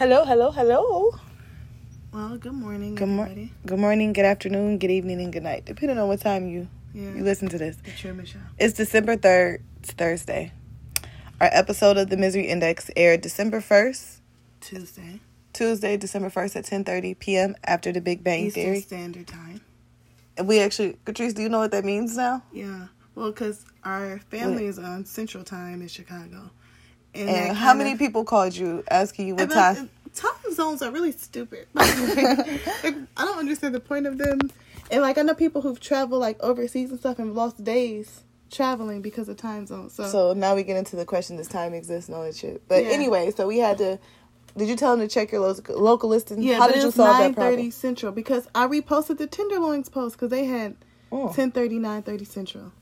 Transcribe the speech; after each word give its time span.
Hello, 0.00 0.24
hello, 0.24 0.50
hello. 0.50 1.10
Well, 2.10 2.38
good 2.38 2.54
morning, 2.54 2.94
Good, 2.94 3.06
mor- 3.06 3.26
everybody. 3.26 3.52
good 3.66 3.78
morning, 3.78 4.14
good 4.14 4.24
afternoon, 4.24 4.78
good 4.78 4.90
evening, 4.90 5.20
and 5.20 5.30
good 5.30 5.42
night, 5.42 5.66
depending 5.66 5.98
on 5.98 6.08
what 6.08 6.22
time 6.22 6.48
you 6.48 6.68
Yeah, 6.94 7.12
you 7.14 7.22
listen 7.22 7.50
to 7.50 7.58
this. 7.58 7.76
the 7.76 7.90
Truman 7.92 8.24
Show. 8.24 8.38
It's 8.58 8.72
December 8.72 9.16
3rd, 9.18 9.58
it's 9.80 9.92
Thursday. 9.92 10.52
Our 11.38 11.50
episode 11.52 11.98
of 11.98 12.08
the 12.08 12.16
Misery 12.16 12.46
Index 12.48 12.90
aired 12.96 13.20
December 13.20 13.60
1st, 13.60 14.20
Tuesday, 14.62 15.20
Tuesday, 15.52 15.98
December 15.98 16.30
1st 16.30 16.56
at 16.56 16.64
10:30 16.64 17.18
p.m. 17.18 17.54
after 17.64 17.92
the 17.92 18.00
Big 18.00 18.24
Bang 18.24 18.46
Eastern 18.46 18.62
Theory. 18.64 18.80
Standard 18.80 19.26
Time. 19.26 19.60
And 20.38 20.48
we 20.48 20.60
actually, 20.60 20.96
Catrice, 21.04 21.34
do 21.34 21.42
you 21.42 21.50
know 21.50 21.58
what 21.58 21.72
that 21.72 21.84
means 21.84 22.16
now? 22.16 22.42
Yeah, 22.54 22.86
well, 23.14 23.32
because 23.32 23.66
our 23.84 24.18
family 24.30 24.64
is 24.64 24.78
on 24.78 25.04
Central 25.04 25.44
Time 25.44 25.82
in 25.82 25.88
Chicago, 25.88 26.50
And 27.14 27.56
how 27.56 27.74
many 27.74 27.96
people 27.96 28.24
called 28.24 28.54
you 28.56 28.84
asking 28.90 29.28
you 29.28 29.34
what 29.34 29.42
And 29.44 29.52
uh, 29.52 29.54
that- 29.54 29.76
time? 29.76 29.90
time 30.14 30.54
zones 30.54 30.82
are 30.82 30.90
really 30.90 31.12
stupid. 31.12 31.66
Like, 31.74 32.94
I 33.16 33.24
don't 33.24 33.38
understand 33.38 33.74
the 33.74 33.80
point 33.80 34.06
of 34.06 34.18
them. 34.18 34.38
And 34.90 35.02
like 35.02 35.18
I 35.18 35.22
know 35.22 35.34
people 35.34 35.60
who've 35.62 35.78
traveled 35.78 36.20
like 36.20 36.40
overseas 36.42 36.90
and 36.90 36.98
stuff 36.98 37.18
and 37.18 37.34
lost 37.34 37.62
days 37.62 38.22
traveling 38.50 39.02
because 39.02 39.28
of 39.28 39.36
time 39.36 39.66
zones. 39.66 39.92
So, 39.94 40.04
So 40.08 40.32
now 40.32 40.54
we 40.56 40.62
get 40.64 40.76
into 40.76 40.96
the 40.96 41.04
question: 41.04 41.36
Does 41.36 41.46
time 41.48 41.74
exist 41.74 42.08
and 42.08 42.16
all 42.16 42.24
that 42.24 42.34
shit? 42.36 42.62
But 42.68 42.82
Yeah. 42.84 42.90
anyway, 42.90 43.30
so 43.30 43.46
we 43.46 43.58
had 43.58 43.78
to. 43.78 43.98
Did 44.56 44.68
you 44.68 44.74
tell 44.74 44.96
them 44.96 45.06
to 45.06 45.12
check 45.12 45.30
your 45.30 45.42
local 45.42 45.78
local 45.80 46.08
listing? 46.08 46.42
yeah, 46.42 46.58
How 46.58 46.66
did 46.66 46.82
you 46.82 46.90
solve 46.90 47.18
that 47.18 47.22
nine 47.22 47.34
thirty? 47.34 47.70
Central 47.70 48.10
because 48.10 48.48
I 48.52 48.66
reposted 48.66 49.18
the 49.18 49.28
Tenderloins 49.28 49.88
post 49.88 50.16
because 50.16 50.30
they 50.30 50.44
had 50.46 50.74
Oh, 51.12 51.32
ten 51.32 51.52
thirty 51.52 51.78
nine 51.78 52.02
thirty 52.02 52.24
Central. 52.24 52.72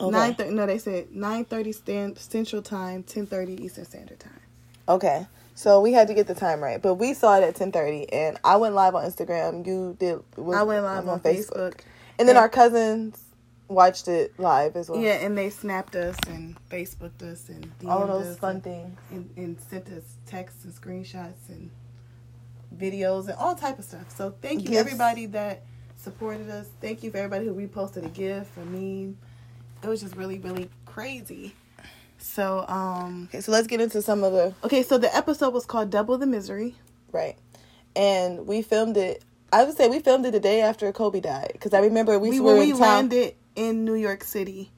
Okay. 0.00 0.10
Nine 0.10 0.34
thirty. 0.34 0.50
No, 0.54 0.66
they 0.66 0.78
said 0.78 1.14
nine 1.14 1.44
thirty 1.44 1.72
stand 1.72 2.18
Central 2.18 2.62
Time, 2.62 3.02
ten 3.02 3.26
thirty 3.26 3.62
Eastern 3.64 3.84
Standard 3.84 4.20
Time. 4.20 4.40
Okay. 4.88 5.26
So 5.54 5.80
we 5.82 5.92
had 5.92 6.08
to 6.08 6.14
get 6.14 6.26
the 6.26 6.34
time 6.34 6.62
right, 6.62 6.80
but 6.80 6.94
we 6.94 7.12
saw 7.12 7.36
it 7.36 7.42
at 7.44 7.54
ten 7.54 7.70
thirty, 7.70 8.10
and 8.12 8.38
I 8.44 8.56
went 8.56 8.74
live 8.74 8.94
on 8.94 9.04
Instagram. 9.04 9.66
You 9.66 9.96
did. 9.98 10.20
was- 10.36 10.56
I 10.56 10.62
went 10.62 10.84
live 10.84 11.06
on 11.08 11.20
Facebook. 11.20 11.80
and 12.18 12.28
then 12.28 12.36
Yeah. 12.36 12.42
our 12.42 12.48
cousins 12.48 13.22
watched 13.68 14.08
it 14.08 14.32
live 14.38 14.74
as 14.76 14.88
well. 14.90 15.00
Yeah, 15.00 15.12
and 15.12 15.36
they 15.38 15.48
snapped 15.50 15.94
us 15.96 16.16
and 16.28 16.56
Facebooked 16.70 17.22
us 17.22 17.48
and 17.48 17.70
all 17.86 18.00
DM'd 18.00 18.10
those 18.10 18.26
us 18.28 18.38
fun 18.38 18.56
and, 18.56 18.64
things. 18.64 18.98
and, 19.12 19.30
and 19.36 19.60
sent 19.70 19.86
us 19.88 20.02
texts 20.26 20.64
and 20.64 20.72
screenshots 20.74 21.48
and 21.48 21.70
videos 22.76 23.24
and 23.28 23.34
all 23.34 23.54
type 23.54 23.78
of 23.78 23.84
stuff. 23.84 24.10
So 24.16 24.34
thank 24.42 24.64
you 24.64 24.70
Yes. 24.70 24.80
everybody 24.86 25.26
that 25.26 25.62
supported 25.96 26.48
us. 26.50 26.66
Thank 26.80 27.02
you 27.02 27.10
for 27.10 27.18
everybody 27.18 27.46
who 27.46 27.54
reposted 27.54 28.04
a 28.06 28.08
gift, 28.08 28.50
a 28.56 28.64
meme. 28.64 29.16
It 29.82 29.88
was 29.88 30.00
just 30.00 30.16
really 30.16 30.38
really 30.38 30.68
crazy. 30.86 31.54
So 32.18 32.64
um 32.68 33.28
Okay, 33.30 33.40
so 33.40 33.50
let's 33.52 33.66
get 33.66 33.80
into 33.80 34.02
some 34.02 34.22
of 34.24 34.32
the 34.32 34.54
okay, 34.64 34.82
so 34.82 34.98
the 34.98 35.14
episode 35.16 35.54
was 35.54 35.64
called 35.66 35.90
Double 35.90 36.18
the 36.18 36.26
Misery. 36.26 36.74
right, 37.12 37.36
and 37.96 38.46
we 38.46 38.62
filmed 38.62 38.96
it. 38.96 39.24
I 39.52 39.64
would 39.64 39.76
say 39.76 39.88
we 39.88 39.98
filmed 40.00 40.26
it 40.26 40.30
the 40.32 40.40
day 40.40 40.60
after 40.60 40.92
Kobe 40.92 41.20
died 41.20 41.50
because 41.54 41.72
I 41.74 41.80
remember 41.80 42.18
we, 42.18 42.30
We 42.30 42.40
were 42.40 42.56
we 42.58 42.70
town. 42.72 42.80
landed 42.80 43.34
in 43.56 43.84
New 43.84 43.94
York 43.94 44.22
City. 44.22 44.70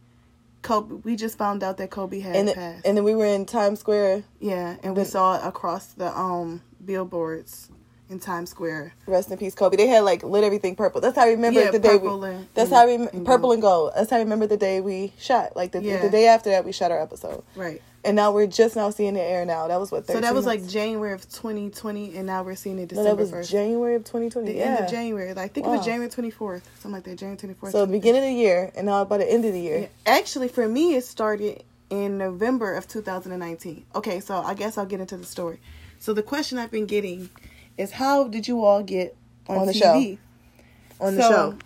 Kobe, 0.63 0.95
we 1.03 1.17
just 1.17 1.37
found 1.37 1.65
out 1.65 1.77
that 1.79 1.91
Kobe 1.91 2.21
had 2.21 2.37
and, 2.37 2.55
passed. 2.55 2.87
and 2.87 2.97
then 2.97 3.03
we 3.03 3.17
were 3.17 3.27
in 3.27 3.45
Times 3.47 3.81
Square. 3.81 4.23
Yeah, 4.39 4.77
and 4.85 4.97
we 4.97 5.03
saw 5.05 5.35
it 5.37 5.45
across 5.45 5.87
the 5.89 6.17
um 6.17 6.63
billboards 6.85 7.69
in 8.13 8.21
Times 8.21 8.51
Square. 8.51 8.95
Rest 9.07 9.31
in 9.31 9.39
peace, 9.39 9.55
Kobe. 9.55 9.77
They 9.77 9.89
had 9.89 10.01
like 10.05 10.23
lit 10.23 10.45
everything 10.45 10.77
purple. 10.77 11.01
That's 11.01 11.17
how 11.17 11.25
I 11.25 11.31
remember 11.31 11.61
Yeah, 11.61 11.71
the 11.73 11.79
day. 11.81 11.97
We, 11.97 12.09
and- 12.09 12.47
that's 12.55 12.71
and- 12.71 12.77
how 12.77 12.83
I 12.83 12.87
rem- 12.87 13.09
and 13.13 13.27
purple 13.27 13.49
gold. 13.49 13.53
and 13.55 13.63
gold. 13.63 13.93
That's 13.97 14.11
how 14.11 14.17
I 14.19 14.21
remember 14.21 14.47
the 14.47 14.57
day 14.57 14.81
we 14.81 15.13
shot. 15.19 15.57
Like 15.57 15.73
the 15.73 15.83
Yeah. 15.83 16.01
the 16.03 16.11
day 16.11 16.27
after 16.29 16.51
that, 16.51 16.65
we 16.65 16.71
shot 16.73 16.91
our 16.93 17.01
episode, 17.03 17.43
Right. 17.57 17.83
and 18.05 18.15
now 18.15 18.31
we're 18.33 18.47
just 18.47 18.77
now 18.77 18.91
seeing 18.91 19.15
the 19.15 19.23
air. 19.23 19.45
Now 19.45 19.67
that 19.69 19.81
was 19.81 19.91
what. 19.91 20.07
So 20.07 20.21
that 20.21 20.35
was 20.35 20.47
like? 20.47 20.67
January 20.69 21.13
of 21.15 21.29
2020, 21.29 22.17
and 22.17 22.27
now 22.27 22.43
we're 22.43 22.55
seeing 22.55 22.79
it 22.79 22.83
no, 22.83 22.87
December 23.03 23.11
that 23.11 23.17
was 23.17 23.31
1st. 23.49 23.51
January 23.51 23.95
of 23.97 24.05
2020. 24.05 24.53
the 24.53 24.59
yeah. 24.59 24.65
end 24.67 24.85
of 24.85 24.91
January. 24.91 25.29
Like, 25.35 25.39
I 25.39 25.49
think 25.49 25.67
it 25.67 25.71
was 25.71 25.79
Wow. 25.81 25.85
January 25.87 26.11
24th, 26.11 26.63
something 26.79 26.93
like 26.93 27.05
that. 27.05 27.17
January 27.19 27.37
24th. 27.39 27.73
So 27.73 27.87
the 27.87 27.93
beginning 27.93 28.23
of 28.23 28.29
the 28.29 28.35
year, 28.35 28.71
and 28.77 28.87
now 28.87 29.05
by 29.05 29.19
the 29.19 29.31
end 29.31 29.45
of 29.45 29.53
the 29.53 29.61
year. 29.61 29.89
Actually, 30.07 30.49
for 30.49 30.69
me, 30.69 30.95
it 30.95 31.05
started 31.05 31.65
in 31.91 32.19
November 32.19 32.75
of 32.75 32.89
2019. 32.89 33.85
Okay, 33.95 34.21
so 34.21 34.37
I 34.37 34.55
guess 34.55 34.79
I'll 34.79 34.87
get 34.87 35.01
into 35.01 35.17
the 35.17 35.27
story. 35.27 35.61
So 35.99 36.13
the 36.15 36.23
question 36.23 36.59
I've 36.59 36.71
been 36.71 36.87
getting 36.87 37.29
is, 37.79 37.93
how 37.93 38.29
did 38.29 38.47
you 38.49 38.65
all 38.65 38.83
get 38.83 39.17
on, 39.49 39.59
On 39.59 39.67
the 39.67 39.73
TV? 39.73 40.19
on 41.01 41.17
the 41.17 41.23
So- 41.23 41.29
show. 41.31 41.59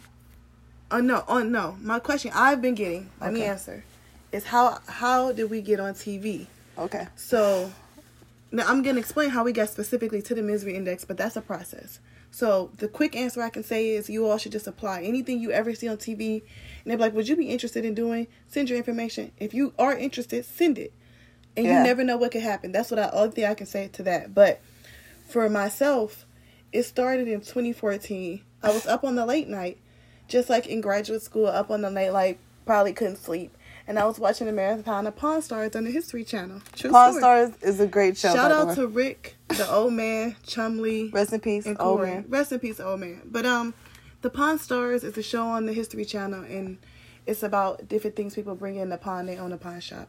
Oh 0.90 1.00
no, 1.00 1.24
oh 1.26 1.42
no. 1.42 1.76
My 1.80 1.98
question 1.98 2.30
I've 2.34 2.62
been 2.62 2.76
getting, 2.76 3.10
let 3.20 3.32
me 3.32 3.42
answer, 3.42 3.82
is 4.30 4.44
how 4.44 4.78
how 4.86 5.32
did 5.32 5.50
we 5.50 5.60
get 5.60 5.80
on 5.80 5.94
TV? 5.94 6.46
Okay. 6.78 7.08
So 7.16 7.72
now 8.52 8.66
I'm 8.68 8.82
gonna 8.82 9.00
explain 9.00 9.30
how 9.30 9.42
we 9.42 9.52
got 9.52 9.68
specifically 9.68 10.22
to 10.22 10.34
the 10.34 10.42
misery 10.42 10.76
index, 10.76 11.04
but 11.04 11.16
that's 11.16 11.34
a 11.36 11.40
process. 11.40 11.98
So 12.30 12.70
the 12.78 12.86
quick 12.86 13.16
answer 13.16 13.42
I 13.42 13.50
can 13.50 13.64
say 13.64 13.90
is 13.90 14.08
you 14.08 14.26
all 14.28 14.38
should 14.38 14.52
just 14.52 14.68
apply 14.68 15.02
anything 15.02 15.40
you 15.40 15.50
ever 15.50 15.74
see 15.74 15.88
on 15.88 15.96
TV, 15.96 16.42
and 16.84 16.90
they're 16.92 16.98
like, 16.98 17.14
"Would 17.14 17.28
you 17.28 17.34
be 17.36 17.48
interested 17.48 17.84
in 17.84 17.94
doing?" 17.94 18.28
Send 18.46 18.68
your 18.68 18.78
information. 18.78 19.32
If 19.40 19.54
you 19.54 19.72
are 19.80 19.96
interested, 19.96 20.44
send 20.44 20.78
it. 20.78 20.92
And 21.56 21.66
Yeah. 21.66 21.78
you 21.78 21.84
never 21.84 22.04
know 22.04 22.16
what 22.16 22.30
could 22.30 22.42
happen. 22.42 22.70
That's 22.70 22.90
what 22.92 23.00
I 23.00 23.08
only 23.12 23.32
thing 23.32 23.44
I 23.46 23.54
can 23.54 23.66
say 23.66 23.88
to 23.88 24.02
that. 24.04 24.34
But 24.34 24.60
for 25.26 25.48
myself, 25.48 26.26
it 26.72 26.84
started 26.84 27.28
in 27.28 27.40
2014. 27.40 28.42
I 28.62 28.68
was 28.70 28.86
up 28.86 29.04
on 29.04 29.16
the 29.16 29.26
late 29.26 29.48
night, 29.48 29.78
just 30.28 30.48
like 30.48 30.66
in 30.66 30.80
graduate 30.80 31.22
school, 31.22 31.46
up 31.46 31.70
on 31.70 31.82
the 31.82 31.90
late 31.90 32.10
like 32.10 32.38
probably 32.64 32.92
couldn't 32.92 33.16
sleep, 33.16 33.56
and 33.86 33.98
I 33.98 34.04
was 34.06 34.18
watching 34.18 34.48
a 34.48 34.52
marathon 34.52 35.06
of 35.06 35.14
Pawn 35.14 35.40
Stars 35.40 35.76
on 35.76 35.84
the 35.84 35.90
History 35.90 36.24
Channel. 36.24 36.60
True 36.74 36.90
Pawn 36.90 37.12
story. 37.12 37.20
Stars 37.20 37.62
is 37.62 37.80
a 37.80 37.86
great 37.86 38.16
show. 38.16 38.34
Shout 38.34 38.50
out 38.50 38.74
to 38.74 38.88
Rick, 38.88 39.36
the 39.48 39.70
old 39.70 39.92
man, 39.92 40.34
Chumlee, 40.44 41.12
Rest 41.12 41.32
in 41.32 41.40
peace, 41.40 41.66
and 41.66 41.76
old 41.80 41.98
Corey. 41.98 42.10
man. 42.10 42.24
Rest 42.28 42.52
in 42.52 42.58
peace, 42.58 42.80
old 42.80 43.00
man. 43.00 43.22
But 43.24 43.46
um, 43.46 43.74
the 44.22 44.30
Pawn 44.30 44.58
Stars 44.58 45.04
is 45.04 45.16
a 45.16 45.22
show 45.22 45.46
on 45.46 45.66
the 45.66 45.72
History 45.72 46.04
Channel, 46.04 46.42
and 46.42 46.78
it's 47.26 47.42
about 47.42 47.88
different 47.88 48.16
things 48.16 48.34
people 48.34 48.54
bring 48.54 48.76
in 48.76 48.88
the 48.88 48.96
pawn. 48.96 49.26
They 49.26 49.36
own 49.38 49.52
a 49.52 49.58
pawn 49.58 49.80
shop. 49.80 50.08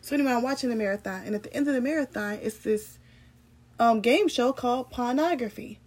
So 0.00 0.14
anyway, 0.14 0.32
I'm 0.32 0.42
watching 0.42 0.70
the 0.70 0.76
marathon, 0.76 1.22
and 1.24 1.34
at 1.34 1.42
the 1.42 1.52
end 1.52 1.66
of 1.66 1.74
the 1.74 1.80
marathon, 1.80 2.38
it's 2.42 2.58
this 2.58 2.98
um 3.78 4.00
game 4.00 4.28
show 4.28 4.52
called 4.52 4.90
Pawnography, 4.90 5.78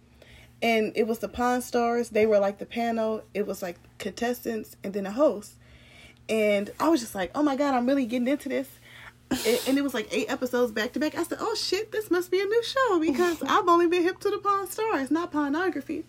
and 0.62 0.92
it 0.94 1.06
was 1.06 1.18
the 1.18 1.28
Pawn 1.28 1.62
Stars. 1.62 2.10
They 2.10 2.26
were 2.26 2.38
like 2.38 2.58
the 2.58 2.66
panel. 2.66 3.22
It 3.34 3.46
was 3.46 3.62
like 3.62 3.76
contestants 3.98 4.76
and 4.82 4.92
then 4.92 5.06
a 5.06 5.12
host, 5.12 5.54
and 6.28 6.70
I 6.78 6.88
was 6.88 7.00
just 7.00 7.14
like, 7.14 7.30
oh 7.34 7.42
my 7.42 7.56
god, 7.56 7.74
I'm 7.74 7.86
really 7.86 8.06
getting 8.06 8.28
into 8.28 8.48
this. 8.48 8.68
And 9.66 9.78
it 9.78 9.82
was 9.82 9.94
like 9.94 10.08
eight 10.10 10.30
episodes 10.30 10.72
back 10.72 10.92
to 10.94 10.98
back. 11.00 11.16
I 11.16 11.22
said, 11.22 11.38
"Oh 11.40 11.54
shit, 11.54 11.92
this 11.92 12.10
must 12.10 12.32
be 12.32 12.40
a 12.40 12.44
new 12.44 12.64
show 12.64 12.98
because 12.98 13.40
I've 13.46 13.68
only 13.68 13.86
been 13.86 14.02
hip 14.02 14.18
to 14.20 14.30
the 14.30 14.38
Pawn 14.38 14.66
Stars, 14.66 15.10
not 15.10 15.32
Pawnography." 15.32 16.02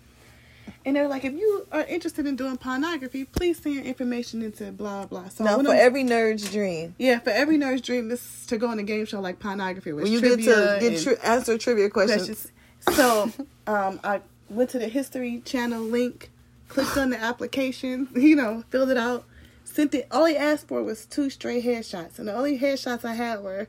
And 0.84 0.96
they're 0.96 1.08
like, 1.08 1.24
"If 1.24 1.34
you 1.34 1.68
are 1.72 1.84
interested 1.84 2.26
in 2.26 2.36
doing 2.36 2.58
Pawnography, 2.58 3.28
please 3.32 3.60
send 3.62 3.76
your 3.76 3.84
information 3.84 4.42
into 4.42 4.72
blah 4.72 5.06
blah." 5.06 5.30
So 5.30 5.44
went 5.46 5.66
for 5.68 5.74
on- 5.74 5.78
every 5.80 6.04
nerd's 6.04 6.52
dream, 6.52 6.96
yeah, 6.98 7.20
for 7.20 7.30
every 7.30 7.58
nerd's 7.58 7.82
dream 7.82 8.10
is 8.10 8.46
to 8.48 8.58
go 8.58 8.68
on 8.68 8.80
a 8.80 8.84
game 8.84 9.06
show 9.06 9.20
like 9.22 9.40
Pawnography, 9.40 9.94
with 9.94 10.04
when 10.04 10.12
you 10.12 10.22
get 10.22 10.40
to 10.40 10.78
get 10.80 11.02
tri- 11.04 11.18
answer 11.24 11.58
trivia 11.58 11.90
questions, 11.90 12.26
questions. 12.28 12.52
So, 12.98 13.32
um, 13.68 14.00
I 14.04 14.22
went 14.50 14.72
to 14.72 14.80
the 14.80 14.88
History 14.88 15.42
Channel 15.46 15.82
link, 15.84 16.32
clicked 16.68 16.98
on 16.98 17.12
the 17.12 17.22
application, 17.22 18.08
you 18.16 18.36
know, 18.36 18.64
filled 18.72 18.90
it 18.90 18.98
out, 18.98 19.24
sent 19.64 19.94
it. 19.94 20.08
All 20.10 20.26
he 20.26 20.36
asked 20.36 20.68
for 20.68 20.82
was 20.82 21.06
two 21.06 21.30
straight 21.30 21.64
headshots, 21.64 22.18
and 22.18 22.28
the 22.28 22.34
only 22.34 22.58
headshots 22.58 23.06
I 23.06 23.14
had 23.14 23.44
were 23.44 23.68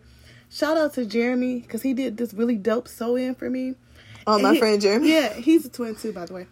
shout 0.50 0.78
out 0.78 0.94
to 0.94 1.04
Jeremy 1.04 1.60
because 1.60 1.82
he 1.82 1.92
did 1.92 2.16
this 2.16 2.32
really 2.32 2.56
dope 2.56 2.88
sew 2.88 3.16
in 3.16 3.34
for 3.34 3.50
me. 3.50 3.74
oh 4.26 4.34
And 4.34 4.42
my 4.44 4.52
he- 4.54 4.58
friend 4.58 4.80
Jeremy. 4.80 5.10
Yeah, 5.12 5.34
he's 5.34 5.66
a 5.66 5.68
twin 5.68 5.94
too, 5.94 6.12
by 6.12 6.24
the 6.24 6.32
way. 6.32 6.46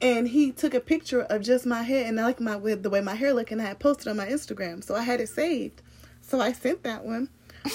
And 0.00 0.28
he 0.28 0.52
took 0.52 0.74
a 0.74 0.80
picture 0.80 1.22
of 1.22 1.42
just 1.42 1.64
my 1.64 1.82
hair, 1.82 2.04
and 2.04 2.20
I 2.20 2.24
like 2.24 2.40
my 2.40 2.56
with 2.56 2.82
the 2.82 2.90
way 2.90 3.00
my 3.00 3.14
hair 3.14 3.32
looked, 3.32 3.52
and 3.52 3.62
I 3.62 3.66
had 3.66 3.78
posted 3.78 4.08
on 4.08 4.16
my 4.16 4.26
Instagram, 4.26 4.84
so 4.84 4.94
I 4.94 5.02
had 5.02 5.20
it 5.20 5.28
saved. 5.28 5.82
So 6.20 6.40
I 6.40 6.52
sent 6.52 6.82
that 6.82 7.04
one, 7.04 7.28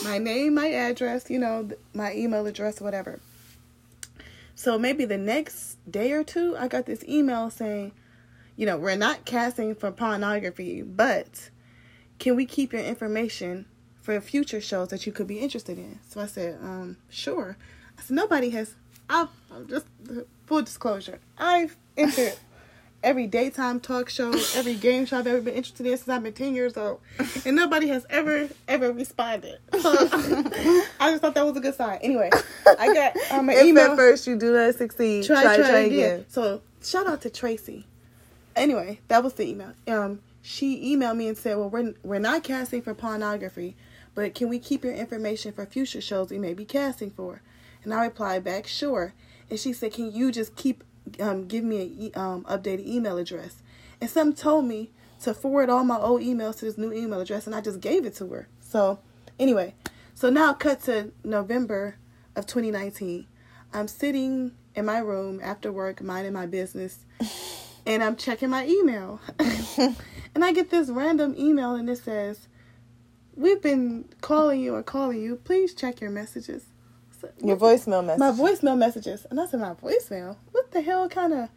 my 0.04 0.18
name, 0.18 0.56
my 0.56 0.68
address, 0.68 1.30
you 1.30 1.40
know, 1.40 1.70
my 1.94 2.14
email 2.14 2.46
address, 2.46 2.82
whatever. 2.82 3.20
So 4.56 4.78
maybe 4.78 5.06
the 5.06 5.18
next 5.18 5.78
day 5.90 6.12
or 6.12 6.24
two, 6.24 6.56
I 6.58 6.68
got 6.68 6.86
this 6.86 7.04
email 7.08 7.50
saying, 7.50 7.94
you 8.58 8.66
know, 8.66 8.78
we're 8.78 8.98
not 8.98 9.24
casting 9.24 9.74
for 9.74 9.92
Pawnography, 9.92 10.84
but 10.86 11.50
can 12.20 12.36
we 12.36 12.46
keep 12.46 12.74
your 12.74 12.82
information 12.82 13.66
for 14.02 14.20
future 14.20 14.60
shows 14.60 14.90
that 14.90 15.06
you 15.06 15.14
could 15.14 15.28
be 15.28 15.40
interested 15.40 15.78
in? 15.78 16.00
So 16.10 16.20
I 16.20 16.26
said, 16.26 16.60
um, 16.62 16.98
sure. 17.10 17.56
I 17.98 18.02
said, 18.02 18.16
nobody 18.16 18.50
has, 18.50 18.76
I've, 19.10 19.30
I'm 19.50 19.68
just 19.68 19.86
full 20.46 20.62
disclosure, 20.62 21.20
I've 21.38 21.78
entered 22.00 22.36
every 23.04 23.28
daytime 23.28 23.80
talk 23.80 24.10
show, 24.10 24.32
every 24.56 24.76
game 24.76 25.06
show 25.06 25.20
I've 25.20 25.28
ever 25.28 25.42
been 25.42 25.54
interested 25.54 25.86
in 25.86 25.98
since 25.98 26.10
I've 26.10 26.24
been 26.24 26.34
10 26.34 26.56
years 26.56 26.78
old, 26.78 27.00
and 27.46 27.56
nobody 27.56 27.88
has 27.88 28.06
ever, 28.10 28.50
ever 28.68 28.92
responded. 28.92 29.60
So 29.80 29.92
I 31.00 31.12
just 31.12 31.22
thought 31.22 31.36
that 31.36 31.46
was 31.46 31.58
a 31.58 31.60
good 31.60 31.76
sign. 31.76 32.00
Anyway, 32.02 32.30
I 32.66 32.94
got 32.94 33.18
um, 33.32 33.50
an 33.50 33.58
If 33.58 33.66
email 33.66 33.92
at 33.92 33.98
first 33.98 34.28
you 34.28 34.38
do 34.38 34.54
not 34.54 34.76
succeed, 34.76 35.26
try, 35.26 35.42
try, 35.44 35.58
try, 35.58 35.70
try, 35.70 35.80
again. 35.80 35.94
again. 35.98 36.26
So 36.30 36.62
shout 36.84 37.08
out 37.08 37.22
to 37.22 37.30
Tracy. 37.30 37.86
Anyway, 38.56 39.00
that 39.08 39.24
was 39.24 39.34
the 39.34 39.48
email. 39.48 39.74
Um, 39.88 40.20
she 40.42 40.96
emailed 40.96 41.18
me 41.18 41.28
and 41.28 41.38
said, 41.38 41.58
"Well, 41.58 41.70
we're 41.70 41.94
we're 42.04 42.20
not 42.20 42.44
casting 42.44 42.82
for 42.82 42.94
Pawnography, 42.94 43.76
but 44.16 44.34
can 44.34 44.50
we 44.50 44.60
keep 44.60 44.84
your 44.84 44.94
information 44.94 45.54
for 45.54 45.66
future 45.66 46.02
shows 46.02 46.30
we 46.32 46.40
may 46.40 46.54
be 46.54 46.66
casting 46.66 47.12
for?" 47.12 47.42
And 47.84 47.94
I 47.94 48.04
replied 48.04 48.44
back, 48.44 48.68
sure. 48.68 49.14
And 49.50 49.60
she 49.60 49.74
said, 49.74 49.94
can 49.94 50.12
you 50.12 50.32
just 50.32 50.56
keep 50.56 50.84
um, 51.20 51.48
give 51.48 51.64
me 51.64 51.82
an 51.82 51.96
e- 51.98 52.12
um, 52.16 52.44
updated 52.46 52.86
email 52.86 53.18
address? 53.18 53.62
And 54.02 54.10
some 54.10 54.34
told 54.34 54.66
me 54.66 54.92
to 55.22 55.34
forward 55.34 55.70
all 55.70 55.84
my 55.84 55.98
old 55.98 56.22
emails 56.22 56.60
to 56.60 56.66
this 56.66 56.78
new 56.78 56.94
email 56.94 57.20
address, 57.20 57.46
and 57.46 57.56
I 57.56 57.62
just 57.62 57.80
gave 57.82 58.06
it 58.06 58.16
to 58.16 58.28
her. 58.28 58.48
So 58.60 59.00
anyway, 59.38 59.76
so 60.16 60.30
now 60.30 60.54
cut 60.54 60.82
to 60.84 61.12
November 61.24 61.96
of 62.36 62.46
2019. 62.46 63.28
I'm 63.74 63.88
sitting 63.88 64.54
in 64.76 64.86
my 64.86 65.00
room 65.00 65.40
after 65.44 65.72
work, 65.72 66.02
minding 66.02 66.34
my 66.34 66.46
business, 66.46 67.06
and 67.86 68.04
I'm 68.04 68.16
checking 68.16 68.50
my 68.50 68.66
email. 68.66 69.20
and 69.40 70.44
I 70.44 70.52
get 70.54 70.70
this 70.70 70.90
random 70.90 71.36
email, 71.38 71.76
and 71.76 71.90
it 71.90 71.98
says, 71.98 72.48
We've 73.36 73.62
been 73.62 74.10
calling 74.22 74.60
you 74.60 74.76
or 74.76 74.84
calling 74.84 75.22
you. 75.22 75.38
Please 75.38 75.74
check 75.74 76.02
your 76.02 76.10
messages. 76.10 76.66
Your 77.44 77.58
voicemail 77.58 78.06
message. 78.06 78.20
my 78.20 78.32
voicemail 78.32 78.78
messages. 78.78 79.26
And 79.30 79.40
I 79.40 79.46
said, 79.48 79.60
My 79.60 79.74
voicemail? 79.74 80.38
What 80.52 80.72
the 80.72 80.82
hell 80.82 81.08
kind 81.10 81.34
of 81.34 81.50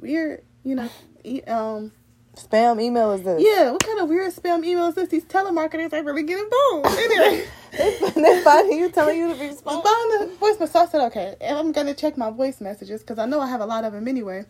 weird, 0.00 0.42
you 0.64 0.74
know, 0.74 0.88
e- 1.24 1.42
um, 1.42 1.92
Spam 2.36 2.80
email 2.80 3.12
is 3.12 3.22
this? 3.22 3.42
yeah, 3.44 3.70
what 3.72 3.84
kind 3.84 4.00
of 4.00 4.08
weird 4.08 4.32
spam 4.32 4.64
email 4.64 4.86
is 4.86 4.94
this? 4.94 5.10
These 5.10 5.24
telemarketers 5.26 5.92
are 5.92 6.02
really 6.02 6.22
getting 6.22 6.48
bold. 6.50 6.86
Anyway. 6.86 7.44
They're 8.14 8.42
finding 8.42 8.78
you, 8.78 8.90
telling 8.90 9.18
you 9.18 9.34
to 9.34 9.38
respond. 9.48 9.82
Found 9.84 10.30
the 10.30 10.36
voicemail. 10.40 10.68
So 10.68 10.80
I 10.80 10.86
said, 10.86 11.00
okay, 11.08 11.36
and 11.42 11.58
I'm 11.58 11.72
gonna 11.72 11.92
check 11.94 12.16
my 12.16 12.30
voice 12.30 12.60
messages 12.60 13.00
because 13.02 13.18
I 13.18 13.26
know 13.26 13.38
I 13.40 13.48
have 13.48 13.60
a 13.60 13.66
lot 13.66 13.84
of 13.84 13.92
them 13.92 14.08
anyway. 14.08 14.44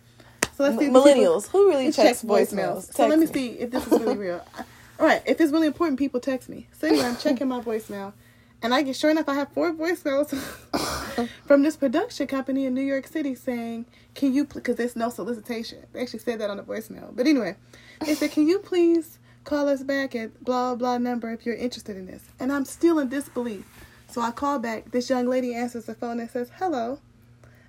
So 0.57 0.65
let's 0.65 0.79
see. 0.79 0.87
if 0.87 0.93
the 0.93 1.01
people- 1.01 1.03
Millennials, 1.03 1.49
who 1.49 1.69
really 1.71 1.87
Let's 1.87 1.97
checks 1.97 2.21
check 2.21 2.31
voicemails? 2.31 2.93
So 2.95 3.07
let 3.09 3.19
me 3.19 3.27
me. 3.27 3.33
see 3.33 3.47
if 3.59 3.71
this 3.73 3.85
is 3.87 3.93
really 4.01 4.17
real. 4.17 4.45
All 5.01 5.07
right, 5.07 5.23
if 5.27 5.41
it's 5.41 5.51
really 5.51 5.67
important, 5.67 5.99
people 5.99 6.21
text 6.21 6.49
me. 6.49 6.69
So 6.79 6.87
anyway, 6.87 7.05
I'm 7.07 7.17
checking 7.17 7.49
my 7.49 7.61
voicemail, 7.61 8.13
and 8.63 8.75
I 8.75 8.83
get 8.83 8.97
sure 8.97 9.11
enough, 9.11 9.29
I 9.29 9.35
have 9.35 9.53
four 9.53 9.73
voicemails 9.73 10.31
from 11.47 11.63
this 11.63 11.77
production 11.77 12.27
company 12.27 12.65
in 12.67 12.75
New 12.75 12.83
York 12.83 13.07
City 13.07 13.35
saying, 13.35 13.87
"Can 14.15 14.33
you?" 14.33 14.45
Because 14.45 14.77
there's 14.77 14.97
no 14.97 15.11
solicitation. 15.11 15.85
They 15.93 16.01
actually 16.01 16.21
said 16.21 16.41
that 16.41 16.51
on 16.51 16.57
the 16.57 16.63
voicemail. 16.63 17.15
But 17.15 17.27
anyway, 17.27 17.57
they 18.05 18.15
said, 18.15 18.33
"Can 18.33 18.47
you 18.47 18.59
please 18.59 19.19
call 19.45 19.69
us 19.69 19.83
back 19.83 20.15
at 20.15 20.45
blah 20.45 20.75
blah 20.75 20.99
number 20.99 21.33
if 21.33 21.45
you're 21.45 21.57
interested 21.57 21.97
in 21.97 22.07
this?" 22.07 22.23
And 22.39 22.53
I'm 22.53 22.65
still 22.65 22.99
in 22.99 23.09
disbelief. 23.09 23.65
So 24.09 24.21
I 24.21 24.31
call 24.31 24.59
back. 24.59 24.91
This 24.91 25.11
young 25.11 25.27
lady 25.27 25.55
answers 25.55 25.87
the 25.87 25.95
phone 25.95 26.21
and 26.21 26.31
says, 26.31 26.51
"Hello." 26.59 26.99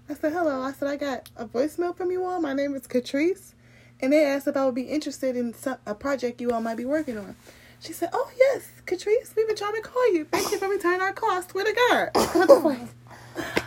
I 0.09 0.15
said, 0.15 0.33
hello. 0.33 0.61
I 0.61 0.73
said, 0.73 0.89
I 0.89 0.97
got 0.97 1.29
a 1.37 1.45
voicemail 1.45 1.95
from 1.95 2.11
you 2.11 2.25
all. 2.25 2.41
My 2.41 2.53
name 2.53 2.75
is 2.75 2.87
Catrice. 2.87 3.53
And 4.01 4.11
they 4.11 4.25
asked 4.25 4.47
if 4.47 4.57
I 4.57 4.65
would 4.65 4.75
be 4.75 4.81
interested 4.83 5.37
in 5.37 5.53
some, 5.53 5.77
a 5.85 5.95
project 5.95 6.41
you 6.41 6.51
all 6.51 6.59
might 6.59 6.75
be 6.75 6.83
working 6.83 7.17
on. 7.17 7.37
She 7.83 7.91
said, 7.91 8.11
oh, 8.13 8.31
yes, 8.37 8.71
Catrice, 8.85 9.35
we've 9.35 9.45
been 9.45 9.57
trying 9.57 9.75
to 9.75 9.81
call 9.81 10.13
you. 10.13 10.23
Thank 10.23 10.51
you 10.51 10.57
for 10.57 10.69
returning 10.69 11.01
our 11.01 11.11
call. 11.11 11.31
I 11.31 11.41
swear 11.41 11.65
to 11.65 11.73
God. 11.73 12.09
I 12.15 12.45
was 12.45 12.63
like, 12.63 12.79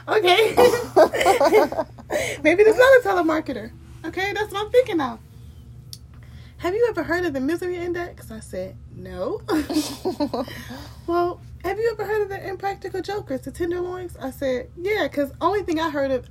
okay. 0.08 0.54
Maybe 2.42 2.64
this 2.64 2.78
not 2.78 3.14
a 3.14 3.22
telemarketer. 3.22 3.72
Okay, 4.06 4.32
that's 4.32 4.54
what 4.54 4.64
I'm 4.64 4.72
thinking 4.72 5.02
of. 5.02 5.18
Have 6.58 6.72
you 6.72 6.86
ever 6.88 7.02
heard 7.02 7.26
of 7.26 7.34
the 7.34 7.40
misery 7.40 7.76
index? 7.76 8.30
I 8.30 8.40
said, 8.40 8.76
no. 8.94 9.42
well, 11.06 11.42
have 11.62 11.78
you 11.78 11.90
ever 11.92 12.06
heard 12.06 12.22
of 12.22 12.30
the 12.30 12.48
impractical 12.48 13.02
jokers, 13.02 13.42
the 13.42 13.50
tenderloins? 13.50 14.16
I 14.16 14.30
said, 14.30 14.70
yeah, 14.78 15.02
because 15.02 15.30
only 15.42 15.62
thing 15.62 15.78
I 15.78 15.90
heard 15.90 16.10
of, 16.10 16.30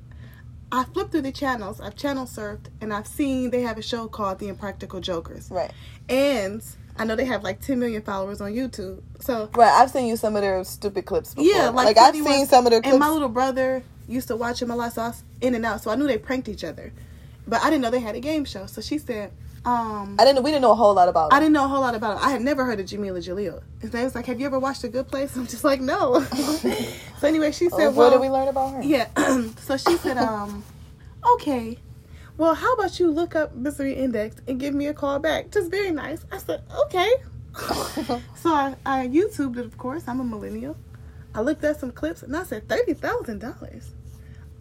I 0.71 0.85
flipped 0.85 1.11
through 1.11 1.21
the 1.21 1.31
channels. 1.31 1.79
I've 1.79 1.95
channel 1.95 2.25
surfed, 2.25 2.69
and 2.81 2.91
I've 2.91 3.05
seen 3.05 3.51
they 3.51 3.61
have 3.61 3.77
a 3.77 3.83
show 3.83 4.07
called 4.07 4.39
The 4.39 4.47
Impractical 4.47 5.01
Jokers. 5.01 5.51
Right. 5.51 5.71
And 6.09 6.63
I 6.97 7.03
know 7.05 7.15
they 7.15 7.25
have 7.25 7.43
like 7.43 7.59
10 7.61 7.79
million 7.79 8.01
followers 8.01 8.39
on 8.41 8.53
YouTube. 8.53 9.01
So, 9.19 9.49
Right. 9.55 9.71
I've 9.71 9.91
seen 9.91 10.07
you 10.07 10.15
some 10.17 10.35
of 10.35 10.41
their 10.41 10.63
stupid 10.63 11.05
clips 11.05 11.33
before. 11.33 11.49
yeah, 11.51 11.69
like, 11.69 11.85
like 11.87 11.97
I've 11.97 12.13
51 12.15 12.33
seen 12.33 12.45
some 12.47 12.65
of 12.65 12.71
their 12.71 12.81
clips. 12.81 12.93
And 12.93 12.99
my 12.99 13.09
little 13.09 13.29
brother 13.29 13.83
used 14.07 14.27
to 14.29 14.35
watch 14.35 14.61
him 14.61 14.71
a 14.71 14.75
lot, 14.75 14.93
so 14.93 15.01
I 15.01 15.07
was 15.09 15.23
in 15.41 15.55
and 15.55 15.65
out. 15.65 15.81
So 15.83 15.91
I 15.91 15.95
knew 15.95 16.07
they 16.07 16.17
pranked 16.17 16.47
each 16.47 16.63
other. 16.63 16.93
But 17.47 17.61
I 17.63 17.69
didn't 17.69 17.81
know 17.81 17.89
they 17.91 17.99
had 17.99 18.15
a 18.15 18.19
game 18.19 18.45
show. 18.45 18.65
So 18.65 18.81
she 18.81 18.97
said, 18.97 19.31
um, 19.65 20.15
I 20.19 20.25
didn't. 20.25 20.43
We 20.43 20.51
didn't 20.51 20.61
know 20.61 20.71
a 20.71 20.75
whole 20.75 20.93
lot 20.93 21.09
about. 21.09 21.33
I 21.33 21.39
didn't 21.39 21.53
know 21.53 21.65
a 21.65 21.67
whole 21.67 21.81
lot 21.81 21.95
about 21.95 22.17
it. 22.17 22.23
I 22.23 22.29
had 22.29 22.41
never 22.43 22.65
heard 22.65 22.79
of 22.79 22.85
Jamila 22.85 23.17
Jaleel. 23.19 23.63
And 23.81 23.91
they 23.91 24.03
was 24.03 24.13
like, 24.13 24.27
"Have 24.27 24.39
you 24.39 24.45
ever 24.45 24.59
watched 24.59 24.83
A 24.83 24.87
Good 24.89 25.07
Place?" 25.07 25.35
I'm 25.35 25.47
just 25.47 25.63
like, 25.63 25.81
"No." 25.81 26.21
so 27.19 27.27
anyway, 27.27 27.51
she 27.51 27.65
Oh, 27.71 27.77
said, 27.77 27.87
what 27.87 27.95
"Well, 27.95 28.11
did 28.11 28.21
we 28.21 28.29
learn 28.29 28.47
about 28.47 28.73
her? 28.75 28.83
yeah." 28.83 29.07
so 29.57 29.75
she 29.75 29.97
said, 29.97 30.17
"Um, 30.17 30.63
okay. 31.33 31.79
Well, 32.37 32.53
how 32.53 32.73
about 32.73 32.99
you 32.99 33.09
look 33.09 33.35
up 33.35 33.55
Misery 33.55 33.93
Index 33.93 34.35
and 34.47 34.59
give 34.59 34.73
me 34.73 34.87
a 34.87 34.93
call 34.93 35.19
back? 35.19 35.51
Just 35.51 35.71
very 35.71 35.91
nice." 35.91 36.25
I 36.31 36.37
said, 36.37 36.63
"Okay." 36.85 37.11
so 38.35 38.53
I, 38.53 38.75
I 38.85 39.07
YouTubed 39.07 39.57
it, 39.57 39.65
of 39.65 39.77
course. 39.77 40.03
I'm 40.07 40.19
a 40.19 40.23
millennial. 40.23 40.75
I 41.33 41.41
looked 41.41 41.63
at 41.63 41.79
some 41.79 41.91
clips 41.91 42.23
and 42.23 42.35
I 42.35 42.43
said, 42.43 42.67
thirty 42.67 42.93
thousand 42.93 43.39
dollars. 43.39 43.91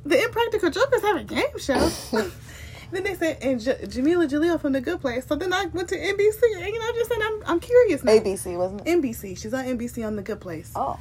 The 0.05 0.23
Impractical 0.23 0.71
Jokers 0.71 1.03
have 1.03 1.17
a 1.17 1.25
game 1.25 1.59
show. 1.59 1.89
then 2.93 3.05
they 3.05 3.15
said, 3.15 3.39
and 3.43 3.61
J- 3.61 3.87
Jamila 3.89 4.27
Jaleel 4.27 4.61
from 4.61 4.73
The 4.73 4.81
Good 4.81 5.01
Place. 5.01 5.27
So 5.27 5.35
then 5.35 5.53
I 5.53 5.67
went 5.67 5.89
to 5.89 5.97
NBC, 5.97 6.43
and 6.57 6.67
you 6.67 6.79
know, 6.79 6.93
just 6.93 7.11
said, 7.11 7.21
I'm, 7.23 7.43
I'm 7.47 7.61
curious 7.61 8.05
now. 8.05 8.13
ABC 8.13 8.57
wasn't 8.59 8.87
it? 8.87 9.03
NBC. 9.03 9.39
She's 9.39 9.55
on 9.55 9.65
NBC 9.65 10.07
on 10.07 10.17
The 10.17 10.23
Good 10.23 10.41
Place. 10.41 10.73
Oh. 10.77 10.99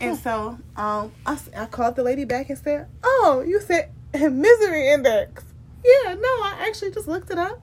And 0.00 0.18
so 0.18 0.58
um, 0.76 1.12
I, 1.24 1.38
I 1.56 1.66
called 1.66 1.96
the 1.96 2.02
lady 2.02 2.24
back 2.24 2.50
and 2.50 2.58
said, 2.58 2.88
Oh, 3.04 3.44
you 3.46 3.60
said 3.60 3.90
misery 4.12 4.88
index. 4.90 5.44
Yeah, 5.84 6.14
no, 6.14 6.28
I 6.28 6.64
actually 6.66 6.90
just 6.92 7.08
looked 7.08 7.30
it 7.30 7.38
up. 7.38 7.60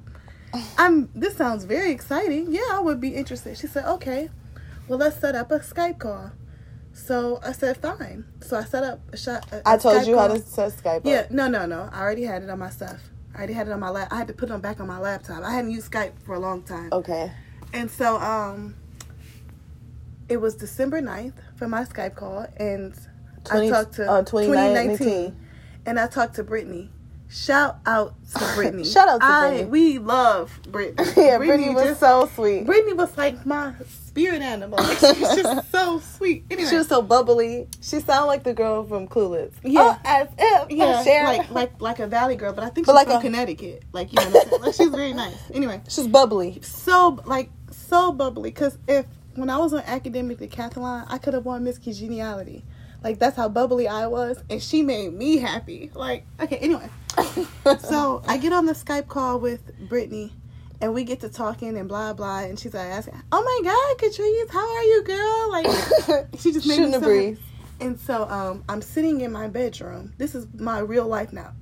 I'm. 0.77 1.09
This 1.15 1.35
sounds 1.37 1.63
very 1.65 1.91
exciting. 1.91 2.47
Yeah, 2.51 2.61
I 2.71 2.79
would 2.79 2.99
be 2.99 3.15
interested. 3.15 3.57
She 3.57 3.67
said, 3.67 3.85
Okay, 3.85 4.29
well, 4.87 4.99
let's 4.99 5.17
set 5.19 5.35
up 5.35 5.51
a 5.51 5.59
Skype 5.59 5.99
call. 5.99 6.31
So 6.93 7.39
I 7.43 7.51
said, 7.53 7.77
Fine. 7.77 8.25
So 8.41 8.57
I 8.57 8.63
set 8.63 8.83
up 8.83 8.99
a 9.13 9.17
shot. 9.17 9.45
a- 9.51 9.61
I 9.67 9.77
told 9.77 9.97
Skype 10.01 10.07
you 10.07 10.17
how 10.17 10.27
to 10.27 10.39
set 10.39 10.73
Skype. 10.73 11.01
Yeah, 11.05 11.27
no, 11.29 11.47
no, 11.47 11.65
no. 11.65 11.89
I 11.91 12.01
already 12.01 12.23
had 12.23 12.43
it 12.43 12.49
on 12.49 12.59
my 12.59 12.69
stuff. 12.69 12.99
I 13.33 13.37
already 13.37 13.53
had 13.53 13.67
it 13.67 13.71
on 13.71 13.79
my 13.79 13.89
lap. 13.89 14.09
I 14.11 14.17
had 14.17 14.27
to 14.27 14.33
put 14.33 14.49
it 14.49 14.61
back 14.61 14.79
on 14.81 14.87
my 14.87 14.99
laptop. 14.99 15.43
I 15.43 15.51
hadn't 15.53 15.71
used 15.71 15.89
Skype 15.91 16.19
for 16.25 16.35
a 16.35 16.39
long 16.39 16.63
time. 16.63 16.89
Okay. 16.91 17.31
And 17.73 17.89
so 17.89 18.17
um 18.17 18.75
it 20.27 20.37
was 20.37 20.55
December 20.55 21.01
9th 21.01 21.33
for 21.55 21.67
my 21.67 21.83
Skype 21.83 22.15
call 22.15 22.45
and 22.57 22.93
20 23.45 23.67
I 23.67 23.69
talked 23.69 23.93
to 23.95 24.09
uh, 24.11 24.23
2019. 24.23 25.35
and 25.85 25.99
I 25.99 26.07
talked 26.07 26.35
to 26.35 26.43
Brittany. 26.43 26.89
Shout 27.29 27.77
out 27.85 28.15
to 28.35 28.51
Brittany. 28.55 28.83
Shout 28.83 29.07
out 29.07 29.19
to 29.21 29.25
I, 29.25 29.49
Brittany. 29.49 29.69
We 29.69 29.97
love 29.99 30.59
Brittany. 30.63 31.09
yeah, 31.17 31.37
Brittany 31.37 31.73
was 31.73 31.83
just- 31.85 31.99
so 31.99 32.27
sweet. 32.33 32.65
Brittany 32.65 32.93
was 32.93 33.15
like 33.17 33.45
my 33.45 33.73
spirit 33.87 34.41
animal. 34.41 34.79
Like, 34.79 34.97
she 34.97 35.05
was 35.21 35.35
just 35.35 35.71
so 35.71 35.99
sweet. 35.99 36.45
Anyway, 36.49 36.67
She 36.69 36.75
was 36.75 36.87
so 36.87 37.01
bubbly. 37.03 37.67
She 37.81 37.99
sounded 37.99 38.25
like 38.25 38.43
the 38.43 38.53
girl 38.55 38.83
from 38.83 39.07
Clueless. 39.07 39.51
Yeah. 39.63 39.95
Oh, 39.95 40.01
as 40.03 40.27
if. 40.37 40.71
yeah, 40.71 41.23
like 41.23 41.51
like 41.51 41.81
like 41.81 41.99
a 41.99 42.07
valley 42.07 42.35
girl, 42.35 42.51
but 42.51 42.63
I 42.63 42.69
think 42.69 42.87
But 42.87 42.93
she's 42.93 42.95
like 42.95 43.07
from 43.07 43.17
a- 43.17 43.21
Connecticut. 43.21 43.83
Like 43.93 44.11
you 44.11 44.15
know, 44.19 44.31
what 44.31 44.43
I'm 44.43 44.49
saying? 44.49 44.61
like 44.63 44.73
she's 44.75 44.89
very 44.89 45.13
nice. 45.13 45.37
Anyway, 45.53 45.81
She's 45.87 46.07
bubbly. 46.07 46.59
so 46.63 47.19
like 47.25 47.51
so 47.71 48.11
bubbly 48.11 48.49
because 48.49 48.77
if 48.87 49.05
when 49.35 49.51
I 49.51 49.57
was 49.57 49.71
on 49.73 49.81
academic 49.85 50.39
decathlon, 50.39 51.05
I 51.07 51.19
could 51.19 51.35
have 51.35 51.45
won 51.45 51.63
Miss 51.63 51.77
Congeniality. 51.77 52.65
Like 53.03 53.19
that's 53.19 53.37
how 53.37 53.47
bubbly 53.47 53.87
I 53.87 54.07
was, 54.07 54.43
and 54.49 54.61
she 54.61 54.81
made 54.81 55.13
me 55.13 55.37
happy. 55.37 55.91
Like 55.93 56.25
okay, 56.41 56.57
anyway. 56.57 56.89
So 57.79 58.21
I 58.27 58.37
get 58.37 58.53
on 58.53 58.65
the 58.65 58.73
Skype 58.73 59.07
call 59.07 59.39
with 59.39 59.77
Brittany, 59.89 60.33
and 60.81 60.93
we 60.93 61.03
get 61.03 61.19
to 61.21 61.29
talking 61.29 61.77
and 61.77 61.87
blah 61.87 62.13
blah, 62.13 62.39
and 62.39 62.59
she's 62.59 62.73
like 62.73 62.87
asking, 62.87 63.21
"Oh 63.31 63.41
my 63.43 63.69
God, 63.71 63.97
Catrice, 64.09 64.51
how 64.51 64.75
are 64.75 64.83
you, 64.83 65.03
girl?" 65.03 65.51
Like 65.51 66.29
she 66.39 66.51
just 66.51 66.67
made 66.67 66.75
Shouldn't 66.75 66.87
me 66.87 66.91
have 66.93 67.01
so 67.01 67.07
breathed. 67.07 67.41
and 67.79 67.99
so 67.99 68.23
um, 68.29 68.63
I'm 68.69 68.81
sitting 68.81 69.21
in 69.21 69.31
my 69.31 69.47
bedroom. 69.47 70.13
This 70.17 70.35
is 70.35 70.47
my 70.55 70.79
real 70.79 71.07
life 71.07 71.33
now. 71.33 71.53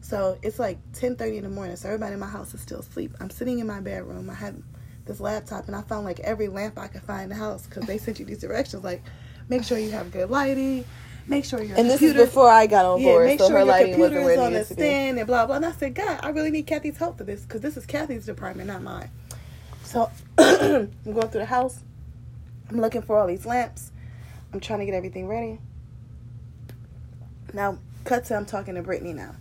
So 0.00 0.38
it's 0.42 0.58
like 0.58 0.78
10:30 0.92 1.38
in 1.38 1.44
the 1.44 1.50
morning. 1.50 1.76
So 1.76 1.88
everybody 1.88 2.14
in 2.14 2.20
my 2.20 2.26
house 2.28 2.54
is 2.54 2.60
still 2.60 2.80
asleep. 2.80 3.14
I'm 3.20 3.30
sitting 3.30 3.58
in 3.58 3.66
my 3.66 3.80
bedroom. 3.80 4.30
I 4.30 4.34
had 4.34 4.62
this 5.06 5.20
laptop, 5.20 5.66
and 5.66 5.76
I 5.76 5.82
found 5.82 6.04
like 6.04 6.20
every 6.20 6.48
lamp 6.48 6.78
I 6.78 6.88
could 6.88 7.02
find 7.02 7.24
in 7.24 7.28
the 7.30 7.36
house 7.36 7.66
because 7.66 7.86
they 7.86 7.98
sent 7.98 8.18
you 8.20 8.24
these 8.26 8.40
directions 8.40 8.84
like, 8.84 9.02
make 9.48 9.64
sure 9.64 9.78
you 9.78 9.90
have 9.92 10.10
good 10.12 10.30
lighting, 10.30 10.84
make 11.28 11.44
sure 11.44 11.62
your 11.62 11.76
And 11.76 11.88
this 11.88 11.94
is 12.02 12.08
computer- 12.10 12.26
before 12.26 12.48
I 12.50 12.66
got 12.66 12.84
on 12.84 13.00
yeah, 13.00 13.12
board, 13.12 13.26
make 13.26 13.38
so 13.40 13.48
sure 13.48 13.58
her 13.58 13.64
your 13.64 13.72
lighting 13.72 13.92
computer 13.94 14.20
wasn't 14.20 14.24
where 14.24 14.32
is 14.34 14.38
on 14.38 14.54
a 14.54 14.58
to 14.60 14.64
stand 14.74 15.18
and 15.18 15.26
blah 15.26 15.46
blah. 15.46 15.56
And 15.56 15.66
I 15.66 15.72
said, 15.72 15.94
God, 15.94 16.20
I 16.22 16.28
really 16.30 16.50
need 16.50 16.66
Kathy's 16.66 16.96
help 16.98 17.18
for 17.18 17.24
this 17.24 17.42
because 17.42 17.60
this 17.60 17.76
is 17.76 17.86
Kathy's 17.86 18.26
department, 18.26 18.68
not 18.68 18.82
mine. 18.82 19.10
So 19.82 20.10
I'm 20.38 20.90
going 21.04 21.28
through 21.28 21.40
the 21.40 21.46
house. 21.46 21.80
I'm 22.70 22.80
looking 22.80 23.02
for 23.02 23.16
all 23.16 23.26
these 23.26 23.46
lamps. 23.46 23.92
I'm 24.52 24.60
trying 24.60 24.80
to 24.80 24.86
get 24.86 24.94
everything 24.94 25.28
ready. 25.28 25.60
Now, 27.52 27.78
cut 28.04 28.24
to 28.26 28.36
I'm 28.36 28.46
talking 28.46 28.74
to 28.74 28.82
Brittany 28.82 29.12
now. 29.12 29.36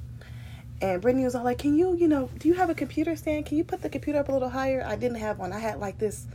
And 0.82 1.02
Brittany 1.02 1.24
was 1.24 1.36
all 1.36 1.44
like, 1.44 1.58
Can 1.58 1.78
you, 1.78 1.96
you 1.96 2.08
know, 2.08 2.30
do 2.38 2.48
you 2.48 2.54
have 2.56 2.70
a 2.70 2.76
computer 2.76 3.16
stand? 3.16 3.46
Can 3.46 3.58
you 3.58 3.64
put 3.64 3.82
the 3.82 3.90
computer 3.90 4.20
up 4.20 4.30
a 4.30 4.32
little 4.32 4.50
higher? 4.50 4.84
I 4.86 4.96
didn't 4.96 5.18
have 5.18 5.40
one. 5.40 5.54
I 5.54 5.60
had 5.60 5.80
like 5.80 5.98
this 5.98 6.28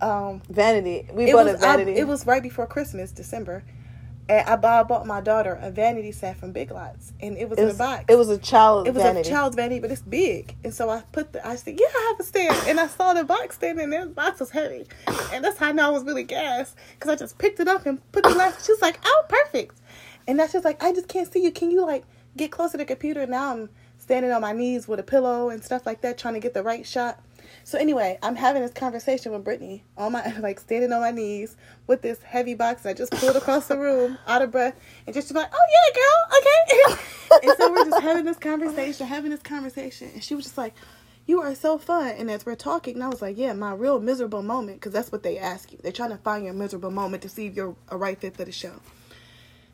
um 0.00 0.42
Vanity. 0.48 1.06
We 1.12 1.26
bought 1.32 1.46
was, 1.46 1.54
a 1.54 1.58
vanity. 1.58 1.92
I, 1.92 1.96
it 1.96 2.08
was 2.08 2.26
right 2.26 2.42
before 2.42 2.66
Christmas, 2.66 3.12
December. 3.12 3.64
And 4.28 4.48
I 4.48 4.56
bought, 4.56 4.80
I 4.80 4.82
bought 4.88 5.06
my 5.06 5.20
daughter 5.20 5.56
a 5.60 5.70
vanity 5.70 6.10
set 6.10 6.36
from 6.36 6.50
Big 6.52 6.70
Lots. 6.72 7.12
And 7.20 7.36
it 7.38 7.48
was 7.48 7.58
It 7.58 7.62
in 7.62 7.70
a 7.70 7.74
box. 7.74 8.04
it 8.08 8.16
was 8.16 8.28
a 8.28 8.38
child 8.38 8.88
It 8.88 8.94
was 8.94 9.02
vanity. 9.02 9.28
a 9.28 9.32
child's 9.32 9.54
vanity, 9.56 9.78
but 9.80 9.90
it's 9.92 10.02
big. 10.02 10.56
And 10.64 10.74
so 10.74 10.90
I 10.90 11.02
put 11.12 11.32
the, 11.32 11.46
I 11.46 11.54
said, 11.56 11.78
yeah, 11.78 11.86
I 11.86 12.06
have 12.10 12.20
a 12.20 12.24
stand. 12.28 12.56
And 12.68 12.80
I 12.80 12.88
saw 12.88 13.14
the 13.14 13.22
box 13.24 13.54
stand, 13.54 13.78
and 13.80 13.92
the 13.92 14.06
box 14.06 14.40
was 14.40 14.50
heavy. 14.50 14.86
And 15.32 15.44
that's 15.44 15.58
how 15.58 15.68
I 15.68 15.72
know 15.72 15.86
I 15.86 15.90
was 15.90 16.02
really 16.04 16.24
gassed. 16.24 16.74
Because 16.98 17.10
I 17.12 17.16
just 17.16 17.38
picked 17.38 17.60
it 17.60 17.68
up 17.68 17.86
and 17.86 18.00
put 18.12 18.24
the 18.24 18.30
glass. 18.32 18.66
She 18.66 18.72
was 18.72 18.82
like, 18.82 18.98
oh, 19.04 19.24
perfect. 19.28 19.76
And 20.26 20.40
that's 20.40 20.52
just 20.54 20.64
like, 20.64 20.82
I 20.82 20.92
just 20.92 21.06
can't 21.08 21.32
see 21.32 21.42
you. 21.44 21.52
Can 21.52 21.70
you 21.70 21.86
like 21.86 22.04
get 22.36 22.50
closer 22.50 22.72
to 22.72 22.78
the 22.78 22.84
computer? 22.84 23.26
Now 23.26 23.52
I'm 23.52 23.68
standing 23.98 24.32
on 24.32 24.40
my 24.40 24.52
knees 24.52 24.88
with 24.88 24.98
a 24.98 25.04
pillow 25.04 25.50
and 25.50 25.62
stuff 25.62 25.86
like 25.86 26.00
that, 26.00 26.18
trying 26.18 26.34
to 26.34 26.40
get 26.40 26.52
the 26.52 26.64
right 26.64 26.84
shot. 26.84 27.20
So 27.66 27.78
anyway, 27.78 28.16
I'm 28.22 28.36
having 28.36 28.62
this 28.62 28.70
conversation 28.70 29.32
with 29.32 29.42
Brittany 29.42 29.82
on 29.96 30.12
my 30.12 30.32
like 30.38 30.60
standing 30.60 30.92
on 30.92 31.00
my 31.00 31.10
knees 31.10 31.56
with 31.88 32.00
this 32.00 32.22
heavy 32.22 32.54
box 32.54 32.86
I 32.86 32.94
just 32.94 33.10
pulled 33.10 33.34
across 33.34 33.66
the 33.66 33.76
room, 33.76 34.18
out 34.28 34.40
of 34.40 34.52
breath, 34.52 34.76
and 35.04 35.12
just 35.12 35.34
like, 35.34 35.50
oh 35.52 35.66
yeah, 35.74 36.86
girl, 36.86 36.94
okay. 36.94 37.02
and 37.48 37.58
so 37.58 37.72
we're 37.72 37.84
just 37.86 38.02
having 38.04 38.24
this 38.24 38.38
conversation, 38.38 39.08
having 39.08 39.32
this 39.32 39.42
conversation, 39.42 40.10
and 40.14 40.22
she 40.22 40.36
was 40.36 40.44
just 40.44 40.56
like, 40.56 40.74
you 41.26 41.42
are 41.42 41.56
so 41.56 41.76
fun. 41.76 42.10
And 42.10 42.30
as 42.30 42.46
we're 42.46 42.54
talking, 42.54 42.94
and 42.94 43.02
I 43.02 43.08
was 43.08 43.20
like, 43.20 43.36
yeah, 43.36 43.52
my 43.52 43.72
real 43.72 43.98
miserable 43.98 44.44
moment, 44.44 44.78
because 44.78 44.92
that's 44.92 45.10
what 45.10 45.24
they 45.24 45.36
ask 45.36 45.72
you. 45.72 45.78
They're 45.82 45.90
trying 45.90 46.10
to 46.10 46.18
find 46.18 46.44
your 46.44 46.54
miserable 46.54 46.92
moment 46.92 47.24
to 47.24 47.28
see 47.28 47.46
if 47.48 47.56
you're 47.56 47.74
a 47.88 47.96
right 47.96 48.16
fit 48.16 48.36
for 48.36 48.44
the 48.44 48.52
show. 48.52 48.74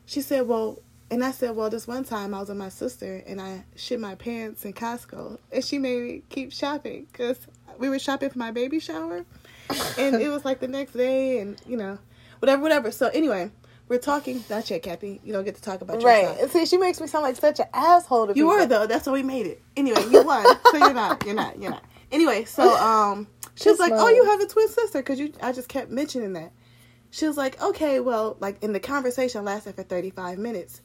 She 0.07 0.21
said, 0.21 0.47
well, 0.47 0.79
and 1.11 1.23
I 1.23 1.29
said, 1.29 1.55
well, 1.55 1.69
this 1.69 1.87
one 1.87 2.05
time 2.05 2.33
I 2.33 2.39
was 2.39 2.49
with 2.49 2.57
my 2.57 2.69
sister 2.69 3.21
and 3.27 3.39
I 3.39 3.65
shit 3.75 3.99
my 3.99 4.15
pants 4.15 4.65
in 4.65 4.73
Costco, 4.73 5.37
and 5.51 5.63
she 5.63 5.77
made 5.77 6.01
me 6.01 6.23
keep 6.29 6.51
shopping 6.51 7.05
because 7.11 7.37
we 7.79 7.89
were 7.89 7.99
shopping 7.99 8.29
for 8.29 8.39
my 8.39 8.51
baby 8.51 8.79
shower, 8.79 9.25
and 9.97 10.15
it 10.21 10.29
was 10.29 10.45
like 10.45 10.59
the 10.59 10.67
next 10.67 10.93
day, 10.93 11.39
and 11.39 11.59
you 11.67 11.77
know, 11.77 11.97
whatever, 12.39 12.61
whatever. 12.61 12.91
So 12.91 13.07
anyway, 13.07 13.51
we're 13.87 13.97
talking. 13.99 14.43
Not 14.49 14.69
yet, 14.69 14.83
Kathy. 14.83 15.19
You 15.23 15.33
don't 15.33 15.43
get 15.43 15.55
to 15.55 15.61
talk 15.61 15.81
about 15.81 16.01
your 16.01 16.09
Right. 16.09 16.49
see, 16.49 16.65
she 16.65 16.77
makes 16.77 16.99
me 17.01 17.07
sound 17.07 17.23
like 17.23 17.35
such 17.35 17.59
an 17.59 17.67
asshole 17.73 18.27
to 18.27 18.33
You 18.35 18.45
people. 18.45 18.49
were 18.57 18.65
though. 18.65 18.87
That's 18.87 19.07
why 19.07 19.13
we 19.13 19.23
made 19.23 19.45
it. 19.47 19.61
Anyway, 19.75 20.03
you 20.09 20.23
won. 20.23 20.45
so 20.71 20.77
you're 20.77 20.93
not. 20.93 21.25
You're 21.25 21.35
not. 21.35 21.59
You're 21.59 21.71
not. 21.71 21.83
Anyway, 22.11 22.45
so 22.45 22.75
um, 22.77 23.27
she 23.55 23.69
was 23.69 23.79
like, 23.79 23.93
"Oh, 23.95 24.07
you 24.09 24.25
have 24.25 24.39
a 24.41 24.47
twin 24.47 24.67
sister?" 24.69 24.99
Because 24.99 25.19
you, 25.19 25.33
I 25.41 25.51
just 25.51 25.67
kept 25.67 25.89
mentioning 25.89 26.33
that. 26.33 26.51
She 27.11 27.27
was 27.27 27.37
like, 27.37 27.61
"Okay, 27.61 27.99
well, 27.99 28.37
like, 28.39 28.63
and 28.63 28.73
the 28.73 28.79
conversation 28.79 29.43
lasted 29.45 29.75
for 29.75 29.83
35 29.83 30.37
minutes." 30.37 30.81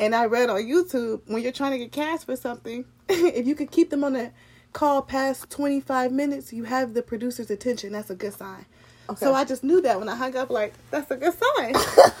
And 0.00 0.14
I 0.14 0.26
read 0.26 0.48
on 0.48 0.62
YouTube 0.62 1.22
when 1.26 1.42
you're 1.42 1.50
trying 1.52 1.72
to 1.72 1.78
get 1.78 1.90
cash 1.90 2.20
for 2.20 2.36
something, 2.36 2.84
if 3.08 3.46
you 3.46 3.54
could 3.56 3.70
keep 3.70 3.90
them 3.90 4.04
on 4.04 4.12
the 4.12 4.30
call 4.72 5.02
past 5.02 5.50
25 5.50 6.12
minutes, 6.12 6.52
you 6.52 6.64
have 6.64 6.94
the 6.94 7.02
producer's 7.02 7.50
attention. 7.50 7.92
That's 7.92 8.10
a 8.10 8.14
good 8.14 8.34
sign. 8.34 8.66
Okay. 9.10 9.24
So 9.24 9.32
I 9.34 9.44
just 9.44 9.64
knew 9.64 9.80
that 9.82 9.98
when 9.98 10.08
I 10.08 10.14
hung 10.16 10.36
up, 10.36 10.50
like, 10.50 10.74
that's 10.90 11.10
a 11.10 11.16
good 11.16 11.32
sign. 11.32 11.74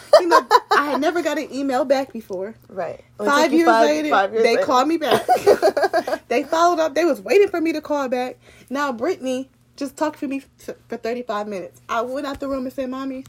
you 0.20 0.28
know, 0.28 0.46
I 0.76 0.86
had 0.92 1.00
never 1.00 1.22
got 1.22 1.38
an 1.38 1.52
email 1.52 1.84
back 1.84 2.12
before 2.12 2.54
Right. 2.68 3.04
Five 3.18 3.52
years 3.52 3.68
later, 3.68 4.10
five 4.10 4.32
years 4.32 4.42
they 4.42 4.54
later. 4.56 4.66
called 4.66 4.88
me 4.88 4.96
back. 4.96 5.26
they 6.28 6.44
followed 6.44 6.80
up. 6.80 6.94
They 6.94 7.04
was 7.04 7.20
waiting 7.20 7.48
for 7.48 7.60
me 7.60 7.72
to 7.74 7.82
call 7.82 8.08
back. 8.08 8.38
Now 8.70 8.90
Brittany 8.92 9.50
just 9.76 9.96
talked 9.96 10.20
to 10.20 10.28
me 10.28 10.40
for 10.40 10.96
35 10.96 11.46
minutes. 11.46 11.80
I 11.88 12.00
went 12.00 12.26
out 12.26 12.40
the 12.40 12.48
room 12.48 12.64
and 12.64 12.72
said, 12.72 12.88
Mommy, 12.90 13.24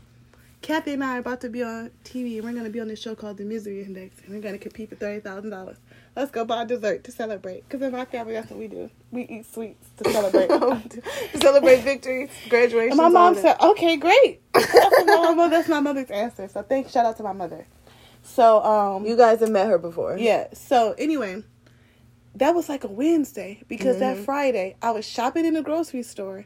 Kathy 0.61 0.93
and 0.93 1.03
I 1.03 1.17
are 1.17 1.19
about 1.19 1.41
to 1.41 1.49
be 1.49 1.63
on 1.63 1.91
TV 2.03 2.35
and 2.38 2.45
we're 2.45 2.51
going 2.53 2.63
to 2.63 2.69
be 2.69 2.79
on 2.79 2.88
this 2.88 3.01
show 3.01 3.15
called 3.15 3.38
The 3.38 3.45
Misery 3.45 3.83
Index 3.83 4.15
and 4.25 4.33
we're 4.33 4.41
going 4.41 4.57
to 4.57 4.59
compete 4.59 4.89
for 4.89 4.95
$30,000. 4.95 5.77
Let's 6.15 6.31
go 6.31 6.45
buy 6.45 6.65
dessert 6.65 7.03
to 7.05 7.11
celebrate. 7.11 7.63
Because 7.67 7.81
in 7.81 7.91
my 7.93 8.05
family, 8.05 8.33
that's 8.33 8.49
what 8.49 8.59
we 8.59 8.67
do. 8.67 8.89
We 9.11 9.23
eat 9.23 9.51
sweets 9.53 9.89
to 9.97 10.11
celebrate. 10.11 10.47
to 11.31 11.39
celebrate 11.39 11.81
victories, 11.81 12.29
graduation. 12.49 12.91
And 12.91 12.97
my 12.97 13.09
mom 13.09 13.35
said, 13.35 13.57
"Okay, 13.61 13.97
great." 13.97 14.41
That's, 14.53 15.05
my 15.05 15.33
mother, 15.33 15.49
that's 15.49 15.69
my 15.69 15.79
mother's 15.79 16.11
answer. 16.11 16.47
So 16.49 16.63
thank, 16.63 16.89
shout 16.89 17.05
out 17.05 17.17
to 17.17 17.23
my 17.23 17.33
mother. 17.33 17.67
So 18.23 18.63
um, 18.63 19.05
"You 19.05 19.15
guys 19.17 19.39
have 19.41 19.49
met 19.51 19.67
her 19.67 19.77
before." 19.77 20.17
yeah. 20.17 20.47
So 20.53 20.95
anyway, 20.97 21.43
that 22.35 22.55
was 22.55 22.69
like 22.69 22.83
a 22.83 22.87
Wednesday 22.89 23.61
because 23.67 23.99
that 23.99 24.17
Mhm. 24.17 24.25
Friday 24.25 24.75
I 24.81 24.91
was 24.91 25.05
shopping 25.05 25.45
in 25.45 25.53
the 25.53 25.61
grocery 25.61 26.03
store, 26.03 26.45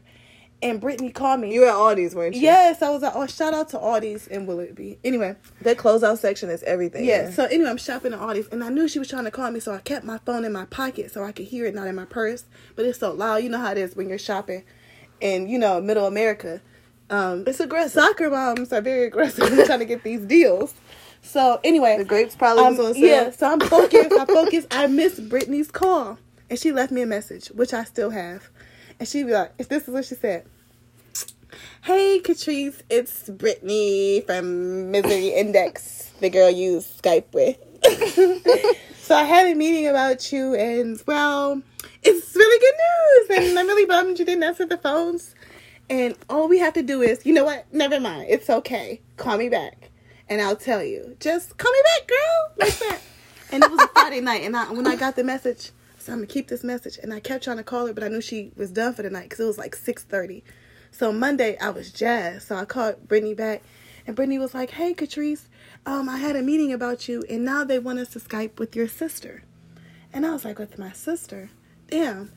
and 0.62 0.80
Brittany 0.80 1.10
called 1.10 1.40
me. 1.40 1.52
You 1.52 1.60
were 1.62 1.66
at 1.68 1.74
Aldi's, 1.74 2.14
weren't 2.14 2.34
you? 2.34 2.40
yes, 2.42 2.80
I 2.82 2.90
was 2.90 3.02
like, 3.02 3.12
oh, 3.14 3.26
shout 3.26 3.52
out 3.54 3.68
to 3.70 3.78
Aldi's 3.78 4.26
and 4.28 4.46
Will 4.48 4.60
It 4.60 4.74
Be. 4.74 4.98
Anyway, 5.04 5.36
That 5.62 5.76
closeout 5.76 6.18
section 6.18 6.48
is 6.48 6.62
everything. 6.62 7.04
yeah. 7.04 7.30
So 7.30 7.44
anyway, 7.44 7.68
I'm 7.70 7.76
shopping 7.76 8.12
at 8.14 8.20
Aldi's, 8.20 8.48
and 8.48 8.64
I 8.64 8.70
knew 8.70 8.88
she 8.88 8.98
was 8.98 9.08
trying 9.08 9.24
to 9.24 9.30
call 9.30 9.50
me, 9.50 9.60
so 9.60 9.72
I 9.74 9.78
kept 9.78 10.04
my 10.04 10.18
phone 10.24 10.44
in 10.44 10.52
my 10.52 10.64
pocket 10.66 11.10
so 11.12 11.22
I 11.22 11.32
could 11.32 11.46
hear 11.46 11.66
it, 11.66 11.74
not 11.74 11.86
in 11.86 11.94
my 11.94 12.06
purse. 12.06 12.44
But 12.76 12.86
it's 12.86 12.98
so 12.98 13.12
loud. 13.12 13.42
You 13.42 13.50
know 13.50 13.58
how 13.58 13.72
it 13.72 13.78
is 13.78 13.94
when 13.94 14.08
you're 14.08 14.18
shopping, 14.18 14.64
in 15.20 15.48
you 15.48 15.58
know 15.58 15.80
Middle 15.80 16.06
America. 16.06 16.60
Um, 17.10 17.44
it's 17.46 17.60
aggressive. 17.60 17.92
soccer 18.02 18.30
moms 18.30 18.72
are 18.72 18.80
very 18.80 19.04
aggressive 19.06 19.52
in 19.52 19.66
trying 19.66 19.80
to 19.80 19.84
get 19.84 20.02
these 20.02 20.20
deals. 20.22 20.72
So 21.20 21.60
anyway, 21.62 21.96
The 21.98 22.04
grapes 22.04 22.34
probably 22.36 22.64
was 22.64 22.78
um, 22.80 22.86
on 22.86 22.94
sale. 22.94 23.02
yeah, 23.04 23.30
so 23.30 23.50
I'm 23.52 23.60
focused. 23.60 24.12
I 24.12 24.24
focused. 24.26 24.68
I 24.70 24.86
missed 24.86 25.28
Brittany's 25.28 25.70
call, 25.70 26.18
and 26.48 26.58
she 26.58 26.72
left 26.72 26.90
me 26.92 27.02
a 27.02 27.06
message, 27.06 27.48
which 27.48 27.72
I 27.74 27.84
still 27.84 28.10
have. 28.10 28.48
And 29.04 29.08
she 29.10 29.22
be 29.22 29.32
like, 29.32 29.52
"If 29.58 29.68
this 29.68 29.86
is 29.86 29.92
what 29.92 30.06
she 30.06 30.14
said." 30.14 30.46
Hey, 31.82 32.22
Catrice, 32.24 32.80
it's 32.88 33.28
Brittany 33.28 34.22
from 34.22 34.90
Misery 34.92 35.28
Index, 35.28 36.10
the 36.20 36.30
girl 36.30 36.48
you 36.48 36.78
Skype 36.78 37.34
with. 37.34 37.58
so 38.96 39.14
I 39.14 39.24
had 39.24 39.46
a 39.46 39.54
meeting 39.54 39.86
about 39.88 40.32
you, 40.32 40.54
and 40.54 40.98
well, 41.06 41.60
it's 42.02 42.34
really 42.34 42.58
good 42.58 43.36
news, 43.36 43.46
and 43.50 43.58
I'm 43.58 43.66
really 43.66 43.84
bummed 43.84 44.18
you 44.18 44.24
didn't 44.24 44.42
answer 44.42 44.64
the 44.64 44.78
phones. 44.78 45.34
And 45.90 46.16
all 46.30 46.48
we 46.48 46.58
have 46.60 46.72
to 46.72 46.82
do 46.82 47.02
is, 47.02 47.26
you 47.26 47.34
know 47.34 47.44
what? 47.44 47.66
Never 47.74 48.00
mind. 48.00 48.28
It's 48.30 48.48
okay. 48.48 49.02
Call 49.18 49.36
me 49.36 49.50
back, 49.50 49.90
and 50.30 50.40
I'll 50.40 50.56
tell 50.56 50.82
you. 50.82 51.14
Just 51.20 51.58
call 51.58 51.70
me 51.70 51.82
back, 51.92 52.08
girl. 52.08 52.52
Like 52.56 52.78
that. 52.78 53.00
and 53.52 53.64
it 53.64 53.70
was 53.70 53.82
a 53.82 53.88
Friday 53.88 54.22
night, 54.22 54.44
and 54.44 54.56
I, 54.56 54.72
when 54.72 54.86
I 54.86 54.96
got 54.96 55.14
the 55.14 55.24
message, 55.24 55.72
so 56.04 56.12
I'm 56.12 56.18
gonna 56.18 56.26
keep 56.26 56.48
this 56.48 56.62
message. 56.62 56.98
And 57.02 57.12
I 57.12 57.20
kept 57.20 57.44
trying 57.44 57.56
to 57.56 57.64
call 57.64 57.86
her, 57.86 57.92
but 57.92 58.04
I 58.04 58.08
knew 58.08 58.20
she 58.20 58.52
was 58.56 58.70
done 58.70 58.94
for 58.94 59.02
the 59.02 59.10
night 59.10 59.24
because 59.24 59.40
it 59.40 59.46
was 59.46 59.58
like 59.58 59.74
six 59.74 60.02
thirty. 60.02 60.44
So 60.90 61.12
Monday 61.12 61.56
I 61.58 61.70
was 61.70 61.90
jazzed. 61.90 62.46
So 62.46 62.56
I 62.56 62.64
called 62.64 63.08
Brittany 63.08 63.34
back, 63.34 63.62
and 64.06 64.14
Brittany 64.14 64.38
was 64.38 64.54
like, 64.54 64.70
"Hey, 64.70 64.94
Catrice, 64.94 65.48
um, 65.86 66.08
I 66.08 66.18
had 66.18 66.36
a 66.36 66.42
meeting 66.42 66.72
about 66.72 67.08
you, 67.08 67.24
and 67.28 67.44
now 67.44 67.64
they 67.64 67.78
want 67.78 67.98
us 67.98 68.10
to 68.10 68.20
Skype 68.20 68.58
with 68.58 68.76
your 68.76 68.88
sister." 68.88 69.42
And 70.12 70.26
I 70.26 70.32
was 70.32 70.44
like, 70.44 70.58
"With 70.58 70.78
my 70.78 70.92
sister? 70.92 71.50
Damn." 71.88 72.30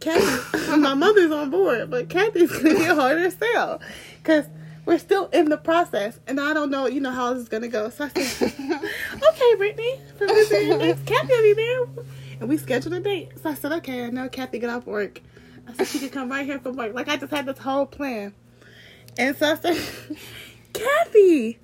Kathy, 0.00 0.76
my 0.76 0.94
mother's 0.94 1.30
on 1.30 1.50
board, 1.50 1.90
but 1.90 2.08
Kathy's 2.08 2.50
gonna 2.50 2.90
a 2.90 2.94
harder 2.94 3.30
sell 3.30 3.80
because 4.22 4.46
we're 4.84 4.98
still 4.98 5.26
in 5.26 5.48
the 5.48 5.56
process, 5.56 6.20
and 6.26 6.38
I 6.38 6.52
don't 6.52 6.70
know, 6.70 6.86
you 6.86 7.00
know, 7.00 7.10
how 7.10 7.32
this 7.32 7.44
is 7.44 7.48
gonna 7.48 7.68
go. 7.68 7.88
So 7.90 8.04
I 8.04 8.22
said, 8.22 8.52
"Okay, 9.22 9.54
Brittany, 9.56 10.00
from 10.18 10.28
this 10.28 10.48
Kathy 10.48 11.28
will 11.28 11.42
be 11.42 11.52
there," 11.54 12.04
and 12.40 12.48
we 12.48 12.56
scheduled 12.56 12.94
a 12.94 13.00
date. 13.00 13.32
So 13.42 13.50
I 13.50 13.54
said, 13.54 13.72
"Okay, 13.72 14.04
I 14.04 14.10
know 14.10 14.28
Kathy 14.28 14.58
get 14.58 14.70
off 14.70 14.86
work. 14.86 15.20
I 15.68 15.74
said 15.74 15.88
she 15.88 15.98
could 16.00 16.12
come 16.12 16.30
right 16.30 16.46
here 16.46 16.58
from 16.58 16.76
work. 16.76 16.94
Like 16.94 17.08
I 17.08 17.16
just 17.16 17.32
had 17.32 17.46
this 17.46 17.58
whole 17.58 17.86
plan." 17.86 18.34
And 19.18 19.36
so 19.36 19.52
I 19.52 19.56
said, 19.56 20.16
"Kathy." 20.72 21.58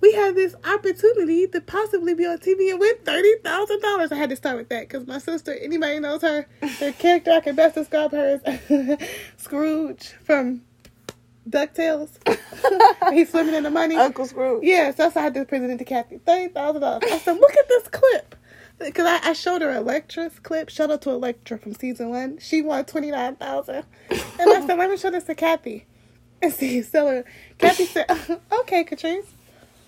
We 0.00 0.12
have 0.12 0.34
this 0.34 0.54
opportunity 0.64 1.46
to 1.48 1.60
possibly 1.60 2.14
be 2.14 2.26
on 2.26 2.38
TV 2.38 2.70
and 2.70 2.78
win 2.78 2.94
thirty 3.04 3.34
thousand 3.42 3.80
dollars. 3.80 4.12
I 4.12 4.16
had 4.16 4.30
to 4.30 4.36
start 4.36 4.58
with 4.58 4.68
that 4.68 4.88
because 4.88 5.06
my 5.06 5.18
sister, 5.18 5.54
anybody 5.54 5.98
knows 6.00 6.22
her, 6.22 6.46
the 6.60 6.94
character 6.98 7.32
I 7.32 7.40
can 7.40 7.56
best 7.56 7.76
describe 7.76 8.12
her 8.12 8.40
is 8.44 8.98
Scrooge 9.38 10.08
from 10.22 10.62
Ducktales. 11.48 12.10
He's 13.12 13.30
swimming 13.30 13.54
in 13.54 13.62
the 13.62 13.70
money. 13.70 13.96
Uncle 13.96 14.26
Scrooge. 14.26 14.64
Yeah, 14.64 14.94
so 14.94 15.10
I 15.16 15.20
had 15.20 15.34
to 15.34 15.44
present 15.44 15.72
it 15.72 15.78
to 15.78 15.84
Kathy. 15.84 16.18
Thirty 16.18 16.52
thousand 16.52 16.82
dollars. 16.82 17.02
I 17.10 17.18
said, 17.18 17.38
look 17.38 17.56
at 17.56 17.68
this 17.68 17.88
clip. 17.88 18.36
Because 18.78 19.06
I, 19.06 19.30
I 19.30 19.32
showed 19.32 19.62
her 19.62 19.70
Electra's 19.72 20.38
clip. 20.40 20.68
Shout 20.68 20.90
out 20.90 21.02
to 21.02 21.10
Electra 21.10 21.58
from 21.58 21.74
season 21.74 22.10
one. 22.10 22.38
She 22.38 22.60
won 22.62 22.84
twenty 22.84 23.10
nine 23.10 23.36
thousand. 23.36 23.84
And 24.10 24.20
I 24.50 24.66
said, 24.66 24.78
let 24.78 24.90
me 24.90 24.96
show 24.96 25.10
this 25.10 25.24
to 25.24 25.34
Kathy. 25.34 25.86
And 26.42 26.52
see, 26.52 26.82
so 26.82 27.06
her. 27.08 27.24
Kathy 27.58 27.86
said, 27.86 28.06
okay, 28.60 28.84
Catrice. 28.84 29.24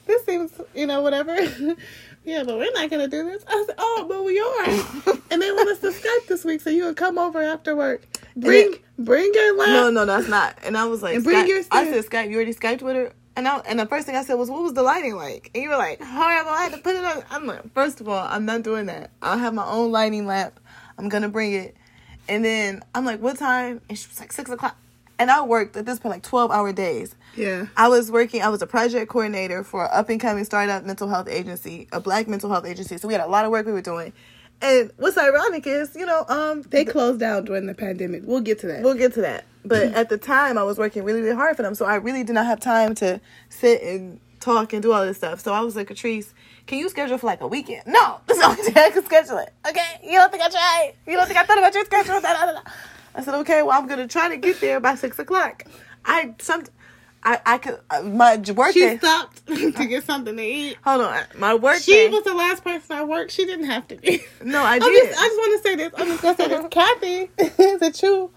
This 0.06 0.24
seems, 0.24 0.52
you 0.74 0.86
know, 0.86 1.02
whatever. 1.02 1.34
yeah, 2.24 2.42
but 2.42 2.56
we're 2.56 2.72
not 2.72 2.88
gonna 2.88 3.08
do 3.08 3.24
this. 3.24 3.44
I 3.46 3.62
said, 3.66 3.74
oh, 3.76 4.06
but 4.08 4.24
we 4.24 4.40
are. 4.40 5.18
and 5.30 5.42
they 5.42 5.52
want 5.52 5.68
us 5.68 5.80
to 5.80 5.88
Skype 5.90 6.26
this 6.28 6.46
week, 6.46 6.62
so 6.62 6.70
you 6.70 6.84
can 6.84 6.94
come 6.94 7.18
over 7.18 7.42
after 7.42 7.76
work. 7.76 8.02
Bring, 8.34 8.76
bring 8.98 9.30
your 9.34 9.58
lap. 9.58 9.68
No, 9.68 9.90
no, 9.90 10.06
that's 10.06 10.28
not. 10.28 10.56
And 10.64 10.78
I 10.78 10.86
was 10.86 11.02
like, 11.02 11.16
And 11.16 11.24
bring 11.24 11.44
Skype- 11.44 11.48
your 11.48 11.62
I 11.70 11.84
said 11.90 12.04
Skype. 12.06 12.30
You 12.30 12.36
already 12.36 12.54
Skyped 12.54 12.80
with 12.80 12.96
her. 12.96 13.12
And 13.38 13.46
I, 13.46 13.58
and 13.58 13.78
the 13.78 13.86
first 13.86 14.04
thing 14.04 14.16
I 14.16 14.24
said 14.24 14.34
was, 14.34 14.50
"What 14.50 14.64
was 14.64 14.72
the 14.72 14.82
lighting 14.82 15.14
like?" 15.14 15.52
And 15.54 15.62
you 15.62 15.68
were 15.68 15.76
like, 15.76 16.02
"However, 16.02 16.48
I 16.48 16.64
had 16.64 16.72
to 16.72 16.78
put 16.78 16.96
it 16.96 17.04
on." 17.04 17.22
I'm 17.30 17.46
like, 17.46 17.72
first 17.72 18.00
of 18.00 18.08
all, 18.08 18.26
I'm 18.28 18.44
not 18.44 18.64
doing 18.64 18.86
that. 18.86 19.12
I'll 19.22 19.38
have 19.38 19.54
my 19.54 19.64
own 19.64 19.92
lighting 19.92 20.26
lamp. 20.26 20.58
I'm 20.98 21.08
gonna 21.08 21.28
bring 21.28 21.52
it. 21.52 21.76
And 22.28 22.44
then 22.44 22.82
I'm 22.96 23.04
like, 23.04 23.20
"What 23.20 23.38
time?" 23.38 23.80
And 23.88 23.96
she 23.96 24.08
was 24.08 24.18
like, 24.18 24.32
six 24.32 24.50
o'clock. 24.50 24.76
And 25.20 25.30
I 25.30 25.44
worked 25.44 25.76
at 25.76 25.86
this 25.86 26.00
point 26.00 26.16
like 26.16 26.24
12 26.24 26.50
hour 26.50 26.72
days. 26.72 27.14
Yeah. 27.36 27.66
I 27.76 27.86
was 27.88 28.10
working, 28.10 28.42
I 28.42 28.48
was 28.48 28.60
a 28.60 28.66
project 28.66 29.08
coordinator 29.08 29.62
for 29.62 29.84
an 29.84 29.90
up 29.92 30.08
and 30.08 30.20
coming 30.20 30.44
startup 30.44 30.84
mental 30.84 31.08
health 31.08 31.28
agency, 31.28 31.86
a 31.92 32.00
black 32.00 32.26
mental 32.26 32.50
health 32.50 32.66
agency. 32.66 32.98
So 32.98 33.06
we 33.06 33.14
had 33.14 33.22
a 33.22 33.28
lot 33.28 33.44
of 33.44 33.52
work 33.52 33.66
we 33.66 33.72
were 33.72 33.80
doing. 33.80 34.12
And 34.60 34.90
what's 34.96 35.16
ironic 35.16 35.66
is, 35.66 35.94
you 35.94 36.04
know, 36.04 36.24
um, 36.28 36.62
They 36.62 36.84
closed 36.84 37.20
down 37.20 37.44
during 37.44 37.66
the 37.66 37.74
pandemic. 37.74 38.22
We'll 38.24 38.40
get 38.40 38.58
to 38.60 38.66
that. 38.68 38.82
We'll 38.82 38.94
get 38.94 39.14
to 39.14 39.20
that. 39.20 39.44
But 39.64 39.92
at 39.92 40.08
the 40.08 40.18
time, 40.18 40.58
I 40.58 40.62
was 40.62 40.78
working 40.78 41.04
really, 41.04 41.20
really 41.20 41.36
hard 41.36 41.56
for 41.56 41.62
them. 41.62 41.74
So 41.74 41.84
I 41.84 41.96
really 41.96 42.24
did 42.24 42.32
not 42.32 42.46
have 42.46 42.58
time 42.58 42.94
to 42.96 43.20
sit 43.50 43.82
and 43.82 44.18
talk 44.40 44.72
and 44.72 44.82
do 44.82 44.92
all 44.92 45.04
this 45.04 45.18
stuff. 45.18 45.40
So 45.40 45.52
I 45.52 45.60
was 45.60 45.76
like, 45.76 45.88
Catrice, 45.88 46.32
can 46.66 46.78
you 46.78 46.88
schedule 46.88 47.18
for 47.18 47.26
like 47.26 47.40
a 47.40 47.46
weekend? 47.46 47.82
No, 47.86 48.20
that's 48.26 48.40
the 48.40 48.46
only 48.46 48.72
day 48.72 48.84
I 48.86 48.90
can 48.90 49.04
schedule 49.04 49.38
it. 49.38 49.52
Okay? 49.68 50.00
You 50.02 50.18
don't 50.18 50.30
think 50.30 50.42
I 50.42 50.48
tried? 50.48 50.92
You 51.06 51.16
don't 51.16 51.26
think 51.26 51.38
I 51.38 51.44
thought 51.44 51.58
about 51.58 51.74
your 51.74 51.84
schedule? 51.84 52.20
Da, 52.20 52.32
da, 52.32 52.52
da. 52.52 52.60
I 53.14 53.22
said, 53.22 53.34
okay, 53.34 53.62
well, 53.62 53.78
I'm 53.78 53.86
going 53.86 54.00
to 54.00 54.06
try 54.06 54.28
to 54.28 54.36
get 54.36 54.60
there 54.60 54.80
by 54.80 54.94
six 54.94 55.18
o'clock. 55.18 55.64
I 56.04 56.34
some, 56.38 56.64
I 57.22 57.40
I 57.44 57.58
could 57.58 57.78
uh, 57.90 58.02
my 58.02 58.36
work 58.54 58.72
She 58.72 58.80
day. 58.80 58.98
stopped 58.98 59.46
to 59.46 59.86
get 59.86 60.04
something 60.04 60.36
to 60.36 60.42
eat. 60.42 60.76
Hold 60.84 61.02
on, 61.02 61.24
my 61.36 61.54
work 61.54 61.78
She 61.80 61.92
day. 61.92 62.08
was 62.10 62.24
the 62.24 62.34
last 62.34 62.62
person 62.64 62.96
I 62.96 63.04
worked. 63.04 63.30
She 63.32 63.44
didn't 63.44 63.66
have 63.66 63.86
to 63.88 63.96
be. 63.96 64.22
no, 64.44 64.62
I 64.62 64.78
did. 64.78 65.04
just, 65.08 65.20
I 65.20 65.26
just 65.26 65.36
want 65.36 65.62
to 65.62 65.68
say 65.68 65.76
this. 65.76 65.92
I'm 65.96 66.06
just 66.06 66.22
gonna 66.22 66.36
say 66.36 66.48
this. 66.48 66.66
Kathy 66.70 67.30
is 67.64 67.82
a 67.82 67.92
true 67.92 68.30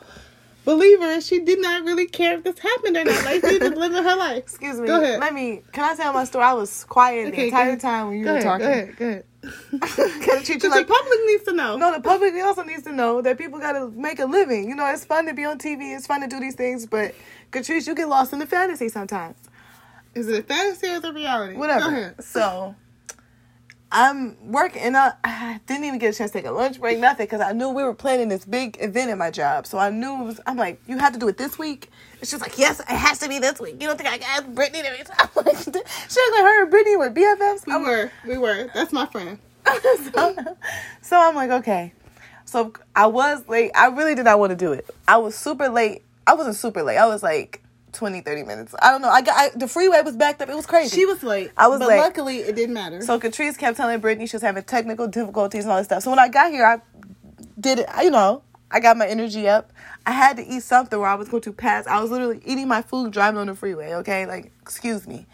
believer. 0.65 1.21
She 1.21 1.39
did 1.39 1.61
not 1.61 1.83
really 1.83 2.05
care 2.07 2.37
if 2.37 2.43
this 2.43 2.59
happened 2.59 2.97
or 2.97 3.05
not. 3.05 3.23
Like 3.23 3.41
she 3.45 3.59
just 3.59 3.75
living 3.77 4.03
her 4.03 4.15
life. 4.15 4.37
Excuse 4.39 4.79
me. 4.79 4.87
Go 4.87 5.01
ahead. 5.01 5.19
Let 5.19 5.33
me. 5.33 5.61
Can 5.71 5.83
I 5.85 5.95
tell 5.95 6.13
my 6.13 6.23
story? 6.25 6.45
I 6.45 6.53
was 6.53 6.83
quiet 6.85 7.31
the 7.35 7.45
entire 7.45 7.77
time 7.77 8.07
when 8.09 8.17
you 8.19 8.25
Go 8.25 8.31
were 8.33 8.37
ahead. 8.39 8.43
talking. 8.43 8.65
Go 8.65 8.71
ahead. 8.71 8.95
Go 8.97 9.07
ahead. 9.07 9.23
Can 9.71 9.79
I 9.81 10.43
treat 10.43 10.49
you 10.49 10.55
Because 10.55 10.71
like 10.71 10.87
the 10.87 10.93
public 10.93 11.19
needs 11.25 11.43
to 11.45 11.53
know. 11.53 11.77
No, 11.77 11.91
the 11.93 12.01
public 12.01 12.33
also 12.35 12.63
needs 12.63 12.83
to 12.83 12.91
know 12.91 13.21
that 13.21 13.37
people 13.37 13.59
got 13.59 13.73
to 13.73 13.89
make 13.91 14.19
a 14.19 14.25
living. 14.25 14.69
You 14.69 14.75
know, 14.75 14.85
it's 14.87 15.03
fun 15.05 15.25
to 15.25 15.33
be 15.33 15.45
on 15.45 15.57
TV. 15.57 15.95
It's 15.95 16.05
fun 16.05 16.21
to 16.21 16.27
do 16.27 16.39
these 16.39 16.55
things, 16.55 16.85
but 16.85 17.15
Catrice, 17.51 17.87
you 17.87 17.95
get 17.95 18.07
lost 18.07 18.33
in 18.33 18.39
the 18.39 18.45
fantasy 18.45 18.89
sometimes. 18.89 19.35
Is 20.13 20.27
it 20.27 20.41
a 20.41 20.43
fantasy 20.43 20.87
or 20.87 20.91
is 20.91 21.03
it 21.03 21.13
reality? 21.13 21.55
Whatever. 21.55 21.79
Go 21.79 21.87
ahead. 21.87 22.23
So, 22.23 22.75
I'm 23.91 24.51
working, 24.51 24.81
and 24.81 24.95
I, 24.95 25.13
I 25.23 25.59
didn't 25.65 25.85
even 25.85 25.99
get 25.99 26.13
a 26.13 26.17
chance 26.17 26.31
to 26.31 26.37
take 26.37 26.47
a 26.47 26.51
lunch 26.51 26.79
break, 26.79 26.99
nothing, 26.99 27.25
because 27.25 27.41
I 27.41 27.51
knew 27.51 27.69
we 27.69 27.83
were 27.83 27.93
planning 27.93 28.29
this 28.29 28.45
big 28.45 28.77
event 28.79 29.09
at 29.09 29.17
my 29.17 29.31
job. 29.31 29.67
So 29.67 29.77
I 29.77 29.89
knew 29.89 30.21
it 30.21 30.25
was. 30.25 30.39
I'm 30.45 30.57
like, 30.57 30.81
you 30.87 30.97
have 30.97 31.13
to 31.13 31.19
do 31.19 31.27
it 31.27 31.37
this 31.37 31.59
week. 31.59 31.89
She's 32.23 32.39
like, 32.41 32.57
yes, 32.57 32.79
it 32.79 32.87
has 32.87 33.19
to 33.19 33.29
be 33.29 33.39
this 33.39 33.59
week. 33.59 33.81
You 33.81 33.87
don't 33.87 33.97
think 33.97 34.09
I 34.09 34.17
can 34.17 34.27
ask 34.29 34.47
Brittany 34.47 34.83
to 34.83 34.91
be? 34.91 34.97
Like, 35.43 35.57
she 35.57 35.71
was 35.71 36.31
like, 36.33 36.43
her 36.43 36.61
and 36.63 36.71
Brittany 36.71 36.97
were 36.97 37.09
BFFs. 37.09 37.65
We 37.65 37.73
I'm 37.73 37.83
were. 37.83 38.11
We 38.27 38.37
were. 38.37 38.69
That's 38.73 38.91
my 38.91 39.05
friend. 39.07 39.39
so, 40.13 40.57
so 41.01 41.17
I'm 41.19 41.35
like, 41.35 41.49
okay. 41.49 41.93
So 42.45 42.73
I 42.95 43.07
was 43.07 43.47
late. 43.47 43.71
I 43.75 43.87
really 43.87 44.13
did 44.13 44.25
not 44.25 44.39
want 44.39 44.51
to 44.51 44.55
do 44.55 44.73
it. 44.73 44.89
I 45.07 45.17
was 45.17 45.35
super 45.35 45.69
late. 45.69 46.03
I 46.27 46.33
wasn't 46.33 46.57
super 46.57 46.83
late. 46.83 46.97
I 46.97 47.07
was 47.07 47.23
like 47.23 47.61
20, 47.93 48.21
30 48.21 48.43
minutes. 48.43 48.75
I 48.81 48.91
don't 48.91 49.01
know. 49.01 49.09
I 49.09 49.21
got 49.21 49.37
I, 49.37 49.57
the 49.57 49.67
freeway 49.67 50.01
was 50.01 50.15
backed 50.15 50.41
up. 50.41 50.49
It 50.49 50.55
was 50.55 50.65
crazy. 50.65 50.95
She 50.95 51.05
was 51.05 51.23
late. 51.23 51.51
I 51.57 51.67
was 51.67 51.79
but 51.79 51.89
late. 51.89 51.97
luckily 51.97 52.37
it 52.37 52.55
didn't 52.55 52.73
matter. 52.73 53.01
so 53.01 53.19
Catrice 53.19 53.57
kept 53.57 53.77
telling 53.77 53.99
Brittany 53.99 54.27
she 54.27 54.35
was 54.35 54.43
having 54.43 54.63
technical 54.63 55.07
difficulties 55.07 55.63
and 55.63 55.71
all 55.71 55.77
this 55.77 55.87
stuff. 55.87 56.03
So 56.03 56.09
when 56.09 56.19
I 56.19 56.27
got 56.27 56.51
here, 56.51 56.65
I 56.65 56.81
did 57.59 57.79
it. 57.79 57.87
You 58.01 58.11
know, 58.11 58.43
I 58.71 58.79
got 58.79 58.97
my 58.97 59.07
energy 59.07 59.47
up. 59.47 59.71
I 60.05 60.11
had 60.11 60.37
to 60.37 60.43
eat 60.45 60.63
something 60.63 60.97
where 60.99 61.09
I 61.09 61.15
was 61.15 61.29
going 61.29 61.43
to 61.43 61.53
pass. 61.53 61.85
I 61.87 62.01
was 62.01 62.09
literally 62.09 62.41
eating 62.45 62.67
my 62.67 62.81
food 62.81 63.11
driving 63.13 63.39
on 63.39 63.47
the 63.47 63.55
freeway. 63.55 63.93
Okay, 63.95 64.25
like 64.25 64.51
excuse 64.61 65.07
me. 65.07 65.27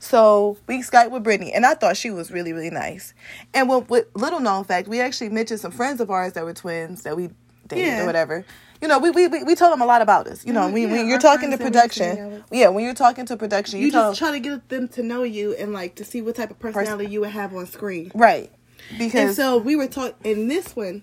So 0.00 0.56
we 0.68 0.80
Skype 0.82 1.10
with 1.10 1.24
Brittany, 1.24 1.52
and 1.52 1.66
I 1.66 1.74
thought 1.74 1.96
she 1.96 2.10
was 2.10 2.30
really, 2.30 2.52
really 2.52 2.70
nice. 2.70 3.14
And 3.52 3.68
with, 3.68 3.90
with 3.90 4.06
little 4.14 4.38
known 4.40 4.62
fact, 4.64 4.86
we 4.86 5.00
actually 5.00 5.28
mentioned 5.30 5.60
some 5.60 5.72
friends 5.72 6.00
of 6.00 6.08
ours 6.10 6.34
that 6.34 6.44
were 6.44 6.54
twins 6.54 7.02
that 7.02 7.16
we 7.16 7.30
dated 7.66 7.86
Yeah. 7.86 8.02
or 8.02 8.06
whatever. 8.06 8.44
You 8.80 8.86
know, 8.86 9.00
we, 9.00 9.10
we 9.10 9.26
we 9.26 9.42
we 9.42 9.54
told 9.56 9.72
them 9.72 9.82
a 9.82 9.86
lot 9.86 10.02
about 10.02 10.28
us. 10.28 10.46
You 10.46 10.52
know, 10.52 10.70
when, 10.70 10.82
yeah, 10.82 10.92
when 10.92 11.08
you're 11.08 11.18
talking 11.18 11.50
to 11.50 11.56
friends 11.56 11.74
that 11.74 11.98
we 11.98 11.98
production, 11.98 12.44
yeah, 12.52 12.68
when 12.68 12.84
you're 12.84 12.94
talking 12.94 13.26
to 13.26 13.36
production, 13.36 13.80
you, 13.80 13.86
you 13.86 13.92
just 13.92 14.16
try 14.20 14.30
to 14.30 14.38
get 14.38 14.68
them 14.68 14.86
to 14.90 15.02
know 15.02 15.24
you 15.24 15.52
and 15.56 15.72
like 15.72 15.96
to 15.96 16.04
see 16.04 16.22
what 16.22 16.36
type 16.36 16.52
of 16.52 16.60
personality 16.60 17.10
you 17.10 17.20
would 17.22 17.30
have 17.30 17.52
on 17.56 17.66
screen. 17.66 18.12
right 18.14 18.52
Because 18.96 19.14
And 19.30 19.34
so 19.34 19.56
we 19.58 19.74
were 19.74 19.88
talking 19.88 20.14
in 20.22 20.46
this 20.46 20.76
one. 20.76 21.02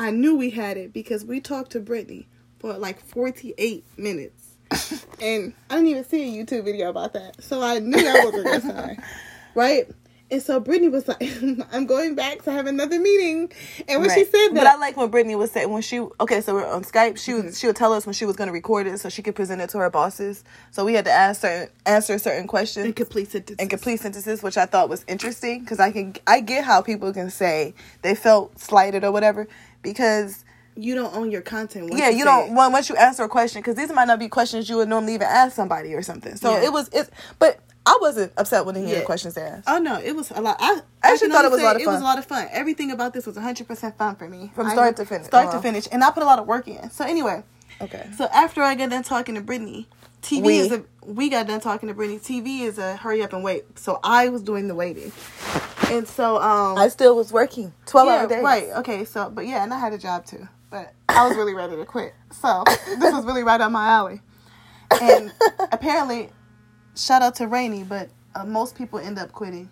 I 0.00 0.12
knew 0.12 0.36
we 0.36 0.50
had 0.50 0.78
it 0.78 0.94
because 0.94 1.24
we 1.26 1.40
talked 1.40 1.72
to 1.72 1.80
Brittany 1.80 2.28
for 2.60 2.74
like 2.78 3.00
48 3.00 3.84
minutes. 3.98 4.56
and 5.20 5.54
I 5.70 5.76
didn't 5.76 5.88
even 5.88 6.04
see 6.04 6.40
a 6.40 6.44
YouTube 6.44 6.64
video 6.64 6.90
about 6.90 7.14
that. 7.14 7.42
So 7.44 7.62
I 7.62 7.80
knew 7.80 8.02
that 8.02 8.22
wasn't 8.22 8.50
this 8.50 8.64
time. 8.64 9.02
Right? 9.54 9.86
And 10.32 10.42
so 10.42 10.60
Brittany 10.60 10.88
was 10.90 11.08
like, 11.08 11.22
I'm 11.72 11.86
going 11.86 12.14
back 12.16 12.44
to 12.44 12.52
have 12.52 12.66
another 12.68 13.00
meeting. 13.00 13.52
And 13.88 14.00
when 14.00 14.10
she 14.10 14.20
Right. 14.20 14.28
said 14.32 14.48
But 14.54 14.66
I 14.68 14.76
like 14.76 14.96
when 14.96 15.10
Brittany 15.10 15.36
was 15.36 15.52
saying 15.52 15.70
when 15.70 15.82
she 15.82 16.00
okay, 16.20 16.40
so 16.40 16.54
we're 16.54 16.66
on 16.66 16.84
Skype. 16.84 17.18
She 17.18 17.32
Mm-hmm. 17.32 17.46
was 17.48 17.60
she 17.60 17.66
would 17.68 17.76
tell 17.76 17.92
us 17.94 18.06
when 18.06 18.14
she 18.14 18.26
was 18.26 18.36
going 18.36 18.48
to 18.48 18.52
record 18.54 18.86
it 18.88 19.00
so 19.00 19.08
she 19.10 19.22
could 19.22 19.36
present 19.36 19.60
it 19.62 19.70
to 19.70 19.78
her 19.78 19.90
bosses. 19.90 20.44
So 20.72 20.84
we 20.84 20.94
had 20.94 21.06
to 21.06 21.12
ask 21.12 21.42
certain 21.42 21.70
answer 21.86 22.18
certain 22.18 22.46
questions 22.48 22.86
in 22.86 22.92
complete 22.94 23.30
sentences. 23.32 23.56
and 23.60 23.70
complete 23.70 24.00
sentences, 24.00 24.42
which 24.42 24.56
I 24.56 24.66
thought 24.66 24.88
was 24.88 25.04
interesting 25.08 25.60
because 25.62 25.80
I 25.80 25.92
can 25.92 26.14
I 26.28 26.40
get 26.40 26.64
how 26.64 26.82
people 26.82 27.12
can 27.12 27.30
say 27.30 27.74
they 28.02 28.14
felt 28.14 28.58
slighted 28.60 29.04
or 29.04 29.12
whatever 29.12 29.48
because 29.82 30.44
you 30.76 30.94
don't 30.94 31.14
own 31.14 31.30
your 31.30 31.42
content. 31.42 31.90
once 31.90 32.00
yeah, 32.00 32.08
you 32.08 32.18
say 32.20 32.24
don't 32.24 32.54
well, 32.54 32.70
once 32.70 32.88
you 32.88 32.96
answer 32.96 33.22
a 33.24 33.28
question 33.28 33.60
because 33.60 33.74
these 33.76 33.92
might 33.92 34.06
not 34.06 34.18
be 34.18 34.28
questions 34.28 34.68
you 34.68 34.76
would 34.76 34.88
normally 34.88 35.14
even 35.14 35.26
ask 35.28 35.54
somebody 35.54 35.94
or 35.94 36.02
something. 36.02 36.36
So 36.36 36.52
Yeah. 36.56 36.64
it 36.66 36.72
was 36.72 36.88
it, 36.92 37.10
but 37.38 37.58
I 37.86 37.98
wasn't 38.00 38.32
upset 38.36 38.66
when 38.66 38.74
they 38.74 38.82
hear 38.82 38.90
Yeah. 38.94 38.98
the 39.00 39.04
questions 39.06 39.34
they 39.34 39.42
asked. 39.42 39.64
Oh 39.68 39.78
no, 39.78 39.98
it 40.00 40.14
was 40.14 40.30
a 40.30 40.40
lot. 40.40 40.56
I, 40.60 40.80
I 41.02 41.12
actually 41.12 41.30
thought 41.30 41.44
it 41.44 41.50
was 41.50 41.60
a 41.60 41.64
lot 41.64 41.76
of 41.76 41.82
fun. 41.82 41.88
It 41.88 41.92
was 41.92 42.00
a 42.00 42.04
lot 42.04 42.18
of 42.18 42.26
fun. 42.26 42.48
Everything 42.52 42.90
about 42.92 43.12
this 43.12 43.26
was 43.26 43.36
100 43.36 43.66
percent 43.66 43.96
fun 43.98 44.16
for 44.16 44.28
me 44.28 44.52
From 44.54 44.68
I- 44.68 44.72
start 44.72 44.96
to 44.96 45.04
finish. 45.06 45.26
Start 45.26 45.46
Uh-huh. 45.48 45.56
to 45.56 45.62
finish, 45.62 45.88
and 45.90 46.02
I 46.04 46.10
put 46.10 46.22
a 46.22 46.26
lot 46.26 46.38
of 46.38 46.46
work 46.46 46.68
in. 46.68 46.88
So 46.90 47.04
anyway, 47.04 47.42
Okay. 47.80 48.08
so 48.16 48.26
after 48.32 48.62
I 48.62 48.74
got 48.74 48.90
done 48.90 49.02
talking 49.02 49.34
to 49.34 49.40
Brittany, 49.40 49.88
TV 50.22 50.42
We. 50.44 50.58
is 50.58 50.72
a 50.72 50.84
we 51.04 51.28
got 51.28 51.46
done 51.46 51.60
talking 51.60 51.88
to 51.88 51.94
Brittany. 51.94 52.18
TV 52.18 52.60
is 52.60 52.78
a 52.78 52.96
hurry 52.96 53.22
up 53.22 53.32
and 53.32 53.42
wait. 53.42 53.78
So 53.78 53.98
I 54.02 54.28
was 54.28 54.42
doing 54.42 54.68
the 54.68 54.74
waiting, 54.74 55.12
and 55.88 56.06
so 56.06 56.36
um 56.36 56.78
I 56.78 56.88
still 56.88 57.16
was 57.16 57.32
working 57.32 57.72
twelve 57.86 58.08
yeah, 58.08 58.14
hour 58.14 58.28
days. 58.28 58.42
right 58.42 58.68
okay 58.78 59.04
so 59.04 59.30
but 59.30 59.46
yeah, 59.46 59.62
and 59.62 59.72
I 59.72 59.78
had 59.78 59.92
a 59.92 59.98
job 59.98 60.26
too, 60.26 60.48
but 60.70 60.92
I 61.08 61.26
was 61.26 61.36
really 61.36 61.54
ready 61.54 61.76
to 61.76 61.84
quit. 61.84 62.14
So 62.30 62.64
this 62.66 63.12
was 63.12 63.24
really 63.24 63.42
right 63.42 63.60
up 63.60 63.72
my 63.72 63.88
alley, 63.88 64.20
and 65.00 65.32
apparently, 65.72 66.30
shout 66.96 67.22
out 67.22 67.34
to 67.36 67.46
Rainey, 67.46 67.82
but 67.82 68.10
uh, 68.34 68.44
most 68.44 68.76
people 68.76 68.98
end 68.98 69.18
up 69.18 69.32
quitting 69.32 69.70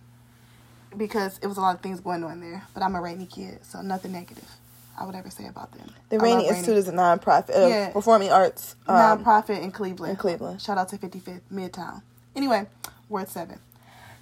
because 0.96 1.38
it 1.42 1.46
was 1.46 1.58
a 1.58 1.60
lot 1.60 1.76
of 1.76 1.82
things 1.82 2.00
going 2.00 2.24
on 2.24 2.40
there. 2.40 2.64
But 2.74 2.82
I'm 2.82 2.94
a 2.94 3.00
Rainey 3.00 3.26
kid, 3.26 3.64
so 3.64 3.80
nothing 3.82 4.12
negative 4.12 4.57
I 4.98 5.04
would 5.06 5.14
ever 5.14 5.30
say 5.30 5.46
about 5.46 5.72
them. 5.72 5.88
The 6.08 6.18
Rainey 6.18 6.48
Institute 6.48 6.76
is 6.76 6.88
a 6.88 6.92
nonprofit 6.92 7.50
of 7.50 7.70
Yeah. 7.70 7.90
performing 7.90 8.30
arts. 8.30 8.76
Um, 8.86 8.96
nonprofit 9.24 9.62
in 9.62 9.70
Cleveland. 9.70 10.10
in 10.12 10.16
Cleveland. 10.16 10.60
Shout 10.60 10.76
out 10.78 10.88
to 10.90 10.98
55th 10.98 11.42
Midtown. 11.52 12.02
Anyway, 12.34 12.66
word 13.08 13.28
seven. 13.28 13.58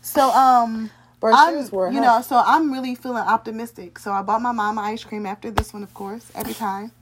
So 0.03 0.31
um. 0.31 0.91
I'm, 1.23 1.69
were, 1.71 1.91
you 1.91 1.99
huh? 2.01 2.19
know, 2.19 2.23
so 2.23 2.41
I'm 2.45 2.71
really 2.73 2.95
feeling 2.95 3.23
optimistic. 3.23 3.99
So 3.99 4.13
I 4.13 4.23
bought 4.23 4.43
my 4.43 4.53
mama 4.53 4.83
ice 4.83 5.03
cream 5.03 5.27
after 5.27 5.51
this 5.51 5.73
one, 5.73 5.83
of 5.83 5.93
course, 5.95 6.31
every 6.37 6.55
time, 6.55 6.93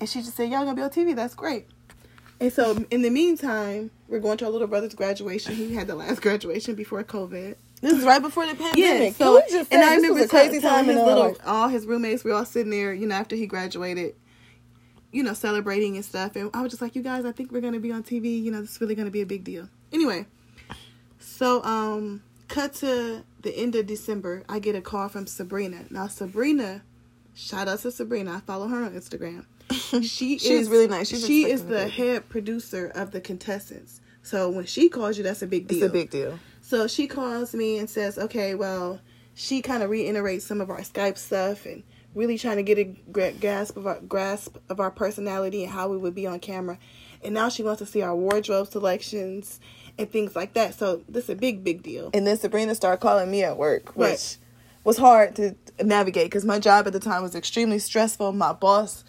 and 0.00 0.08
she 0.08 0.20
just 0.20 0.36
said, 0.36 0.50
"Y'all 0.50 0.64
gonna 0.64 0.74
be 0.74 0.82
on 0.82 0.90
TV? 0.90 1.14
That's 1.14 1.34
great." 1.34 1.66
And 2.40 2.52
so 2.52 2.84
in 2.90 3.00
the 3.02 3.10
meantime, 3.10 3.90
we're 4.08 4.18
going 4.20 4.36
to 4.38 4.44
our 4.46 4.50
little 4.50 4.66
brother's 4.66 4.94
graduation. 4.94 5.54
He 5.54 5.74
had 5.74 5.86
the 5.86 5.94
last 5.94 6.20
graduation 6.26 6.74
before 6.74 7.02
COVID. 7.04 7.54
This 7.84 7.98
is 7.98 8.04
right 8.04 8.22
before 8.22 8.46
the 8.46 8.54
pandemic. 8.54 9.18
Yeah, 9.18 9.26
so 9.26 9.38
and 9.38 9.66
say 9.66 9.76
I 9.76 9.96
remember 9.96 10.26
crazy 10.26 10.58
time 10.58 10.86
his 10.86 10.96
little 10.96 11.28
life. 11.28 11.36
all 11.44 11.68
his 11.68 11.84
roommates. 11.84 12.24
We 12.24 12.32
all 12.32 12.46
sitting 12.46 12.70
there, 12.70 12.94
you 12.94 13.06
know, 13.06 13.14
after 13.14 13.36
he 13.36 13.46
graduated, 13.46 14.14
you 15.12 15.22
know, 15.22 15.34
celebrating 15.34 15.96
and 15.96 16.02
stuff. 16.02 16.34
And 16.34 16.48
I 16.54 16.62
was 16.62 16.70
just 16.70 16.80
like, 16.80 16.96
"You 16.96 17.02
guys, 17.02 17.26
I 17.26 17.32
think 17.32 17.52
we're 17.52 17.60
gonna 17.60 17.80
be 17.80 17.92
on 17.92 18.02
TV. 18.02 18.42
You 18.42 18.52
know, 18.52 18.62
this 18.62 18.70
is 18.76 18.80
really 18.80 18.94
gonna 18.94 19.10
be 19.10 19.20
a 19.20 19.26
big 19.26 19.44
deal." 19.44 19.68
Anyway, 19.92 20.24
so 21.18 21.62
um, 21.62 22.22
cut 22.48 22.72
to 22.76 23.22
the 23.42 23.54
end 23.54 23.74
of 23.74 23.86
December, 23.86 24.44
I 24.48 24.60
get 24.60 24.74
a 24.74 24.80
call 24.80 25.10
from 25.10 25.26
Sabrina. 25.26 25.84
Now 25.90 26.06
Sabrina, 26.06 26.84
shout 27.34 27.68
out 27.68 27.80
to 27.80 27.90
Sabrina. 27.90 28.32
I 28.32 28.40
follow 28.40 28.66
her 28.68 28.82
on 28.82 28.92
Instagram. 28.92 29.44
She 30.02 30.38
She's 30.38 30.44
is 30.44 30.68
really 30.70 30.88
nice. 30.88 31.08
She's 31.08 31.26
she 31.26 31.44
is 31.44 31.66
the 31.66 31.86
head 31.86 32.30
producer 32.30 32.90
of 32.94 33.10
the 33.10 33.20
contestants. 33.20 34.00
So 34.24 34.48
when 34.50 34.64
she 34.64 34.88
calls 34.88 35.16
you, 35.18 35.22
that's 35.22 35.42
a 35.42 35.46
big 35.46 35.68
deal. 35.68 35.82
It's 35.84 35.86
a 35.86 35.92
big 35.92 36.10
deal. 36.10 36.38
So 36.62 36.86
she 36.86 37.06
calls 37.06 37.54
me 37.54 37.78
and 37.78 37.88
says, 37.88 38.18
okay, 38.18 38.54
well, 38.54 39.00
she 39.34 39.60
kind 39.62 39.82
of 39.82 39.90
reiterates 39.90 40.46
some 40.46 40.60
of 40.62 40.70
our 40.70 40.80
Skype 40.80 41.18
stuff 41.18 41.66
and 41.66 41.82
really 42.14 42.38
trying 42.38 42.56
to 42.56 42.62
get 42.62 42.78
a 42.78 42.84
grasp 43.12 43.76
of 43.76 43.86
our 43.86 44.00
grasp 44.00 44.56
of 44.70 44.80
our 44.80 44.90
personality 44.90 45.62
and 45.64 45.72
how 45.72 45.88
we 45.88 45.98
would 45.98 46.14
be 46.14 46.26
on 46.26 46.40
camera. 46.40 46.78
And 47.22 47.34
now 47.34 47.48
she 47.50 47.62
wants 47.62 47.80
to 47.80 47.86
see 47.86 48.00
our 48.00 48.16
wardrobe 48.16 48.68
selections 48.68 49.60
and 49.98 50.10
things 50.10 50.34
like 50.34 50.54
that. 50.54 50.74
So 50.74 51.02
this 51.08 51.24
is 51.24 51.30
a 51.30 51.34
big, 51.36 51.62
big 51.62 51.82
deal. 51.82 52.10
And 52.14 52.26
then 52.26 52.38
Sabrina 52.38 52.74
started 52.74 52.98
calling 53.02 53.30
me 53.30 53.42
at 53.44 53.58
work, 53.58 53.94
which 53.96 54.08
Right. 54.08 54.38
was 54.84 54.96
hard 54.96 55.36
to 55.36 55.54
navigate 55.82 56.26
because 56.26 56.44
my 56.46 56.58
job 56.58 56.86
at 56.86 56.94
the 56.94 57.00
time 57.00 57.22
was 57.22 57.34
extremely 57.34 57.78
stressful. 57.78 58.32
My 58.32 58.52
boss, 58.54 59.04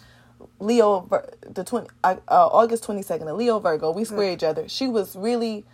Leo, 0.60 1.08
the 1.42 1.64
twenty 1.64 1.88
uh, 2.04 2.16
August 2.28 2.84
twenty 2.84 3.02
second, 3.02 3.28
a 3.28 3.34
Leo 3.34 3.58
Virgo, 3.58 3.90
we 3.90 4.04
square 4.04 4.32
each 4.32 4.42
other. 4.44 4.68
She 4.68 4.86
was 4.88 5.16
really, 5.16 5.64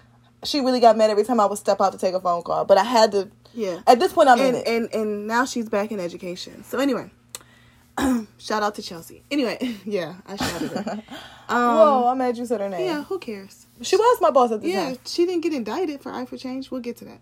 she 0.44 0.60
really 0.60 0.80
got 0.80 0.96
mad 0.96 1.10
every 1.10 1.24
time 1.24 1.40
I 1.40 1.46
would 1.46 1.58
step 1.58 1.80
out 1.80 1.92
to 1.92 1.98
take 1.98 2.14
a 2.14 2.20
phone 2.20 2.42
call. 2.42 2.64
But 2.64 2.78
I 2.78 2.84
had 2.84 3.12
to. 3.12 3.30
Yeah. 3.54 3.80
At 3.86 4.00
this 4.00 4.12
point, 4.12 4.28
I'm 4.28 4.38
in 4.40 4.54
and, 4.54 4.56
it. 4.56 4.66
and 4.66 4.94
and 4.94 5.26
now 5.26 5.44
she's 5.44 5.68
back 5.68 5.92
in 5.92 6.00
education. 6.00 6.64
So 6.64 6.78
anyway, 6.78 7.10
shout 8.38 8.62
out 8.62 8.74
to 8.76 8.82
Chelsea. 8.82 9.22
Anyway, 9.30 9.76
yeah, 9.84 10.14
I 10.26 10.36
shouted 10.36 10.70
her. 10.70 11.02
Um, 11.48 11.58
Whoa, 11.76 12.06
I'm 12.08 12.16
mad 12.16 12.38
you 12.38 12.46
said 12.46 12.60
her 12.62 12.68
name. 12.70 12.86
Yeah, 12.86 13.04
who 13.04 13.18
cares? 13.18 13.66
She 13.82 13.94
was 13.96 14.18
my 14.22 14.30
boss 14.30 14.52
at 14.52 14.62
the 14.62 14.68
Yeah, 14.68 14.84
time. 14.86 14.98
she 15.04 15.26
didn't 15.26 15.42
get 15.42 15.52
indicted 15.52 16.00
for 16.00 16.10
I 16.10 16.24
for 16.24 16.38
Change. 16.38 16.70
We'll 16.70 16.80
get 16.80 16.96
to 16.98 17.04
that. 17.04 17.20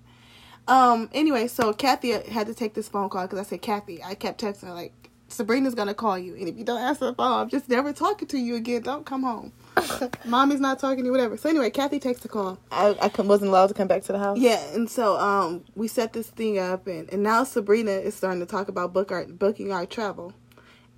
Um. 0.69 1.09
Anyway, 1.13 1.49
so 1.49 1.73
Kathy 1.73 2.13
had 2.13 2.47
to 2.47 2.55
take 2.55 2.75
this 2.75 2.89
phone 2.89 3.09
call 3.09 3.23
because 3.23 3.41
I 3.41 3.43
said, 3.43 3.61
Kathy, 3.63 4.05
I 4.05 4.15
kept 4.15 4.41
texting 4.41 4.69
her 4.69 4.75
like, 4.75 4.93
Sabrina's 5.31 5.75
gonna 5.75 5.95
call 5.95 6.19
you, 6.19 6.35
and 6.35 6.49
if 6.49 6.57
you 6.59 6.65
don't 6.65 6.81
answer 6.81 7.07
the 7.07 7.15
phone, 7.15 7.41
I'm 7.41 7.49
just 7.49 7.69
never 7.69 7.93
talking 7.93 8.29
to 8.29 8.39
you 8.39 8.57
again. 8.57 8.83
Don't 8.83 9.07
come 9.07 9.23
home. 9.23 9.53
Mommy's 10.25 10.61
not 10.61 10.79
talking 10.79 10.99
to 10.99 11.05
you, 11.07 11.13
whatever. 11.13 11.37
So 11.37 11.49
anyway, 11.49 11.71
Kathy 11.71 11.99
takes 11.99 12.21
the 12.21 12.29
call. 12.29 12.59
I, 12.71 12.97
I 13.01 13.23
wasn't 13.23 13.51
allowed 13.51 13.69
to 13.69 13.75
come 13.75 13.89
back 13.89 14.03
to 14.05 14.13
the 14.13 14.19
house. 14.19 14.39
Yeah, 14.39 14.61
and 14.75 14.91
so 14.91 15.17
um, 15.19 15.65
we 15.75 15.89
set 15.89 16.13
this 16.13 16.29
thing 16.29 16.59
up, 16.59 16.87
and, 16.87 17.09
and 17.13 17.23
now 17.23 17.45
Sabrina 17.45 17.93
is 17.93 18.15
starting 18.15 18.41
to 18.41 18.47
talk 18.47 18.69
about 18.69 18.93
book 18.93 19.13
our 19.13 19.25
booking 19.25 19.73
our 19.73 19.87
travel. 19.87 20.33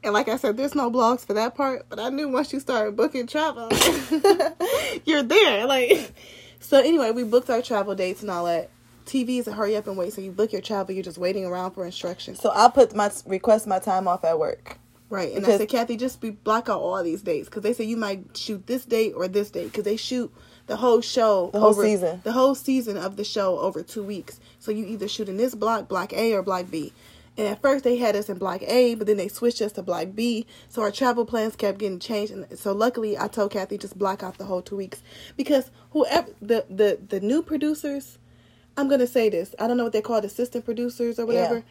And 0.05 0.13
like 0.13 0.29
I 0.29 0.37
said, 0.37 0.57
there's 0.57 0.75
no 0.75 0.91
blogs 0.91 1.25
for 1.25 1.35
that 1.35 1.55
part, 1.55 1.87
but 1.89 2.01
I 2.01 2.09
knew 2.09 2.29
once 2.29 2.53
you 2.53 2.59
started 2.59 2.97
booking 2.97 3.27
travel, 3.29 3.69
you're 5.05 5.23
there. 5.23 5.67
Like, 5.67 6.13
So 6.59 6.79
anyway, 6.79 7.11
we 7.11 7.25
booked 7.25 7.51
our 7.51 7.63
travel 7.63 7.95
dates 7.95 8.23
and 8.23 8.31
all 8.31 8.47
that. 8.47 8.71
TV 9.07 9.39
is 9.39 9.47
a 9.49 9.53
hurry 9.53 9.77
up 9.77 9.87
and 9.87 9.97
wait. 9.97 10.13
So 10.13 10.21
you 10.21 10.33
book 10.33 10.53
your 10.53 10.63
travel, 10.63 10.95
you're 10.95 11.05
just 11.05 11.19
waiting 11.19 11.45
around 11.45 11.73
for 11.73 11.85
instructions. 11.85 12.41
So 12.41 12.51
I 12.55 12.69
put 12.69 12.95
my 12.95 13.11
request 13.27 13.67
my 13.67 13.79
time 13.79 14.07
off 14.09 14.25
at 14.25 14.39
work. 14.39 14.79
Right, 15.11 15.35
and 15.37 15.45
I 15.45 15.59
said, 15.59 15.69
Kathy, 15.69 15.99
just 15.99 16.23
be 16.23 16.31
block 16.31 16.71
out 16.71 16.81
all 16.81 17.03
these 17.05 17.21
dates 17.21 17.47
because 17.47 17.63
they 17.63 17.75
say 17.75 17.85
you 17.85 17.99
might 17.99 18.35
shoot 18.35 18.67
this 18.67 18.87
date 18.87 19.13
or 19.15 19.29
this 19.29 19.51
date 19.51 19.65
because 19.67 19.85
they 19.85 19.97
shoot 19.97 20.33
the 20.69 20.77
whole 20.77 21.03
show, 21.03 21.51
The 21.53 21.61
whole 21.61 21.69
over- 21.69 21.83
season. 21.85 22.21
the 22.25 22.33
whole 22.33 22.55
season 22.55 22.97
of 22.97 23.17
the 23.17 23.25
show 23.25 23.59
over 23.59 23.83
two 23.83 24.03
weeks. 24.03 24.41
So 24.59 24.71
you 24.73 24.87
either 24.87 25.07
shoot 25.09 25.29
in 25.29 25.37
this 25.37 25.55
block, 25.55 25.87
block 25.87 26.15
A 26.15 26.33
or 26.33 26.43
block 26.43 26.71
B. 26.71 26.95
And 27.37 27.47
at 27.47 27.61
first 27.61 27.85
they 27.85 27.97
had 27.99 28.17
us 28.17 28.31
in 28.31 28.39
block 28.39 28.63
A, 28.63 28.95
but 28.95 29.07
then 29.07 29.19
they 29.19 29.29
switched 29.29 29.61
us 29.61 29.73
to 29.73 29.83
block 29.83 30.09
B. 30.15 30.47
So 30.71 30.81
our 30.81 30.91
travel 30.91 31.27
plans 31.27 31.57
kept 31.57 31.77
getting 31.79 31.99
changed. 31.99 32.33
And 32.33 32.59
so 32.59 32.73
luckily, 32.73 33.19
I 33.19 33.29
told 33.29 33.51
Kathy 33.51 33.77
just 33.77 33.99
block 33.99 34.23
out 34.23 34.39
the 34.39 34.45
whole 34.47 34.63
two 34.63 34.77
weeks 34.77 35.03
because 35.37 35.71
whoever 35.91 36.29
the 36.41 36.65
the 36.71 36.99
the 37.07 37.21
new 37.21 37.43
producers, 37.43 38.19
I'm 38.77 38.89
gonna 38.89 39.07
say 39.07 39.29
this. 39.29 39.55
I 39.59 39.67
don't 39.69 39.77
know 39.77 39.85
what 39.85 39.93
they 39.93 40.01
call 40.03 40.17
it, 40.17 40.25
assistant 40.25 40.65
producers 40.65 41.19
or 41.19 41.27
whatever 41.27 41.57
Yeah. 41.57 41.63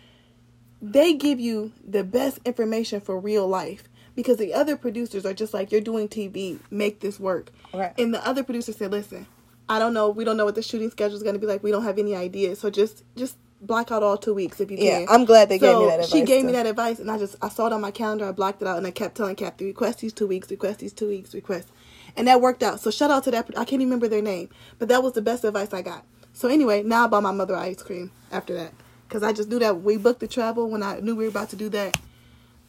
they 0.81 1.13
give 1.13 1.39
you 1.39 1.71
the 1.87 2.03
best 2.03 2.39
information 2.45 3.01
for 3.01 3.19
real 3.19 3.47
life 3.47 3.83
because 4.15 4.37
the 4.37 4.53
other 4.53 4.75
producers 4.75 5.25
are 5.25 5.33
just 5.33 5.53
like 5.53 5.71
you're 5.71 5.81
doing 5.81 6.07
TV, 6.07 6.59
make 6.69 6.99
this 6.99 7.19
work. 7.19 7.51
Right. 7.73 7.93
And 7.97 8.13
the 8.13 8.25
other 8.27 8.43
producer 8.43 8.73
said, 8.73 8.91
"Listen, 8.91 9.25
I 9.69 9.79
don't 9.79 9.93
know. 9.93 10.09
We 10.09 10.23
don't 10.23 10.37
know 10.37 10.45
what 10.45 10.55
the 10.55 10.61
shooting 10.63 10.89
schedule 10.91 11.15
is 11.15 11.23
going 11.23 11.35
to 11.35 11.39
be 11.39 11.47
like. 11.47 11.63
We 11.63 11.71
don't 11.71 11.83
have 11.83 11.97
any 11.99 12.15
idea. 12.15 12.55
So 12.55 12.69
just 12.69 13.03
just 13.15 13.37
block 13.61 13.91
out 13.91 14.01
all 14.03 14.17
two 14.17 14.33
weeks 14.33 14.59
if 14.59 14.69
you 14.71 14.77
Yeah, 14.79 14.99
can." 14.99 15.07
I'm 15.09 15.25
glad 15.25 15.49
they 15.49 15.59
gave 15.59 15.77
me 15.77 15.85
that 15.85 15.99
advice. 16.01 16.11
She 16.11 16.23
gave 16.23 16.43
me 16.45 16.51
that 16.53 16.65
advice, 16.65 16.99
and 16.99 17.09
I 17.11 17.17
just 17.17 17.35
I 17.41 17.49
saw 17.49 17.67
it 17.67 17.73
on 17.73 17.81
my 17.81 17.91
calendar. 17.91 18.25
I 18.25 18.31
blocked 18.31 18.61
it 18.61 18.67
out, 18.67 18.77
and 18.77 18.85
I 18.87 18.91
kept 18.91 19.15
telling 19.15 19.35
Kathy, 19.35 19.65
"Request 19.65 19.99
these 19.99 20.13
two 20.13 20.27
weeks. 20.27 20.49
Request 20.51 20.79
these 20.79 20.93
two 20.93 21.07
weeks. 21.07 21.33
Request." 21.33 21.69
And 22.17 22.27
that 22.27 22.41
worked 22.41 22.63
out. 22.63 22.79
So 22.81 22.91
shout 22.91 23.11
out 23.11 23.23
to 23.25 23.31
that. 23.31 23.45
I 23.51 23.63
can't 23.63 23.73
even 23.73 23.87
remember 23.87 24.07
their 24.09 24.21
name, 24.21 24.49
but 24.79 24.89
that 24.89 25.01
was 25.03 25.13
the 25.13 25.21
best 25.21 25.43
advice 25.45 25.73
I 25.73 25.81
got. 25.81 26.05
So 26.33 26.47
anyway, 26.47 26.83
now 26.83 27.05
I 27.05 27.07
bought 27.07 27.23
my 27.23 27.31
mother 27.31 27.55
ice 27.55 27.81
cream 27.83 28.11
after 28.31 28.53
that 28.55 28.73
because 29.07 29.23
I 29.23 29.33
just 29.33 29.49
knew 29.49 29.59
that 29.59 29.81
we 29.81 29.97
booked 29.97 30.21
the 30.21 30.27
travel 30.27 30.69
when 30.69 30.81
I 30.83 30.99
knew 30.99 31.15
we 31.15 31.25
were 31.25 31.29
about 31.29 31.49
to 31.49 31.55
do 31.55 31.69
that. 31.69 31.97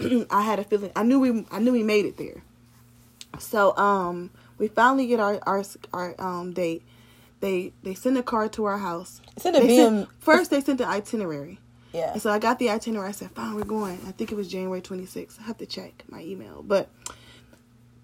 I 0.30 0.42
had 0.42 0.58
a 0.58 0.64
feeling 0.64 0.90
I 0.96 1.02
knew 1.02 1.20
we 1.20 1.46
I 1.50 1.58
knew 1.58 1.72
we 1.72 1.82
made 1.82 2.04
it 2.04 2.16
there. 2.16 2.42
So 3.38 3.76
um 3.76 4.30
we 4.58 4.68
finally 4.68 5.06
get 5.06 5.20
our 5.20 5.38
our 5.46 5.64
our 5.92 6.14
um 6.18 6.52
date. 6.52 6.82
They 7.40 7.72
they 7.82 7.94
send 7.94 8.18
a 8.18 8.22
car 8.22 8.48
to 8.50 8.64
our 8.64 8.78
house. 8.78 9.20
Send 9.38 9.56
a 9.56 9.60
They 9.60 9.68
BM 9.68 10.08
first 10.18 10.50
they 10.50 10.60
sent 10.60 10.78
the 10.78 10.86
itinerary. 10.86 11.58
Yeah. 11.92 12.12
And 12.12 12.22
so 12.22 12.30
I 12.30 12.38
got 12.38 12.58
the 12.58 12.70
itinerary. 12.70 13.08
I 13.08 13.12
said, 13.12 13.32
fine, 13.32 13.54
we're 13.54 13.64
going. 13.64 14.00
I 14.06 14.12
think 14.12 14.32
it 14.32 14.34
was 14.34 14.48
January 14.48 14.80
26th. 14.80 15.38
I 15.40 15.42
have 15.42 15.58
to 15.58 15.66
check 15.66 16.04
my 16.08 16.22
email. 16.22 16.62
But 16.62 16.88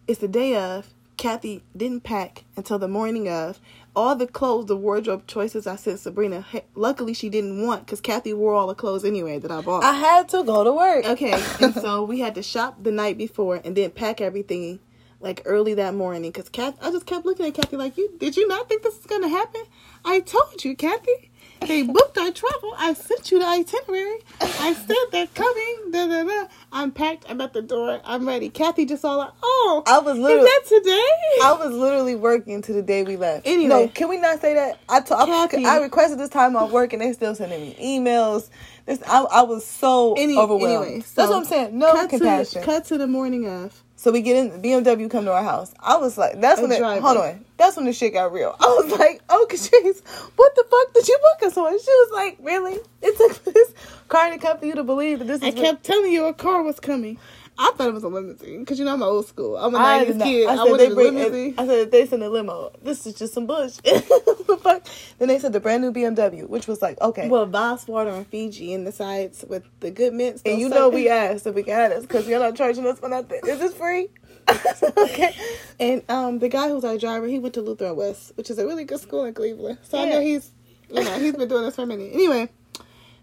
it's 0.07 0.21
the 0.21 0.29
day 0.29 0.57
of. 0.57 0.89
Kathy 1.17 1.65
didn't 1.77 2.05
pack 2.05 2.45
until 2.57 2.79
the 2.79 2.87
morning 2.87 3.29
of. 3.29 3.59
All 3.97 4.15
the 4.15 4.27
clothes, 4.27 4.67
the 4.67 4.77
wardrobe 4.77 5.27
choices 5.27 5.67
I 5.67 5.77
sent 5.77 5.99
Sabrina, 6.01 6.45
luckily 6.75 7.15
she 7.15 7.29
didn't 7.29 7.67
want 7.67 7.87
because 7.87 8.01
Kathy 8.01 8.33
wore 8.33 8.55
all 8.55 8.69
the 8.69 8.75
clothes 8.75 9.05
anyway 9.05 9.39
that 9.39 9.51
I 9.51 9.61
bought. 9.61 9.83
I 9.83 9.93
had 9.93 10.29
to 10.31 10.45
go 10.45 10.63
to 10.63 10.73
work. 10.73 11.05
Okay, 11.05 11.43
and 11.61 11.75
so 11.75 12.05
we 12.05 12.21
had 12.21 12.35
to 12.37 12.43
shop 12.43 12.83
the 12.83 12.93
night 12.93 13.19
before 13.19 13.61
and 13.65 13.77
then 13.77 13.91
pack 13.91 14.21
everything 14.21 14.79
like 15.21 15.43
early 15.45 15.75
that 15.75 15.95
morning. 15.95 16.31
Cause 16.33 16.49
Kath, 16.49 16.77
I 16.81 16.91
just 16.91 17.07
kept 17.07 17.27
looking 17.27 17.47
at 17.47 17.55
Kathy 17.55 17.77
like, 17.77 17.97
"You 17.97 18.11
did 18.19 18.37
you 18.37 18.47
not 18.47 18.69
think 18.69 18.83
this 18.83 18.97
was 18.97 19.07
gonna 19.07 19.29
happen? 19.29 19.63
I 20.05 20.21
told 20.21 20.65
you, 20.65 20.77
Kathy. 20.77 21.28
They 21.67 21.83
booked 21.83 22.17
our 22.17 22.31
travel. 22.31 22.75
I 22.79 22.95
sent 22.95 23.31
you 23.31 23.39
the 23.41 23.47
itinerary. 23.47 24.19
I 24.41 24.73
said 24.75 24.97
they're 25.13 25.27
coming. 25.29 25.91
Da, 25.91 26.07
da, 26.07 26.25
da. 26.25 26.49
I'm 26.73 26.93
packed. 26.93 27.25
I'm 27.29 27.41
at 27.41 27.53
the 27.53 27.63
door. 27.63 28.01
I'm 28.05 28.27
ready. 28.27 28.49
Kathy 28.49 28.85
just 28.87 29.05
all 29.05 29.19
like, 29.19 29.33
oh, 29.43 29.83
I 29.87 29.99
was 29.99 30.17
is 30.17 30.23
literally 30.23 30.45
that 30.45 30.63
today? 30.67 31.43
I 31.45 31.57
was 31.59 31.75
literally 31.75 32.15
working 32.15 32.63
to 32.63 32.73
the 32.73 32.83
day 32.83 33.03
we 33.03 33.17
left. 33.17 33.47
Anyway. 33.47 33.69
no, 33.69 33.89
can 33.89 34.09
we 34.09 34.19
not 34.19 34.41
say 34.41 34.55
that? 34.55 34.79
I 34.89 35.01
ta- 35.01 35.27
Kathy. 35.27 35.65
I, 35.67 35.79
requested 35.79 36.19
this 36.19 36.31
time 36.31 36.57
off 36.57 36.71
work, 36.71 36.93
and 36.93 37.03
they 37.03 37.13
still 37.13 37.35
sending 37.35 37.61
me 37.61 37.77
emails. 37.81 38.49
This 38.87 39.03
I, 39.07 39.23
I 39.25 39.43
was 39.43 39.67
so 39.67 40.15
Any- 40.17 40.37
overwhelmed. 40.39 40.87
anyway, 40.87 41.05
That's 41.15 41.31
what 41.31 41.33
I'm 41.39 41.45
saying. 41.45 41.79
No 41.79 41.93
cut 41.93 42.11
compassion. 42.11 42.61
To, 42.61 42.67
cut 42.67 42.85
to 42.87 42.99
the 42.99 43.07
morning 43.07 43.49
of. 43.49 43.83
So 43.99 44.13
we 44.13 44.23
get 44.23 44.37
in 44.37 44.63
BMW 44.63 45.11
come 45.11 45.25
to 45.25 45.33
our 45.33 45.43
house. 45.43 45.75
I 45.81 45.97
was 45.97 46.17
like, 46.17 46.41
that's 46.41 46.61
when 46.61 46.71
it, 46.71 46.81
hold 46.81 47.17
on. 47.17 47.45
That's 47.57 47.75
when 47.75 47.85
the 47.85 47.93
shit 47.93 48.13
got 48.13 48.33
real. 48.33 48.55
I 48.61 48.67
was 48.67 48.97
like, 48.97 49.21
oh 49.29 49.45
Catrice, 49.51 50.01
what 50.37 50.55
the 50.55 50.65
fuck 50.71 50.95
did 50.95 51.09
you 51.09 51.19
book 51.21 51.49
us 51.49 51.57
on? 51.57 51.73
She 51.73 51.91
was 51.91 52.11
like, 52.13 52.39
really? 52.41 52.79
It 53.03 53.17
took 53.17 53.45
this 53.53 53.75
car 54.07 54.31
to 54.31 54.39
come 54.39 54.57
for 54.61 54.67
you 54.67 54.77
to 54.77 54.85
believe 54.85 55.19
that 55.19 55.25
this 55.27 55.43
is 55.43 55.49
I 55.49 55.51
kept 55.51 55.83
telling 55.83 56.13
you 56.13 56.27
a 56.27 56.33
car 56.33 56.63
was 56.63 56.79
coming. 56.79 57.19
I 57.61 57.73
thought 57.77 57.89
it 57.89 57.95
was 57.95 58.05
a 58.05 58.09
limousine 58.09 58.61
because 58.61 58.79
you 58.79 58.85
know 58.85 58.95
I'm 58.95 59.03
old 59.03 59.27
school. 59.27 59.57
I'm 59.57 59.75
a 59.75 59.79
I, 59.79 60.05
90s 60.05 60.07
did 60.07 60.21
kid. 60.23 60.47
I 60.49 60.53
I, 60.53 60.57
said 60.57 60.65
they 60.67 60.71
wanted 60.71 60.93
a 60.93 60.95
bring. 60.95 61.15
limousine. 61.17 61.55
I 61.59 61.67
said 61.67 61.91
they 61.91 62.07
sent 62.07 62.23
a 62.23 62.29
limo. 62.29 62.71
This 62.83 63.07
is 63.07 63.15
just 63.15 63.35
some 63.35 63.47
bullshit. 63.47 63.83
the 63.85 64.59
fuck? 64.63 64.87
Then 65.19 65.29
they 65.29 65.39
said 65.41 65.53
the 65.53 65.59
brand 65.61 65.83
new 65.83 65.93
BMW, 65.93 66.49
which 66.49 66.67
was 66.69 66.81
like 66.81 67.01
okay. 67.01 67.29
Well, 67.29 67.47
Voss 67.47 67.89
water 67.89 68.11
and 68.11 68.27
Fiji 68.29 68.73
in 68.73 68.85
the 68.85 68.93
sides 68.93 69.45
with 69.49 69.65
the 69.81 69.91
good 69.91 70.15
mints. 70.15 70.43
and 70.47 70.61
you 70.61 70.69
know 70.69 70.89
we 70.89 71.09
asked 71.09 71.47
if 71.47 71.55
we 71.55 71.63
got 71.63 71.91
us 71.93 72.03
because 72.03 72.29
you're 72.29 72.39
not 72.41 72.55
charging 72.55 72.87
us 72.87 73.01
for 73.01 73.09
nothing. 73.09 73.41
Is 73.47 73.59
this 73.59 73.75
free? 73.75 74.09
okay. 74.97 75.35
And 75.79 76.03
um, 76.09 76.39
the 76.39 76.49
guy 76.49 76.69
who's 76.69 76.85
our 76.85 76.97
driver, 76.97 77.27
he 77.27 77.39
went 77.39 77.55
to 77.55 77.61
Lutheran 77.61 77.97
West, 77.97 78.33
which 78.37 78.51
is 78.51 78.59
a 78.59 78.67
really 78.67 78.85
good 78.85 79.01
school 79.01 79.25
in 79.25 79.35
Cleveland. 79.35 79.79
So 79.83 79.99
I 79.99 80.07
know 80.09 80.21
he's, 80.21 80.53
you 80.89 81.03
know, 81.05 81.19
he's 81.19 81.35
been 81.35 81.49
doing 81.49 81.65
this 81.65 81.77
for 81.77 81.83
a 81.83 81.87
minute. 81.87 82.13
Anyway, 82.15 82.49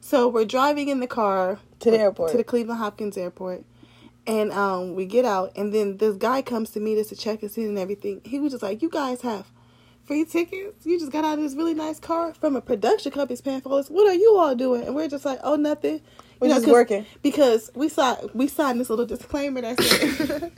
so 0.02 0.28
we're 0.28 0.45
driving 0.45 0.89
in 0.89 1.00
the 1.00 1.08
car 1.08 1.58
To 1.80 1.89
the 1.91 1.98
airport. 2.00 2.32
to 2.32 2.38
the 2.38 2.43
Cleveland 2.43 2.80
Hopkins 2.80 3.17
Airport, 3.17 3.63
and 4.27 4.51
um, 4.51 4.95
we 4.95 5.05
get 5.05 5.25
out, 5.25 5.51
and 5.55 5.73
then 5.73 5.97
this 5.97 6.15
guy 6.17 6.41
comes 6.41 6.71
to 6.71 6.79
meet 6.79 6.97
us 6.97 7.07
to 7.07 7.15
check 7.15 7.43
us 7.43 7.57
in 7.57 7.65
and 7.65 7.79
everything. 7.79 8.21
He 8.25 8.39
was 8.39 8.51
just 8.53 8.63
like, 8.63 8.81
"You 8.81 8.89
guys 8.89 9.21
have." 9.21 9.47
Free 10.05 10.23
tickets? 10.23 10.85
You 10.85 10.99
just 10.99 11.11
got 11.11 11.25
out 11.25 11.39
of 11.39 11.43
this 11.43 11.55
really 11.55 11.73
nice 11.73 11.99
car 11.99 12.31
from 12.35 12.55
a 12.55 12.61
production 12.61 13.11
company's 13.11 13.41
paying 13.41 13.61
for. 13.61 13.71
What 13.81 14.05
are 14.07 14.13
you 14.13 14.38
all 14.38 14.53
doing? 14.53 14.83
And 14.83 14.93
we're 14.93 15.07
just 15.07 15.25
like, 15.25 15.39
oh, 15.43 15.55
nothing. 15.55 15.99
We're 16.39 16.49
You 16.49 16.53
know, 16.53 16.59
just 16.59 16.71
working. 16.71 17.07
because 17.23 17.71
we 17.73 17.89
saw 17.89 18.15
we 18.35 18.47
signed 18.47 18.79
this 18.79 18.91
little 18.91 19.07
disclaimer 19.07 19.61
that 19.61 19.81
said 19.81 20.51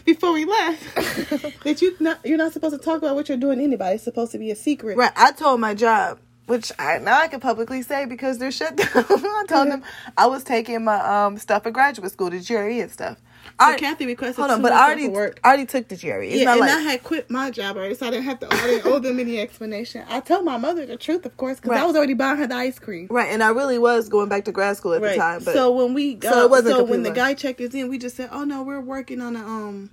before 0.06 0.32
we 0.32 0.46
left 0.46 0.94
that 1.64 1.82
you 1.82 1.94
not 2.00 2.20
you're 2.24 2.38
not 2.38 2.54
supposed 2.54 2.74
to 2.74 2.82
talk 2.82 2.96
about 2.96 3.14
what 3.14 3.28
you're 3.28 3.36
doing 3.36 3.58
to 3.58 3.64
anybody. 3.64 3.96
It's 3.96 4.04
supposed 4.04 4.32
to 4.32 4.38
be 4.38 4.50
a 4.50 4.56
secret. 4.56 4.96
Right. 4.96 5.12
I 5.16 5.32
told 5.32 5.60
my 5.60 5.74
job, 5.74 6.18
which 6.46 6.70
I 6.78 6.98
now 6.98 7.18
I 7.20 7.28
can 7.28 7.40
publicly 7.40 7.82
say 7.82 8.04
because 8.06 8.38
they're 8.38 8.50
shut 8.52 8.76
down. 8.76 8.88
I 8.94 9.44
told 9.48 9.70
them 9.70 9.82
I 10.16 10.26
was 10.26 10.44
taking 10.44 10.84
my 10.84 10.98
um 11.26 11.38
stuff 11.38 11.66
at 11.66 11.72
graduate 11.72 12.10
school, 12.12 12.30
the 12.30 12.40
GRE 12.40 12.80
and 12.82 12.90
stuff. 12.90 13.18
So 13.46 13.66
I, 13.66 13.76
Kathy 13.76 14.06
requested. 14.06 14.36
hold 14.36 14.50
on, 14.50 14.62
but 14.62 14.72
I 14.72 14.86
already 14.86 15.06
work. 15.08 15.38
I 15.44 15.48
already 15.48 15.66
took 15.66 15.86
the 15.86 15.96
GRE. 15.96 16.22
It's 16.24 16.36
yeah, 16.42 16.52
and 16.52 16.60
like 16.60 16.70
I 16.70 16.80
had 16.80 17.02
quit 17.04 17.30
my 17.30 17.50
job 17.50 17.76
already, 17.76 17.94
so 17.94 18.06
I 18.06 18.10
didn't 18.10 18.24
have 18.24 18.40
to. 18.40 18.48
Owe 18.84 18.98
them 18.98 19.20
any 19.20 19.38
explanation. 19.38 20.04
I 20.08 20.20
told 20.20 20.44
my 20.44 20.56
mother 20.56 20.84
the 20.86 20.96
truth, 20.96 21.24
of 21.26 21.36
course, 21.36 21.58
because 21.58 21.70
Right. 21.70 21.80
I 21.82 21.86
was 21.86 21.94
already 21.94 22.14
buying 22.14 22.38
her 22.38 22.46
the 22.46 22.54
ice 22.56 22.78
cream. 22.78 23.06
right, 23.10 23.28
and 23.28 23.42
I 23.44 23.50
really 23.50 23.78
was 23.78 24.08
going 24.08 24.28
back 24.28 24.46
to 24.46 24.52
grad 24.52 24.76
school 24.76 24.94
at 24.94 25.02
the 25.02 25.14
time. 25.14 25.44
But 25.44 25.54
so 25.54 25.70
when 25.70 25.94
we 25.94 26.14
got, 26.14 26.32
So 26.32 26.38
so, 26.40 26.44
it 26.46 26.50
wasn't 26.50 26.88
when 26.88 27.02
the 27.04 27.10
guy 27.10 27.34
checked 27.34 27.60
us 27.60 27.74
in, 27.74 27.88
we 27.88 27.98
just 27.98 28.16
said, 28.16 28.30
"Oh 28.32 28.44
no, 28.44 28.62
we're 28.62 28.80
working 28.80 29.20
on 29.20 29.36
a 29.36 29.40
um, 29.40 29.90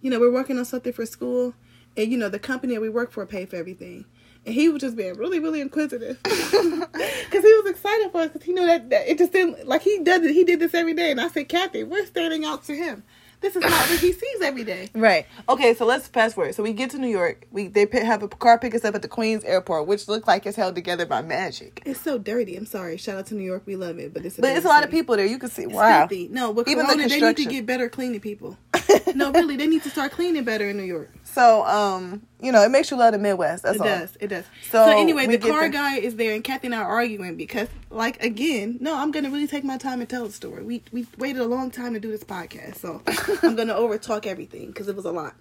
you 0.00 0.10
know, 0.10 0.18
we're 0.18 0.32
working 0.32 0.58
on 0.58 0.64
something 0.64 0.92
for 0.92 1.06
school, 1.06 1.54
and 1.96 2.10
you 2.10 2.18
know, 2.18 2.28
the 2.28 2.38
company 2.40 2.74
that 2.74 2.80
we 2.80 2.88
work 2.88 3.12
for 3.12 3.24
paid 3.26 3.50
for 3.50 3.56
everything." 3.56 4.04
And 4.46 4.54
he 4.54 4.68
was 4.68 4.82
just 4.82 4.96
being 4.96 5.14
really, 5.14 5.40
really 5.40 5.60
inquisitive 5.60 6.18
because 6.22 7.42
he 7.44 7.52
was 7.62 7.66
excited 7.70 8.10
for 8.12 8.22
us 8.22 8.28
because 8.30 8.44
he 8.44 8.52
knew 8.52 8.66
that, 8.66 8.90
that 8.90 9.08
it 9.10 9.18
just 9.18 9.32
didn't 9.32 9.66
like 9.66 9.82
he 9.82 9.98
does 10.00 10.22
it. 10.22 10.32
He 10.32 10.44
did 10.44 10.60
this 10.60 10.74
every 10.74 10.94
day, 10.94 11.10
and 11.10 11.20
I 11.20 11.28
said, 11.28 11.48
"Kathy, 11.48 11.82
we're 11.84 12.06
standing 12.06 12.44
out 12.44 12.64
to 12.64 12.74
him. 12.76 13.04
This 13.40 13.56
is 13.56 13.62
not 13.62 13.70
what 13.90 13.98
he 14.00 14.12
sees 14.12 14.40
every 14.42 14.64
day." 14.64 14.88
Right. 14.94 15.26
Okay, 15.48 15.74
so 15.74 15.84
let's 15.84 16.08
fast 16.08 16.34
forward. 16.34 16.54
So 16.54 16.62
we 16.62 16.72
get 16.72 16.90
to 16.90 16.98
New 16.98 17.08
York. 17.08 17.46
We 17.50 17.68
they 17.68 17.86
have 17.92 18.22
a 18.22 18.28
car 18.28 18.58
pick 18.58 18.74
us 18.74 18.84
up 18.84 18.94
at 18.94 19.02
the 19.02 19.08
Queens 19.08 19.44
Airport, 19.44 19.86
which 19.86 20.08
looked 20.08 20.26
like 20.26 20.44
it's 20.46 20.56
held 20.56 20.74
together 20.74 21.04
by 21.06 21.20
magic. 21.22 21.82
It's 21.86 22.00
so 22.00 22.18
dirty. 22.18 22.56
I'm 22.56 22.66
sorry. 22.66 22.96
Shout 22.96 23.16
out 23.18 23.26
to 23.26 23.34
New 23.34 23.44
York. 23.44 23.62
We 23.66 23.76
love 23.76 23.98
it, 23.98 24.12
but 24.14 24.24
it's 24.24 24.38
a 24.38 24.40
But 24.42 24.56
it's 24.56 24.64
a 24.64 24.68
lot 24.68 24.84
of 24.84 24.90
people 24.90 25.16
there. 25.16 25.26
You 25.26 25.38
can 25.38 25.50
see. 25.50 25.64
It's 25.64 25.72
Wow. 25.72 26.06
filthy. 26.06 26.28
No, 26.28 26.50
with 26.50 26.68
Even 26.68 26.86
the 26.86 26.92
Corona, 26.94 27.08
they 27.08 27.20
need 27.20 27.36
to 27.38 27.44
get 27.46 27.66
better 27.66 27.88
cleaning 27.88 28.20
people. 28.20 28.56
no, 29.14 29.32
really, 29.32 29.56
they 29.56 29.66
need 29.66 29.82
to 29.84 29.90
start 29.90 30.12
cleaning 30.12 30.44
better 30.44 30.68
in 30.68 30.76
New 30.76 30.84
York. 30.84 31.10
So 31.24 31.64
um, 31.64 32.22
you 32.44 32.52
know, 32.52 32.62
it 32.62 32.70
makes 32.70 32.90
you 32.90 32.96
love 32.96 33.12
the 33.12 33.18
Midwest. 33.18 33.62
That's 33.62 33.76
It 33.76 33.80
all. 33.80 33.86
does. 33.86 34.16
It 34.20 34.28
does. 34.28 34.44
So, 34.70 34.86
So, 34.86 34.98
anyway, 34.98 35.26
the 35.26 35.38
car 35.38 35.62
there. 35.62 35.68
guy 35.70 35.96
is 35.96 36.16
there, 36.16 36.34
and 36.34 36.44
Kathy 36.44 36.66
and 36.68 36.74
I 36.74 36.78
are 36.78 36.88
arguing 36.88 37.36
because, 37.36 37.68
like, 37.90 38.22
again, 38.22 38.78
no, 38.80 38.96
I'm 38.96 39.10
gonna 39.10 39.30
really 39.30 39.46
take 39.46 39.64
my 39.64 39.78
time 39.78 40.00
and 40.00 40.08
tell 40.08 40.26
the 40.26 40.32
story. 40.32 40.62
We 40.62 40.82
we 40.92 41.06
waited 41.18 41.40
a 41.40 41.46
long 41.46 41.70
time 41.70 41.94
to 41.94 42.00
do 42.00 42.10
this 42.10 42.24
podcast, 42.24 42.76
so 42.76 43.02
I'm 43.42 43.56
gonna 43.56 43.74
over 43.74 43.98
talk 43.98 44.26
everything 44.26 44.66
because 44.68 44.88
it 44.88 44.96
was 44.96 45.04
a 45.04 45.12
lot. 45.12 45.34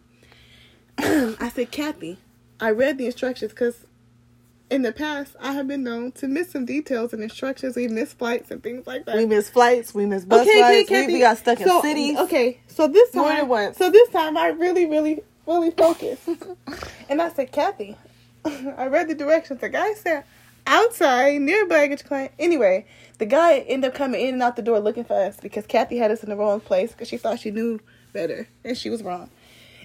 I 0.97 1.51
said, 1.53 1.71
Kathy, 1.71 2.19
I 2.59 2.71
read 2.71 2.97
the 2.97 3.05
instructions 3.05 3.51
because 3.51 3.85
in 4.69 4.81
the 4.81 4.91
past 4.91 5.35
I 5.39 5.53
have 5.53 5.67
been 5.67 5.83
known 5.83 6.11
to 6.13 6.27
miss 6.27 6.51
some 6.51 6.65
details 6.65 7.13
and 7.13 7.21
instructions. 7.21 7.75
We 7.75 7.87
miss 7.87 8.13
flights 8.13 8.49
and 8.51 8.61
things 8.63 8.87
like 8.87 9.05
that. 9.05 9.15
We 9.15 9.25
miss 9.25 9.49
flights. 9.49 9.93
We 9.93 10.05
miss 10.05 10.25
bus 10.25 10.47
rides. 10.47 10.89
we, 10.89 11.07
we 11.07 11.19
got 11.19 11.37
stuck 11.37 11.59
in 11.59 11.67
so, 11.67 11.81
cities. 11.81 12.17
Okay, 12.17 12.59
so 12.67 12.87
this 12.87 13.11
time, 13.11 13.73
so 13.73 13.89
this 13.89 14.09
time 14.09 14.37
I 14.37 14.47
really, 14.47 14.85
really, 14.85 15.21
really 15.45 15.71
focused, 15.71 16.27
and 17.09 17.21
I 17.21 17.29
said, 17.29 17.51
Kathy, 17.51 17.97
I 18.45 18.87
read 18.87 19.07
the 19.07 19.15
directions. 19.15 19.61
The 19.61 19.69
guy 19.69 19.93
said 19.93 20.23
outside 20.67 21.41
near 21.41 21.67
baggage 21.67 22.03
claim. 22.03 22.29
Anyway, 22.39 22.85
the 23.17 23.25
guy 23.25 23.59
ended 23.59 23.91
up 23.91 23.95
coming 23.95 24.21
in 24.21 24.35
and 24.35 24.43
out 24.43 24.55
the 24.55 24.61
door 24.61 24.79
looking 24.79 25.03
for 25.03 25.13
us 25.13 25.37
because 25.39 25.65
Kathy 25.65 25.97
had 25.97 26.11
us 26.11 26.23
in 26.23 26.29
the 26.29 26.35
wrong 26.35 26.59
place 26.59 26.91
because 26.91 27.07
she 27.07 27.17
thought 27.17 27.39
she 27.39 27.51
knew 27.51 27.79
better 28.11 28.47
and 28.63 28.77
she 28.77 28.89
was 28.89 29.03
wrong. 29.03 29.29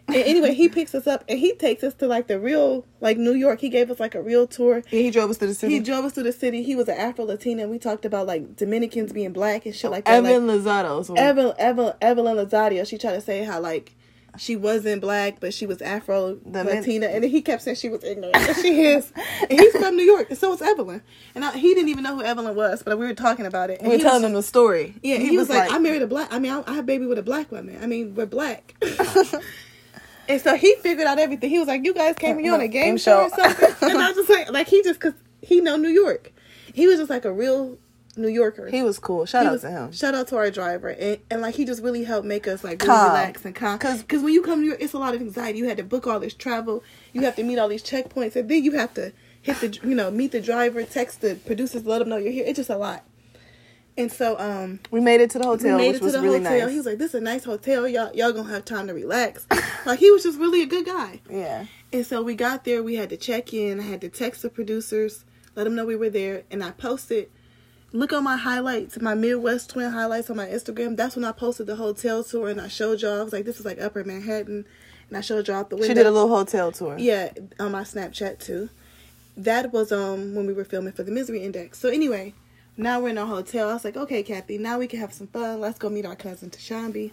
And 0.08 0.16
anyway, 0.16 0.54
he 0.54 0.70
picks 0.70 0.94
us 0.94 1.06
up 1.06 1.22
and 1.28 1.38
he 1.38 1.54
takes 1.54 1.84
us 1.84 1.92
to 1.94 2.06
like 2.06 2.28
the 2.28 2.40
real, 2.40 2.86
like 3.00 3.18
New 3.18 3.34
York. 3.34 3.60
He 3.60 3.68
gave 3.68 3.90
us 3.90 4.00
like 4.00 4.14
a 4.14 4.22
real 4.22 4.46
tour. 4.46 4.82
Yeah, 4.90 5.00
he 5.00 5.10
drove 5.10 5.28
us 5.28 5.36
to 5.38 5.46
the 5.46 5.54
city. 5.54 5.74
He 5.74 5.80
drove 5.80 6.04
us 6.06 6.14
to 6.14 6.22
the 6.22 6.32
city. 6.32 6.62
He 6.62 6.74
was 6.74 6.88
an 6.88 6.96
Afro 6.96 7.26
Latina. 7.26 7.62
and 7.62 7.70
We 7.70 7.78
talked 7.78 8.06
about 8.06 8.26
like 8.26 8.56
Dominicans 8.56 9.12
being 9.12 9.34
black 9.34 9.66
and 9.66 9.74
shit 9.74 9.90
like 9.90 10.06
that. 10.06 10.12
Evan 10.24 10.46
like, 10.46 10.60
Lozada. 10.60 11.04
So 11.04 11.14
Evelyn, 11.14 11.54
Evelyn, 11.58 11.94
Evelyn 12.00 12.36
Lozada. 12.36 12.88
She 12.88 12.96
tried 12.96 13.14
to 13.14 13.20
say 13.20 13.44
how 13.44 13.60
like 13.60 13.94
she 14.36 14.56
wasn't 14.56 15.00
black, 15.00 15.40
but 15.40 15.54
she 15.54 15.66
was 15.66 15.80
Afro 15.80 16.38
Latina, 16.44 17.06
and 17.06 17.24
he 17.24 17.42
kept 17.42 17.62
saying 17.62 17.76
she 17.76 17.88
was 17.88 18.04
ignorant. 18.04 18.36
She 18.60 18.82
is, 18.82 19.12
and 19.48 19.58
he's 19.58 19.72
from 19.76 19.96
New 19.96 20.04
York, 20.04 20.30
and 20.30 20.38
so 20.38 20.52
is 20.52 20.62
Evelyn. 20.62 21.02
And 21.34 21.44
I, 21.44 21.56
he 21.56 21.74
didn't 21.74 21.88
even 21.88 22.04
know 22.04 22.16
who 22.16 22.22
Evelyn 22.22 22.54
was, 22.54 22.82
but 22.82 22.98
we 22.98 23.06
were 23.06 23.14
talking 23.14 23.46
about 23.46 23.70
it. 23.70 23.80
And 23.80 23.88
we 23.88 23.96
were 23.96 24.02
telling 24.02 24.22
was, 24.22 24.30
him 24.30 24.34
the 24.34 24.42
story. 24.42 24.94
yeah, 25.02 25.16
he, 25.16 25.36
was, 25.36 25.48
like, 25.48 25.72
I 25.72 25.78
married 25.78 26.02
a 26.02 26.06
black. 26.06 26.32
I 26.32 26.38
mean, 26.38 26.52
I, 26.52 26.62
I 26.66 26.74
have 26.74 26.84
a 26.84 26.86
baby 26.86 27.06
with 27.06 27.18
a 27.18 27.22
black 27.22 27.50
woman. 27.50 27.78
I 27.82 27.86
mean, 27.86 28.14
we're 28.14 28.26
black. 28.26 28.74
and 30.28 30.40
so 30.40 30.56
he 30.56 30.74
figured 30.76 31.06
out 31.06 31.18
everything. 31.18 31.50
He 31.50 31.58
was 31.58 31.68
like, 31.68 31.84
"You 31.84 31.94
guys 31.94 32.14
came 32.16 32.38
here 32.38 32.54
on 32.54 32.60
a 32.60 32.68
game 32.68 32.84
Game 32.84 32.98
show 32.98 33.22
or 33.22 33.30
something?" 33.30 33.74
and 33.82 33.98
I 33.98 34.08
was 34.12 34.16
just 34.16 34.30
like, 34.30 34.50
like 34.50 34.68
he 34.68 34.82
just 34.82 35.00
because 35.00 35.14
he 35.42 35.60
know 35.60 35.76
New 35.76 35.88
York. 35.88 36.32
He 36.72 36.86
was 36.86 36.98
just 36.98 37.10
like 37.10 37.24
a 37.24 37.32
real 37.32 37.78
New 38.18 38.28
Yorker. 38.28 38.68
he 38.68 38.82
was 38.82 38.98
cool. 38.98 39.24
Shout 39.26 39.42
He 39.42 39.48
out 39.48 39.52
was- 39.52 39.62
to 39.62 39.70
him. 39.70 39.92
Shout 39.92 40.14
out 40.14 40.28
to 40.28 40.36
our 40.36 40.50
driver, 40.50 40.88
and, 40.88 41.18
and 41.30 41.40
like 41.40 41.54
he 41.54 41.64
just 41.64 41.82
really 41.82 42.04
helped 42.04 42.26
make 42.26 42.46
us 42.48 42.62
like 42.64 42.82
really 42.82 42.94
Calm. 42.94 43.08
relax 43.08 43.44
and 43.44 43.54
calm. 43.54 43.78
Cause- 43.78 44.02
Because 44.02 44.22
when 44.22 44.32
you 44.34 44.42
come 44.42 44.60
to 44.60 44.66
York, 44.66 44.78
it's 44.80 44.92
a 44.92 44.98
lot 44.98 45.14
of 45.14 45.20
anxiety. 45.20 45.58
You 45.58 45.68
had 45.68 45.76
to 45.78 45.84
book 45.84 46.06
all 46.06 46.20
this 46.20 46.34
travel. 46.34 46.82
You 47.12 47.22
have 47.22 47.36
to 47.36 47.42
meet 47.42 47.58
all 47.58 47.68
these 47.68 47.82
checkpoints, 47.82 48.36
and 48.36 48.48
then 48.48 48.62
you 48.64 48.72
have 48.72 48.92
to 48.94 49.12
hit 49.40 49.60
the 49.60 49.78
you 49.88 49.94
know 49.94 50.10
meet 50.10 50.32
the 50.32 50.40
driver, 50.40 50.82
text 50.82 51.20
the 51.20 51.36
producers, 51.46 51.86
let 51.86 52.00
them 52.00 52.08
know 52.08 52.16
you're 52.16 52.32
here. 52.32 52.44
It's 52.46 52.56
just 52.58 52.70
a 52.70 52.76
lot. 52.76 53.04
And 53.96 54.12
so 54.12 54.38
um, 54.38 54.78
We 54.92 55.00
made 55.00 55.20
it 55.20 55.30
to 55.30 55.38
the 55.38 55.44
hotel, 55.44 55.76
we 55.76 55.82
made 55.88 55.96
it 55.96 55.98
to 56.02 56.10
the 56.12 56.20
really 56.22 56.38
hotel. 56.38 56.60
nice. 56.60 56.70
He 56.70 56.76
was 56.76 56.86
like, 56.86 56.98
"This 56.98 57.08
is 57.08 57.14
a 57.16 57.20
nice 57.20 57.42
hotel. 57.44 57.88
Y'all 57.88 58.14
y'all 58.14 58.32
gonna 58.32 58.48
have 58.50 58.64
time 58.64 58.86
to 58.86 58.94
relax." 58.94 59.44
like 59.86 59.98
he 59.98 60.10
was 60.10 60.22
just 60.22 60.38
really 60.38 60.62
a 60.62 60.66
good 60.66 60.86
guy. 60.86 61.20
yeah. 61.30 61.66
And 61.92 62.06
so 62.06 62.22
we 62.22 62.34
got 62.34 62.64
there. 62.64 62.82
We 62.82 62.94
had 62.96 63.08
to 63.10 63.16
check 63.16 63.52
in. 63.54 63.80
I 63.80 63.84
had 63.84 64.00
to 64.02 64.08
text 64.10 64.42
the 64.42 64.50
producers, 64.50 65.24
let 65.56 65.64
them 65.64 65.74
know 65.74 65.84
we 65.86 65.96
were 65.96 66.10
there, 66.10 66.42
and 66.50 66.62
I 66.62 66.70
posted. 66.72 67.28
Look 67.92 68.12
on 68.12 68.22
my 68.22 68.36
highlights, 68.36 69.00
my 69.00 69.14
Midwest 69.14 69.70
Twin 69.70 69.90
highlights 69.90 70.28
on 70.28 70.36
my 70.36 70.46
Instagram. 70.46 70.96
That's 70.96 71.16
when 71.16 71.24
I 71.24 71.32
posted 71.32 71.66
the 71.66 71.76
hotel 71.76 72.22
tour, 72.22 72.48
and 72.48 72.60
I 72.60 72.68
showed 72.68 73.00
y'all. 73.00 73.20
I 73.20 73.24
was 73.24 73.32
like, 73.32 73.46
"This 73.46 73.58
is 73.58 73.64
like 73.64 73.80
Upper 73.80 74.04
Manhattan," 74.04 74.66
and 75.08 75.16
I 75.16 75.22
showed 75.22 75.48
y'all 75.48 75.64
the 75.64 75.76
window. 75.76 75.88
She 75.88 75.94
did 75.94 76.04
a 76.06 76.10
little 76.10 76.28
hotel 76.28 76.70
tour. 76.70 76.96
Yeah, 76.98 77.30
on 77.58 77.72
my 77.72 77.82
Snapchat 77.82 78.40
too. 78.40 78.68
That 79.38 79.72
was 79.72 79.90
um 79.90 80.34
when 80.34 80.46
we 80.46 80.52
were 80.52 80.64
filming 80.64 80.92
for 80.92 81.02
the 81.02 81.12
Misery 81.12 81.42
Index. 81.44 81.78
So 81.78 81.88
anyway, 81.88 82.34
now 82.76 83.00
we're 83.00 83.08
in 83.08 83.18
our 83.18 83.26
hotel. 83.26 83.70
I 83.70 83.74
was 83.74 83.84
like, 83.84 83.96
okay, 83.96 84.22
Kathy, 84.22 84.58
now 84.58 84.78
we 84.78 84.86
can 84.86 85.00
have 85.00 85.14
some 85.14 85.28
fun. 85.28 85.60
Let's 85.60 85.78
go 85.78 85.88
meet 85.88 86.04
our 86.04 86.16
cousin 86.16 86.50
Tashambi. 86.50 87.12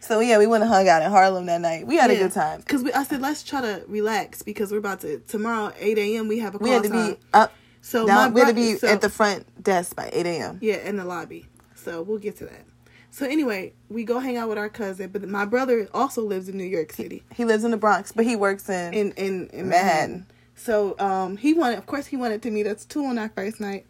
So 0.00 0.18
yeah, 0.18 0.36
we 0.38 0.48
went 0.48 0.64
and 0.64 0.72
hung 0.72 0.88
out 0.88 1.02
in 1.02 1.10
Harlem 1.12 1.46
that 1.46 1.60
night. 1.60 1.86
We 1.86 1.94
had 1.96 2.10
a 2.10 2.16
good 2.16 2.32
time. 2.32 2.62
Cause 2.62 2.82
we, 2.82 2.92
I 2.92 3.04
said 3.04 3.20
let's 3.20 3.44
try 3.44 3.60
to 3.60 3.84
relax 3.86 4.42
because 4.42 4.72
we're 4.72 4.78
about 4.78 5.00
to 5.02 5.20
tomorrow 5.28 5.72
eight 5.78 5.96
a.m. 5.96 6.26
We 6.26 6.40
have 6.40 6.56
a 6.56 6.58
call 6.58 6.66
We 6.66 6.74
had 6.74 6.82
to 6.82 6.88
time. 6.88 7.10
be 7.12 7.18
up, 7.32 7.52
so. 7.82 8.04
We 8.04 8.40
had 8.40 8.48
to 8.48 8.54
be 8.54 8.76
so- 8.76 8.88
at 8.88 9.00
the 9.02 9.10
front 9.10 9.62
desk 9.62 9.94
by 9.94 10.08
eight 10.12 10.26
a.m. 10.26 10.58
yeah 10.62 10.76
in 10.76 10.96
the 10.96 11.04
lobby. 11.04 11.46
So 11.74 12.00
we'll 12.02 12.18
get 12.18 12.36
to 12.38 12.44
that. 12.46 12.64
So 13.10 13.26
anyway, 13.26 13.74
we 13.90 14.04
go 14.04 14.20
hang 14.20 14.38
out 14.38 14.48
with 14.48 14.56
our 14.56 14.70
cousin, 14.70 15.10
but 15.10 15.22
my 15.28 15.44
brother 15.44 15.86
also 15.92 16.22
lives 16.22 16.48
in 16.48 16.56
New 16.56 16.64
York 16.64 16.92
City. 16.92 17.22
He 17.34 17.44
lives 17.44 17.62
in 17.62 17.70
the 17.70 17.76
Bronx, 17.76 18.10
but 18.10 18.24
he 18.24 18.36
works 18.36 18.70
in. 18.70 18.94
in 18.94 19.12
in, 19.12 19.48
in 19.52 19.68
Manhattan. 19.68 19.68
Manhattan. 19.68 20.26
So 20.54 20.96
um, 20.98 21.36
he 21.36 21.52
wanted, 21.54 21.76
of 21.78 21.86
course, 21.86 22.06
he 22.06 22.16
wanted 22.16 22.40
to 22.42 22.50
meet 22.50 22.66
us 22.66 22.84
too 22.86 23.04
on 23.04 23.18
our 23.18 23.28
first 23.30 23.60
night. 23.60 23.84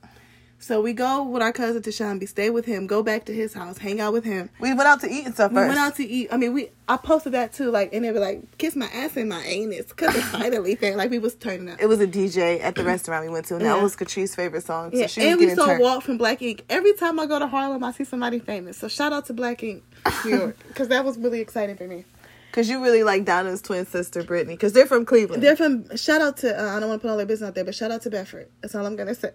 So 0.62 0.81
we 0.81 0.92
go 0.92 1.25
with 1.25 1.42
our 1.42 1.53
cousin 1.53 1.83
to 1.83 1.90
Shambi, 1.90 2.29
stay 2.29 2.48
with 2.48 2.66
him, 2.66 2.87
go 2.87 3.03
back 3.03 3.25
to 3.25 3.35
his 3.35 3.53
house, 3.53 3.79
hang 3.79 4.01
out 4.01 4.12
with 4.12 4.22
him. 4.25 4.48
we 4.61 4.72
went 4.72 4.87
out 4.88 5.01
to 5.01 5.11
eat 5.11 5.25
and 5.27 5.35
stuff 5.35 5.51
We 5.51 5.57
first. 5.57 5.68
went 5.68 5.81
out 5.81 5.96
to 5.96 6.05
eat. 6.07 6.29
I 6.33 6.37
mean, 6.37 6.55
we 6.55 6.70
I 6.88 6.96
posted 6.98 7.33
that 7.33 7.53
too, 7.53 7.70
like, 7.72 7.92
and 7.92 8.05
they 8.05 8.12
were 8.12 8.20
like, 8.20 8.59
"Kiss 8.59 8.77
my 8.77 8.87
ass 8.87 9.16
and 9.16 9.29
my 9.29 9.42
anus," 9.44 9.87
because 9.87 10.14
it's 10.14 10.27
finally 10.29 10.75
thing. 10.77 10.96
Like 10.96 11.11
we 11.11 11.18
was 11.18 11.35
turning 11.35 11.68
up. 11.68 11.81
it 11.81 11.87
was 11.87 12.01
a 12.01 12.07
DJ 12.07 12.61
at 12.61 12.75
the 12.77 12.85
restaurant 12.85 13.25
we 13.25 13.31
went 13.33 13.46
to, 13.46 13.57
and 13.57 13.64
that 13.64 13.83
was 13.83 13.96
Catrice's 13.96 14.35
favorite 14.37 14.62
song. 14.64 14.92
So 14.92 14.98
Yeah, 14.98 15.07
she 15.09 15.27
and 15.29 15.38
we 15.40 15.53
saw 15.55 15.66
turned. 15.66 15.81
Walt 15.81 16.05
from 16.05 16.16
Black 16.16 16.40
Ink. 16.42 16.64
Every 16.70 16.92
time 16.94 17.18
I 17.18 17.27
go 17.27 17.38
to 17.40 17.46
Harlem, 17.48 17.83
I 17.83 17.90
see 17.92 18.05
somebody 18.05 18.38
famous. 18.38 18.77
So 18.77 18.87
shout 18.88 19.12
out 19.12 19.27
to 19.27 19.33
Black 19.33 19.62
Ink, 19.64 19.83
New 20.25 20.37
York, 20.37 20.57
because 20.68 20.88
that 20.88 21.05
was 21.05 21.18
really 21.18 21.40
exciting 21.40 21.77
for 21.77 21.88
me. 21.88 22.05
Cause 22.53 22.69
you 22.69 22.83
really 22.83 23.03
like 23.03 23.25
Donna's 23.25 23.62
twin 23.62 23.87
sister 23.87 24.23
Brittany, 24.23 24.59
cause 24.59 24.75
they're 24.75 24.85
from 24.85 25.07
Cleveland. 25.07 25.43
They're 25.43 25.57
from. 25.57 25.97
Shout 25.97 26.21
out 26.21 26.37
to. 26.38 26.55
Uh, 26.55 26.77
I 26.77 26.81
don't 26.81 26.91
want 26.91 27.01
to 27.01 27.07
put 27.07 27.11
all 27.11 27.17
their 27.17 27.25
business 27.25 27.49
out 27.49 27.55
there, 27.55 27.65
but 27.65 27.75
shout 27.75 27.91
out 27.91 28.03
to 28.03 28.11
Bedford. 28.11 28.51
That's 28.61 28.75
all 28.75 28.85
I'm 28.85 28.95
gonna 28.95 29.15
say. 29.15 29.31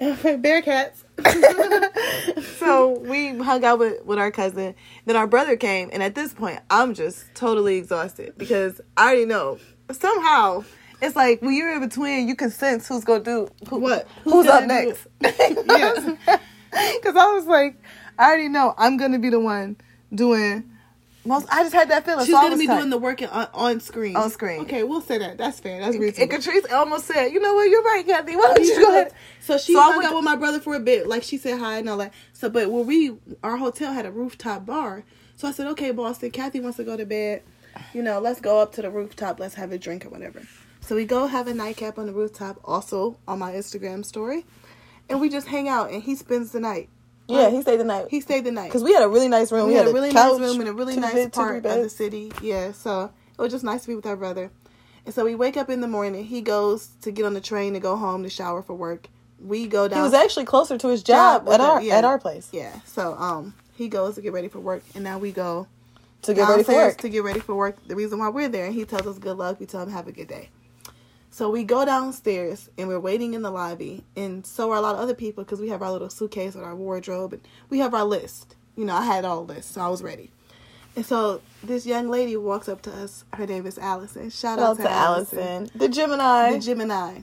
Bearcats. 0.00 1.02
so 2.58 3.00
we 3.00 3.36
hung 3.36 3.64
out 3.64 3.80
with, 3.80 4.04
with 4.04 4.18
our 4.18 4.30
cousin. 4.30 4.76
Then 5.06 5.16
our 5.16 5.26
brother 5.26 5.56
came, 5.56 5.90
and 5.92 6.04
at 6.04 6.14
this 6.14 6.32
point, 6.32 6.60
I'm 6.70 6.94
just 6.94 7.24
totally 7.34 7.78
exhausted 7.78 8.34
because 8.38 8.80
I 8.96 9.06
already 9.06 9.24
know 9.24 9.58
somehow 9.90 10.62
it's 11.02 11.16
like 11.16 11.42
when 11.42 11.54
you're 11.54 11.72
in 11.72 11.80
between, 11.80 12.28
you 12.28 12.36
can 12.36 12.50
sense 12.50 12.86
who's 12.86 13.02
gonna 13.04 13.24
do 13.24 13.48
who, 13.68 13.80
What? 13.80 14.06
who's, 14.22 14.32
Who's 14.32 14.46
up 14.46 14.64
next. 14.66 15.08
Because 15.18 15.36
I 17.16 17.32
was 17.34 17.46
like, 17.46 17.82
I 18.18 18.26
already 18.26 18.48
know 18.48 18.72
I'm 18.78 18.96
gonna 18.96 19.18
be 19.18 19.30
the 19.30 19.40
one 19.40 19.76
doing 20.14 20.70
most. 21.28 21.46
I 21.50 21.62
just 21.62 21.74
had 21.74 21.90
that 21.90 22.04
feeling. 22.04 22.24
She's 22.24 22.34
so 22.34 22.40
gonna 22.40 22.56
be 22.56 22.66
tight. 22.66 22.78
doing 22.78 22.90
the 22.90 22.98
work 22.98 23.22
on, 23.22 23.28
uh, 23.28 23.48
on 23.54 23.80
screen. 23.80 24.16
On 24.16 24.30
screen. 24.30 24.62
Okay, 24.62 24.82
we'll 24.82 25.00
say 25.00 25.18
that. 25.18 25.38
That's 25.38 25.60
fair. 25.60 25.80
That's 25.80 25.94
And. 25.96 26.30
Catrice 26.30 26.72
almost 26.72 27.06
said, 27.06 27.28
"You 27.28 27.40
know 27.40 27.54
what? 27.54 27.68
You're 27.70 27.82
right, 27.82 28.04
Kathy. 28.06 28.36
Why 28.36 28.54
don't 28.54 28.64
you 28.64 28.80
go 28.80 28.88
ahead?" 28.88 29.12
So 29.40 29.58
she 29.58 29.74
So 29.74 29.78
I 29.78 29.84
hung 29.84 29.96
went 29.98 30.08
out 30.10 30.16
with 30.16 30.24
my 30.24 30.36
brother 30.36 30.60
for 30.60 30.74
a 30.74 30.80
bit. 30.80 31.06
Like 31.06 31.22
she 31.22 31.38
said 31.38 31.58
hi 31.58 31.78
and 31.78 31.88
all 31.88 31.98
that. 31.98 32.12
So, 32.32 32.48
but 32.48 32.70
when 32.70 32.86
we 32.86 33.16
our 33.44 33.56
hotel 33.56 33.92
had 33.92 34.06
a 34.06 34.10
rooftop 34.10 34.66
bar, 34.66 35.04
so 35.38 35.46
I 35.46 35.52
said, 35.52 35.68
okay, 35.68 35.92
Boston, 35.92 36.32
Kathy 36.32 36.58
wants 36.58 36.78
to 36.78 36.84
go 36.84 36.96
to 36.96 37.06
bed. 37.06 37.42
You 37.94 38.02
know, 38.02 38.18
let's 38.18 38.40
go 38.40 38.58
up 38.58 38.72
to 38.72 38.82
the 38.82 38.90
rooftop. 38.90 39.38
Let's 39.38 39.54
have 39.54 39.70
a 39.70 39.78
drink 39.78 40.04
or 40.04 40.08
whatever. 40.08 40.42
So 40.80 40.96
we 40.96 41.04
go 41.04 41.28
have 41.28 41.46
a 41.46 41.54
nightcap 41.54 41.96
on 41.96 42.06
the 42.06 42.12
rooftop, 42.12 42.58
also 42.64 43.18
on 43.28 43.38
my 43.38 43.52
Instagram 43.52 44.04
story, 44.04 44.46
and 45.08 45.20
we 45.20 45.28
just 45.28 45.46
hang 45.46 45.68
out. 45.68 45.92
And 45.92 46.02
he 46.02 46.16
spends 46.16 46.50
the 46.50 46.58
night. 46.58 46.88
Yeah, 47.28 47.50
he 47.50 47.60
stayed 47.62 47.78
the 47.78 47.84
night 47.84 48.06
He 48.10 48.20
stayed 48.20 48.44
the 48.44 48.50
night. 48.52 48.68
because 48.68 48.82
we 48.82 48.92
had 48.92 49.02
a 49.02 49.08
really 49.08 49.28
nice 49.28 49.52
room. 49.52 49.68
we, 49.68 49.74
had, 49.74 49.86
a 49.86 49.92
really 49.92 50.10
couch, 50.10 50.38
nice 50.38 50.40
room 50.40 50.60
in 50.62 50.66
a 50.66 50.72
really 50.72 50.96
nice 50.96 51.12
bed- 51.12 51.32
part 51.32 51.66
of 51.66 51.82
the 51.82 51.88
city. 51.90 52.32
Yeah, 52.42 52.72
so 52.72 53.12
it 53.38 53.40
was 53.40 53.52
just 53.52 53.64
nice 53.64 53.82
to 53.82 53.88
be 53.88 53.94
with 53.94 54.06
our 54.06 54.16
brother. 54.16 54.50
And 55.04 55.14
so 55.14 55.24
we 55.24 55.34
wake 55.34 55.56
up 55.56 55.70
in 55.70 55.80
the 55.80 55.88
morning. 55.88 56.24
He 56.24 56.40
goes 56.40 56.88
to 57.02 57.10
get 57.10 57.24
on 57.24 57.34
the 57.34 57.40
train 57.40 57.74
to 57.74 57.80
go 57.80 57.96
home 57.96 58.22
to 58.22 58.28
shower 58.28 58.62
for 58.62 58.74
work. 58.74 59.08
We 59.40 59.66
go 59.66 59.88
down. 59.88 59.98
He 59.98 60.02
was 60.02 60.14
actually 60.14 60.44
closer 60.46 60.76
to 60.76 60.88
his 60.88 61.02
job, 61.02 61.46
Job 61.46 61.54
at 61.54 61.60
our 61.60 61.82
yeah. 61.82 61.96
at 61.96 62.04
our 62.04 62.18
place 62.18 62.48
yeah. 62.52 62.80
So 62.84 63.14
um, 63.14 63.54
he 63.74 63.88
goes 63.88 64.16
to 64.16 64.20
get 64.20 64.32
ready 64.32 64.48
for 64.48 64.60
work, 64.60 64.82
and 64.94 65.04
now 65.04 65.18
we 65.18 65.32
go 65.32 65.68
to 66.22 66.34
get 66.34 66.48
ready 66.48 66.64
for 66.64 66.74
work. 66.74 66.98
to 66.98 67.08
get 67.08 67.22
ready 67.22 67.40
for 67.40 67.54
work. 67.54 67.76
The 67.86 67.94
reason 67.94 68.18
why 68.18 68.28
we're 68.28 68.48
there, 68.48 68.66
and 68.66 68.74
he 68.74 68.84
tells 68.84 69.06
us 69.06 69.18
good 69.18 69.36
luck. 69.36 69.60
We 69.60 69.66
tell 69.66 69.82
him 69.82 69.90
have 69.90 70.08
a 70.08 70.12
good 70.12 70.28
day. 70.28 70.50
So 71.38 71.48
we 71.48 71.62
go 71.62 71.84
downstairs 71.84 72.68
and 72.76 72.88
we're 72.88 72.98
waiting 72.98 73.32
in 73.32 73.42
the 73.42 73.50
lobby, 73.52 74.02
and 74.16 74.44
so 74.44 74.72
are 74.72 74.76
a 74.76 74.80
lot 74.80 74.96
of 74.96 75.00
other 75.00 75.14
people 75.14 75.44
because 75.44 75.60
we 75.60 75.68
have 75.68 75.82
our 75.82 75.92
little 75.92 76.10
suitcase 76.10 76.56
with 76.56 76.64
our 76.64 76.74
wardrobe, 76.74 77.32
and 77.32 77.42
we 77.70 77.78
have 77.78 77.94
our 77.94 78.02
list. 78.02 78.56
You 78.74 78.84
know, 78.84 78.96
I 78.96 79.04
had 79.04 79.24
all 79.24 79.44
this, 79.44 79.64
so 79.66 79.80
I 79.80 79.86
was 79.86 80.02
ready. 80.02 80.32
And 80.96 81.06
so 81.06 81.40
this 81.62 81.86
young 81.86 82.08
lady 82.08 82.36
walks 82.36 82.68
up 82.68 82.82
to 82.82 82.92
us. 82.92 83.24
Her 83.34 83.46
name 83.46 83.66
is 83.66 83.78
Allison. 83.78 84.30
Shout 84.30 84.58
Shout 84.58 84.58
out 84.58 84.80
out 84.80 84.82
to 84.84 84.90
Allison, 84.90 85.70
the 85.76 85.88
Gemini. 85.88 86.54
the 86.54 86.58
Gemini. 86.58 87.20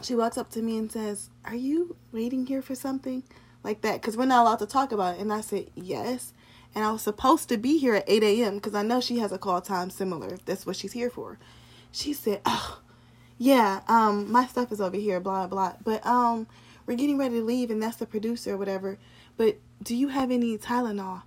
She 0.00 0.14
walks 0.14 0.38
up 0.38 0.48
to 0.52 0.62
me 0.62 0.78
and 0.78 0.90
says, 0.90 1.28
"Are 1.44 1.54
you 1.54 1.96
waiting 2.12 2.46
here 2.46 2.62
for 2.62 2.74
something 2.74 3.24
like 3.62 3.82
that?" 3.82 4.00
Because 4.00 4.16
we're 4.16 4.24
not 4.24 4.40
allowed 4.40 4.60
to 4.60 4.66
talk 4.66 4.90
about 4.90 5.16
it. 5.16 5.20
And 5.20 5.30
I 5.30 5.42
said, 5.42 5.66
"Yes." 5.74 6.32
And 6.74 6.82
I 6.82 6.90
was 6.90 7.02
supposed 7.02 7.50
to 7.50 7.58
be 7.58 7.76
here 7.76 7.96
at 7.96 8.04
eight 8.06 8.22
a.m. 8.22 8.54
because 8.54 8.74
I 8.74 8.82
know 8.82 9.02
she 9.02 9.18
has 9.18 9.32
a 9.32 9.38
call 9.38 9.60
time 9.60 9.90
similar. 9.90 10.38
That's 10.46 10.64
what 10.64 10.76
she's 10.76 10.92
here 10.92 11.10
for. 11.10 11.38
She 11.90 12.14
said, 12.14 12.40
"Oh, 12.46 12.78
yeah. 13.38 13.80
Um, 13.88 14.30
my 14.30 14.46
stuff 14.46 14.72
is 14.72 14.80
over 14.80 14.96
here. 14.96 15.20
Blah 15.20 15.46
blah. 15.46 15.74
But 15.84 16.04
um, 16.06 16.46
we're 16.86 16.96
getting 16.96 17.18
ready 17.18 17.36
to 17.36 17.44
leave, 17.44 17.70
and 17.70 17.82
that's 17.82 17.96
the 17.96 18.06
producer 18.06 18.54
or 18.54 18.56
whatever. 18.56 18.98
But 19.36 19.56
do 19.82 19.94
you 19.94 20.08
have 20.08 20.30
any 20.30 20.58
Tylenol?" 20.58 21.22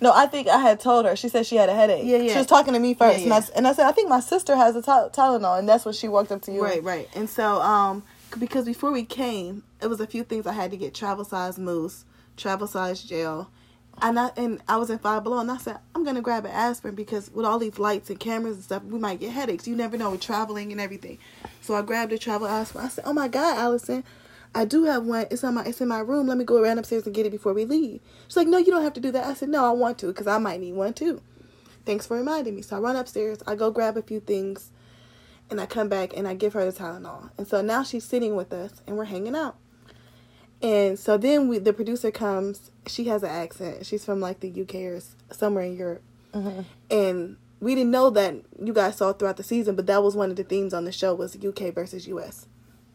no, 0.00 0.12
I 0.12 0.26
think 0.26 0.48
I 0.48 0.58
had 0.58 0.80
told 0.80 1.06
her. 1.06 1.14
She 1.14 1.28
said 1.28 1.46
she 1.46 1.56
had 1.56 1.68
a 1.68 1.74
headache. 1.74 2.04
Yeah, 2.04 2.18
yeah. 2.18 2.32
She 2.32 2.38
was 2.38 2.46
talking 2.46 2.74
to 2.74 2.80
me 2.80 2.94
first, 2.94 3.20
Yeah, 3.20 3.24
And, 3.24 3.32
I, 3.34 3.56
and 3.56 3.68
I 3.68 3.72
said 3.72 3.86
I 3.86 3.92
think 3.92 4.08
my 4.08 4.20
sister 4.20 4.56
has 4.56 4.74
a 4.74 4.82
Ty- 4.82 5.08
Tylenol, 5.10 5.58
and 5.58 5.68
that's 5.68 5.84
when 5.84 5.94
she 5.94 6.08
walked 6.08 6.32
up 6.32 6.42
to 6.42 6.52
you. 6.52 6.62
Right, 6.62 6.82
right. 6.82 7.08
And 7.14 7.30
so, 7.30 7.60
um, 7.62 8.02
because 8.38 8.64
before 8.64 8.90
we 8.90 9.04
came, 9.04 9.62
it 9.80 9.86
was 9.86 10.00
a 10.00 10.06
few 10.06 10.24
things 10.24 10.46
I 10.46 10.52
had 10.52 10.70
to 10.72 10.76
get: 10.76 10.94
travel 10.94 11.24
size 11.24 11.58
mousse, 11.58 12.04
travel 12.36 12.66
size 12.66 13.02
gel, 13.02 13.50
and 14.00 14.18
I 14.18 14.30
and 14.36 14.60
I 14.68 14.76
was 14.76 14.90
in 14.90 14.98
Five 14.98 15.22
Below, 15.22 15.38
and 15.38 15.50
I 15.50 15.58
said 15.58 15.78
I'm 15.94 16.04
gonna 16.04 16.22
grab 16.22 16.44
an 16.44 16.52
aspirin 16.52 16.94
because 16.94 17.30
with 17.32 17.44
all 17.44 17.58
these 17.58 17.78
lights 17.78 18.10
and 18.10 18.18
cameras 18.18 18.56
and 18.56 18.64
stuff, 18.64 18.84
we 18.84 18.98
might 18.98 19.20
get 19.20 19.32
headaches. 19.32 19.66
You 19.66 19.76
never 19.76 19.96
know 19.96 20.10
with 20.10 20.20
traveling 20.20 20.72
and 20.72 20.80
everything. 20.80 21.18
So 21.60 21.74
I 21.74 21.82
grabbed 21.82 22.12
a 22.12 22.18
travel 22.18 22.46
aspirin. 22.46 22.86
I 22.86 22.88
said, 22.88 23.04
"Oh 23.06 23.12
my 23.12 23.28
God, 23.28 23.58
Allison." 23.58 24.04
I 24.54 24.66
do 24.66 24.84
have 24.84 25.06
one. 25.06 25.26
It's 25.30 25.44
on 25.44 25.54
my. 25.54 25.64
It's 25.64 25.80
in 25.80 25.88
my 25.88 26.00
room. 26.00 26.26
Let 26.26 26.36
me 26.36 26.44
go 26.44 26.60
around 26.60 26.78
upstairs 26.78 27.06
and 27.06 27.14
get 27.14 27.24
it 27.24 27.30
before 27.30 27.54
we 27.54 27.64
leave. 27.64 28.00
She's 28.28 28.36
like, 28.36 28.48
"No, 28.48 28.58
you 28.58 28.70
don't 28.70 28.82
have 28.82 28.92
to 28.94 29.00
do 29.00 29.10
that." 29.12 29.26
I 29.26 29.34
said, 29.34 29.48
"No, 29.48 29.64
I 29.64 29.70
want 29.70 29.98
to 29.98 30.08
because 30.08 30.26
I 30.26 30.38
might 30.38 30.60
need 30.60 30.74
one 30.74 30.92
too." 30.92 31.22
Thanks 31.84 32.06
for 32.06 32.16
reminding 32.16 32.54
me. 32.54 32.62
So 32.62 32.76
I 32.76 32.80
run 32.80 32.96
upstairs. 32.96 33.38
I 33.46 33.54
go 33.54 33.70
grab 33.70 33.96
a 33.96 34.02
few 34.02 34.20
things 34.20 34.70
and 35.50 35.60
I 35.60 35.66
come 35.66 35.88
back 35.88 36.16
and 36.16 36.28
I 36.28 36.34
give 36.34 36.52
her 36.54 36.64
the 36.64 36.76
Tylenol. 36.76 37.30
And 37.36 37.46
so 37.46 37.60
now 37.60 37.82
she's 37.82 38.04
sitting 38.04 38.36
with 38.36 38.52
us 38.52 38.82
and 38.86 38.96
we're 38.96 39.04
hanging 39.04 39.34
out. 39.34 39.56
And 40.62 40.98
so 40.98 41.16
then 41.16 41.48
we, 41.48 41.58
the 41.58 41.72
producer 41.72 42.10
comes. 42.10 42.70
She 42.86 43.04
has 43.04 43.22
an 43.22 43.30
accent. 43.30 43.84
She's 43.84 44.04
from 44.04 44.20
like 44.20 44.40
the 44.40 44.62
UK 44.62 44.74
or 44.76 45.00
somewhere 45.30 45.64
in 45.64 45.76
Europe. 45.76 46.02
Mm-hmm. 46.32 46.60
and 46.90 47.36
we 47.60 47.76
didn't 47.76 47.90
know 47.92 48.10
that 48.10 48.34
you 48.60 48.72
guys 48.72 48.96
saw 48.96 49.12
throughout 49.12 49.36
the 49.36 49.42
season, 49.42 49.76
but 49.76 49.86
that 49.86 50.02
was 50.02 50.16
one 50.16 50.30
of 50.30 50.36
the 50.36 50.42
themes 50.42 50.74
on 50.74 50.84
the 50.84 50.92
show 50.92 51.14
was 51.14 51.36
UK 51.36 51.72
versus 51.72 52.08
US, 52.08 52.48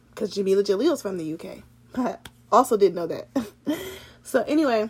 because 0.09 0.31
Jamila 0.31 0.61
Jalil's 0.61 1.01
from 1.01 1.17
the 1.17 1.33
UK. 1.33 1.63
I 1.95 2.17
also 2.51 2.75
didn't 2.75 2.95
know 2.95 3.07
that. 3.07 3.27
so 4.23 4.43
anyway, 4.43 4.89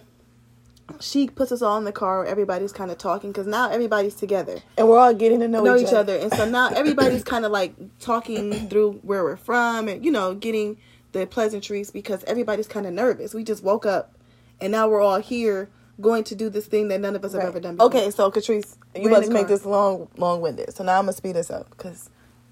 she 1.00 1.28
puts 1.28 1.52
us 1.52 1.62
all 1.62 1.78
in 1.78 1.84
the 1.84 1.92
car. 1.92 2.26
Everybody's 2.26 2.72
kind 2.72 2.90
of 2.90 2.98
talking 2.98 3.32
because 3.32 3.46
now 3.46 3.70
everybody's 3.70 4.16
together 4.16 4.62
And 4.78 4.88
we're 4.88 4.98
all 4.98 5.14
getting 5.14 5.42
to 5.42 5.48
know, 5.48 5.64
know 5.64 5.78
each 5.78 5.94
other. 5.94 6.16
And 6.18 6.34
so 6.34 6.50
now 6.50 6.70
everybody's 6.70 7.24
kind 7.24 7.46
of 7.46 7.52
like 7.52 7.76
talking 8.00 8.70
through 8.70 8.94
where 9.04 9.24
we're 9.24 9.38
from 9.38 9.88
and, 9.88 10.04
you 10.04 10.12
know, 10.12 10.34
getting 10.34 10.78
the 11.18 11.28
pleasantries 11.28 11.92
because 11.92 12.24
everybody's 12.26 12.68
kind 12.68 12.86
of 12.86 12.94
nervous. 12.94 13.34
We 13.34 13.44
just 13.44 13.64
woke 13.64 13.86
up 13.86 14.16
and 14.62 14.72
now 14.72 14.88
we're 14.88 15.02
all 15.02 15.20
here 15.20 15.70
going 16.00 16.24
to 16.26 16.36
do 16.36 16.50
this 16.50 16.68
thing 16.68 16.88
that 16.90 17.02
none 17.02 17.16
of 17.16 17.26
us 17.26 17.34
have 17.34 17.44
ever 17.44 17.60
done 17.60 17.76
before. 17.76 17.88
Okay, 17.88 18.12
so 18.12 18.32
Catrice, 18.32 18.76
you 18.96 19.04
We're 19.04 19.10
in 19.10 19.14
about 19.14 19.22
the 19.22 19.28
to 19.28 19.34
make 19.34 19.48
car. 19.48 19.58
this 19.58 19.66
long, 19.66 20.08
long 20.18 20.42
winded. 20.42 20.74
So 20.74 20.84
now 20.84 20.98
I'm 21.00 21.06
gonna 21.06 21.14
speed 21.14 21.36
this 21.36 21.50
up 21.50 21.70
because, 21.72 22.10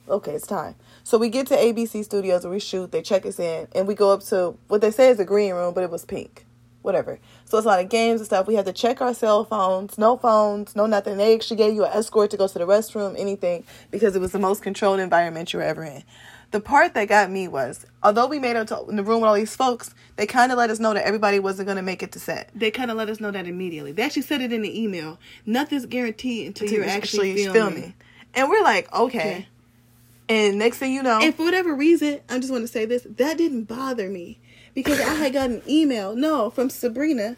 okay, 0.10 0.34
it's 0.34 0.47
time. 0.47 0.75
So 1.04 1.17
we 1.17 1.30
get 1.30 1.47
to 1.47 1.56
ABC 1.56 2.04
Studios 2.04 2.43
where 2.43 2.54
we 2.54 2.60
shoot. 2.60 2.91
They 2.91 3.01
check 3.01 3.25
us 3.25 3.39
in, 3.39 3.67
and 3.75 3.88
we 3.88 3.93
go 3.95 4.12
up 4.12 4.21
to 4.25 4.58
what 4.67 4.82
they 4.82 4.91
say 4.91 5.10
is 5.10 5.17
the 5.17 5.25
green 5.25 5.54
room, 5.54 5.73
but 5.73 5.84
it 5.84 5.91
was 5.91 6.06
pink, 6.06 6.45
whatever. 6.82 7.19
So 7.45 7.58
it's 7.58 7.65
a 7.65 7.69
lot 7.69 7.80
of 7.80 7.89
games 7.89 8.21
and 8.21 8.25
stuff. 8.25 8.47
We 8.47 8.56
had 8.56 8.65
to 8.65 8.73
check 8.73 9.01
our 9.01 9.13
cell 9.13 9.45
phones, 9.45 9.97
no 9.97 10.17
phones, 10.17 10.75
no 10.75 10.88
nothing. 10.88 11.17
They 11.17 11.36
actually 11.36 11.58
gave 11.58 11.75
you 11.75 11.86
an 11.86 11.91
escort 11.93 12.32
to 12.32 12.38
go 12.38 12.47
to 12.47 12.60
the 12.60 12.65
restroom, 12.65 13.15
anything, 13.19 13.63
because 13.91 14.15
it 14.15 14.19
was 14.19 14.32
the 14.32 14.39
most 14.39 14.63
controlled 14.63 14.99
environment 14.99 15.54
you 15.54 15.60
were 15.60 15.65
ever 15.65 15.84
in. 15.84 16.04
The 16.55 16.61
part 16.61 16.93
that 16.93 17.09
got 17.09 17.29
me 17.29 17.49
was, 17.49 17.85
although 18.01 18.27
we 18.27 18.39
made 18.39 18.55
it 18.55 18.69
to, 18.69 18.85
in 18.87 18.95
the 18.95 19.03
room 19.03 19.19
with 19.19 19.27
all 19.27 19.35
these 19.35 19.53
folks, 19.53 19.93
they 20.15 20.25
kind 20.25 20.53
of 20.53 20.57
let 20.57 20.69
us 20.69 20.79
know 20.79 20.93
that 20.93 21.05
everybody 21.05 21.37
wasn't 21.37 21.65
going 21.65 21.75
to 21.75 21.81
make 21.81 22.01
it 22.01 22.13
to 22.13 22.19
set. 22.19 22.49
They 22.55 22.71
kind 22.71 22.89
of 22.89 22.95
let 22.95 23.09
us 23.09 23.19
know 23.19 23.29
that 23.29 23.45
immediately. 23.45 23.91
They 23.91 24.03
actually 24.03 24.21
said 24.21 24.39
it 24.39 24.53
in 24.53 24.61
the 24.61 24.81
email. 24.81 25.19
Nothing's 25.45 25.85
guaranteed 25.85 26.47
until 26.47 26.69
you're 26.69 26.85
actually, 26.85 27.35
filming. 27.43 27.93
And 28.33 28.47
we're 28.47 28.63
like, 28.63 28.89
okay. 28.93 29.19
Okay. 29.19 29.47
And 30.29 30.57
next 30.57 30.77
thing 30.77 30.93
you 30.93 31.03
know, 31.03 31.19
And 31.21 31.35
for 31.35 31.43
whatever 31.43 31.75
reason, 31.75 32.21
I 32.29 32.39
just 32.39 32.53
want 32.53 32.63
to 32.63 32.69
say 32.69 32.85
this, 32.85 33.05
that 33.05 33.37
didn't 33.37 33.65
bother 33.65 34.07
me. 34.09 34.39
Because 34.73 35.01
I 35.01 35.13
had 35.15 35.33
got 35.33 35.49
an 35.49 35.61
email, 35.67 36.15
no, 36.15 36.51
from 36.51 36.69
Sabrina 36.69 37.35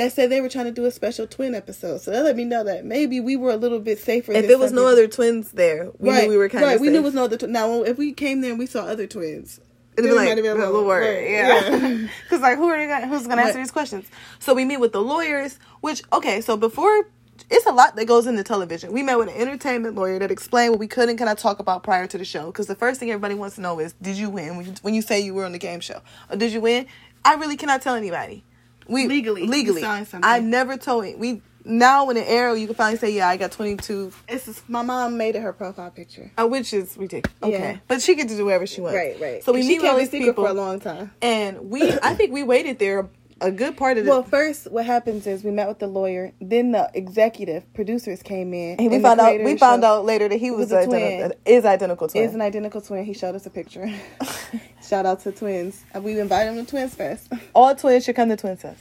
that 0.00 0.12
said 0.12 0.30
they 0.30 0.40
were 0.40 0.48
trying 0.48 0.64
to 0.64 0.70
do 0.70 0.86
a 0.86 0.90
special 0.90 1.26
twin 1.26 1.54
episode. 1.54 2.00
So 2.00 2.10
that 2.10 2.24
let 2.24 2.34
me 2.34 2.46
know 2.46 2.64
that 2.64 2.86
maybe 2.86 3.20
we 3.20 3.36
were 3.36 3.50
a 3.50 3.56
little 3.56 3.80
bit 3.80 3.98
safer. 3.98 4.32
if 4.32 4.48
there 4.48 4.56
was 4.56 4.72
no 4.72 4.86
other 4.86 5.06
twins 5.06 5.52
there, 5.52 5.90
we 5.98 6.08
right, 6.08 6.22
knew 6.24 6.30
we 6.30 6.36
were 6.38 6.48
kind 6.48 6.64
of 6.64 6.70
right. 6.70 6.80
We 6.80 6.88
knew 6.88 7.00
it 7.00 7.02
was 7.02 7.12
no 7.12 7.24
other. 7.24 7.36
Tw- 7.36 7.50
now, 7.50 7.82
if 7.82 7.98
we 7.98 8.14
came 8.14 8.40
there 8.40 8.48
and 8.50 8.58
we 8.58 8.64
saw 8.64 8.84
other 8.84 9.06
twins, 9.06 9.60
It'd 9.98 10.10
be 10.10 10.16
like 10.16 10.34
been 10.34 10.46
a 10.46 10.54
little 10.54 10.86
word, 10.86 11.28
yeah. 11.28 12.08
Because 12.22 12.40
like, 12.40 12.56
who 12.56 12.66
are 12.68 12.80
you 12.80 12.88
gonna, 12.88 13.08
who's 13.08 13.26
gonna 13.26 13.42
answer 13.42 13.56
Right. 13.58 13.62
these 13.62 13.70
questions? 13.70 14.06
So 14.38 14.54
we 14.54 14.64
meet 14.64 14.78
with 14.80 14.92
the 14.92 15.02
lawyers. 15.02 15.58
Which 15.82 16.02
okay, 16.14 16.40
so 16.40 16.56
before 16.56 17.06
it's 17.50 17.66
a 17.66 17.72
lot 17.72 17.96
that 17.96 18.06
goes 18.06 18.26
into 18.26 18.42
television. 18.42 18.92
We 18.92 19.02
met 19.02 19.18
with 19.18 19.28
an 19.28 19.34
entertainment 19.34 19.96
lawyer 19.96 20.18
that 20.18 20.30
explained 20.30 20.72
what 20.72 20.80
we 20.80 20.86
could 20.86 21.10
and 21.10 21.18
cannot 21.18 21.36
talk 21.36 21.58
about 21.58 21.82
prior 21.82 22.06
to 22.06 22.16
the 22.16 22.24
show. 22.24 22.46
Because 22.46 22.68
the 22.68 22.74
first 22.74 23.00
thing 23.00 23.10
everybody 23.10 23.34
wants 23.34 23.56
to 23.56 23.60
know 23.60 23.78
is, 23.80 23.92
did 24.00 24.16
you 24.16 24.30
win 24.30 24.56
when 24.56 24.66
you, 24.66 24.74
when 24.80 24.94
you 24.94 25.02
say 25.02 25.20
you 25.20 25.34
were 25.34 25.44
on 25.44 25.52
the 25.52 25.58
game 25.58 25.80
show, 25.80 26.00
or 26.30 26.36
did 26.36 26.52
you 26.52 26.60
win? 26.62 26.86
I 27.24 27.34
really 27.34 27.56
cannot 27.56 27.82
tell 27.82 27.94
anybody. 27.94 28.44
We 28.90 29.06
Legally, 29.06 29.46
legally, 29.46 29.80
signed 29.82 30.08
something. 30.08 30.28
I 30.28 30.40
never 30.40 30.76
told 30.76 31.04
it. 31.04 31.18
We 31.18 31.40
now 31.64 32.08
in 32.10 32.16
the 32.16 32.28
arrow, 32.28 32.54
you 32.54 32.66
can 32.66 32.74
finally 32.74 32.96
say, 32.98 33.10
yeah, 33.12 33.28
I 33.28 33.36
got 33.36 33.52
twenty 33.52 33.76
two 33.76 34.12
It's 34.28 34.46
just, 34.46 34.68
my 34.68 34.82
mom 34.82 35.16
made 35.16 35.36
it 35.36 35.42
her 35.42 35.52
profile 35.52 35.90
picture. 35.90 36.30
Uh, 36.36 36.46
which 36.46 36.72
is 36.72 36.96
ridiculous. 36.96 37.36
Okay, 37.42 37.52
Yeah. 37.74 37.76
but 37.86 38.00
she 38.02 38.14
gets 38.14 38.32
to 38.32 38.36
do 38.38 38.44
whatever 38.46 38.66
she 38.66 38.80
wants. 38.80 38.96
Right, 38.96 39.20
right. 39.20 39.44
So 39.44 39.52
we 39.52 39.62
she 39.62 39.78
with 39.78 39.84
all 39.88 39.98
kept 39.98 40.10
these 40.10 40.20
people, 40.20 40.44
for 40.44 40.50
a 40.50 40.54
long 40.54 40.80
time. 40.80 41.12
and 41.22 41.70
we, 41.70 41.92
I 42.02 42.14
think 42.14 42.32
we 42.32 42.42
waited 42.42 42.78
there 42.78 43.08
a 43.40 43.50
good 43.50 43.76
part 43.76 43.98
of 43.98 44.04
the. 44.04 44.10
Well, 44.10 44.22
first, 44.22 44.70
what 44.70 44.84
happens 44.86 45.26
is 45.26 45.42
we 45.44 45.50
met 45.50 45.68
with 45.68 45.78
the 45.78 45.86
lawyer. 45.86 46.32
Then 46.40 46.72
the 46.72 46.90
executive 46.94 47.72
producers 47.74 48.22
came 48.22 48.52
in. 48.54 48.78
and 48.78 48.88
we 48.88 48.94
and 48.96 49.02
found 49.02 49.20
out. 49.20 49.40
We 49.42 49.56
found 49.56 49.84
out 49.84 50.04
later 50.04 50.28
that 50.28 50.38
he 50.38 50.50
was, 50.50 50.70
was 50.70 50.72
a 50.72 50.78
identical, 50.78 51.28
twin. 51.28 51.32
is 51.46 51.64
identical 51.64 52.08
twin. 52.08 52.24
Is 52.24 52.34
an 52.34 52.42
identical 52.42 52.80
twin. 52.80 53.04
He 53.04 53.14
showed 53.14 53.34
us 53.34 53.46
a 53.46 53.50
picture. 53.50 53.92
Shout 54.82 55.06
out 55.06 55.20
to 55.20 55.32
twins. 55.32 55.84
Uh, 55.94 56.00
We 56.00 56.18
invited 56.18 56.56
them 56.56 56.64
to 56.64 56.70
Twins 56.70 56.94
Fest. 56.94 57.32
all 57.54 57.74
twins 57.74 58.04
should 58.04 58.16
come 58.16 58.28
to 58.28 58.36
twins 58.36 58.62
Fest. 58.62 58.80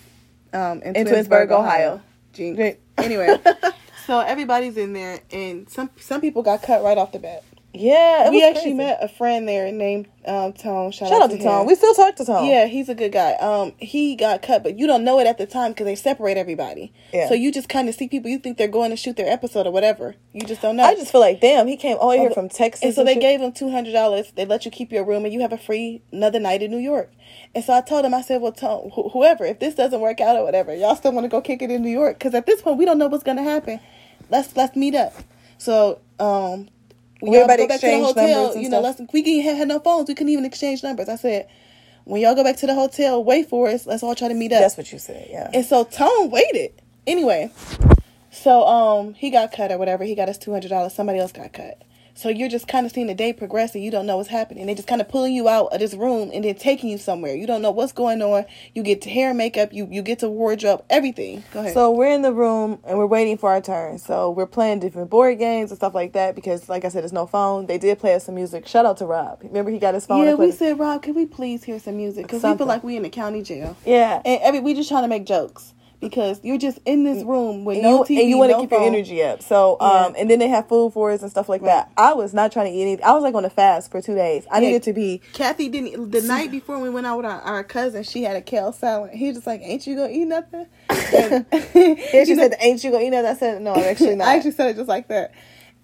um, 0.53 0.81
in, 0.81 0.95
In 0.95 1.07
Twinsburg, 1.07 1.49
Twinsburg, 1.49 1.51
Ohio. 1.51 2.01
Ohio. 2.39 2.75
Anyway, 2.97 3.37
so 4.07 4.19
everybody's 4.19 4.77
in 4.77 4.93
there, 4.93 5.19
and 5.31 5.69
some 5.69 5.89
some 5.99 6.21
people 6.21 6.41
got 6.43 6.61
cut 6.63 6.83
right 6.83 6.97
off 6.97 7.11
the 7.11 7.19
bat. 7.19 7.43
Yeah, 7.71 8.31
we 8.31 8.43
actually 8.43 8.61
crazy. 8.61 8.73
met 8.73 8.97
a 8.99 9.07
friend 9.07 9.47
there 9.47 9.71
named 9.71 10.07
um, 10.25 10.53
Tone. 10.53 10.91
Shout, 10.91 11.09
Shout 11.09 11.21
out 11.21 11.29
to 11.29 11.37
him. 11.37 11.43
Tom. 11.43 11.67
We 11.67 11.75
still 11.75 11.93
talk 11.93 12.15
to 12.15 12.25
Tom. 12.25 12.45
Yeah, 12.45 12.65
he's 12.65 12.89
a 12.89 12.95
good 12.95 13.11
guy. 13.11 13.33
Um, 13.33 13.73
he 13.77 14.15
got 14.15 14.41
cut, 14.41 14.63
but 14.63 14.77
you 14.79 14.87
don't 14.87 15.03
know 15.03 15.19
it 15.19 15.27
at 15.27 15.37
the 15.37 15.45
time 15.45 15.71
because 15.71 15.85
they 15.85 15.93
separate 15.95 16.35
everybody. 16.35 16.91
Yeah. 17.13 17.27
So 17.27 17.35
you 17.35 17.51
just 17.51 17.69
kind 17.69 17.87
of 17.87 17.93
see 17.93 18.07
people. 18.07 18.31
You 18.31 18.39
think 18.39 18.57
they're 18.57 18.67
going 18.67 18.89
to 18.89 18.95
shoot 18.95 19.17
their 19.17 19.31
episode 19.31 19.67
or 19.67 19.71
whatever. 19.71 20.15
You 20.33 20.41
just 20.47 20.63
don't 20.63 20.77
know. 20.77 20.83
I 20.83 20.95
just 20.95 21.11
feel 21.11 21.21
like 21.21 21.41
damn, 21.41 21.67
he 21.67 21.77
came 21.77 21.97
all 21.97 22.09
the 22.09 22.17
way 22.17 22.19
here 22.21 22.31
Oh, 22.31 22.33
from 22.33 22.49
Texas. 22.49 22.83
And 22.83 22.93
so 22.95 23.03
they 23.03 23.13
shit. 23.13 23.21
gave 23.21 23.39
him 23.39 23.51
two 23.51 23.69
hundred 23.69 23.93
dollars. 23.93 24.31
They 24.35 24.45
let 24.45 24.65
you 24.65 24.71
keep 24.71 24.91
your 24.91 25.03
room, 25.05 25.23
and 25.25 25.33
you 25.33 25.41
have 25.41 25.53
a 25.53 25.57
free 25.57 26.01
another 26.11 26.39
night 26.39 26.63
in 26.63 26.71
New 26.71 26.77
York. 26.79 27.11
And 27.53 27.63
so 27.63 27.73
I 27.73 27.81
told 27.81 28.03
him, 28.03 28.15
I 28.15 28.21
said, 28.21 28.41
"Well, 28.41 28.51
Tone, 28.51 28.89
wh- 28.95 29.11
whoever, 29.13 29.45
if 29.45 29.59
this 29.59 29.75
doesn't 29.75 29.99
work 30.01 30.19
out 30.19 30.35
or 30.35 30.43
whatever, 30.43 30.73
y'all 30.75 30.95
still 30.95 31.11
want 31.11 31.25
to 31.25 31.29
go 31.29 31.39
kick 31.39 31.61
it 31.61 31.69
in 31.69 31.83
New 31.83 31.91
York? 31.91 32.17
Because 32.17 32.33
at 32.33 32.47
this 32.47 32.63
point, 32.63 32.77
we 32.79 32.85
don't 32.85 32.97
know 32.97 33.07
what's 33.07 33.23
gonna 33.23 33.43
happen. 33.43 33.79
Let's 34.31 34.55
let's 34.55 34.75
meet 34.75 34.95
up." 34.95 35.13
So 35.59 35.99
um, 36.19 36.69
when 37.19 37.31
We 37.31 37.37
y'all 37.37 37.47
go 37.47 37.67
back 37.67 37.79
to 37.81 37.85
the 37.87 37.97
exchanged 37.97 38.05
hotel, 38.07 38.43
numbers 38.43 38.63
you 38.63 38.69
know, 38.69 38.81
let's 38.81 39.01
we 39.13 39.23
can, 39.23 39.57
had 39.57 39.67
no 39.67 39.79
phones. 39.79 40.07
We 40.07 40.15
couldn't 40.15 40.31
even 40.31 40.45
exchange 40.45 40.83
numbers. 40.83 41.09
I 41.09 41.15
said, 41.15 41.47
when 42.05 42.21
y'all 42.21 42.35
go 42.35 42.43
back 42.43 42.57
to 42.57 42.67
the 42.67 42.75
hotel, 42.75 43.23
wait 43.23 43.49
for 43.49 43.67
us. 43.67 43.85
Let's 43.85 44.03
all 44.03 44.15
try 44.15 44.27
to 44.29 44.33
meet 44.33 44.51
up. 44.51 44.61
That's 44.61 44.77
what 44.77 44.91
you 44.91 44.99
said. 44.99 45.27
Yeah. 45.29 45.49
And 45.53 45.65
so 45.65 45.83
Tone 45.83 46.29
waited. 46.31 46.81
Anyway, 47.07 47.51
so 48.31 48.65
um 48.65 49.13
he 49.15 49.29
got 49.29 49.51
cut 49.51 49.71
or 49.71 49.77
whatever. 49.77 50.03
He 50.03 50.15
got 50.15 50.27
his 50.27 50.37
two 50.37 50.51
hundred 50.51 50.69
dollars. 50.69 50.93
Somebody 50.93 51.19
else 51.19 51.31
got 51.31 51.53
cut. 51.53 51.81
So 52.19 52.27
you're 52.27 52.49
just 52.49 52.67
kind 52.67 52.85
of 52.85 52.91
seeing 52.91 53.07
the 53.07 53.15
day 53.15 53.31
progress 53.31 53.73
and 53.75 53.81
you 53.81 53.89
don't 53.91 54.05
know 54.05 54.17
what's 54.17 54.27
happening. 54.27 54.65
They 54.65 54.75
just 54.75 54.89
kind 54.89 54.99
of 54.99 55.07
pulling 55.07 55.33
you 55.33 55.47
out 55.47 55.71
of 55.71 55.79
this 55.79 55.93
room 55.93 56.31
and 56.33 56.43
then 56.43 56.53
taking 56.55 56.89
you 56.89 56.97
somewhere. 56.97 57.33
You 57.33 57.47
don't 57.47 57.61
know 57.61 57.71
what's 57.71 57.93
going 57.93 58.21
on. 58.21 58.43
You 58.75 58.83
get 58.83 59.01
to 59.03 59.09
hair 59.09 59.29
and 59.29 59.37
makeup. 59.37 59.71
You 59.71 59.87
you 59.89 60.01
get 60.01 60.19
to 60.19 60.29
wardrobe. 60.29 60.83
Everything. 60.89 61.45
Go 61.53 61.61
ahead. 61.61 61.73
So 61.73 61.91
we're 61.91 62.11
in 62.11 62.21
the 62.21 62.33
room 62.33 62.79
and 62.83 62.97
we're 62.97 63.05
waiting 63.05 63.37
for 63.37 63.49
our 63.51 63.61
turn. 63.61 63.99
So 63.99 64.31
we're 64.31 64.47
playing 64.47 64.81
different 64.81 65.09
board 65.09 65.39
games 65.39 65.71
and 65.71 65.77
stuff 65.77 65.95
like 65.95 66.11
that 66.11 66.35
because, 66.35 66.67
like 66.67 66.83
I 66.83 66.89
said, 66.89 67.03
there's 67.03 67.13
no 67.13 67.25
phone. 67.25 67.67
They 67.67 67.77
did 67.77 67.99
play 67.99 68.15
us 68.15 68.25
some 68.25 68.35
music. 68.35 68.67
Shout 68.67 68.85
out 68.85 68.97
to 68.97 69.05
Rob. 69.05 69.39
Remember 69.41 69.71
he 69.71 69.79
got 69.79 69.93
his 69.93 70.05
phone. 70.05 70.25
yeah, 70.25 70.33
we 70.33 70.51
said, 70.51 70.77
Rob, 70.77 71.01
can 71.01 71.15
we 71.15 71.25
please 71.25 71.63
hear 71.63 71.79
some 71.79 71.95
music? 71.95 72.23
Because 72.27 72.43
we 72.43 72.57
feel 72.57 72.67
like 72.67 72.83
we 72.83 72.97
in 72.97 73.03
the 73.03 73.09
county 73.09 73.41
jail. 73.41 73.77
yeah. 73.85 74.21
And 74.25 74.41
every 74.41 74.59
we 74.59 74.73
just 74.73 74.89
trying 74.89 75.03
to 75.03 75.07
make 75.07 75.25
jokes 75.25 75.73
because 75.99 76.39
you're 76.43 76.57
just 76.57 76.79
in 76.85 77.03
this 77.03 77.23
room 77.23 77.65
with 77.65 77.75
and 77.77 77.83
no 77.83 78.05
you, 78.05 78.15
TV, 78.17 78.21
and 78.21 78.29
you 78.29 78.37
want 78.37 78.49
to 78.51 78.57
no 78.57 78.61
keep 78.61 78.69
phone. 78.69 78.79
your 78.83 78.87
energy 78.93 79.21
up. 79.23 79.41
So, 79.43 79.77
um, 79.79 80.13
Yeah. 80.13 80.21
and 80.21 80.29
then 80.29 80.39
they 80.39 80.47
have 80.47 80.67
food 80.67 80.93
for 80.93 81.11
us 81.11 81.21
and 81.21 81.29
stuff 81.29 81.49
like 81.49 81.61
that. 81.63 81.91
I 81.97 82.13
was 82.13 82.33
not 82.33 82.51
trying 82.51 82.67
to 82.67 82.71
eat 82.71 82.81
anything. 82.83 83.05
I 83.05 83.11
was 83.13 83.23
like 83.23 83.35
on 83.35 83.43
a 83.45 83.49
fast 83.49 83.91
for 83.91 84.01
two 84.01 84.15
days. 84.15 84.45
I 84.51 84.59
Yeah. 84.59 84.67
needed 84.67 84.83
to 84.83 84.93
be. 84.93 85.21
Kathy 85.33 85.67
didn't. 85.69 86.11
The 86.11 86.21
night 86.21 86.51
before 86.51 86.79
we 86.79 86.89
went 86.89 87.05
out 87.07 87.17
with 87.17 87.25
our, 87.25 87.41
our 87.41 87.63
cousin, 87.63 88.03
she 88.03 88.23
had 88.23 88.35
a 88.35 88.41
kale 88.41 88.71
salad. 88.71 89.11
He 89.13 89.27
was 89.27 89.35
just 89.37 89.47
like, 89.47 89.61
"Ain't 89.63 89.85
you 89.87 89.95
gonna 89.95 90.11
eat 90.11 90.25
nothing?" 90.25 90.65
And, 91.13 91.45
And 91.51 91.67
she 91.73 91.93
you 92.13 92.35
know, 92.35 92.43
said, 92.43 92.55
"Ain't 92.59 92.83
you 92.83 92.91
gonna 92.91 93.03
eat 93.03 93.09
that?" 93.11 93.25
I 93.25 93.33
said, 93.33 93.61
"No, 93.61 93.73
I'm 93.73 93.83
actually 93.83 94.15
not." 94.17 94.27
I 94.27 94.35
actually 94.35 94.51
said 94.51 94.69
it 94.69 94.75
just 94.77 94.87
like 94.89 95.07
that. 95.09 95.31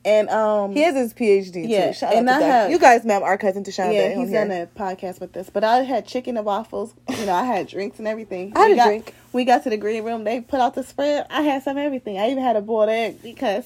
And 0.06 0.30
um, 0.30 0.72
he 0.74 0.82
has 0.84 0.94
his 0.96 1.14
PhD 1.16 1.68
Yeah, 1.68 1.88
too. 1.88 1.94
Shout 1.94 2.14
and 2.14 2.30
out 2.30 2.38
to 2.40 2.46
I 2.46 2.48
have- 2.48 2.72
you 2.72 2.78
guys, 2.78 3.04
ma'am, 3.04 3.24
our 3.24 3.38
cousin 3.40 3.64
Tashawn. 3.64 3.92
yeah, 3.94 4.10
Day 4.10 4.16
he's 4.16 4.32
done 4.32 4.52
a 4.52 4.68
podcast 4.68 5.20
with 5.20 5.36
us. 5.36 5.50
But 5.50 5.64
I 5.64 5.78
had 5.80 6.06
chicken 6.06 6.38
and 6.38 6.46
waffles. 6.46 6.94
You 7.10 7.26
know, 7.26 7.34
I 7.34 7.44
had 7.44 7.68
drinks 7.68 7.98
and 7.98 8.08
everything. 8.08 8.54
I 8.56 8.60
had 8.60 8.68
we 8.68 8.74
a 8.74 8.76
got, 8.76 8.86
drink. 8.86 9.16
We 9.34 9.46
got 9.46 9.64
to 9.64 9.72
the 9.72 9.78
green 9.78 10.04
room. 10.04 10.24
They 10.24 10.42
put 10.42 10.60
out 10.60 10.76
the 10.76 10.84
spread. 10.84 11.26
I 11.32 11.42
had 11.42 11.64
some 11.64 11.76
of 11.78 11.84
everything. 11.84 12.20
I 12.20 12.30
even 12.30 12.44
had 12.44 12.56
a 12.56 12.62
boiled 12.62 12.90
egg 12.90 13.24
because 13.24 13.66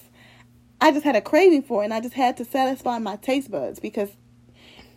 I 0.80 0.92
just 0.92 1.04
had 1.04 1.18
a 1.18 1.22
craving 1.22 1.64
for 1.64 1.82
it, 1.82 1.86
and 1.86 1.94
I 1.94 2.00
just 2.00 2.14
had 2.16 2.38
to 2.38 2.46
satisfy 2.46 3.00
my 3.00 3.18
taste 3.18 3.52
buds 3.52 3.80
because 3.82 4.10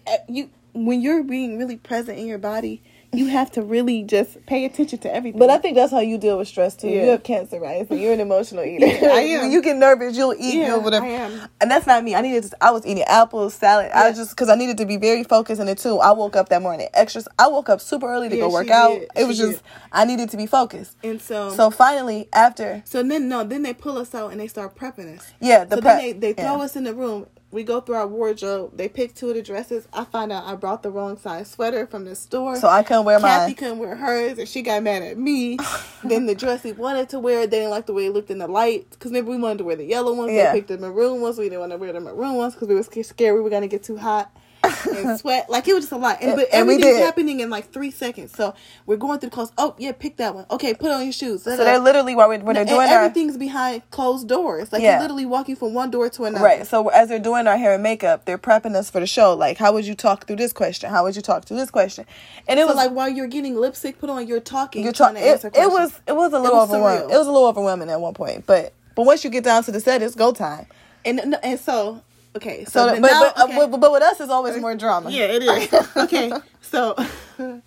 uh, 0.06 0.18
you 0.28 0.48
when 0.74 1.00
you're 1.00 1.24
being 1.24 1.58
really 1.58 1.76
present 1.76 2.18
in 2.20 2.26
your 2.26 2.38
body, 2.38 2.82
you 3.14 3.26
have 3.26 3.50
to 3.52 3.62
really 3.62 4.02
just 4.04 4.44
pay 4.46 4.64
attention 4.64 4.98
to 5.00 5.14
everything. 5.14 5.38
But 5.38 5.50
I 5.50 5.58
think 5.58 5.74
that's 5.74 5.92
how 5.92 6.00
you 6.00 6.16
deal 6.16 6.38
with 6.38 6.48
stress 6.48 6.74
too. 6.74 6.88
Yeah. 6.88 7.02
You 7.02 7.08
have 7.10 7.22
cancer, 7.22 7.60
right? 7.60 7.86
So 7.86 7.94
you're 7.94 8.14
an 8.14 8.20
emotional 8.20 8.64
eater. 8.64 8.86
Yeah, 8.86 8.98
I 9.12 9.20
am. 9.44 9.50
you 9.50 9.60
get 9.60 9.76
nervous, 9.76 10.16
you'll 10.16 10.32
eat. 10.34 10.54
Yeah, 10.54 10.68
you'll 10.68 10.80
whatever. 10.80 11.04
I 11.04 11.10
am. 11.10 11.48
And 11.60 11.70
that's 11.70 11.86
not 11.86 12.02
me. 12.04 12.14
I 12.14 12.22
needed. 12.22 12.44
To, 12.44 12.56
I 12.64 12.70
was 12.70 12.86
eating 12.86 13.04
apples, 13.04 13.52
salad. 13.52 13.90
I 13.94 14.08
Yeah. 14.08 14.12
just 14.14 14.30
because 14.30 14.48
I 14.48 14.54
needed 14.54 14.78
to 14.78 14.86
be 14.86 14.96
very 14.96 15.24
focused. 15.24 15.60
And 15.60 15.68
then 15.68 15.76
too, 15.76 15.98
I 15.98 16.12
woke 16.12 16.36
up 16.36 16.48
that 16.48 16.62
morning 16.62 16.88
extra. 16.94 17.22
I 17.38 17.48
woke 17.48 17.68
up 17.68 17.82
super 17.82 18.06
early 18.10 18.30
to 18.30 18.36
go 18.36 18.50
work 18.50 18.70
out. 18.70 18.98
did. 19.00 19.08
It 19.14 19.24
was 19.28 19.36
just 19.36 19.58
did. 19.58 19.62
I 19.92 20.06
needed 20.06 20.30
to 20.30 20.38
be 20.38 20.46
focused. 20.46 20.96
and 21.04 21.20
so 21.20 21.50
So 21.50 21.70
finally, 21.70 22.28
after 22.32 22.82
So 22.86 23.02
then 23.02 23.28
no, 23.28 23.44
then 23.44 23.62
they 23.62 23.74
pull 23.74 23.98
us 23.98 24.14
out 24.14 24.30
and 24.32 24.40
they 24.40 24.46
start 24.48 24.74
prepping 24.74 25.18
us. 25.18 25.32
yeah, 25.38 25.64
the 25.64 25.76
so 25.76 25.82
prep, 25.82 25.98
then 26.00 26.20
they, 26.20 26.32
they 26.32 26.42
throw 26.42 26.62
us 26.62 26.76
in 26.76 26.84
the 26.84 26.94
room. 26.94 27.26
We 27.52 27.64
go 27.64 27.82
through 27.82 27.96
our 27.96 28.06
wardrobe. 28.06 28.76
They 28.78 28.88
pick 28.88 29.14
two 29.14 29.28
of 29.28 29.34
the 29.34 29.42
dresses. 29.42 29.86
I 29.92 30.04
find 30.04 30.32
out 30.32 30.44
I 30.46 30.54
brought 30.54 30.82
the 30.82 30.90
wrong 30.90 31.18
size 31.18 31.50
sweater 31.50 31.86
from 31.86 32.06
the 32.06 32.14
store. 32.14 32.56
So 32.56 32.66
I 32.66 32.82
couldn't 32.82 33.04
wear 33.04 33.20
my. 33.20 33.28
Kathy 33.28 33.48
mine. 33.48 33.54
couldn't 33.56 33.78
wear 33.78 33.94
hers, 33.94 34.38
and 34.38 34.48
she 34.48 34.62
got 34.62 34.82
mad 34.82 35.02
at 35.02 35.18
me. 35.18 35.58
then 36.04 36.24
the 36.24 36.34
dress 36.34 36.64
we 36.64 36.72
wanted 36.72 37.10
to 37.10 37.18
wear, 37.18 37.46
they 37.46 37.58
didn't 37.58 37.70
like 37.70 37.84
the 37.84 37.92
way 37.92 38.06
it 38.06 38.12
looked 38.12 38.30
in 38.30 38.38
the 38.38 38.48
light. 38.48 38.88
Because 38.90 39.12
maybe 39.12 39.28
we 39.28 39.36
wanted 39.36 39.58
to 39.58 39.64
wear 39.64 39.76
the 39.76 39.84
yellow 39.84 40.14
ones. 40.14 40.32
Yeah. 40.32 40.52
They 40.52 40.60
picked 40.60 40.68
the 40.68 40.78
maroon 40.78 41.20
ones. 41.20 41.36
We 41.36 41.44
didn't 41.44 41.60
want 41.60 41.72
to 41.72 41.78
wear 41.78 41.92
the 41.92 42.00
maroon 42.00 42.36
ones 42.36 42.54
because 42.54 42.68
we 42.68 42.74
were 42.74 42.82
scared 42.82 43.34
we 43.34 43.42
were 43.42 43.50
going 43.50 43.62
to 43.62 43.68
get 43.68 43.82
too 43.82 43.98
hot. 43.98 44.34
And 44.64 45.18
sweat. 45.18 45.50
Like 45.50 45.66
it 45.68 45.74
was 45.74 45.84
just 45.84 45.92
a 45.92 45.96
lot. 45.96 46.18
And, 46.20 46.36
but 46.36 46.48
And 46.52 46.66
we 46.68 46.74
everything's 46.74 46.98
happening 47.04 47.40
in 47.40 47.50
like 47.50 47.70
three 47.72 47.90
seconds. 47.90 48.32
So 48.36 48.54
we're 48.86 48.96
going 48.96 49.18
through 49.18 49.30
the 49.30 49.34
clothes. 49.34 49.52
Oh 49.58 49.74
yeah, 49.78 49.92
pick 49.92 50.16
that 50.18 50.34
one. 50.34 50.46
Okay, 50.50 50.74
put 50.74 50.90
on 50.90 51.02
your 51.04 51.12
shoes. 51.12 51.42
So 51.42 51.56
they're 51.56 51.78
literally 51.78 52.14
while 52.14 52.28
we're, 52.28 52.38
when 52.40 52.54
they're 52.54 52.64
doing 52.64 52.80
our 52.88 53.04
everything's 53.04 53.36
behind 53.36 53.88
closed 53.90 54.28
doors. 54.28 54.72
Like 54.72 54.82
Yeah. 54.82 54.92
you're 54.92 55.02
literally 55.02 55.26
walking 55.26 55.56
from 55.56 55.74
one 55.74 55.90
door 55.90 56.08
to 56.10 56.24
another. 56.24 56.44
Right. 56.44 56.66
So 56.66 56.88
as 56.88 57.08
they're 57.08 57.18
doing 57.18 57.46
our 57.46 57.56
hair 57.56 57.74
and 57.74 57.82
makeup, 57.82 58.24
they're 58.24 58.38
prepping 58.38 58.74
us 58.76 58.90
for 58.90 59.00
the 59.00 59.06
show. 59.06 59.34
Like, 59.34 59.58
how 59.58 59.72
would 59.72 59.86
you 59.86 59.94
talk 59.94 60.26
through 60.26 60.36
this 60.36 60.52
question? 60.52 60.90
How 60.90 61.04
would 61.04 61.16
you 61.16 61.22
talk 61.22 61.44
through 61.44 61.58
this 61.58 61.70
question? 61.70 62.06
And 62.48 62.58
it 62.58 62.62
So 62.62 62.68
was 62.68 62.76
like 62.76 62.92
while 62.92 63.08
you're 63.08 63.26
getting 63.28 63.56
lipstick 63.56 63.98
put 63.98 64.10
on, 64.10 64.26
you're 64.26 64.40
talking. 64.40 64.84
you're 64.84 64.92
trying 64.92 65.14
talking. 65.14 65.22
to 65.24 65.28
It, 65.28 65.32
answer 65.32 65.48
it 65.48 65.54
questions. 65.54 65.72
was 65.74 66.00
it 66.06 66.12
was 66.16 66.32
a 66.32 66.38
little 66.38 66.58
was 66.58 66.70
overwhelming. 66.70 67.08
surreal. 67.08 67.14
It 67.14 67.18
was 67.18 67.26
a 67.26 67.32
little 67.32 67.48
overwhelming 67.48 67.90
at 67.90 68.00
one 68.00 68.14
point, 68.14 68.46
but 68.46 68.72
but 68.94 69.06
once 69.06 69.24
you 69.24 69.30
get 69.30 69.44
down 69.44 69.64
to 69.64 69.72
the 69.72 69.80
set, 69.80 70.02
it's 70.02 70.14
go 70.14 70.32
time. 70.32 70.66
and 71.04 71.36
and 71.42 71.58
so 71.58 72.02
okay. 72.36 72.64
So, 72.64 72.88
So, 72.88 73.00
but 73.00 73.10
now, 73.10 73.32
but, 73.34 73.38
uh, 73.38 73.68
but 73.68 73.80
but 73.80 73.92
with 73.92 74.02
us, 74.02 74.20
it's 74.20 74.30
always 74.30 74.58
more 74.58 74.74
drama. 74.74 75.10
Yeah, 75.10 75.24
it 75.24 75.42
is. 75.42 75.72
okay, 75.96 76.32
so 76.60 76.96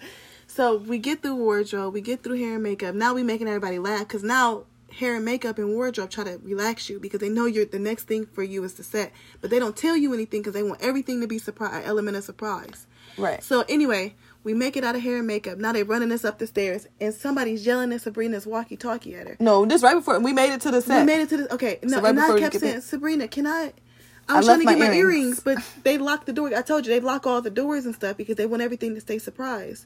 so 0.47 0.77
we 0.77 0.97
get 0.97 1.21
through 1.21 1.35
wardrobe, 1.35 1.93
we 1.93 2.01
get 2.01 2.23
through 2.23 2.37
hair 2.37 2.55
and 2.55 2.63
makeup. 2.63 2.95
Now 2.95 3.13
we 3.13 3.23
making 3.23 3.47
everybody 3.47 3.79
laugh 3.79 4.01
because 4.07 4.23
now 4.23 4.65
hair 4.91 5.15
and 5.15 5.25
makeup 5.25 5.57
and 5.57 5.69
wardrobe 5.73 6.09
try 6.09 6.23
to 6.23 6.39
relax 6.43 6.89
you 6.89 6.99
because 6.99 7.19
they 7.19 7.29
know 7.29 7.45
you're 7.45 7.65
the 7.65 7.79
next 7.79 8.03
thing 8.03 8.25
for 8.25 8.43
you 8.43 8.63
is 8.63 8.75
the 8.75 8.83
set, 8.83 9.11
but 9.41 9.49
they 9.49 9.59
don't 9.59 9.75
tell 9.75 9.97
you 9.97 10.13
anything 10.13 10.41
because 10.41 10.53
they 10.53 10.63
want 10.63 10.81
everything 10.81 11.21
to 11.21 11.27
be 11.27 11.37
surprise, 11.37 11.83
element 11.85 12.15
of 12.17 12.23
surprise. 12.23 12.87
Right. 13.17 13.43
So 13.43 13.63
anyway, 13.67 14.15
we 14.43 14.53
make 14.53 14.77
it 14.77 14.83
out 14.83 14.95
of 14.95 15.01
hair 15.01 15.17
and 15.17 15.27
makeup. 15.27 15.57
Now 15.57 15.73
they 15.73 15.83
running 15.83 16.11
us 16.11 16.23
up 16.23 16.39
the 16.39 16.47
stairs, 16.47 16.87
and 17.01 17.13
somebody's 17.13 17.65
yelling 17.65 17.91
at 17.91 18.01
Sabrina's 18.01 18.45
walkie-talkie 18.45 19.15
at 19.15 19.27
her. 19.27 19.37
No, 19.39 19.65
just 19.65 19.83
right 19.83 19.95
before 19.95 20.19
we 20.19 20.33
made 20.33 20.53
it 20.53 20.61
to 20.61 20.71
the 20.71 20.81
set. 20.81 20.99
We 20.99 21.05
made 21.05 21.21
it 21.21 21.29
to 21.29 21.37
the 21.37 21.53
okay. 21.53 21.79
No, 21.83 22.01
right 22.01 22.09
and 22.09 22.19
I 22.19 22.39
kept 22.39 22.55
saying, 22.55 22.73
there. 22.73 22.81
Sabrina, 22.81 23.27
can 23.27 23.47
I? 23.47 23.73
I 24.29 24.33
I 24.33 24.37
was 24.37 24.45
trying 24.47 24.59
to 24.59 24.65
get 24.65 24.79
my 24.79 24.85
earrings. 24.87 24.97
earrings, 24.97 25.39
but 25.41 25.57
they 25.83 25.97
locked 25.97 26.25
the 26.25 26.33
door. 26.33 26.53
I 26.55 26.61
told 26.61 26.85
you 26.85 26.93
they 26.93 26.99
lock 26.99 27.27
all 27.27 27.41
the 27.41 27.51
doors 27.51 27.85
and 27.85 27.95
stuff 27.95 28.17
because 28.17 28.35
they 28.37 28.45
want 28.45 28.63
everything 28.63 28.95
to 28.95 29.01
stay 29.01 29.19
surprised. 29.19 29.85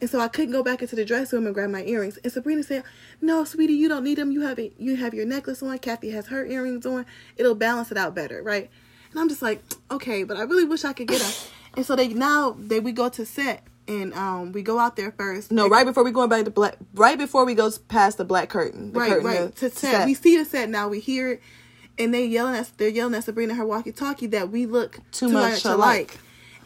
And 0.00 0.10
so 0.10 0.20
I 0.20 0.28
couldn't 0.28 0.52
go 0.52 0.62
back 0.62 0.82
into 0.82 0.96
the 0.96 1.04
dressing 1.04 1.38
room 1.38 1.46
and 1.46 1.54
grab 1.54 1.70
my 1.70 1.84
earrings. 1.84 2.18
And 2.24 2.32
Sabrina 2.32 2.62
said, 2.64 2.84
"No, 3.20 3.44
sweetie, 3.44 3.74
you 3.74 3.88
don't 3.88 4.04
need 4.04 4.18
them. 4.18 4.32
You 4.32 4.42
have 4.42 4.58
it. 4.58 4.74
You 4.78 4.96
have 4.96 5.14
your 5.14 5.26
necklace 5.26 5.62
on. 5.62 5.78
Kathy 5.78 6.10
has 6.10 6.28
her 6.28 6.44
earrings 6.46 6.86
on. 6.86 7.06
It'll 7.36 7.54
balance 7.54 7.90
it 7.92 7.98
out 7.98 8.14
better, 8.14 8.42
right?" 8.42 8.70
And 9.12 9.20
I'm 9.20 9.28
just 9.28 9.42
like, 9.42 9.62
"Okay, 9.90 10.24
but 10.24 10.36
I 10.36 10.42
really 10.42 10.64
wish 10.64 10.84
I 10.84 10.92
could 10.92 11.08
get 11.08 11.20
them." 11.20 11.32
and 11.76 11.86
so 11.86 11.96
they 11.96 12.08
now 12.08 12.56
they 12.58 12.80
we 12.80 12.92
go 12.92 13.08
to 13.10 13.26
set 13.26 13.64
and 13.88 14.12
um 14.14 14.52
we 14.52 14.62
go 14.62 14.78
out 14.78 14.96
there 14.96 15.12
first. 15.12 15.52
No, 15.52 15.68
right 15.68 15.86
before 15.86 16.04
we 16.04 16.10
going 16.10 16.28
back 16.28 16.44
to 16.44 16.50
black, 16.50 16.76
right 16.94 17.18
before 17.18 17.44
we 17.44 17.54
go 17.54 17.70
past 17.88 18.18
the 18.18 18.24
black 18.24 18.48
curtain. 18.48 18.92
The 18.92 19.00
right, 19.00 19.10
curtain 19.10 19.26
right. 19.26 19.56
to 19.56 19.70
To 19.70 19.76
set. 19.76 20.06
We 20.06 20.14
see 20.14 20.36
the 20.36 20.44
set 20.44 20.68
now. 20.68 20.88
We 20.88 21.00
hear 21.00 21.32
it, 21.32 21.42
and 22.02 22.12
they 22.14 22.24
yelling 22.26 22.54
at 22.56 22.70
they're 22.78 22.88
yelling 22.88 23.14
at 23.14 23.24
Sabrina 23.24 23.54
her 23.54 23.64
walkie-talkie 23.66 24.26
that 24.28 24.50
we 24.50 24.66
look 24.66 24.98
Too 25.12 25.28
much 25.28 25.64
alike. 25.64 26.18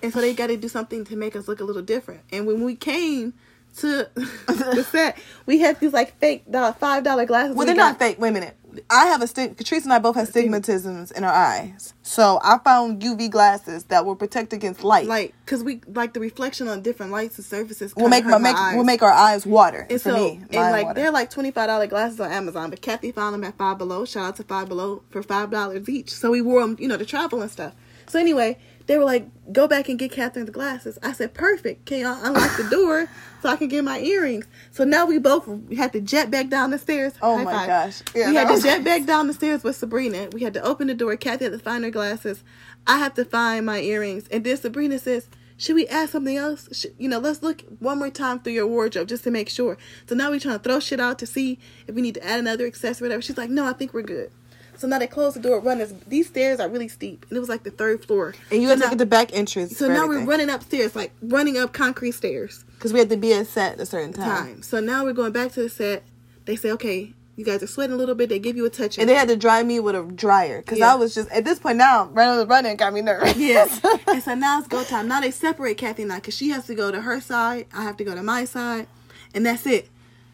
and 0.02 0.12
so 0.12 0.20
they 0.20 0.34
got 0.34 0.48
to 0.48 0.56
do 0.56 0.68
something 0.68 1.04
to 1.04 1.16
make 1.16 1.36
us 1.36 1.46
look 1.48 1.60
a 1.60 1.64
little 1.64 1.82
different. 1.82 2.22
And 2.32 2.46
when 2.46 2.62
we 2.64 2.74
came 2.76 3.34
to 3.78 4.08
the 4.46 4.86
set, 4.90 5.18
we 5.46 5.58
had 5.58 5.78
these 5.80 5.92
like 5.92 6.18
fake 6.18 6.50
dollar, 6.50 6.72
five 6.72 7.04
dollar 7.04 7.26
glasses. 7.26 7.54
Well, 7.56 7.66
we 7.66 7.66
they're 7.66 7.76
got. 7.76 7.90
not 7.90 7.98
fake. 7.98 8.18
Wait 8.18 8.30
a 8.30 8.32
minute. 8.32 8.56
I 8.90 9.06
have 9.06 9.22
a 9.22 9.26
stig. 9.26 9.56
Catrice 9.56 9.84
and 9.84 9.92
I 9.92 9.98
both 9.98 10.16
have 10.16 10.28
stigmatisms 10.28 11.12
in 11.12 11.24
our 11.24 11.32
eyes. 11.32 11.94
So 12.02 12.38
I 12.42 12.58
found 12.58 13.02
UV 13.02 13.30
glasses 13.30 13.84
that 13.84 14.04
will 14.04 14.16
protect 14.16 14.52
against 14.52 14.84
light. 14.84 15.06
Like, 15.06 15.34
cause 15.46 15.62
we 15.64 15.80
like 15.86 16.12
the 16.14 16.20
reflection 16.20 16.68
on 16.68 16.82
different 16.82 17.12
lights 17.12 17.36
and 17.38 17.44
surfaces. 17.44 17.94
will 17.96 18.08
make 18.08 18.24
my 18.24 18.38
make 18.38 18.56
eyes. 18.56 18.76
will 18.76 18.84
make 18.84 19.02
our 19.02 19.12
eyes 19.12 19.46
water. 19.46 19.86
And 19.90 20.00
for 20.00 20.10
so, 20.10 20.16
me, 20.16 20.40
and 20.50 20.52
like 20.52 20.86
water. 20.86 21.00
they're 21.00 21.10
like 21.12 21.30
twenty 21.30 21.50
five 21.50 21.68
dollar 21.68 21.86
glasses 21.86 22.20
on 22.20 22.30
Amazon, 22.30 22.70
but 22.70 22.80
Kathy 22.80 23.12
found 23.12 23.34
them 23.34 23.44
at 23.44 23.56
Five 23.56 23.78
Below. 23.78 24.04
Shout 24.04 24.24
out 24.24 24.36
to 24.36 24.44
Five 24.44 24.68
Below 24.68 25.02
for 25.10 25.22
five 25.22 25.50
dollars 25.50 25.88
each. 25.88 26.12
So 26.12 26.30
we 26.30 26.42
wore 26.42 26.60
them, 26.60 26.76
you 26.78 26.88
know, 26.88 26.96
to 26.96 27.06
travel 27.06 27.42
and 27.42 27.50
stuff. 27.50 27.74
So 28.08 28.18
anyway, 28.20 28.58
they 28.86 28.98
were 28.98 29.04
like, 29.04 29.28
"Go 29.52 29.66
back 29.68 29.88
and 29.88 29.98
get 29.98 30.12
Catherine 30.12 30.46
the 30.46 30.52
glasses." 30.52 30.98
I 31.02 31.12
said, 31.12 31.34
"Perfect. 31.34 31.86
Can 31.86 32.00
y'all 32.00 32.18
unlock 32.22 32.56
the 32.56 32.68
door 32.70 33.08
so 33.42 33.48
I 33.48 33.56
can 33.56 33.68
get 33.68 33.84
my 33.84 34.00
earrings?" 34.00 34.46
So 34.70 34.84
now 34.84 35.06
we 35.06 35.18
both 35.18 35.48
had 35.76 35.92
to 35.92 36.00
jet 36.00 36.30
back 36.30 36.48
down 36.48 36.70
the 36.70 36.78
stairs. 36.78 37.12
Oh 37.22 37.38
High 37.38 37.44
my 37.44 37.52
five. 37.52 37.66
gosh. 37.66 38.02
Yeah, 38.14 38.30
we 38.30 38.36
had 38.36 38.54
to 38.54 38.62
jet 38.62 38.84
back 38.84 39.04
down 39.06 39.26
the 39.26 39.34
stairs 39.34 39.62
with 39.64 39.76
Sabrina. 39.76 40.28
We 40.32 40.42
had 40.42 40.54
to 40.54 40.62
open 40.62 40.86
the 40.86 40.94
door. 40.94 41.16
Kathy 41.16 41.44
had 41.44 41.52
to 41.52 41.58
find 41.58 41.84
her 41.84 41.90
glasses. 41.90 42.42
I 42.86 42.98
have 42.98 43.14
to 43.14 43.24
find 43.24 43.66
my 43.66 43.80
earrings. 43.80 44.28
And 44.28 44.44
then 44.44 44.56
Sabrina 44.56 44.98
says, 44.98 45.28
should 45.58 45.74
we 45.74 45.86
add 45.86 46.10
something 46.10 46.36
else? 46.36 46.68
Should, 46.72 46.94
you 46.98 47.08
know, 47.08 47.18
let's 47.18 47.42
look 47.42 47.62
one 47.78 47.98
more 47.98 48.10
time 48.10 48.40
through 48.40 48.52
your 48.52 48.66
wardrobe 48.66 49.08
just 49.08 49.24
to 49.24 49.30
make 49.30 49.48
sure. 49.48 49.78
So 50.06 50.14
now 50.14 50.30
we're 50.30 50.38
trying 50.40 50.58
to 50.58 50.62
throw 50.62 50.80
shit 50.80 51.00
out 51.00 51.18
to 51.20 51.26
see 51.26 51.58
if 51.86 51.94
we 51.94 52.02
need 52.02 52.14
to 52.14 52.24
add 52.24 52.38
another 52.38 52.66
accessory, 52.66 53.08
whatever. 53.08 53.22
She's 53.22 53.38
like, 53.38 53.50
no, 53.50 53.66
I 53.66 53.72
think 53.72 53.94
we're 53.94 54.02
good. 54.02 54.30
So 54.78 54.86
now 54.86 54.98
they 54.98 55.06
close 55.06 55.34
the 55.34 55.40
door, 55.40 55.60
run 55.60 55.80
us. 55.80 55.92
These 56.06 56.28
stairs 56.28 56.60
are 56.60 56.68
really 56.68 56.88
steep, 56.88 57.24
and 57.28 57.36
it 57.36 57.40
was 57.40 57.48
like 57.48 57.62
the 57.62 57.70
third 57.70 58.04
floor. 58.04 58.34
and 58.50 58.60
you 58.62 58.68
so 58.68 58.74
have 58.76 58.84
to 58.84 58.88
get 58.90 58.98
the 58.98 59.06
back 59.06 59.32
entrance. 59.34 59.76
So 59.76 59.88
now 59.88 60.06
we're 60.06 60.24
running 60.24 60.50
upstairs, 60.50 60.94
like 60.94 61.12
running 61.22 61.56
up 61.56 61.72
concrete 61.72 62.12
stairs 62.12 62.64
because 62.74 62.92
we 62.92 62.98
had 62.98 63.08
to 63.10 63.16
be 63.16 63.32
at 63.32 63.46
set 63.46 63.74
at 63.74 63.80
a 63.80 63.86
certain 63.86 64.12
time. 64.12 64.26
time. 64.46 64.62
So 64.62 64.80
now 64.80 65.04
we're 65.04 65.12
going 65.14 65.32
back 65.32 65.52
to 65.52 65.62
the 65.62 65.68
set. 65.68 66.02
They 66.44 66.56
say, 66.56 66.70
okay, 66.72 67.12
you 67.36 67.44
guys 67.44 67.62
are 67.62 67.66
sweating 67.66 67.94
a 67.94 67.96
little 67.98 68.14
bit. 68.14 68.28
They 68.28 68.38
give 68.38 68.56
you 68.56 68.64
a 68.66 68.70
touch. 68.70 68.98
And 68.98 69.08
they 69.08 69.14
had 69.14 69.28
to 69.28 69.36
dry 69.36 69.62
me 69.62 69.80
with 69.80 69.94
a 69.94 70.02
dryer 70.02 70.60
because 70.62 70.78
Yeah. 70.78 70.92
I 70.92 70.94
was 70.96 71.14
just 71.14 71.30
at 71.30 71.44
this 71.44 71.58
point 71.58 71.76
now 71.78 72.06
running 72.12 72.46
running 72.48 72.76
got 72.76 72.92
me 72.92 73.00
nervous. 73.02 73.36
Yes. 73.36 73.80
and 74.06 74.22
so 74.22 74.34
now 74.34 74.58
it's 74.58 74.68
go 74.68 74.84
time. 74.84 75.08
Now 75.08 75.20
they 75.20 75.30
separate 75.30 75.76
Kathy 75.76 76.02
and 76.04 76.12
I 76.12 76.16
because 76.16 76.36
she 76.36 76.50
has 76.50 76.66
to 76.66 76.74
go 76.74 76.90
to 76.90 77.00
her 77.02 77.20
side. 77.20 77.66
I 77.74 77.82
have 77.82 77.96
to 77.98 78.04
go 78.04 78.14
to 78.14 78.22
my 78.22 78.44
side. 78.44 78.86
And 79.34 79.44
that's 79.44 79.66
it. 79.66 79.88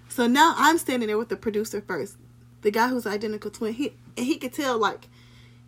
So 0.09 0.27
now 0.27 0.55
I'm 0.57 0.79
standing 0.79 1.07
there 1.09 1.19
with 1.19 1.29
the 1.29 1.37
producer 1.37 1.81
first. 1.81 2.17
The 2.61 2.71
guy 2.71 2.89
who's 2.89 3.07
identical 3.07 3.51
twin. 3.51 3.73
He 3.73 3.95
and 4.17 4.27
he 4.27 4.37
could 4.37 4.53
tell 4.53 4.79
like, 4.79 5.09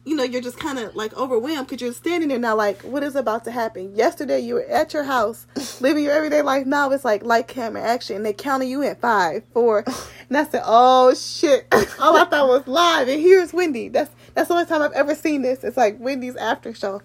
you 0.05 0.14
know, 0.14 0.22
you're 0.22 0.42
just 0.42 0.59
kind 0.59 0.78
of 0.78 0.95
like 0.95 1.14
overwhelmed 1.14 1.66
because 1.66 1.80
you're 1.80 1.92
standing 1.92 2.28
there 2.28 2.38
now 2.38 2.55
like, 2.55 2.82
what 2.82 3.03
is 3.03 3.16
about 3.16 3.45
to 3.45 3.51
happen? 3.51 3.95
Yesterday 3.97 4.40
you 4.40 4.55
were 4.55 4.64
at 4.66 4.92
your 4.92 5.05
house 5.05 5.47
living 5.80 6.05
your 6.05 6.12
everyday 6.12 6.42
life. 6.42 6.66
Now 6.66 6.90
it's 6.90 7.05
like 7.05 7.24
light 7.24 7.49
camera 7.49 7.82
action. 7.82 8.16
And 8.16 8.26
they 8.26 8.34
counting 8.34 8.68
you 8.68 8.82
in 8.82 8.97
five, 8.97 9.42
four. 9.53 9.84
And 10.30 10.38
I 10.38 10.45
said, 10.45 10.62
oh 10.64 11.12
shit. 11.14 11.66
All 12.01 12.16
I 12.16 12.24
thought 12.24 12.49
was 12.49 12.66
live. 12.66 13.09
And 13.09 13.20
here's 13.20 13.53
Wendy. 13.53 13.88
That's 13.88 14.11
that's 14.32 14.49
the 14.49 14.55
only 14.55 14.66
time 14.66 14.80
I've 14.80 14.92
ever 14.92 15.14
seen 15.14 15.42
this. 15.42 15.62
It's 15.62 15.76
like 15.76 16.01
Wendy's 16.01 16.34
after 16.36 16.72
show. 16.72 17.03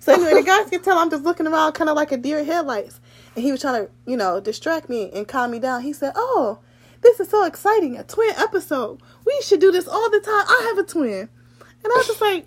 So 0.00 0.14
anyway, 0.14 0.40
the 0.40 0.42
guys 0.42 0.70
can 0.70 0.82
tell 0.82 0.98
I'm 0.98 1.10
just 1.10 1.22
looking 1.22 1.46
around 1.46 1.74
kind 1.74 1.90
of 1.90 1.96
like 1.96 2.10
a 2.12 2.16
deer 2.16 2.38
in 2.38 2.46
headlights. 2.46 2.98
And 3.36 3.44
he 3.44 3.52
was 3.52 3.60
trying 3.60 3.84
to, 3.84 3.92
you 4.06 4.16
know, 4.16 4.40
distract 4.40 4.88
me 4.88 5.10
and 5.12 5.28
calm 5.28 5.50
me 5.50 5.58
down. 5.60 5.82
He 5.82 5.92
said, 5.92 6.12
oh, 6.16 6.58
this 7.02 7.20
is 7.20 7.28
so 7.28 7.44
exciting. 7.44 7.96
A 7.98 8.04
twin 8.04 8.30
episode. 8.36 9.00
We 9.26 9.38
should 9.42 9.60
do 9.60 9.70
this 9.70 9.88
all 9.88 10.10
the 10.10 10.20
time. 10.20 10.44
I 10.48 10.72
have 10.74 10.78
a 10.84 10.88
twin. 10.88 11.28
And 11.84 11.92
I 11.92 11.96
was 11.96 12.06
just 12.06 12.20
like, 12.20 12.46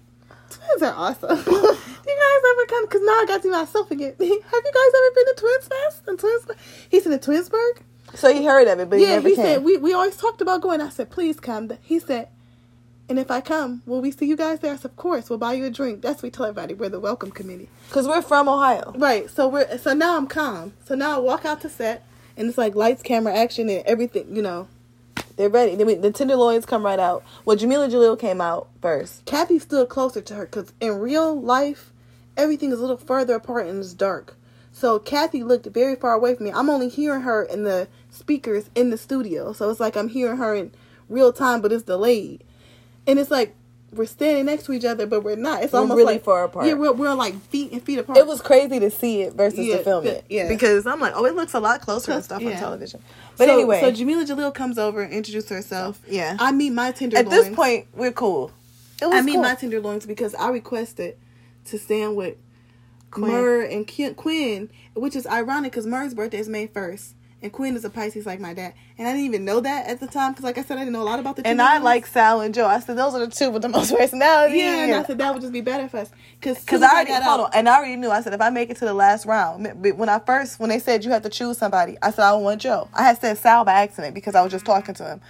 twins 0.50 0.82
are 0.82 0.94
awesome. 0.94 1.30
do 1.44 1.52
you 1.52 1.54
guys 1.54 2.52
ever 2.52 2.66
come? 2.68 2.86
Because 2.86 3.02
now 3.04 3.12
I 3.14 3.26
got 3.28 3.42
to 3.44 3.52
myself 3.52 3.92
again. 3.92 4.16
Have 4.20 4.28
you 4.30 4.42
guys 4.42 4.92
ever 4.96 5.16
been 5.16 5.26
to 5.26 5.36
Twins 5.38 5.68
Fest? 5.68 6.08
In 6.08 6.18
Twins, 6.18 6.46
he 6.90 7.00
said 7.00 7.12
in 7.12 7.20
Twinsburg. 7.20 7.82
So 8.14 8.34
he 8.34 8.46
heard 8.46 8.68
of 8.68 8.80
it, 8.80 8.90
but 8.90 9.00
he 9.00 9.06
yeah, 9.06 9.20
he 9.20 9.36
came. 9.36 9.44
said 9.44 9.64
we, 9.64 9.78
we 9.78 9.94
always 9.94 10.16
talked 10.16 10.40
about 10.40 10.62
going. 10.62 10.80
I 10.80 10.90
said 10.90 11.10
please 11.10 11.40
come. 11.40 11.70
He 11.82 12.00
said, 12.00 12.30
and 13.10 13.20
if 13.20 13.30
I 13.30 13.42
come, 13.42 13.82
will 13.86 14.00
we 14.00 14.12
see 14.12 14.26
you 14.26 14.38
guys 14.38 14.60
there? 14.60 14.72
I 14.72 14.78
said 14.78 14.92
of 14.92 14.96
course. 14.96 15.30
We'll 15.30 15.40
buy 15.40 15.54
you 15.54 15.66
a 15.66 15.70
drink. 15.70 16.02
That's 16.02 16.18
what 16.18 16.24
we 16.24 16.30
tell 16.30 16.46
everybody. 16.46 16.76
We're 16.76 16.90
the 16.90 17.00
welcome 17.00 17.32
committee. 17.32 17.68
Because 17.90 18.08
we're 18.08 18.22
from 18.22 18.48
Ohio. 18.48 18.94
Right. 18.96 19.30
So 19.30 19.48
we're 19.50 19.78
so 19.80 19.94
now 19.94 20.16
I'm 20.16 20.28
calm. 20.28 20.74
So 20.86 20.96
now 20.96 21.18
I 21.18 21.20
walk 21.20 21.44
out 21.44 21.60
to 21.62 21.70
set 21.70 22.06
and 22.38 22.48
it's 22.48 22.58
like 22.58 22.76
lights, 22.76 23.02
camera, 23.04 23.34
action, 23.36 23.70
and 23.70 23.84
everything. 23.86 24.36
You 24.36 24.42
know, 24.42 24.68
They're 25.38 25.50
ready. 25.50 25.76
Then 25.76 25.88
we, 25.88 25.96
the 25.96 26.12
tenderloins 26.12 26.66
come 26.66 26.86
right 26.86 27.00
out. 27.00 27.24
Well, 27.44 27.58
Jameela 27.58 27.90
Jalil 27.90 28.20
came 28.20 28.40
out 28.42 28.70
first. 28.82 29.26
Kathy 29.26 29.60
stood 29.60 29.90
closer 29.90 30.22
to 30.22 30.36
her 30.36 30.46
because 30.46 30.74
in 30.80 31.00
real 31.00 31.40
life, 31.40 31.92
everything 32.38 32.72
is 32.72 32.80
a 32.80 32.82
little 32.82 32.98
further 32.98 33.36
apart 33.36 33.68
and 33.68 33.80
it's 33.80 33.94
dark. 33.94 34.38
So 34.72 35.00
Kathy 35.00 35.44
looked 35.44 35.66
very 35.68 35.96
far 35.96 36.14
away 36.14 36.36
from 36.36 36.46
me. 36.46 36.52
I'm 36.52 36.70
only 36.70 36.90
hearing 36.90 37.22
her 37.22 37.44
in 37.44 37.64
the 37.64 37.88
speakers 38.10 38.70
in 38.76 38.90
the 38.90 38.98
studio. 38.98 39.54
So 39.54 39.70
it's 39.70 39.80
like 39.80 39.96
I'm 39.96 40.10
hearing 40.10 40.38
her 40.38 40.54
in 40.54 40.74
real 41.10 41.32
time, 41.32 41.62
but 41.62 41.72
it's 41.72 41.84
delayed. 41.84 42.44
And 43.08 43.20
it's 43.20 43.32
like 43.32 43.56
we're 43.96 44.06
standing 44.06 44.46
next 44.46 44.66
to 44.66 44.74
each 44.74 44.86
other, 44.86 45.06
but 45.06 45.22
we're 45.22 45.36
not. 45.36 45.64
It's 45.64 45.74
We're 45.74 45.80
almost 45.80 45.98
really 45.98 46.14
like 46.16 46.24
far 46.24 46.44
apart. 46.44 46.68
Yeah, 46.68 46.74
we're, 46.74 46.92
we're 46.94 47.14
like 47.14 47.40
feet 47.50 47.72
and 47.72 47.82
feet 47.82 48.00
apart. 48.00 48.18
It 48.18 48.28
was 48.28 48.42
crazy 48.42 48.80
to 48.80 48.92
see 48.92 49.22
it 49.22 49.34
versus 49.34 49.60
Yeah, 49.60 49.78
to 49.78 49.84
film 49.84 50.06
yeah, 50.06 50.12
it. 50.12 50.26
yeah. 50.30 50.48
Because 50.48 50.86
I'm 50.86 51.00
like, 51.00 51.14
oh, 51.16 51.26
it 51.26 51.36
looks 51.36 51.54
a 51.54 51.60
lot 51.60 51.82
closer 51.82 52.12
and 52.12 52.24
stuff 52.24 52.44
on 52.44 52.52
television. 52.54 53.02
But 53.38 53.48
so, 53.48 53.54
anyway, 53.54 53.82
so 53.82 53.92
Jameela 53.92 54.26
Jalil 54.28 54.54
comes 54.54 54.78
over 54.78 55.02
and 55.02 55.14
introduces 55.14 55.50
herself. 55.50 56.02
Yeah. 56.08 56.38
I 56.40 56.52
meet 56.52 56.72
my 56.72 56.92
tenderloins. 56.92 57.26
at 57.28 57.32
this 57.32 57.56
point, 57.56 57.88
we're 57.94 58.12
cool. 58.12 58.52
It 59.02 59.06
was 59.06 59.16
I 59.16 59.22
meet 59.22 59.34
cool. 59.34 59.42
my 59.42 59.56
tenderloins 59.56 60.06
because 60.06 60.36
I 60.36 60.50
requested 60.50 61.18
to 61.66 61.78
stand 61.78 62.16
with 62.16 62.38
Quinn. 63.12 63.32
Murr 63.32 63.62
and 63.64 63.88
Quinn, 64.16 64.70
which 64.94 65.16
is 65.16 65.26
ironic 65.28 65.72
because 65.72 65.86
Murr's 65.86 66.14
birthday 66.14 66.40
is 66.40 66.50
May 66.50 66.68
1st. 66.68 67.14
And 67.42 67.52
Quinn 67.52 67.76
is 67.76 67.86
a 67.86 67.90
Pisces 67.90 68.26
like 68.26 68.40
my 68.40 68.54
dad. 68.54 68.74
And 68.98 69.08
I 69.08 69.12
didn't 69.12 69.26
even 69.26 69.46
know 69.46 69.60
that 69.60 69.88
at 69.88 70.00
the 70.00 70.08
time 70.08 70.32
because, 70.32 70.44
like 70.44 70.58
I 70.58 70.64
said, 70.64 70.78
I 70.78 70.82
didn't 70.82 70.94
know 70.94 71.02
a 71.02 71.04
lot 71.04 71.20
about 71.20 71.36
the 71.36 71.46
and 71.46 71.62
I 71.62 71.78
like 71.78 72.08
Sal 72.08 72.42
and 72.42 72.56
Joe. 72.56 72.66
I 72.66 72.80
said 72.80 72.98
those 72.98 73.14
are 73.14 73.20
the 73.20 73.28
two 73.28 73.52
with 73.52 73.62
the 73.62 73.70
most 73.70 73.96
personality. 73.98 74.58
Yeah, 74.58 74.86
and 74.86 74.94
I 74.96 75.04
said 75.04 75.18
that 75.18 75.34
would 75.34 75.42
just 75.42 75.54
be 75.54 75.62
better 75.62 75.88
for 75.88 75.98
us. 75.98 76.12
Because 76.40 76.60
Because 76.60 76.82
I 76.82 76.92
already 76.92 77.12
hold 77.12 77.42
on, 77.42 77.46
um, 77.46 77.52
and 77.54 77.70
I 77.70 77.78
already 77.78 77.98
knew. 77.98 78.10
I 78.10 78.22
said 78.22 78.34
if 78.34 78.42
I 78.42 78.50
make 78.50 78.70
it 78.70 78.78
to 78.78 78.86
the 78.86 78.94
last 78.94 79.26
round, 79.26 79.68
when 79.82 80.10
I 80.10 80.20
first 80.20 80.60
when 80.60 80.70
they 80.70 80.80
said 80.80 81.04
you 81.04 81.12
have 81.12 81.24
to 81.24 81.30
choose 81.30 81.58
somebody, 81.58 81.98
I 82.02 82.12
said 82.12 82.24
I 82.24 82.34
want 82.34 82.62
Joe. 82.62 82.90
I 82.94 83.04
had 83.04 83.20
said 83.20 83.38
Sal 83.38 83.66
by 83.66 83.74
accident 83.74 84.16
because 84.16 84.34
I 84.34 84.42
was 84.42 84.52
just 84.52 84.66
mm-hmm. 84.66 84.74
talking 84.74 84.96
to 84.96 85.04
him, 85.04 85.22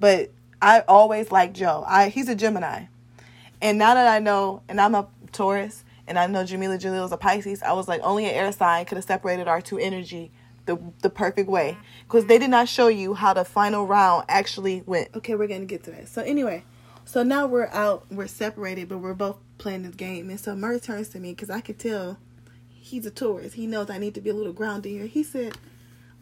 but 0.00 0.30
I 0.60 0.80
always 0.80 1.30
liked 1.30 1.54
Joe. 1.54 1.84
I 1.86 2.08
he's 2.08 2.28
a 2.28 2.34
Gemini, 2.34 2.86
and 3.62 3.78
now 3.78 3.94
that 3.94 4.08
I 4.08 4.18
know, 4.18 4.62
and 4.68 4.80
I'm 4.80 4.94
a 4.94 5.06
Taurus, 5.30 5.84
and 6.06 6.18
I 6.18 6.26
know 6.26 6.42
Jameela 6.42 6.78
Jaleel 6.78 7.06
is 7.06 7.12
a 7.12 7.16
Pisces, 7.16 7.62
I 7.62 7.72
was 7.72 7.88
like, 7.88 8.02
only 8.02 8.26
an 8.26 8.32
air 8.32 8.52
sign 8.52 8.84
could 8.84 8.96
have 8.96 9.04
separated 9.04 9.48
our 9.48 9.62
two 9.62 9.78
energy 9.78 10.32
the 10.66 10.78
the 11.00 11.10
perfect 11.10 11.48
way 11.48 11.76
because 12.04 12.26
they 12.26 12.38
did 12.38 12.50
not 12.50 12.68
show 12.68 12.88
you 12.88 13.14
how 13.14 13.32
the 13.34 13.44
final 13.44 13.86
round 13.86 14.24
actually 14.28 14.82
went. 14.86 15.08
Okay, 15.16 15.34
we're 15.34 15.48
gonna 15.48 15.64
get 15.64 15.82
to 15.84 15.90
that. 15.92 16.08
So 16.08 16.22
anyway, 16.22 16.64
so 17.04 17.22
now 17.22 17.46
we're 17.46 17.68
out, 17.68 18.06
we're 18.10 18.26
separated, 18.26 18.88
but 18.88 18.98
we're 18.98 19.14
both 19.14 19.38
playing 19.58 19.82
this 19.82 19.94
game, 19.94 20.30
and 20.30 20.40
so 20.40 20.54
Murr 20.54 20.78
turns 20.78 21.08
to 21.10 21.20
me 21.20 21.30
because 21.32 21.50
I 21.50 21.60
could 21.60 21.78
tell 21.78 22.18
he's 22.68 23.06
a 23.06 23.10
tourist. 23.10 23.54
He 23.54 23.66
knows 23.66 23.90
I 23.90 23.98
need 23.98 24.14
to 24.14 24.20
be 24.20 24.30
a 24.30 24.34
little 24.34 24.52
grounded 24.52 24.92
here. 24.92 25.06
He 25.06 25.22
said, 25.22 25.56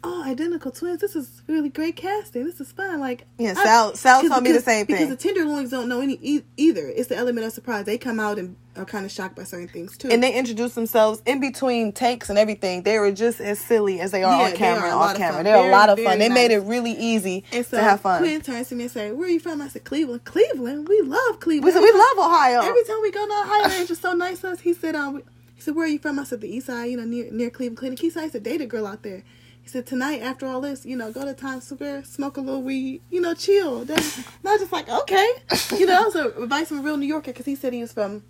"Oh, 0.03 0.23
identical 0.25 0.71
twins. 0.71 0.99
This 1.01 1.15
is 1.15 1.41
really 1.47 1.69
great 1.69 1.95
casting. 1.95 2.45
This 2.45 2.59
is 2.59 2.71
fun." 2.71 2.99
Like, 2.99 3.25
Yeah, 3.37 3.51
I- 3.57 3.63
Sal 3.63 3.95
Sal 3.95 4.21
because- 4.21 4.31
told 4.31 4.43
me 4.43 4.49
the 4.51 4.53
because- 4.59 4.65
same 4.65 4.85
Because 4.85 4.99
thing. 5.01 5.09
the 5.09 5.15
tenderloins 5.15 5.69
don't 5.69 5.87
know 5.87 6.01
any 6.01 6.17
e- 6.21 6.41
either. 6.57 6.87
It's 6.87 7.09
the 7.09 7.15
element 7.17 7.45
of 7.45 7.53
surprise. 7.53 7.85
They 7.85 7.97
come 7.97 8.19
out 8.19 8.39
and 8.39 8.55
are 8.77 8.85
kind 8.85 9.05
of 9.05 9.11
shocked 9.11 9.35
by 9.35 9.43
certain 9.43 9.67
things 9.67 9.97
too. 9.97 10.07
and 10.09 10.23
they 10.23 10.31
introduce 10.33 10.75
themselves 10.75 11.21
in 11.25 11.41
between 11.41 11.91
takes 11.91 12.29
and 12.29 12.39
everything. 12.39 12.83
They 12.83 12.97
were 12.99 13.11
just 13.11 13.41
as 13.41 13.59
silly 13.59 13.99
as 13.99 14.11
they 14.11 14.23
are 14.23 14.39
Yeah, 14.39 14.45
on 14.45 14.51
camera 14.53 14.83
are 14.89 14.91
a 14.91 14.95
off 14.95 15.11
of 15.11 15.17
camera. 15.17 15.43
They're 15.43 15.67
a 15.67 15.71
lot 15.71 15.89
of 15.89 15.99
fun. 15.99 16.19
They 16.19 16.29
made 16.29 16.51
it 16.51 16.59
really 16.59 16.93
easy 16.93 17.43
and 17.51 17.65
so 17.65 17.75
to 17.77 17.83
have 17.83 17.99
fun. 17.99 18.19
Quinn 18.21 18.39
turns 18.39 18.69
to 18.69 18.75
me 18.75 18.83
and 18.83 18.91
say, 18.91 19.11
"Where 19.11 19.27
are 19.27 19.29
you 19.31 19.41
from?" 19.41 19.61
I 19.61 19.67
said, 19.67 19.83
"Cleveland." 19.83 20.23
Cleveland. 20.23 20.87
We 20.87 21.01
love 21.01 21.41
Cleveland. 21.41 21.65
we 21.65 21.71
said 21.73 21.81
we 21.81 21.91
love 21.91 22.17
Ohio. 22.31 22.61
Every 22.61 22.83
time 22.85 23.01
we 23.01 23.11
go 23.11 23.27
to 23.27 23.33
Ohio, 23.33 23.67
they're 23.67 23.85
just 23.85 24.01
so 24.01 24.13
nice 24.13 24.39
to 24.39 24.51
us. 24.51 24.61
He 24.61 24.73
said, 24.73 24.95
um, 24.95 25.21
he 25.53 25.61
said, 25.61 25.75
where 25.75 25.83
are 25.85 25.89
you 25.89 25.99
from? 25.99 26.17
I 26.17 26.23
said, 26.23 26.39
the 26.41 26.47
east 26.55 26.67
side, 26.67 26.85
you 26.85 26.97
know, 26.97 27.03
near 27.03 27.29
near 27.29 27.49
Cleveland 27.49 27.77
Clinic. 27.77 27.99
He 27.99 28.09
said, 28.09 28.23
I 28.23 28.29
said, 28.29 28.43
date 28.43 28.61
a 28.61 28.65
girl 28.65 28.87
out 28.87 29.03
there. 29.03 29.23
Said, 29.71 29.85
tonight, 29.87 30.21
after 30.21 30.45
all 30.47 30.59
this, 30.59 30.85
you 30.85 30.97
know, 30.97 31.13
go 31.13 31.23
to 31.23 31.33
Times 31.33 31.65
Square, 31.65 32.03
smoke 32.03 32.35
a 32.35 32.41
little 32.41 32.61
weed, 32.61 33.01
you 33.09 33.21
know, 33.21 33.33
chill. 33.33 33.85
I 33.89 33.93
was 33.93 34.25
just 34.59 34.71
like, 34.73 34.89
okay. 34.89 35.29
You 35.71 35.85
know, 35.85 35.93
that 35.93 36.05
was 36.05 36.15
a 36.15 36.43
advice 36.43 36.67
from 36.67 36.79
a 36.79 36.81
real 36.81 36.97
New 36.97 37.05
Yorker 37.05 37.31
because 37.31 37.45
he 37.45 37.55
said 37.55 37.71
he 37.71 37.79
was 37.79 37.93
from 37.93 38.23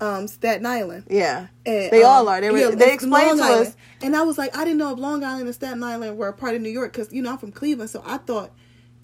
um, 0.00 0.26
Staten 0.26 0.66
Island. 0.66 1.04
yeah, 1.08 1.46
And, 1.64 1.92
They 1.92 2.02
um, 2.02 2.10
all 2.10 2.28
are. 2.28 2.40
They 2.40 2.50
were- 2.50 2.74
they 2.74 2.92
explained 2.94 3.28
Long 3.28 3.36
to 3.38 3.44
Island. 3.44 3.66
us- 3.68 3.76
And 4.02 4.16
I 4.16 4.22
was 4.22 4.38
like, 4.38 4.56
I 4.56 4.64
didn't 4.64 4.78
know 4.78 4.92
if 4.92 4.98
Long 4.98 5.22
Island 5.22 5.46
and 5.46 5.54
Staten 5.54 5.84
Island 5.84 6.18
were 6.18 6.28
a 6.28 6.32
part 6.32 6.56
of 6.56 6.62
New 6.62 6.68
York 6.68 6.92
because, 6.92 7.12
you 7.12 7.22
know, 7.22 7.30
I'm 7.30 7.38
from 7.38 7.52
Cleveland. 7.52 7.90
So 7.90 8.02
I 8.04 8.16
thought 8.18 8.50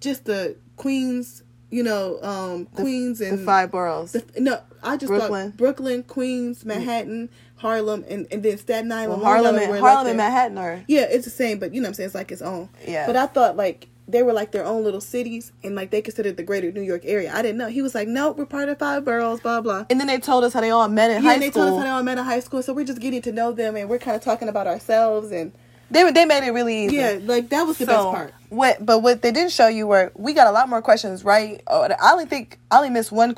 just 0.01 0.25
the 0.25 0.57
Queens, 0.75 1.45
you 1.71 1.85
know, 1.85 2.19
um, 2.23 2.67
Queens 2.67 3.21
the 3.21 3.29
and 3.29 3.45
five 3.47 3.71
boroughs. 3.71 4.13
the, 4.13 4.25
no, 4.41 4.61
I 4.83 4.97
just 4.97 5.07
Brooklyn. 5.09 5.51
thought 5.53 5.59
Brooklyn, 5.59 6.03
Queens, 6.03 6.65
Manhattan, 6.65 7.29
Harlem, 7.65 8.05
and, 8.11 8.27
and 8.31 8.43
then 8.43 8.59
Staten 8.59 8.93
Island. 8.93 9.23
Long 9.23 9.33
Harlem, 9.33 9.57
and, 9.57 9.65
Harlem 9.79 9.81
like 9.81 10.07
and 10.09 10.17
Manhattan 10.19 10.59
are 10.59 10.85
Yeah, 10.87 11.07
it's 11.09 11.25
the 11.25 11.31
same, 11.31 11.59
but 11.59 11.73
you 11.73 11.81
know 11.81 11.87
what 11.87 11.89
I'm 11.89 11.95
saying? 11.95 12.07
It's 12.09 12.15
like 12.15 12.31
its 12.31 12.43
own. 12.43 12.69
Yeah. 12.87 13.07
But 13.07 13.17
I 13.17 13.27
thought 13.27 13.57
like 13.57 13.89
they 14.07 14.23
were 14.23 14.35
like 14.35 14.53
their 14.53 14.67
own 14.67 14.85
little 14.85 15.01
cities 15.01 15.51
and 15.63 15.75
like 15.75 15.91
they 15.91 16.03
considered 16.03 16.37
the 16.37 16.43
greater 16.43 16.71
New 16.71 16.83
York 16.83 17.03
area. 17.05 17.33
I 17.35 17.41
didn't 17.41 17.57
know. 17.57 17.69
He 17.69 17.81
was 17.81 17.95
like, 17.95 18.07
nope, 18.07 18.37
we're 18.37 18.45
part 18.45 18.69
of 18.69 18.79
five 18.79 19.03
boroughs, 19.03 19.41
blah, 19.41 19.63
blah. 19.63 19.87
And 19.89 19.99
then 19.99 20.09
they 20.09 20.19
told 20.19 20.45
us 20.45 20.53
how 20.53 20.61
they 20.61 20.69
all 20.69 20.89
met 20.89 21.11
in 21.11 21.23
yeah, 21.23 21.31
high 21.31 21.35
and 21.35 21.43
they 21.43 21.49
told 21.49 21.71
us 21.71 21.79
how 21.79 21.85
they 21.85 21.89
all 21.89 22.03
met 22.03 22.19
in 22.19 22.25
high 22.25 22.41
school, 22.41 22.63
so 22.63 22.75
we're 22.75 22.85
just 22.85 23.01
getting 23.01 23.23
to 23.23 23.33
know 23.33 23.53
them 23.53 23.77
and 23.77 23.89
we're 23.89 23.99
kind 23.99 24.15
of 24.15 24.23
talking 24.23 24.49
about 24.49 24.67
ourselves 24.67 25.31
and 25.31 25.53
they 25.95 26.11
they 26.11 26.25
made 26.25 26.47
it 26.47 26.51
really 26.51 26.85
easy. 26.85 26.97
yeah, 26.97 27.19
like 27.23 27.49
that 27.51 27.63
was 27.63 27.79
the 27.79 27.87
so 27.87 27.93
best 27.93 28.05
part. 28.05 28.35
what? 28.51 28.85
But 28.85 29.01
what 29.01 29.23
they 29.23 29.33
didn't 29.33 29.53
show 29.53 29.69
you 29.69 29.87
were 29.87 30.13
we 30.15 30.35
got 30.35 30.47
a 30.47 30.53
lot 30.53 30.69
more 30.69 30.83
questions 30.83 31.25
right. 31.25 31.63
Oh, 31.67 31.83
I 31.85 32.13
only 32.13 32.27
think 32.27 32.59
I 32.71 32.77
only 32.79 32.91
missed 32.91 33.13
one. 33.13 33.35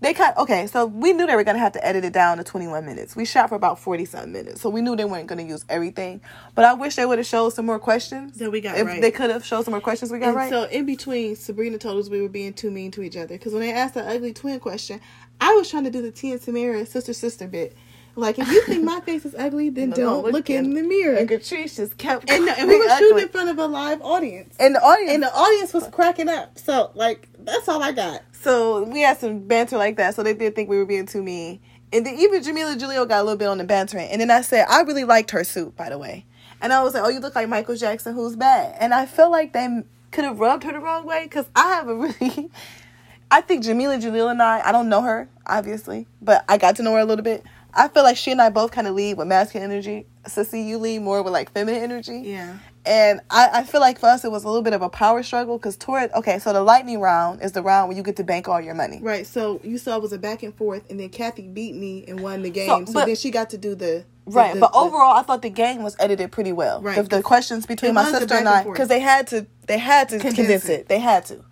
They 0.00 0.12
cut. 0.12 0.36
okay, 0.36 0.66
so 0.66 0.84
we 0.86 1.14
knew 1.14 1.26
they 1.26 1.34
were 1.34 1.44
gonna 1.44 1.58
have 1.58 1.72
to 1.72 1.84
edit 1.84 2.04
it 2.04 2.12
down 2.12 2.36
to 2.36 2.44
twenty 2.44 2.68
one 2.68 2.84
minutes. 2.84 3.16
We 3.16 3.24
shot 3.24 3.48
for 3.48 3.54
about 3.54 3.78
forty 3.78 4.04
something 4.04 4.30
minutes, 4.30 4.60
so 4.60 4.68
we 4.68 4.82
knew 4.82 4.94
they 4.94 5.06
weren't 5.06 5.26
gonna 5.26 5.42
use 5.42 5.64
everything. 5.68 6.20
But 6.54 6.66
I 6.66 6.74
wish 6.74 6.96
they 6.96 7.06
would 7.06 7.18
have 7.18 7.26
showed 7.26 7.50
some 7.54 7.66
more 7.66 7.78
questions. 7.78 8.38
That 8.38 8.52
we 8.52 8.60
got 8.60 8.76
if 8.76 8.86
right. 8.86 9.00
they 9.00 9.10
could 9.10 9.30
have 9.30 9.44
showed 9.44 9.64
some 9.64 9.72
more 9.72 9.80
questions, 9.80 10.12
we 10.12 10.18
got 10.18 10.28
And 10.28 10.36
right. 10.36 10.50
so 10.50 10.64
in 10.64 10.84
between, 10.84 11.34
Sabrina 11.34 11.78
told 11.78 11.98
us 11.98 12.10
we 12.10 12.20
were 12.20 12.28
being 12.28 12.52
too 12.52 12.70
mean 12.70 12.90
to 12.92 13.02
each 13.02 13.16
other 13.16 13.36
because 13.38 13.52
when 13.52 13.62
they 13.62 13.72
asked 13.72 13.94
the 13.94 14.06
ugly 14.06 14.34
twin 14.34 14.60
question, 14.60 15.00
I 15.40 15.54
was 15.54 15.70
trying 15.70 15.84
to 15.84 15.90
do 15.90 16.02
the 16.02 16.10
Tia 16.10 16.34
and 16.34 16.42
Tamera 16.42 16.86
sister 16.86 17.14
sister 17.14 17.46
bit. 17.46 17.74
Like 18.16 18.38
if 18.38 18.48
you 18.48 18.62
think 18.62 18.82
my 18.82 19.00
face 19.00 19.24
is 19.26 19.34
ugly, 19.38 19.68
then 19.68 19.90
No, 19.90 19.96
don't 19.96 20.24
look 20.24 20.32
look, 20.32 20.50
in- 20.50 20.64
in 20.66 20.74
the 20.74 20.82
mirror. 20.82 21.16
and 21.16 21.28
Catrice 21.28 21.76
just 21.76 21.96
kept 21.98 22.30
And, 22.30 22.48
and 22.48 22.68
we 22.68 22.78
were 22.78 22.88
shooting 22.98 23.22
in 23.24 23.28
front 23.28 23.50
of 23.50 23.58
a 23.58 23.66
live 23.66 24.00
audience, 24.02 24.56
and 24.58 24.74
the 24.74 24.80
audience. 24.82 25.12
and 25.12 25.22
the 25.22 25.34
audience 25.34 25.74
was 25.74 25.86
cracking 25.88 26.28
up. 26.28 26.58
So 26.58 26.90
like 26.94 27.28
that's 27.38 27.68
all 27.68 27.82
I 27.82 27.92
got. 27.92 28.22
So 28.32 28.84
we 28.84 29.00
had 29.00 29.18
some 29.18 29.40
banter 29.46 29.76
like 29.76 29.96
that. 29.96 30.14
So 30.14 30.22
they 30.22 30.34
did 30.34 30.54
think 30.54 30.68
we 30.68 30.78
were 30.78 30.86
being 30.86 31.06
too 31.06 31.22
mean. 31.22 31.60
And 31.92 32.04
then 32.06 32.16
even 32.18 32.42
Jameela 32.42 32.76
Jaleel 32.78 33.08
got 33.08 33.20
a 33.20 33.22
little 33.22 33.36
bit 33.38 33.48
on 33.48 33.58
the 33.58 33.64
bantering. 33.64 34.08
And 34.08 34.20
then 34.20 34.30
I 34.30 34.40
said, 34.40 34.66
I 34.68 34.80
really 34.82 35.04
liked 35.04 35.30
her 35.32 35.44
suit, 35.44 35.76
by 35.76 35.88
the 35.90 35.98
way. 35.98 36.24
And 36.60 36.72
I 36.72 36.82
was 36.82 36.94
like, 36.94 37.04
oh, 37.04 37.08
you 37.08 37.20
look 37.20 37.34
like 37.34 37.48
Michael 37.48 37.76
Jackson, 37.76 38.14
who's 38.14 38.34
bad. 38.34 38.76
And 38.80 38.92
I 38.94 39.06
feel 39.06 39.30
like 39.30 39.52
they 39.52 39.82
could 40.10 40.24
have 40.24 40.40
rubbed 40.40 40.64
her 40.64 40.72
the 40.72 40.80
wrong 40.80 41.06
way 41.06 41.24
because 41.24 41.46
I 41.54 41.74
have 41.74 41.88
a 41.88 41.94
really. 41.94 42.50
I 43.30 43.40
think 43.40 43.64
Jameela 43.64 44.00
Jaleel 44.00 44.30
and 44.30 44.40
I, 44.40 44.60
I 44.68 44.70
don't 44.72 44.88
know 44.88 45.02
her, 45.02 45.28
obviously, 45.46 46.06
but 46.22 46.44
I 46.48 46.58
got 46.58 46.76
to 46.76 46.82
know 46.84 46.92
her 46.94 47.00
a 47.00 47.04
little 47.04 47.24
bit. 47.24 47.42
I 47.76 47.88
feel 47.88 48.02
like 48.02 48.16
she 48.16 48.30
and 48.32 48.40
I 48.40 48.48
both 48.48 48.70
kind 48.72 48.86
of 48.86 48.94
lead 48.94 49.18
with 49.18 49.28
masculine 49.28 49.70
energy. 49.70 50.06
Sissy, 50.24 50.66
you 50.66 50.78
lead 50.78 51.02
more 51.02 51.22
with 51.22 51.32
like 51.32 51.52
feminine 51.52 51.82
energy. 51.82 52.22
Yeah. 52.24 52.56
And 52.86 53.20
I, 53.30 53.48
I 53.52 53.62
feel 53.64 53.80
like 53.80 53.98
for 53.98 54.06
us, 54.06 54.24
it 54.24 54.30
was 54.30 54.44
a 54.44 54.46
little 54.48 54.62
bit 54.62 54.72
of 54.72 54.80
a 54.80 54.88
power 54.88 55.22
struggle 55.24 55.58
because 55.58 55.76
toward, 55.76 56.10
okay, 56.12 56.38
so 56.38 56.52
the 56.52 56.62
lightning 56.62 57.00
round 57.00 57.42
is 57.42 57.52
the 57.52 57.60
round 57.62 57.88
where 57.88 57.96
you 57.96 58.02
get 58.02 58.16
to 58.16 58.24
bank 58.24 58.48
all 58.48 58.60
your 58.60 58.74
money. 58.74 59.00
Right. 59.02 59.26
So 59.26 59.60
you 59.64 59.76
saw 59.76 59.96
it 59.96 60.02
was 60.02 60.12
a 60.12 60.18
back 60.18 60.42
and 60.44 60.54
forth, 60.54 60.88
and 60.88 60.98
then 61.00 61.08
Kathy 61.10 61.48
beat 61.48 61.74
me 61.74 62.04
and 62.06 62.20
won 62.20 62.42
the 62.42 62.50
game. 62.50 62.68
So, 62.68 62.84
So, 62.86 62.92
but- 62.92 63.06
then 63.06 63.16
she 63.16 63.30
got 63.30 63.50
to 63.50 63.58
do 63.58 63.74
the, 63.74 64.04
the- 64.24 64.32
Right, 64.32 64.54
the- 64.54 64.60
but 64.60 64.72
the- 64.72 64.78
overall, 64.78 65.14
I 65.16 65.22
thought 65.22 65.42
the 65.42 65.50
game 65.50 65.82
was 65.82 65.96
edited 65.98 66.30
pretty 66.32 66.52
well. 66.52 66.80
Right. 66.80 66.96
The, 66.96 67.02
the 67.02 67.22
questions 67.22 67.66
between 67.66 67.92
my 67.94 68.04
sister 68.10 68.34
and 68.36 68.46
and 68.46 68.48
I, 68.48 68.62
because 68.64 68.88
they 68.88 69.00
had 69.00 69.26
to, 69.28 69.46
they 69.66 69.78
had 69.78 70.08
to 70.10 70.18
Condense 70.18 70.36
condense, 70.36 70.68
it. 70.68 70.80
it. 70.82 70.88
They 70.88 71.00
had 71.00 71.26
to. 71.26 71.44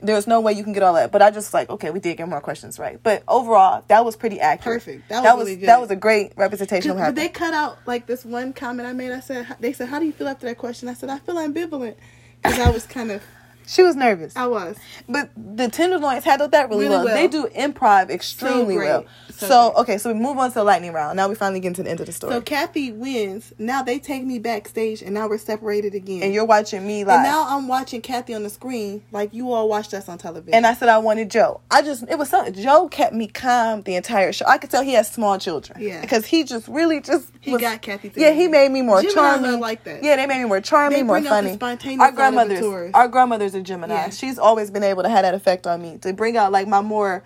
There 0.00 0.14
was 0.14 0.26
no 0.26 0.40
way 0.40 0.52
you 0.52 0.62
can 0.62 0.72
get 0.72 0.82
all 0.82 0.94
that. 0.94 1.10
But 1.10 1.22
I 1.22 1.30
just 1.30 1.54
like, 1.54 1.70
okay, 1.70 1.90
we 1.90 2.00
did 2.00 2.16
get 2.16 2.28
more 2.28 2.40
questions 2.40 2.78
right. 2.78 2.98
But 3.02 3.22
overall, 3.26 3.82
that 3.88 4.04
was 4.04 4.16
pretty 4.16 4.40
accurate. 4.40 4.84
Perfect. 4.84 5.08
That 5.08 5.22
That 5.22 5.36
was 5.36 5.46
was 5.46 5.54
really 5.54 5.66
that 5.66 5.80
was 5.80 5.90
a 5.90 5.96
great 5.96 6.32
representation 6.36 6.90
of 6.90 6.98
But 6.98 7.14
they 7.14 7.28
cut 7.28 7.54
out 7.54 7.78
like 7.86 8.06
this 8.06 8.24
one 8.24 8.52
comment 8.52 8.88
I 8.88 8.92
made. 8.92 9.12
I 9.12 9.20
said, 9.20 9.56
they 9.60 9.72
said, 9.72 9.88
how 9.88 9.98
do 9.98 10.04
you 10.06 10.12
feel 10.12 10.28
after 10.28 10.46
that 10.46 10.58
question? 10.58 10.88
I 10.88 10.94
said, 10.94 11.08
I 11.08 11.18
feel 11.18 11.36
ambivalent 11.36 11.96
because 12.42 12.58
I 12.58 12.70
was 12.70 12.86
kind 12.86 13.10
of, 13.10 13.22
She 13.66 13.82
was 13.82 13.96
nervous, 13.96 14.34
I 14.36 14.46
was. 14.46 14.76
but 15.08 15.30
the 15.36 15.68
Tenderloins 15.68 16.24
handled 16.24 16.52
that 16.52 16.68
really, 16.68 16.84
Really 16.84 16.96
well. 16.96 17.04
well. 17.06 17.14
They 17.16 17.26
do 17.28 17.46
improv 17.48 18.10
extremely 18.10 18.76
great. 18.76 18.88
well. 18.88 19.04
So 19.30 19.46
So, 19.48 19.72
okay, 19.78 19.98
so 19.98 20.12
we 20.12 20.18
move 20.18 20.38
on 20.38 20.48
to 20.50 20.54
the 20.54 20.64
lightning 20.64 20.92
round. 20.92 21.16
Now 21.16 21.28
we 21.28 21.34
finally 21.34 21.60
get 21.60 21.74
to 21.74 21.82
the 21.82 21.90
end 21.90 22.00
of 22.00 22.06
the 22.06 22.12
story, 22.12 22.32
So 22.32 22.40
Kathy 22.40 22.92
wins. 22.92 23.52
Now 23.58 23.82
they 23.82 23.98
take 23.98 24.24
me 24.24 24.38
backstage, 24.38 25.02
and 25.02 25.12
now 25.12 25.28
we're 25.28 25.36
separated 25.38 25.94
again. 25.94 26.22
and 26.22 26.32
you're 26.32 26.44
watching 26.44 26.86
me 26.86 27.04
live. 27.04 27.16
and 27.16 27.24
now 27.24 27.44
I'm 27.48 27.66
watching 27.68 28.00
Kathy 28.00 28.34
on 28.34 28.44
the 28.44 28.50
screen 28.50 29.02
like 29.12 29.34
you 29.34 29.52
all 29.52 29.68
watched 29.68 29.92
us 29.94 30.08
on 30.08 30.16
television. 30.18 30.54
And 30.54 30.66
I 30.66 30.72
said 30.74 30.88
I 30.88 30.98
wanted 30.98 31.30
Joe. 31.30 31.60
I 31.70 31.82
just 31.82 32.04
it 32.08 32.16
was 32.18 32.30
something. 32.30 32.54
Joe 32.54 32.88
kept 32.88 33.14
me 33.14 33.26
calm 33.26 33.82
the 33.82 33.96
entire 33.96 34.32
show. 34.32 34.46
I 34.46 34.58
could 34.58 34.70
tell 34.70 34.82
he 34.82 34.92
has 34.94 35.10
small 35.10 35.38
children. 35.38 35.80
Yeah. 35.82 36.00
because 36.00 36.24
he 36.24 36.44
just 36.44 36.68
really 36.68 37.00
just 37.00 37.30
He 37.40 37.50
was- 37.52 37.60
got 37.60 37.82
Kathy 37.82 38.12
Yeah, 38.16 38.30
he 38.30 38.46
made 38.48 38.70
me 38.70 38.82
more 38.82 39.02
Jim 39.02 39.12
charming. 39.12 39.58
like 39.60 39.82
that. 39.84 40.02
Yeah, 40.04 40.16
they 40.16 40.26
made 40.26 40.38
me 40.40 40.44
more 40.48 40.60
charming, 40.60 41.06
more 41.06 41.16
bring 41.16 41.26
out 41.26 41.42
the 41.44 41.58
funny. 41.58 41.76
Our 42.00 42.06
side 42.08 42.08
of 42.08 42.10
the 42.10 42.16
grandmothers, 42.16 42.90
our 42.94 43.08
grandmother's 43.08 43.54
a 43.56 43.62
Gemini. 43.62 43.94
Yeah. 43.94 44.10
She's 44.10 44.38
always 44.38 44.70
been 44.70 44.82
able 44.82 45.02
to 45.02 45.08
have 45.08 45.22
that 45.22 45.34
effect 45.34 45.66
on 45.66 45.82
me 45.82 45.98
to 45.98 46.12
bring 46.12 46.36
out 46.36 46.52
like 46.52 46.68
my 46.68 46.80
more 46.80 47.22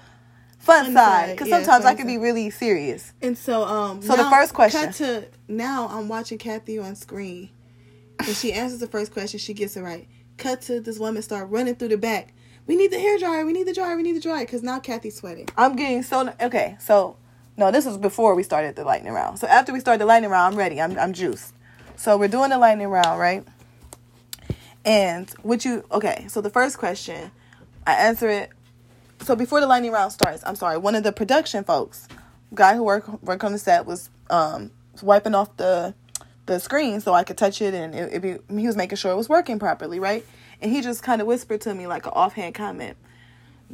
fun, 0.58 0.86
Fun 0.86 0.94
side. 0.94 1.30
Because 1.32 1.48
yeah, 1.48 1.58
sometimes 1.58 1.84
I 1.84 1.94
can 1.94 2.06
be 2.06 2.18
really 2.18 2.50
serious. 2.50 3.12
And 3.20 3.36
so, 3.36 3.64
um, 3.64 4.02
So 4.02 4.16
the 4.16 4.28
first 4.30 4.54
question. 4.54 4.80
Cut 4.80 4.94
to 4.94 5.24
now. 5.48 5.88
I'm 5.88 6.08
watching 6.08 6.38
Kathy 6.38 6.78
on 6.78 6.94
screen, 6.96 7.50
and 8.18 8.28
she 8.28 8.52
answers 8.54 8.80
the 8.80 8.86
first 8.86 9.12
question. 9.12 9.38
She 9.38 9.54
gets 9.54 9.76
it 9.76 9.82
right. 9.82 10.08
Cut 10.38 10.62
to 10.62 10.80
this 10.80 10.98
woman 10.98 11.22
start 11.22 11.50
running 11.50 11.74
through 11.74 11.88
the 11.88 11.98
back. 11.98 12.32
We 12.66 12.76
need 12.76 12.92
the 12.92 13.00
hair 13.00 13.18
dryer. 13.18 13.44
We 13.44 13.52
need 13.52 13.66
the 13.66 13.74
dryer. 13.74 13.96
We 13.96 14.02
need 14.02 14.16
the 14.16 14.20
dryer. 14.20 14.44
Because 14.44 14.62
now 14.62 14.78
Kathy's 14.78 15.16
sweating. 15.16 15.48
I'm 15.56 15.76
getting 15.76 16.02
so 16.02 16.32
okay. 16.40 16.76
So 16.78 17.16
no, 17.56 17.70
this 17.70 17.84
was 17.84 17.98
before 17.98 18.34
we 18.34 18.42
started 18.42 18.76
the 18.76 18.84
lightning 18.84 19.12
round. 19.12 19.38
So 19.38 19.46
after 19.46 19.72
we 19.72 19.80
started 19.80 20.00
the 20.00 20.06
lightning 20.06 20.30
round, 20.30 20.54
I'm 20.54 20.58
ready. 20.58 20.80
I'm 20.80 20.98
I'm 20.98 21.12
juiced. 21.12 21.54
So 21.96 22.16
we're 22.16 22.28
doing 22.28 22.50
the 22.50 22.58
lightning 22.58 22.88
round, 22.88 23.20
right? 23.20 23.44
And 24.84 25.32
would 25.42 25.64
you 25.64 25.84
okay? 25.92 26.26
So 26.28 26.40
the 26.40 26.50
first 26.50 26.78
question, 26.78 27.30
I 27.86 27.94
answer 27.94 28.28
it. 28.28 28.50
So 29.22 29.36
before 29.36 29.60
the 29.60 29.66
lightning 29.66 29.92
round 29.92 30.12
starts, 30.12 30.42
I'm 30.46 30.56
sorry. 30.56 30.78
One 30.78 30.94
of 30.94 31.04
the 31.04 31.12
production 31.12 31.64
folks, 31.64 32.08
guy 32.54 32.76
who 32.76 32.84
work 32.84 33.22
work 33.22 33.44
on 33.44 33.52
the 33.52 33.58
set, 33.58 33.86
was 33.86 34.10
um 34.30 34.70
wiping 35.02 35.34
off 35.34 35.56
the 35.56 35.94
the 36.46 36.60
screen 36.60 37.00
so 37.00 37.14
I 37.14 37.24
could 37.24 37.38
touch 37.38 37.62
it, 37.62 37.74
and 37.74 37.94
it, 37.94 38.14
it 38.14 38.22
be, 38.22 38.60
he 38.60 38.66
was 38.66 38.76
making 38.76 38.96
sure 38.96 39.12
it 39.12 39.16
was 39.16 39.28
working 39.28 39.58
properly, 39.58 40.00
right? 40.00 40.26
And 40.62 40.72
he 40.72 40.82
just 40.82 41.02
kind 41.02 41.20
of 41.20 41.26
whispered 41.26 41.60
to 41.62 41.74
me 41.74 41.86
like 41.86 42.06
an 42.06 42.12
offhand 42.14 42.54
comment 42.54 42.96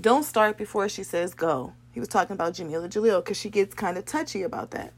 don't 0.00 0.24
start 0.24 0.58
before 0.58 0.88
she 0.88 1.02
says 1.02 1.34
go. 1.34 1.72
He 1.92 2.00
was 2.00 2.08
talking 2.08 2.34
about 2.34 2.54
Jameela 2.54 2.88
Jaleel 2.88 3.24
because 3.24 3.38
she 3.38 3.48
gets 3.48 3.74
kind 3.74 3.96
of 3.96 4.04
touchy 4.04 4.42
about 4.42 4.72
that. 4.72 4.92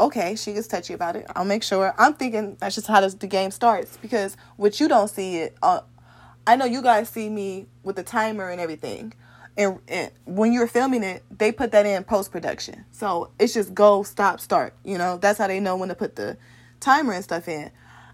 Okay, 0.00 0.34
she 0.34 0.54
gets 0.54 0.66
touchy 0.66 0.94
about 0.94 1.14
it. 1.14 1.26
I'll 1.36 1.44
make 1.44 1.62
sure. 1.62 1.94
I'm 1.98 2.14
thinking 2.14 2.56
that's 2.58 2.74
just 2.74 2.86
how 2.86 3.02
this, 3.02 3.12
the 3.12 3.26
game 3.26 3.50
starts 3.50 3.98
because 3.98 4.34
what 4.56 4.80
you 4.80 4.88
don't 4.88 5.08
see 5.08 5.36
it. 5.36 5.56
Uh, 5.62 5.82
I 6.46 6.56
know 6.56 6.64
you 6.64 6.80
guys 6.80 7.10
see 7.10 7.28
me 7.28 7.66
with 7.82 7.96
the 7.96 8.02
timer 8.02 8.48
and 8.48 8.58
everything, 8.62 9.12
and, 9.58 9.78
and 9.88 10.10
when 10.24 10.54
you're 10.54 10.66
filming 10.66 11.02
it, 11.02 11.22
they 11.30 11.52
put 11.52 11.70
that 11.72 11.84
in 11.84 12.02
post 12.04 12.32
production. 12.32 12.86
So 12.92 13.30
it's 13.38 13.52
just 13.52 13.74
go, 13.74 14.02
stop, 14.02 14.40
start. 14.40 14.74
You 14.84 14.96
know, 14.96 15.18
that's 15.18 15.38
how 15.38 15.48
they 15.48 15.60
know 15.60 15.76
when 15.76 15.90
to 15.90 15.94
put 15.94 16.16
the 16.16 16.38
timer 16.80 17.12
and 17.12 17.22
stuff 17.22 17.46
in. 17.46 17.70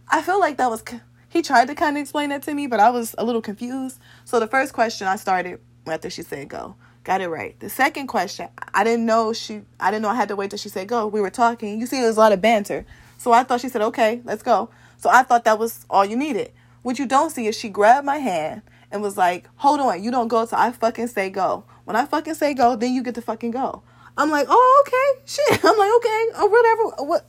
I 0.09 0.23
feel 0.23 0.41
like 0.41 0.57
that 0.57 0.69
was 0.69 0.83
he 1.29 1.41
tried 1.41 1.69
to 1.69 1.77
kind 1.77 1.97
of 1.97 2.01
explain 2.01 2.31
that 2.31 2.43
to 2.43 2.55
me, 2.55 2.67
but 2.67 2.81
I 2.81 2.91
was 2.91 3.15
a 3.17 3.25
little 3.25 3.43
confused. 3.43 4.01
So 4.25 4.41
the 4.41 4.49
first 4.49 4.73
question 4.73 5.07
I 5.07 5.15
started 5.15 5.61
after 5.87 6.11
she 6.11 6.23
said 6.23 6.49
go, 6.49 6.75
Got 7.07 7.21
it 7.21 7.29
right. 7.29 7.59
The 7.61 7.71
second 7.71 8.09
question, 8.09 8.49
I 8.75 8.83
didn't 8.83 9.07
know 9.07 9.33
she. 9.33 9.63
I 9.79 9.93
didn't 9.93 10.03
know 10.03 10.09
I 10.09 10.17
had 10.17 10.27
to 10.27 10.35
wait 10.35 10.51
till 10.51 10.59
she 10.59 10.69
said 10.69 10.89
go. 10.89 11.07
We 11.07 11.21
were 11.21 11.31
talking. 11.31 11.79
You 11.79 11.87
see, 11.87 12.01
there's 12.01 12.17
a 12.17 12.19
lot 12.19 12.33
of 12.33 12.43
banter. 12.43 12.85
So 13.17 13.31
I 13.31 13.45
thought 13.45 13.61
she 13.61 13.69
said, 13.69 13.81
"Okay, 13.81 14.23
let's 14.25 14.43
go." 14.43 14.71
So 14.99 15.09
I 15.09 15.23
thought 15.23 15.45
that 15.45 15.57
was 15.57 15.87
all 15.89 16.05
you 16.05 16.17
needed. 16.17 16.51
What 16.83 16.99
you 16.99 17.07
don't 17.07 17.31
see 17.31 17.47
is 17.47 17.57
she 17.57 17.69
grabbed 17.69 18.05
my 18.05 18.17
hand 18.17 18.63
and 18.91 19.03
was 19.03 19.17
like, 19.17 19.49
"Hold 19.59 19.79
on, 19.79 20.03
you 20.03 20.11
don't 20.11 20.27
go 20.27 20.45
till 20.47 20.59
I 20.59 20.73
fucking 20.73 21.07
say 21.07 21.31
go. 21.31 21.63
When 21.85 21.95
I 21.95 22.07
fucking 22.07 22.35
say 22.35 22.55
go, 22.55 22.75
then 22.75 22.93
you 22.93 23.05
get 23.05 23.15
to 23.15 23.23
fucking 23.23 23.53
go." 23.53 23.85
I'm 24.19 24.33
like, 24.33 24.49
"Oh, 24.51 24.85
okay, 24.85 25.23
shit." 25.27 25.61
I'm 25.65 25.79
like, 25.79 25.93
"Okay, 25.99 26.27
or 26.41 26.49
whatever." 26.49 26.83
What? 27.05 27.27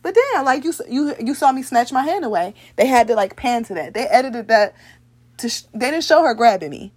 But 0.00 0.14
then, 0.14 0.44
like 0.44 0.62
you, 0.62 0.72
you, 0.88 1.16
you 1.18 1.34
saw 1.34 1.50
me 1.50 1.64
snatch 1.64 1.90
my 1.90 2.04
hand 2.04 2.24
away. 2.24 2.54
They 2.76 2.86
had 2.86 3.08
to 3.08 3.16
like 3.16 3.34
pan 3.34 3.64
to 3.64 3.74
that. 3.74 3.94
They 3.94 4.06
edited 4.06 4.46
that 4.46 4.76
to. 5.38 5.48
Sh- 5.48 5.64
they 5.74 5.90
didn't 5.90 6.04
show 6.04 6.22
her 6.22 6.34
grabbing 6.34 6.70
me. 6.70 6.92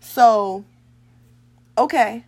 So, 0.00 0.64
okay. 1.78 2.24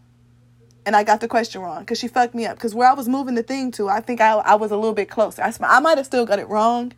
And 0.86 0.96
I 0.96 1.05
got 1.05 1.20
the 1.20 1.28
question 1.28 1.61
wrong 1.61 1.80
because 1.80 1.99
she 1.99 2.09
fucked 2.09 2.34
me 2.34 2.46
up. 2.46 2.57
Because 2.57 2.74
where 2.74 2.88
I 2.88 2.94
was 2.94 3.09
moving 3.09 3.34
the 3.34 3.42
thing 3.42 3.70
to, 3.72 3.88
I 3.88 4.01
think 4.01 4.20
I, 4.20 4.32
I 4.32 4.55
was 4.55 4.70
a 4.70 4.76
little 4.76 4.94
bit 4.94 5.11
closer. 5.11 5.42
I, 5.42 5.53
I 5.62 5.80
might 5.80 5.99
have 5.99 6.07
still 6.07 6.24
got 6.24 6.38
it 6.38 6.49
wrong. 6.49 6.92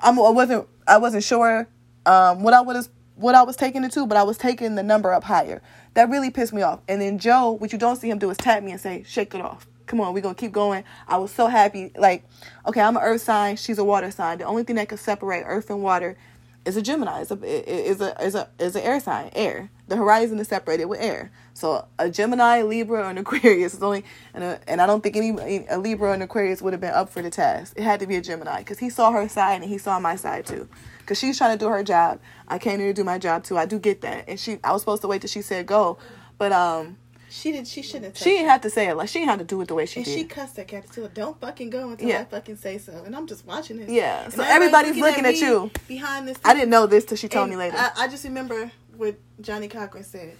I'm, 0.00 0.18
I 0.18 0.30
wasn't 0.30 0.68
I 0.86 0.98
wasn't 0.98 1.24
sure 1.24 1.68
um, 2.04 2.42
what 2.42 2.52
I 2.52 2.60
was 2.60 2.90
what 3.16 3.34
I 3.34 3.42
was 3.42 3.56
taking 3.56 3.84
it 3.84 3.92
to, 3.92 4.06
but 4.06 4.16
I 4.16 4.24
was 4.24 4.36
taking 4.36 4.74
the 4.74 4.82
number 4.82 5.12
up 5.12 5.24
higher. 5.24 5.62
That 5.94 6.10
really 6.10 6.30
pissed 6.30 6.52
me 6.52 6.62
off. 6.62 6.80
And 6.88 7.00
then 7.00 7.18
Joe, 7.18 7.52
what 7.52 7.72
you 7.72 7.78
don't 7.78 7.96
see 7.96 8.10
him 8.10 8.18
do 8.18 8.30
is 8.30 8.36
tap 8.36 8.62
me 8.62 8.72
and 8.72 8.80
say, 8.80 9.04
"Shake 9.06 9.34
it 9.34 9.40
off. 9.40 9.66
Come 9.86 10.00
on, 10.00 10.12
we're 10.12 10.20
gonna 10.20 10.34
keep 10.34 10.52
going." 10.52 10.84
I 11.06 11.16
was 11.18 11.30
so 11.30 11.46
happy. 11.46 11.92
Like, 11.96 12.24
okay, 12.66 12.80
I'm 12.80 12.96
an 12.96 13.02
Earth 13.02 13.22
sign. 13.22 13.56
She's 13.56 13.78
a 13.78 13.84
Water 13.84 14.10
sign. 14.10 14.38
The 14.38 14.44
only 14.44 14.64
thing 14.64 14.76
that 14.76 14.88
can 14.88 14.98
separate 14.98 15.44
Earth 15.46 15.70
and 15.70 15.82
Water 15.82 16.16
is 16.64 16.76
a 16.76 16.82
Gemini. 16.82 17.20
Is 17.20 17.30
a 17.30 17.90
is 17.90 18.00
a 18.00 18.22
is 18.22 18.34
a 18.34 18.48
is 18.58 18.76
an 18.76 18.82
air 18.82 19.00
sign. 19.00 19.30
Air. 19.34 19.70
The 19.86 19.96
horizon 19.96 20.38
is 20.38 20.48
separated 20.48 20.86
with 20.86 21.00
air. 21.00 21.30
So 21.52 21.86
a 21.98 22.08
Gemini, 22.08 22.62
Libra, 22.62 23.00
or 23.00 23.10
an 23.10 23.18
Aquarius 23.18 23.74
is 23.74 23.82
only, 23.82 24.04
and 24.32 24.42
a, 24.42 24.60
and 24.66 24.80
I 24.80 24.86
don't 24.86 25.02
think 25.02 25.16
any 25.16 25.66
a 25.68 25.78
Libra 25.78 26.12
and 26.12 26.22
Aquarius 26.22 26.62
would 26.62 26.72
have 26.72 26.80
been 26.80 26.94
up 26.94 27.10
for 27.10 27.20
the 27.22 27.30
task. 27.30 27.74
It 27.76 27.82
had 27.82 28.00
to 28.00 28.06
be 28.06 28.16
a 28.16 28.22
Gemini 28.22 28.58
because 28.58 28.78
he 28.78 28.88
saw 28.88 29.10
her 29.12 29.28
side 29.28 29.60
and 29.60 29.70
he 29.70 29.78
saw 29.78 30.00
my 30.00 30.16
side 30.16 30.46
too. 30.46 30.68
Because 31.00 31.18
she's 31.18 31.36
trying 31.36 31.56
to 31.56 31.62
do 31.62 31.70
her 31.70 31.82
job. 31.82 32.18
I 32.48 32.58
came 32.58 32.78
here 32.78 32.88
to 32.88 32.94
do 32.94 33.04
my 33.04 33.18
job 33.18 33.44
too. 33.44 33.58
I 33.58 33.66
do 33.66 33.78
get 33.78 34.00
that. 34.00 34.24
And 34.28 34.40
she, 34.40 34.58
I 34.64 34.72
was 34.72 34.80
supposed 34.82 35.02
to 35.02 35.08
wait 35.08 35.20
till 35.20 35.28
she 35.28 35.42
said 35.42 35.66
go, 35.66 35.98
but 36.38 36.52
um. 36.52 36.96
She 37.36 37.50
did. 37.50 37.66
She 37.66 37.82
shouldn't. 37.82 38.04
have. 38.04 38.16
She 38.16 38.30
didn't 38.30 38.48
have 38.48 38.60
to 38.60 38.70
say 38.70 38.88
it. 38.88 38.94
Like 38.94 39.08
she 39.08 39.18
didn't 39.18 39.30
have 39.30 39.38
to 39.40 39.44
do 39.44 39.60
it 39.60 39.66
the 39.66 39.74
way 39.74 39.86
she 39.86 39.98
and 40.00 40.04
did. 40.04 40.14
she 40.16 40.24
cussed 40.24 40.54
that 40.54 40.68
cat 40.68 40.84
too. 40.92 41.10
Don't 41.12 41.38
fucking 41.40 41.68
go 41.68 41.90
until 41.90 42.08
Yeah. 42.08 42.20
I 42.20 42.24
fucking 42.26 42.56
say 42.56 42.78
so. 42.78 42.92
And 43.04 43.14
I'm 43.14 43.26
just 43.26 43.44
watching 43.44 43.78
this. 43.78 43.90
Yeah. 43.90 44.24
And 44.24 44.32
So 44.32 44.42
everybody's 44.44 44.96
looking 44.96 45.26
at 45.26 45.34
me 45.34 45.40
you. 45.40 45.70
behind 45.88 46.28
this. 46.28 46.38
I 46.44 46.54
didn't 46.54 46.70
know 46.70 46.86
this 46.86 47.04
till 47.04 47.16
she 47.16 47.26
told 47.26 47.44
And 47.48 47.50
me 47.50 47.56
later. 47.56 47.76
I, 47.76 47.90
I 48.04 48.08
just 48.08 48.22
remember 48.22 48.70
what 48.96 49.16
Johnnie 49.40 49.66
Cochran 49.66 50.04
said. 50.04 50.36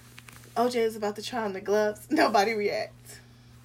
OJ 0.57 0.77
is 0.77 0.95
about 0.95 1.17
to 1.17 1.23
try 1.23 1.43
on 1.43 1.53
the 1.53 1.61
gloves. 1.61 2.07
Nobody 2.11 2.55
reacts. 2.55 3.19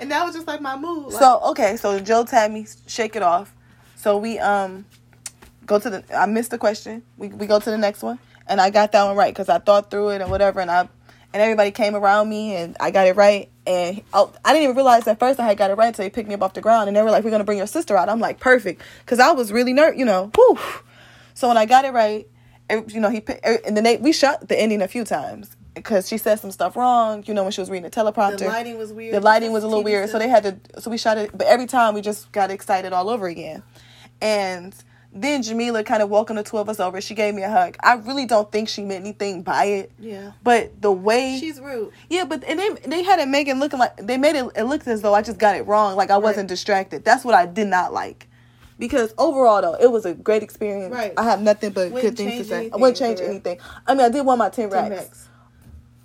and 0.00 0.12
that 0.12 0.24
was 0.24 0.34
just 0.36 0.46
like 0.46 0.60
my 0.60 0.76
mood. 0.76 1.12
Like, 1.12 1.20
So 1.20 1.40
okay, 1.50 1.76
so 1.76 1.98
Joe 1.98 2.24
tapped 2.24 2.52
me, 2.54 2.66
shake 2.86 3.16
it 3.16 3.22
off. 3.24 3.52
So 3.96 4.16
we 4.16 4.38
um 4.38 4.84
go 5.66 5.80
to 5.80 5.90
the. 5.90 6.04
I 6.16 6.26
missed 6.26 6.52
the 6.52 6.58
question. 6.58 7.02
We 7.18 7.28
we 7.28 7.46
go 7.48 7.58
to 7.58 7.70
the 7.70 7.78
next 7.78 8.02
one, 8.02 8.20
and 8.46 8.60
I 8.60 8.70
got 8.70 8.92
that 8.92 9.04
one 9.04 9.16
right 9.16 9.32
because 9.34 9.48
I 9.48 9.58
thought 9.58 9.90
through 9.90 10.10
it 10.10 10.20
and 10.20 10.30
whatever, 10.30 10.60
and 10.60 10.70
I 10.70 10.88
and 11.34 11.42
everybody 11.42 11.72
came 11.72 11.96
around 11.96 12.28
me 12.28 12.54
and 12.54 12.76
I 12.78 12.92
got 12.92 13.08
it 13.08 13.16
right. 13.16 13.50
And 13.66 14.02
I, 14.14 14.26
I 14.44 14.52
didn't 14.52 14.62
even 14.62 14.76
realize 14.76 15.06
at 15.08 15.18
first 15.18 15.40
I 15.40 15.46
had 15.46 15.58
got 15.58 15.70
it 15.70 15.74
right 15.74 15.88
until 15.88 16.04
they 16.04 16.10
picked 16.10 16.28
me 16.28 16.34
up 16.34 16.42
off 16.42 16.54
the 16.54 16.60
ground, 16.60 16.88
and 16.88 16.96
they 16.96 17.02
were 17.02 17.10
like, 17.10 17.24
"We're 17.24 17.30
gonna 17.30 17.44
bring 17.44 17.58
your 17.58 17.66
sister 17.66 17.96
out." 17.96 18.08
I'm 18.08 18.20
like, 18.20 18.38
"Perfect," 18.38 18.80
because 19.00 19.18
I 19.18 19.32
was 19.32 19.50
really 19.50 19.72
nervous, 19.72 19.98
you 19.98 20.04
know. 20.04 20.30
Whew. 20.34 20.58
So 21.34 21.48
when 21.48 21.56
I 21.56 21.66
got 21.66 21.84
it 21.84 21.92
right, 21.92 22.28
every- 22.70 22.94
you 22.94 23.00
know, 23.00 23.10
he 23.10 23.22
er, 23.28 23.58
and 23.66 23.76
then 23.76 23.82
they 23.84 23.96
we 23.96 24.12
shot 24.12 24.48
the 24.48 24.58
ending 24.58 24.80
a 24.80 24.88
few 24.88 25.04
times 25.04 25.56
because 25.74 26.06
she 26.06 26.18
said 26.18 26.38
some 26.38 26.52
stuff 26.52 26.76
wrong, 26.76 27.24
you 27.26 27.34
know, 27.34 27.42
when 27.42 27.50
she 27.50 27.60
was 27.60 27.68
reading 27.68 27.82
the 27.82 27.90
teleprompter. 27.90 28.38
the 28.38 28.46
lighting 28.46 28.78
was 28.78 28.92
weird. 28.92 29.14
The 29.14 29.20
lighting 29.20 29.50
was 29.50 29.64
a 29.64 29.66
little 29.66 29.82
TV 29.82 29.86
weird, 29.86 30.08
so 30.08 30.18
stuff. 30.18 30.20
they 30.20 30.28
had 30.28 30.74
to. 30.74 30.80
So 30.80 30.90
we 30.90 30.98
shot 30.98 31.18
it, 31.18 31.36
but 31.36 31.48
every 31.48 31.66
time 31.66 31.94
we 31.94 32.00
just 32.00 32.30
got 32.30 32.50
excited 32.50 32.92
all 32.92 33.08
over 33.08 33.26
again. 33.26 33.62
And 34.20 34.72
then 35.16 35.42
Jameela 35.42 35.86
kind 35.86 36.02
of 36.02 36.10
welcomed 36.10 36.38
the 36.38 36.42
two 36.42 36.58
of 36.58 36.68
us 36.68 36.80
over. 36.80 37.00
She 37.00 37.14
gave 37.14 37.34
me 37.34 37.42
a 37.42 37.48
hug. 37.50 37.76
I 37.80 37.94
really 37.94 38.26
don't 38.26 38.50
think 38.50 38.68
she 38.68 38.82
meant 38.82 39.04
anything 39.04 39.42
by 39.42 39.64
it, 39.66 39.92
Yeah. 39.98 40.32
but 40.42 40.82
the 40.82 40.90
way 40.90 41.36
She's 41.38 41.60
rude. 41.60 41.92
yeah, 42.10 42.24
but 42.24 42.42
and 42.44 42.58
they 42.58 42.70
they 42.86 43.02
had 43.04 43.20
it 43.20 43.28
make 43.28 43.46
it 43.48 43.56
looking 43.56 43.78
like 43.78 43.96
they 43.96 44.18
made 44.18 44.34
it 44.36 44.44
it 44.56 44.64
looked 44.64 44.88
as 44.88 45.02
though 45.02 45.14
I 45.14 45.22
just 45.22 45.38
got 45.38 45.54
it 45.56 45.66
wrong, 45.66 45.94
like 45.96 46.10
I 46.10 46.18
wasn't 46.18 46.48
distracted. 46.48 47.04
That's 47.04 47.24
what 47.24 47.34
I 47.34 47.46
did 47.46 47.68
not 47.68 47.92
like. 47.92 48.26
Because 48.76 49.14
overall 49.18 49.62
though, 49.62 49.74
it 49.74 49.90
was 49.92 50.04
a 50.04 50.14
great 50.14 50.42
experience. 50.42 50.92
Right. 50.92 51.12
I 51.16 51.22
have 51.22 51.40
nothing 51.40 51.70
but 51.70 51.92
Wouldn't 51.92 52.16
good 52.16 52.26
things 52.26 52.42
to 52.42 52.44
say. 52.48 52.70
I 52.72 52.76
wouldn't 52.76 52.96
change 52.96 53.20
anything. 53.20 53.58
I 53.86 53.94
mean, 53.94 54.04
I 54.04 54.08
did 54.08 54.26
want 54.26 54.38
my 54.40 54.48
ten 54.48 54.68
Ten 54.68 54.90
racks. 54.90 55.02
racks. 55.04 55.28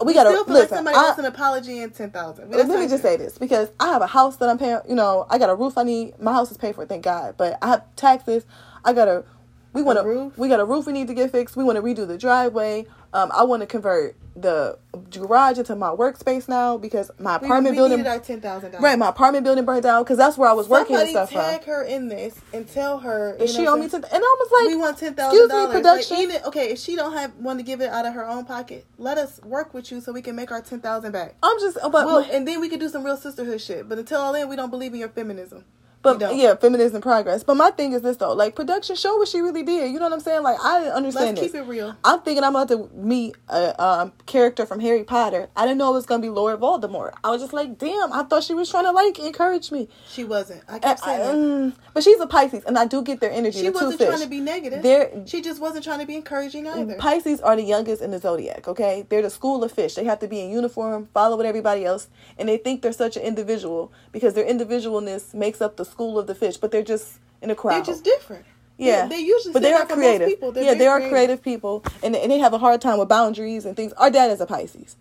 We 0.01 0.13
gotta 0.13 0.29
Still 0.29 0.45
feel 0.45 0.53
like 0.59 0.69
somebody 0.69 0.95
I- 0.95 1.01
wants 1.01 1.19
an 1.19 1.25
apology 1.25 1.79
and 1.79 1.93
ten 1.93 2.11
thousand. 2.11 2.51
let 2.51 2.67
me 2.69 2.87
just 2.87 3.01
say 3.03 3.17
this 3.17 3.37
because 3.37 3.69
I 3.81 3.87
have 3.87 4.01
a 4.01 4.07
house 4.07 4.37
that 4.37 4.47
I'm 4.49 4.57
paying. 4.57 4.79
You 4.87 4.95
know, 4.95 5.25
I 5.29 5.37
got 5.39 5.49
a 5.49 5.55
roof 5.55 5.77
I 5.77 5.83
need. 5.83 6.17
My 6.21 6.31
house 6.31 6.51
is 6.51 6.57
paid 6.57 6.75
for, 6.75 6.85
thank 6.85 7.03
God. 7.03 7.35
But 7.37 7.57
I 7.61 7.67
have 7.69 7.83
taxes. 7.97 8.45
I 8.83 8.93
got 8.93 9.07
a. 9.07 9.23
We 9.71 9.83
want 9.83 10.03
roof? 10.03 10.37
We 10.37 10.47
got 10.47 10.59
a 10.59 10.65
roof 10.65 10.87
we 10.87 10.93
need 10.93 11.07
to 11.07 11.13
get 11.13 11.31
fixed. 11.31 11.55
We 11.55 11.63
want 11.63 11.75
to 11.75 11.81
redo 11.83 12.07
the 12.07 12.17
driveway. 12.17 12.87
Um, 13.13 13.31
I 13.33 13.43
want 13.43 13.61
to 13.61 13.67
convert 13.67 14.15
the 14.35 14.77
garage 15.09 15.57
into 15.57 15.75
my 15.75 15.89
workspace 15.89 16.47
now 16.47 16.77
because 16.77 17.11
my 17.19 17.35
apartment 17.35 17.75
we 17.75 17.77
building. 17.77 18.05
our 18.05 18.19
ten 18.19 18.39
thousand 18.39 18.71
dollars. 18.71 18.83
Right, 18.83 18.97
my 18.97 19.09
apartment 19.09 19.43
building 19.43 19.65
burned 19.65 19.83
down 19.83 20.03
because 20.03 20.17
that's 20.17 20.37
where 20.37 20.49
I 20.49 20.53
was 20.53 20.67
working 20.67 20.95
and 20.95 21.09
stuff 21.09 21.29
tag 21.31 21.63
from. 21.63 21.73
her 21.73 21.83
in 21.83 22.07
this 22.07 22.39
and 22.53 22.67
tell 22.67 22.99
her. 22.99 23.35
And 23.39 23.49
she 23.49 23.63
know 23.63 23.73
owe 23.73 23.77
me 23.77 23.85
to, 23.85 23.91
saying? 23.91 24.03
and 24.03 24.23
I 24.23 24.35
was 24.39 24.51
like, 24.51 24.67
we 24.67 24.75
want 24.75 24.97
ten 24.97 25.15
thousand 25.15 25.37
excuse 25.37 25.49
me, 25.49 25.55
dollars. 25.55 25.75
production. 25.75 26.17
Like, 26.17 26.23
even 26.23 26.43
okay, 26.45 26.69
if 26.71 26.79
she 26.79 26.95
don't 26.95 27.13
have 27.13 27.35
want 27.35 27.59
to 27.59 27.63
give 27.63 27.81
it 27.81 27.89
out 27.89 28.05
of 28.05 28.13
her 28.13 28.27
own 28.27 28.45
pocket, 28.45 28.85
let 28.97 29.17
us 29.17 29.41
work 29.43 29.73
with 29.73 29.91
you 29.91 30.01
so 30.01 30.11
we 30.11 30.21
can 30.21 30.35
make 30.35 30.51
our 30.51 30.61
ten 30.61 30.79
thousand 30.79 31.11
back. 31.11 31.35
I'm 31.41 31.59
just, 31.59 31.77
but 31.81 31.91
Well, 31.91 32.27
and 32.31 32.47
then 32.47 32.61
we 32.61 32.69
could 32.69 32.79
do 32.79 32.89
some 32.89 33.03
real 33.03 33.17
sisterhood 33.17 33.61
shit. 33.61 33.89
But 33.89 33.97
until 33.97 34.21
all 34.21 34.33
then, 34.33 34.47
we 34.49 34.55
don't 34.55 34.69
believe 34.69 34.93
in 34.93 34.99
your 34.99 35.09
feminism. 35.09 35.65
But 36.01 36.35
yeah, 36.35 36.55
feminism 36.55 37.01
progress. 37.01 37.43
But 37.43 37.55
my 37.55 37.71
thing 37.71 37.91
is 37.93 38.01
this 38.01 38.17
though, 38.17 38.33
like 38.33 38.55
production, 38.55 38.95
show 38.95 39.17
what 39.17 39.27
she 39.27 39.41
really 39.41 39.63
did. 39.63 39.91
You 39.91 39.99
know 39.99 40.05
what 40.05 40.13
I'm 40.13 40.19
saying? 40.21 40.43
Like 40.43 40.57
I 40.63 40.79
didn't 40.79 40.93
understand 40.93 41.37
Let's 41.37 41.41
this. 41.41 41.51
keep 41.51 41.61
it 41.61 41.69
real. 41.69 41.95
I'm 42.05 42.21
thinking 42.21 42.43
I'm 42.43 42.55
about 42.55 42.69
to 42.69 42.89
meet 42.93 43.35
a 43.49 43.83
um, 43.83 44.13
character 44.25 44.65
from 44.65 44.79
Harry 44.79 45.03
Potter. 45.03 45.49
I 45.57 45.63
didn't 45.65 45.77
know 45.77 45.89
it 45.91 45.93
was 45.95 46.05
gonna 46.05 46.21
be 46.21 46.29
Lord 46.29 46.59
Voldemort. 46.59 47.13
I 47.23 47.31
was 47.31 47.41
just 47.41 47.51
like, 47.53 47.77
damn, 47.77 48.13
I 48.13 48.23
thought 48.23 48.43
she 48.43 48.53
was 48.53 48.69
trying 48.69 48.85
to 48.85 48.91
like 48.91 49.19
encourage 49.19 49.71
me. 49.71 49.89
She 50.09 50.23
wasn't. 50.23 50.63
I 50.69 50.75
I- 50.75 50.79
kept 50.79 50.99
saying 51.01 51.19
that. 51.19 51.35
mm, 51.35 51.73
but 51.93 52.03
she's 52.03 52.19
a 52.21 52.27
Pisces, 52.27 52.63
and 52.65 52.77
I 52.77 52.85
do 52.85 53.01
get 53.01 53.19
their 53.19 53.31
energy. 53.31 53.59
She 53.59 53.65
the 53.65 53.71
wasn't 53.71 53.99
trying 53.99 54.21
to 54.21 54.27
be 54.27 54.39
negative. 54.39 54.81
They're 54.81 55.11
She 55.25 55.41
just 55.41 55.59
wasn't 55.59 55.83
trying 55.83 55.99
to 55.99 56.05
be 56.05 56.15
encouraging 56.15 56.65
either. 56.65 56.95
Pisces 56.95 57.41
are 57.41 57.55
the 57.57 57.63
youngest 57.63 58.01
in 58.01 58.11
the 58.11 58.19
zodiac, 58.19 58.67
okay? 58.69 59.05
They're 59.09 59.21
the 59.21 59.29
school 59.29 59.63
of 59.65 59.71
fish. 59.73 59.95
They 59.95 60.05
have 60.05 60.19
to 60.19 60.27
be 60.27 60.39
in 60.39 60.49
uniform, 60.49 61.09
follow 61.13 61.35
with 61.35 61.45
everybody 61.45 61.83
else, 61.83 62.07
and 62.37 62.47
they 62.47 62.57
think 62.57 62.81
they're 62.83 62.93
such 62.93 63.17
an 63.17 63.23
individual 63.23 63.91
because 64.13 64.33
their 64.33 64.45
individualness 64.45 65.33
makes 65.33 65.59
up 65.61 65.75
the 65.75 65.88
school 65.89 66.17
of 66.19 66.27
the 66.27 66.35
fish, 66.35 66.57
but 66.57 66.71
they're 66.71 66.83
just 66.83 67.19
in 67.41 67.49
a 67.49 67.55
crowd. 67.55 67.75
They're 67.85 67.93
just 67.93 68.03
different. 68.03 68.45
yeah. 68.77 69.07
They, 69.07 69.17
they 69.17 69.21
usually 69.21 69.53
but 69.53 69.61
they 69.61 69.73
are 69.73 69.85
creative. 69.85 70.27
people. 70.27 70.51
They're 70.51 70.63
yeah, 70.63 70.73
they 70.75 70.87
are 70.87 70.99
creative 71.09 71.41
people, 71.43 71.83
and, 72.03 72.15
and 72.15 72.31
they 72.31 72.39
have 72.39 72.53
a 72.53 72.57
hard 72.57 72.81
time 72.81 72.99
with 72.99 73.09
boundaries 73.09 73.65
and 73.65 73.75
things. 73.75 73.93
Our 73.93 74.09
dad 74.09 74.31
is 74.31 74.41
a 74.41 74.45
Pisces, 74.45 74.95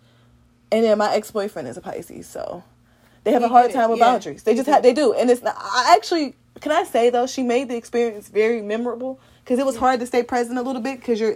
and 0.71 0.83
then 0.83 0.97
my 0.97 1.13
ex 1.13 1.31
boyfriend 1.31 1.67
is 1.67 1.77
a 1.77 1.81
Pisces, 1.81 2.27
so 2.27 2.63
they 3.23 3.31
have 3.31 3.41
We 3.41 3.47
a 3.47 3.49
hard 3.49 3.71
time 3.71 3.89
with 3.89 3.99
Yeah, 3.99 4.05
boundaries. 4.11 4.43
They 4.43 4.55
just 4.55 4.67
have, 4.67 4.83
they 4.83 4.93
do, 4.93 5.13
and 5.13 5.29
it's 5.29 5.41
not. 5.41 5.55
I 5.57 5.93
actually 5.95 6.35
can 6.61 6.71
I 6.71 6.83
say 6.83 7.09
though, 7.09 7.27
she 7.27 7.43
made 7.43 7.69
the 7.69 7.75
experience 7.77 8.27
very 8.29 8.61
memorable 8.61 9.19
because 9.43 9.59
it 9.59 9.65
was 9.65 9.77
hard 9.77 9.99
to 10.01 10.05
stay 10.05 10.23
present 10.23 10.57
a 10.57 10.61
little 10.61 10.81
bit 10.81 10.99
because 10.99 11.19
you're. 11.19 11.31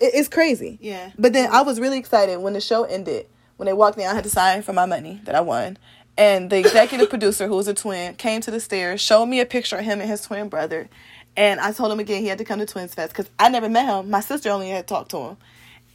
It, 0.00 0.14
it's 0.14 0.28
crazy. 0.28 0.78
Yeah. 0.80 1.10
But 1.18 1.32
then 1.32 1.50
I 1.50 1.62
was 1.62 1.78
really 1.78 1.98
excited 1.98 2.38
when 2.38 2.54
the 2.54 2.60
show 2.60 2.84
ended. 2.84 3.26
When 3.58 3.66
they 3.66 3.72
walked 3.74 3.98
in, 3.98 4.06
I 4.06 4.14
had 4.14 4.24
to 4.24 4.30
sign 4.30 4.62
for 4.62 4.72
my 4.72 4.86
money 4.86 5.20
that 5.24 5.34
I 5.34 5.40
won. 5.40 5.76
And 6.18 6.50
the 6.50 6.58
executive 6.58 7.08
producer, 7.08 7.46
who 7.48 7.56
was 7.56 7.68
a 7.68 7.74
twin, 7.74 8.14
came 8.16 8.40
to 8.42 8.50
the 8.50 8.60
stairs, 8.60 9.00
showed 9.00 9.26
me 9.26 9.40
a 9.40 9.46
picture 9.46 9.76
of 9.76 9.84
him 9.84 10.00
and 10.00 10.08
his 10.10 10.22
twin 10.22 10.48
brother. 10.48 10.88
And 11.36 11.58
I 11.60 11.72
told 11.72 11.90
him 11.90 12.00
again 12.00 12.20
he 12.22 12.28
had 12.28 12.38
to 12.38 12.44
come 12.44 12.58
to 12.58 12.66
Twins 12.66 12.94
Fest 12.94 13.12
because 13.12 13.30
I 13.38 13.48
never 13.48 13.68
met 13.68 13.86
him. 13.86 14.10
My 14.10 14.20
sister 14.20 14.50
only 14.50 14.68
had 14.70 14.86
talked 14.86 15.10
to 15.12 15.18
him. 15.18 15.36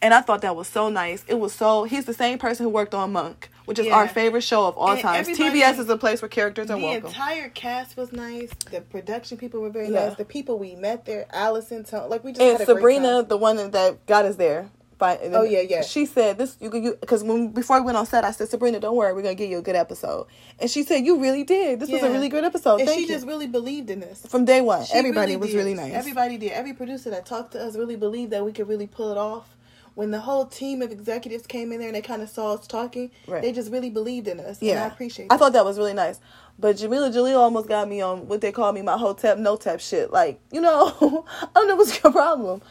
And 0.01 0.13
I 0.13 0.22
thought 0.22 0.41
that 0.41 0.55
was 0.55 0.68
so 0.68 0.89
nice. 0.89 1.24
It 1.28 1.36
was 1.39 1.53
so, 1.53 1.84
he's 1.84 2.05
the 2.05 2.13
same 2.13 2.38
person 2.38 2.63
who 2.65 2.70
worked 2.70 2.93
on 2.93 3.11
Monk, 3.13 3.49
which 3.65 3.80
is 3.80 3.88
Yeah. 3.88 3.95
our 3.95 4.07
favorite 4.07 4.41
show 4.41 4.68
of 4.68 4.78
all 4.78 4.91
And 4.91 4.99
times. 5.01 5.28
TBS 5.28 5.80
is 5.80 5.89
a 5.89 5.97
place 5.97 6.22
where 6.22 6.30
characters 6.30 6.70
are 6.70 6.78
welcome. 6.78 7.01
The 7.01 7.07
entire 7.07 7.49
cast 7.49 7.97
was 7.97 8.11
nice. 8.11 8.49
The 8.72 8.82
production 8.82 9.38
people 9.38 9.59
were 9.59 9.72
very 9.72 9.89
Yeah. 9.89 10.09
nice. 10.09 10.18
The 10.18 10.26
people 10.26 10.59
we 10.59 10.76
met 10.76 11.05
there, 11.05 11.26
Allison, 11.32 11.84
Tone, 11.84 12.09
like 12.09 12.24
we 12.24 12.32
just 12.32 12.41
and 12.41 12.51
had 12.59 12.61
a 12.61 12.65
great 12.65 12.78
Sabrina, 12.97 13.24
the 13.24 13.38
one 13.38 13.72
that 13.72 14.05
got 14.05 14.26
us 14.26 14.36
there. 14.36 14.70
Oh, 15.02 15.43
yeah, 15.43 15.62
yeah. 15.62 15.82
She 15.82 16.06
said 16.06 16.38
this. 16.38 16.58
You 16.60 16.70
could 16.70 17.00
because 17.00 17.24
when 17.24 17.50
before 17.50 17.80
we 17.80 17.86
went 17.86 17.98
on 17.98 18.06
set, 18.06 18.24
I 18.24 18.32
said 18.32 18.50
Sabrina, 18.50 18.80
don't 18.80 18.95
worry, 18.95 19.14
we're 19.14 19.22
gonna 19.22 19.36
give 19.36 19.50
you 19.50 19.60
a 19.60 19.62
good 19.62 19.76
episode. 19.76 20.28
And 20.60 20.70
she 20.70 20.84
said 20.84 21.06
you 21.06 21.20
really 21.20 21.43
did. 21.43 21.80
This 21.80 21.89
was 21.89 22.02
a 22.04 22.10
really 22.10 22.30
good 22.30 22.43
episode. 22.43 22.80
and 22.80 22.88
Thank 22.89 23.00
she 23.02 23.08
you. 23.08 23.14
just 23.14 23.28
really 23.28 23.48
believed 23.48 23.89
in 23.89 24.00
this. 24.00 24.26
From 24.26 24.45
day 24.45 24.62
one, 24.62 24.86
She 24.86 24.93
everybody 24.93 25.34
really 25.34 25.38
was 25.38 25.50
did. 25.52 25.58
really 25.58 25.74
nice. 25.74 25.93
Everybody 25.93 26.38
did. 26.38 26.52
Every 26.52 26.74
producer 26.74 27.10
that 27.12 27.26
talked 27.26 27.52
to 27.54 27.64
us 27.64 27.76
really 27.76 27.95
believed 27.95 28.32
that 28.32 28.43
we 28.43 28.52
could 28.52 28.68
really 28.68 28.88
pull 28.88 29.12
it 29.12 29.18
off. 29.18 29.54
When 29.95 30.12
the 30.12 30.20
whole 30.20 30.45
team 30.45 30.84
of 30.84 30.91
executives 30.91 31.48
came 31.48 31.72
in 31.72 31.80
there 31.80 31.88
and 31.88 31.95
they 31.95 32.02
kind 32.04 32.22
of 32.22 32.30
saw 32.30 32.54
us 32.54 32.68
talking, 32.68 33.10
Right. 33.28 33.41
they 33.41 33.52
just 33.52 33.72
really 33.72 33.89
believed 33.89 34.28
in 34.28 34.39
us. 34.39 34.62
yeah, 34.62 34.74
and 34.74 34.84
I 34.84 34.88
appreciate. 34.88 35.26
I 35.32 35.34
that. 35.36 35.39
thought 35.39 35.54
that 35.54 35.66
was 35.66 35.80
really 35.80 35.95
nice. 35.95 36.20
But 36.60 36.76
Jameela 36.76 37.12
Jaleel 37.12 37.38
almost 37.39 37.68
got 37.68 37.88
me 37.89 38.02
on 38.02 38.28
what 38.28 38.41
they 38.41 38.52
call 38.52 38.72
me 38.74 38.84
my 38.84 38.95
hotep 38.98 39.39
no 39.39 39.56
tap 39.58 39.80
shit. 39.80 40.12
Like 40.14 40.39
you 40.52 40.62
know, 40.62 41.26
I 41.41 41.48
don't 41.56 41.68
know 41.68 41.76
what's 41.76 42.02
your 42.04 42.12
problem. 42.12 42.62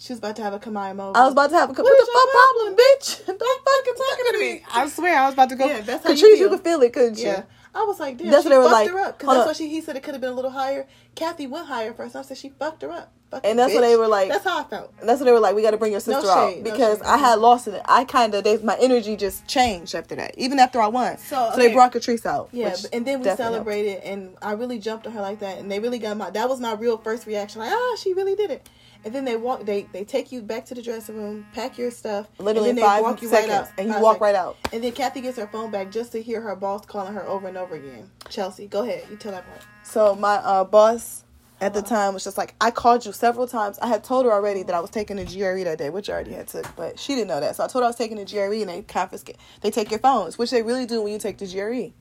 She 0.00 0.12
was 0.12 0.18
about 0.20 0.36
to 0.36 0.42
have 0.42 0.52
a 0.54 0.60
Kamaya 0.60 0.94
moment. 0.94 1.16
I 1.16 1.24
was 1.24 1.32
about 1.32 1.50
to 1.50 1.56
have 1.56 1.70
a 1.70 1.72
what, 1.72 1.82
What 1.82 1.98
the 1.98 2.12
fuck 2.12 2.30
problem, 2.30 2.76
bitch? 2.76 3.26
Don't 3.26 3.64
fucking 3.64 3.94
talking 3.94 4.24
to 4.32 4.38
me. 4.38 4.62
I 4.72 4.88
swear, 4.88 5.18
I 5.18 5.24
was 5.26 5.34
about 5.34 5.48
to 5.48 5.56
go. 5.56 5.66
Yeah, 5.66 5.80
that's 5.80 6.04
how 6.04 6.10
you 6.12 6.16
Catrice, 6.16 6.20
you, 6.20 6.36
feel. 6.36 6.48
could 6.50 6.60
feel 6.60 6.82
it, 6.82 6.92
couldn't 6.92 7.18
you? 7.18 7.24
Yeah. 7.26 7.42
I 7.74 7.84
was 7.84 8.00
like, 8.00 8.16
damn, 8.16 8.30
That's 8.30 8.44
she 8.44 8.48
what 8.48 8.54
they 8.54 8.58
were 8.58 8.64
fucked 8.64 8.72
like. 8.72 8.90
her 8.90 8.98
up. 9.00 9.18
Because 9.18 9.34
that's 9.36 9.46
what 9.46 9.56
she, 9.56 9.68
he 9.68 9.80
said 9.80 9.94
it 9.96 10.02
could 10.02 10.14
have 10.14 10.20
been 10.20 10.30
a 10.32 10.34
little 10.34 10.50
higher. 10.50 10.86
Kathy 11.14 11.46
went 11.46 11.66
higher 11.66 11.92
first. 11.92 12.16
I 12.16 12.22
said 12.22 12.36
she 12.38 12.48
fucked 12.48 12.82
her 12.82 12.90
up. 12.90 13.12
Fuck 13.30 13.42
And 13.44 13.50
you, 13.52 13.56
that's 13.56 13.74
what 13.74 13.82
they 13.82 13.94
were 13.96 14.08
like- 14.08 14.30
That's 14.30 14.42
how 14.44 14.60
I 14.60 14.64
felt. 14.64 14.92
And 15.00 15.08
that's 15.08 15.20
what 15.20 15.26
they 15.26 15.32
were 15.32 15.38
like. 15.40 15.54
We 15.54 15.62
got 15.62 15.72
to 15.72 15.76
bring 15.76 15.92
your 15.92 16.00
sister 16.00 16.22
shade, 16.22 16.28
out 16.30 16.56
no 16.58 16.62
because 16.62 16.98
shade. 16.98 17.06
I 17.06 17.18
had 17.18 17.34
lost 17.40 17.68
it. 17.68 17.80
I 17.84 18.04
kind 18.04 18.34
of, 18.34 18.42
they, 18.44 18.56
my 18.58 18.76
energy 18.80 19.16
just 19.16 19.46
changed 19.46 19.94
after 19.94 20.14
that. 20.16 20.36
Even 20.38 20.58
after 20.58 20.80
I 20.80 20.86
won, 20.88 21.18
So, 21.18 21.50
so 21.52 21.56
they 21.58 21.72
brought 21.72 21.92
Catrice 21.92 22.24
out. 22.24 22.48
Yeah, 22.52 22.74
and 22.92 23.06
then 23.06 23.18
we 23.20 23.24
definitely 23.24 23.26
helped. 23.26 23.38
celebrated, 23.38 24.02
and 24.04 24.36
I 24.40 24.52
really 24.52 24.78
jumped 24.78 25.06
on 25.06 25.12
her 25.12 25.20
like 25.20 25.40
that, 25.40 25.58
and 25.58 25.70
they 25.70 25.78
really 25.78 25.98
got 25.98 26.16
my. 26.16 26.30
That 26.30 26.48
was 26.48 26.60
my 26.60 26.72
real 26.72 26.96
first 26.98 27.26
reaction, 27.26 27.60
like, 27.60 27.70
ah, 27.72 27.96
she 28.00 28.14
really 28.14 28.34
did 28.34 28.50
it. 28.50 28.66
And 29.04 29.14
then 29.14 29.24
they 29.24 29.36
walk, 29.36 29.64
they 29.64 29.82
they 29.92 30.04
take 30.04 30.32
you 30.32 30.42
back 30.42 30.66
to 30.66 30.74
the 30.74 30.82
dressing 30.82 31.16
room, 31.16 31.46
pack 31.52 31.78
your 31.78 31.90
stuff, 31.90 32.28
Literally 32.38 32.70
and 32.70 32.78
then 32.78 32.84
five 32.84 32.98
they 32.98 33.02
walk 33.02 33.22
you 33.22 33.28
seconds, 33.28 33.50
right 33.50 33.60
out, 33.60 33.70
and 33.78 33.88
you 33.88 34.00
walk 34.00 34.20
right 34.20 34.34
out. 34.34 34.56
And 34.72 34.82
then 34.82 34.92
Kathy 34.92 35.20
gets 35.20 35.38
her 35.38 35.46
phone 35.46 35.70
back 35.70 35.90
just 35.90 36.12
to 36.12 36.22
hear 36.22 36.40
her 36.40 36.56
boss 36.56 36.84
calling 36.84 37.14
her 37.14 37.26
over 37.26 37.48
and 37.48 37.56
over 37.56 37.76
again. 37.76 38.10
Chelsea, 38.28 38.66
go 38.66 38.82
ahead, 38.82 39.04
you 39.10 39.16
tell 39.16 39.32
that 39.32 39.46
part. 39.46 39.64
So 39.84 40.14
my 40.14 40.36
uh, 40.36 40.64
boss 40.64 41.24
at 41.60 41.74
the 41.74 41.82
time 41.82 42.14
was 42.14 42.24
just 42.24 42.38
like, 42.38 42.54
I 42.60 42.70
called 42.70 43.04
you 43.04 43.12
several 43.12 43.46
times. 43.46 43.78
I 43.80 43.88
had 43.88 44.04
told 44.04 44.26
her 44.26 44.32
already 44.32 44.62
that 44.64 44.74
I 44.74 44.80
was 44.80 44.90
taking 44.90 45.16
the 45.16 45.24
GRE 45.24 45.64
that 45.64 45.78
day, 45.78 45.90
which 45.90 46.08
I 46.08 46.14
already 46.14 46.32
had 46.32 46.48
took, 46.48 46.74
but 46.76 46.98
she 46.98 47.14
didn't 47.14 47.28
know 47.28 47.40
that. 47.40 47.56
So 47.56 47.64
I 47.64 47.68
told 47.68 47.82
her 47.82 47.86
I 47.86 47.88
was 47.88 47.96
taking 47.96 48.16
the 48.16 48.24
GRE, 48.24 48.60
and 48.60 48.68
they 48.68 48.82
confiscate, 48.82 49.36
they 49.60 49.70
take 49.70 49.90
your 49.90 50.00
phones, 50.00 50.38
which 50.38 50.50
they 50.50 50.62
really 50.62 50.86
do 50.86 51.02
when 51.02 51.12
you 51.12 51.18
take 51.18 51.38
the 51.38 51.46
GRE. 51.46 51.92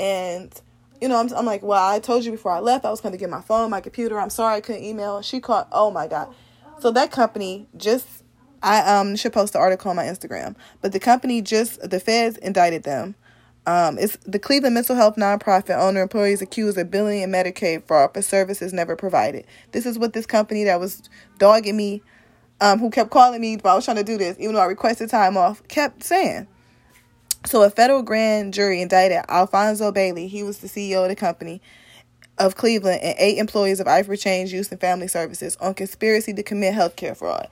And 0.00 0.52
you 1.00 1.08
know, 1.08 1.20
I'm, 1.20 1.32
I'm 1.34 1.46
like, 1.46 1.62
well, 1.62 1.82
I 1.82 2.00
told 2.00 2.24
you 2.24 2.32
before 2.32 2.52
I 2.52 2.60
left 2.60 2.84
I 2.84 2.90
was 2.90 3.00
going 3.00 3.12
to 3.12 3.18
get 3.18 3.30
my 3.30 3.40
phone, 3.40 3.70
my 3.70 3.80
computer. 3.80 4.18
I'm 4.18 4.30
sorry 4.30 4.56
I 4.56 4.60
couldn't 4.60 4.84
email. 4.84 5.22
She 5.22 5.40
called. 5.40 5.66
Oh 5.72 5.90
my 5.90 6.06
god. 6.06 6.34
So 6.80 6.90
that 6.92 7.10
company 7.10 7.68
just. 7.76 8.06
I 8.60 8.80
um 8.80 9.14
should 9.14 9.32
post 9.32 9.52
the 9.52 9.60
article 9.60 9.90
on 9.90 9.96
my 9.96 10.06
Instagram, 10.06 10.56
but 10.80 10.90
the 10.90 10.98
company 10.98 11.40
just 11.40 11.88
the 11.88 12.00
feds 12.00 12.36
indicted 12.38 12.82
them. 12.82 13.14
Um, 13.68 13.98
it's 13.98 14.16
the 14.24 14.38
Cleveland 14.38 14.74
mental 14.74 14.96
health 14.96 15.16
nonprofit 15.16 15.78
owner 15.78 16.00
employees 16.00 16.40
accused 16.40 16.78
of 16.78 16.90
billing 16.90 17.22
and 17.22 17.32
Medicaid 17.32 17.86
fraud 17.86 18.14
for 18.14 18.22
services 18.22 18.72
never 18.72 18.96
provided. 18.96 19.44
This 19.72 19.84
is 19.84 19.98
what 19.98 20.14
this 20.14 20.24
company 20.24 20.64
that 20.64 20.80
was 20.80 21.02
dogging 21.38 21.76
me, 21.76 22.02
um, 22.62 22.78
who 22.78 22.88
kept 22.88 23.10
calling 23.10 23.42
me 23.42 23.58
while 23.58 23.74
I 23.74 23.76
was 23.76 23.84
trying 23.84 23.98
to 23.98 24.04
do 24.04 24.16
this, 24.16 24.36
even 24.40 24.54
though 24.54 24.62
I 24.62 24.64
requested 24.64 25.10
time 25.10 25.36
off, 25.36 25.62
kept 25.68 26.02
saying. 26.02 26.48
So 27.44 27.62
a 27.62 27.70
federal 27.70 28.02
grand 28.02 28.52
jury 28.52 28.82
indicted 28.82 29.24
Alfonso 29.28 29.92
Bailey. 29.92 30.26
He 30.26 30.42
was 30.42 30.58
the 30.58 30.68
CEO 30.68 31.02
of 31.02 31.08
the 31.08 31.16
company 31.16 31.62
of 32.36 32.56
Cleveland 32.56 33.00
and 33.02 33.16
eight 33.18 33.38
employees 33.38 33.80
of 33.80 33.86
Ivory 33.86 34.16
Change 34.16 34.52
Youth 34.52 34.70
and 34.72 34.80
Family 34.80 35.08
Services 35.08 35.56
on 35.60 35.74
conspiracy 35.74 36.32
to 36.34 36.42
commit 36.42 36.74
healthcare 36.74 37.16
fraud. 37.16 37.48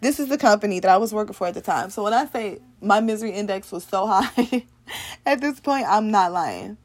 This 0.00 0.20
is 0.20 0.28
the 0.28 0.38
company 0.38 0.80
that 0.80 0.90
I 0.90 0.96
was 0.96 1.12
working 1.12 1.34
for 1.34 1.46
at 1.46 1.54
the 1.54 1.60
time. 1.60 1.90
So 1.90 2.04
when 2.04 2.14
I 2.14 2.26
say 2.26 2.58
my 2.80 3.00
misery 3.00 3.30
index 3.30 3.72
was 3.72 3.84
so 3.84 4.06
high, 4.10 4.64
at 5.26 5.40
this 5.40 5.60
point, 5.60 5.86
I'm 5.88 6.10
not 6.10 6.32
lying. 6.32 6.76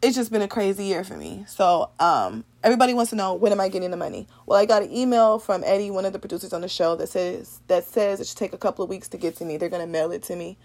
It's 0.00 0.14
just 0.14 0.30
been 0.30 0.42
a 0.42 0.48
crazy 0.48 0.84
year 0.84 1.02
for 1.02 1.16
me. 1.16 1.44
So 1.48 1.90
um, 1.98 2.44
everybody 2.62 2.94
wants 2.94 3.10
to 3.10 3.16
know 3.16 3.34
when 3.34 3.52
am 3.52 3.60
I 3.60 3.68
getting 3.68 3.90
the 3.90 3.96
money? 3.96 4.28
Well, 4.46 4.58
I 4.58 4.64
got 4.64 4.82
an 4.82 4.94
email 4.94 5.38
from 5.38 5.64
Eddie, 5.64 5.90
one 5.90 6.04
of 6.04 6.12
the 6.12 6.18
producers 6.18 6.52
on 6.52 6.60
the 6.60 6.68
show, 6.68 6.94
that 6.96 7.08
says 7.08 7.60
that 7.66 7.84
says 7.84 8.20
it 8.20 8.28
should 8.28 8.36
take 8.36 8.52
a 8.52 8.58
couple 8.58 8.84
of 8.84 8.90
weeks 8.90 9.08
to 9.08 9.16
get 9.16 9.36
to 9.36 9.44
me. 9.44 9.56
They're 9.56 9.68
gonna 9.68 9.86
mail 9.86 10.12
it 10.12 10.22
to 10.24 10.36
me. 10.36 10.56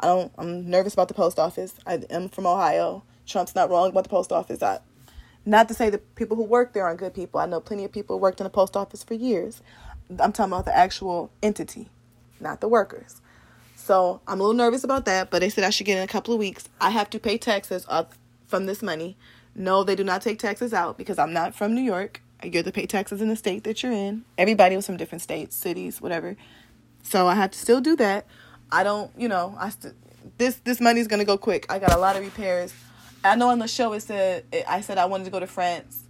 I 0.00 0.06
don't. 0.06 0.32
I'm 0.38 0.68
nervous 0.68 0.94
about 0.94 1.08
the 1.08 1.14
post 1.14 1.38
office. 1.38 1.74
I 1.86 2.02
am 2.10 2.28
from 2.28 2.46
Ohio. 2.46 3.04
Trump's 3.26 3.54
not 3.54 3.70
wrong 3.70 3.88
about 3.90 4.04
the 4.04 4.10
post 4.10 4.32
office. 4.32 4.62
I, 4.62 4.80
not 5.46 5.68
to 5.68 5.74
say 5.74 5.90
the 5.90 5.98
people 5.98 6.36
who 6.36 6.44
work 6.44 6.72
there 6.72 6.84
aren't 6.84 6.98
good 7.00 7.14
people. 7.14 7.40
I 7.40 7.46
know 7.46 7.60
plenty 7.60 7.84
of 7.84 7.92
people 7.92 8.18
worked 8.18 8.40
in 8.40 8.44
the 8.44 8.50
post 8.50 8.76
office 8.76 9.02
for 9.02 9.14
years. 9.14 9.62
I'm 10.10 10.32
talking 10.32 10.52
about 10.52 10.64
the 10.64 10.76
actual 10.76 11.30
entity, 11.42 11.88
not 12.40 12.60
the 12.60 12.68
workers. 12.68 13.20
So 13.76 14.20
I'm 14.26 14.40
a 14.40 14.42
little 14.42 14.56
nervous 14.56 14.84
about 14.84 15.04
that, 15.04 15.30
but 15.30 15.40
they 15.40 15.50
said 15.50 15.64
I 15.64 15.70
should 15.70 15.86
get 15.86 15.98
in 15.98 16.04
a 16.04 16.08
couple 16.08 16.32
of 16.32 16.40
weeks. 16.40 16.68
I 16.80 16.90
have 16.90 17.10
to 17.10 17.18
pay 17.18 17.36
taxes 17.36 17.84
up 17.88 18.14
from 18.46 18.66
this 18.66 18.82
money. 18.82 19.16
No, 19.54 19.84
they 19.84 19.94
do 19.94 20.04
not 20.04 20.22
take 20.22 20.38
taxes 20.38 20.72
out 20.72 20.96
because 20.96 21.18
I'm 21.18 21.32
not 21.32 21.54
from 21.54 21.74
New 21.74 21.82
York. 21.82 22.22
You 22.42 22.50
have 22.52 22.64
to 22.64 22.72
pay 22.72 22.86
taxes 22.86 23.20
in 23.22 23.28
the 23.28 23.36
state 23.36 23.64
that 23.64 23.82
you're 23.82 23.92
in. 23.92 24.24
Everybody 24.36 24.76
was 24.76 24.86
from 24.86 24.96
different 24.96 25.22
states, 25.22 25.56
cities, 25.56 26.00
whatever. 26.00 26.36
So 27.02 27.26
I 27.26 27.34
have 27.34 27.50
to 27.52 27.58
still 27.58 27.80
do 27.80 27.96
that. 27.96 28.26
I 28.70 28.82
don't, 28.82 29.10
you 29.16 29.28
know, 29.28 29.56
I 29.58 29.70
st- 29.70 29.94
this 30.38 30.56
this 30.64 30.80
money's 30.80 31.06
gonna 31.06 31.24
go 31.24 31.38
quick. 31.38 31.66
I 31.68 31.78
got 31.78 31.92
a 31.92 31.98
lot 31.98 32.16
of 32.16 32.22
repairs. 32.22 32.72
I 33.22 33.36
know 33.36 33.48
on 33.48 33.58
the 33.58 33.68
show 33.68 33.92
it 33.92 34.00
said 34.00 34.44
it, 34.52 34.64
I 34.68 34.80
said 34.80 34.98
I 34.98 35.06
wanted 35.06 35.24
to 35.24 35.30
go 35.30 35.40
to 35.40 35.46
France. 35.46 36.02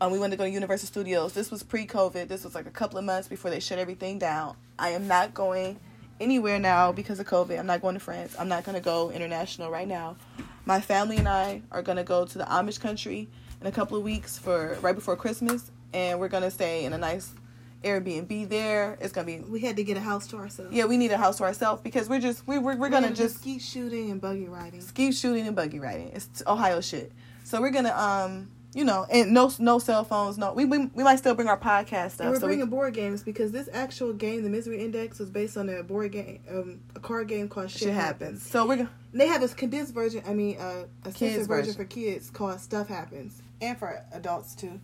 Um, 0.00 0.12
we 0.12 0.18
wanted 0.18 0.32
to 0.32 0.36
go 0.38 0.44
to 0.44 0.50
Universal 0.50 0.86
Studios. 0.86 1.34
This 1.34 1.50
was 1.50 1.62
pre-COVID. 1.62 2.26
This 2.28 2.44
was 2.44 2.54
like 2.54 2.66
a 2.66 2.70
couple 2.70 2.98
of 2.98 3.04
months 3.04 3.28
before 3.28 3.50
they 3.50 3.60
shut 3.60 3.78
everything 3.78 4.18
down. 4.18 4.56
I 4.78 4.90
am 4.90 5.06
not 5.06 5.34
going 5.34 5.78
anywhere 6.20 6.58
now 6.58 6.90
because 6.92 7.20
of 7.20 7.26
COVID. 7.26 7.58
I'm 7.58 7.66
not 7.66 7.82
going 7.82 7.94
to 7.94 8.00
France. 8.00 8.34
I'm 8.38 8.48
not 8.48 8.64
gonna 8.64 8.80
go 8.80 9.10
international 9.10 9.70
right 9.70 9.88
now. 9.88 10.16
My 10.64 10.80
family 10.80 11.16
and 11.16 11.28
I 11.28 11.62
are 11.70 11.82
gonna 11.82 12.04
go 12.04 12.24
to 12.24 12.38
the 12.38 12.44
Amish 12.44 12.80
country 12.80 13.28
in 13.60 13.66
a 13.66 13.72
couple 13.72 13.96
of 13.96 14.02
weeks 14.02 14.38
for 14.38 14.78
right 14.80 14.94
before 14.94 15.16
Christmas, 15.16 15.70
and 15.92 16.20
we're 16.20 16.28
gonna 16.28 16.50
stay 16.50 16.84
in 16.84 16.92
a 16.92 16.98
nice 16.98 17.34
Airbnb 17.82 18.48
there. 18.48 18.98
It's 19.00 19.12
gonna 19.12 19.26
be 19.26 19.40
We 19.40 19.60
had 19.60 19.76
to 19.76 19.84
get 19.84 19.96
a 19.96 20.00
house 20.00 20.26
to 20.28 20.36
ourselves. 20.36 20.72
yeah. 20.74 20.84
We 20.84 20.96
need 20.96 21.12
a 21.12 21.16
house 21.16 21.38
to 21.38 21.44
ourselves 21.44 21.82
because 21.82 22.08
we're 22.08 22.20
just 22.20 22.46
we 22.46 22.58
we're, 22.58 22.76
we're 22.76 22.90
gonna 22.90 23.12
just 23.12 23.36
skeet 23.36 23.62
shooting 23.62 24.10
and 24.10 24.20
buggy 24.20 24.46
riding. 24.48 24.80
ski 24.80 25.12
shooting 25.12 25.46
and 25.46 25.56
buggy 25.56 25.78
riding. 25.78 26.10
It's 26.14 26.42
Ohio 26.46 26.80
shit. 26.80 27.12
So 27.44 27.60
we're 27.60 27.70
gonna 27.70 27.94
um 27.96 28.50
you 28.72 28.84
know 28.84 29.04
and 29.10 29.32
no 29.32 29.50
no 29.58 29.78
cell 29.78 30.04
phones. 30.04 30.36
No 30.38 30.52
we 30.52 30.64
we, 30.64 30.86
we 30.94 31.02
might 31.02 31.16
still 31.16 31.34
bring 31.34 31.48
our 31.48 31.58
podcast 31.58 32.12
stuff. 32.12 32.20
And 32.20 32.30
we're 32.30 32.40
so 32.40 32.46
bringing 32.46 32.66
we, 32.66 32.70
board 32.70 32.94
games 32.94 33.22
because 33.22 33.50
this 33.50 33.68
actual 33.72 34.12
game, 34.12 34.42
the 34.42 34.50
Misery 34.50 34.84
Index, 34.84 35.18
was 35.18 35.30
based 35.30 35.56
on 35.56 35.68
a 35.68 35.82
board 35.82 36.12
game, 36.12 36.40
um, 36.50 36.80
a 36.94 37.00
card 37.00 37.28
game 37.28 37.48
called 37.48 37.70
Shit, 37.70 37.82
shit 37.82 37.94
Happens. 37.94 38.20
happens. 38.40 38.46
So 38.50 38.66
we're 38.66 38.76
gonna 38.76 38.90
they 39.12 39.26
have 39.26 39.40
this 39.40 39.54
condensed 39.54 39.92
version. 39.94 40.22
I 40.26 40.34
mean, 40.34 40.58
uh, 40.58 40.84
a 41.04 41.12
censored 41.12 41.48
version 41.48 41.72
version. 41.72 41.74
for 41.74 41.84
kids 41.84 42.30
called 42.30 42.60
Stuff 42.60 42.88
Happens, 42.88 43.42
and 43.60 43.76
for 43.76 44.04
adults 44.12 44.54
too. 44.54 44.78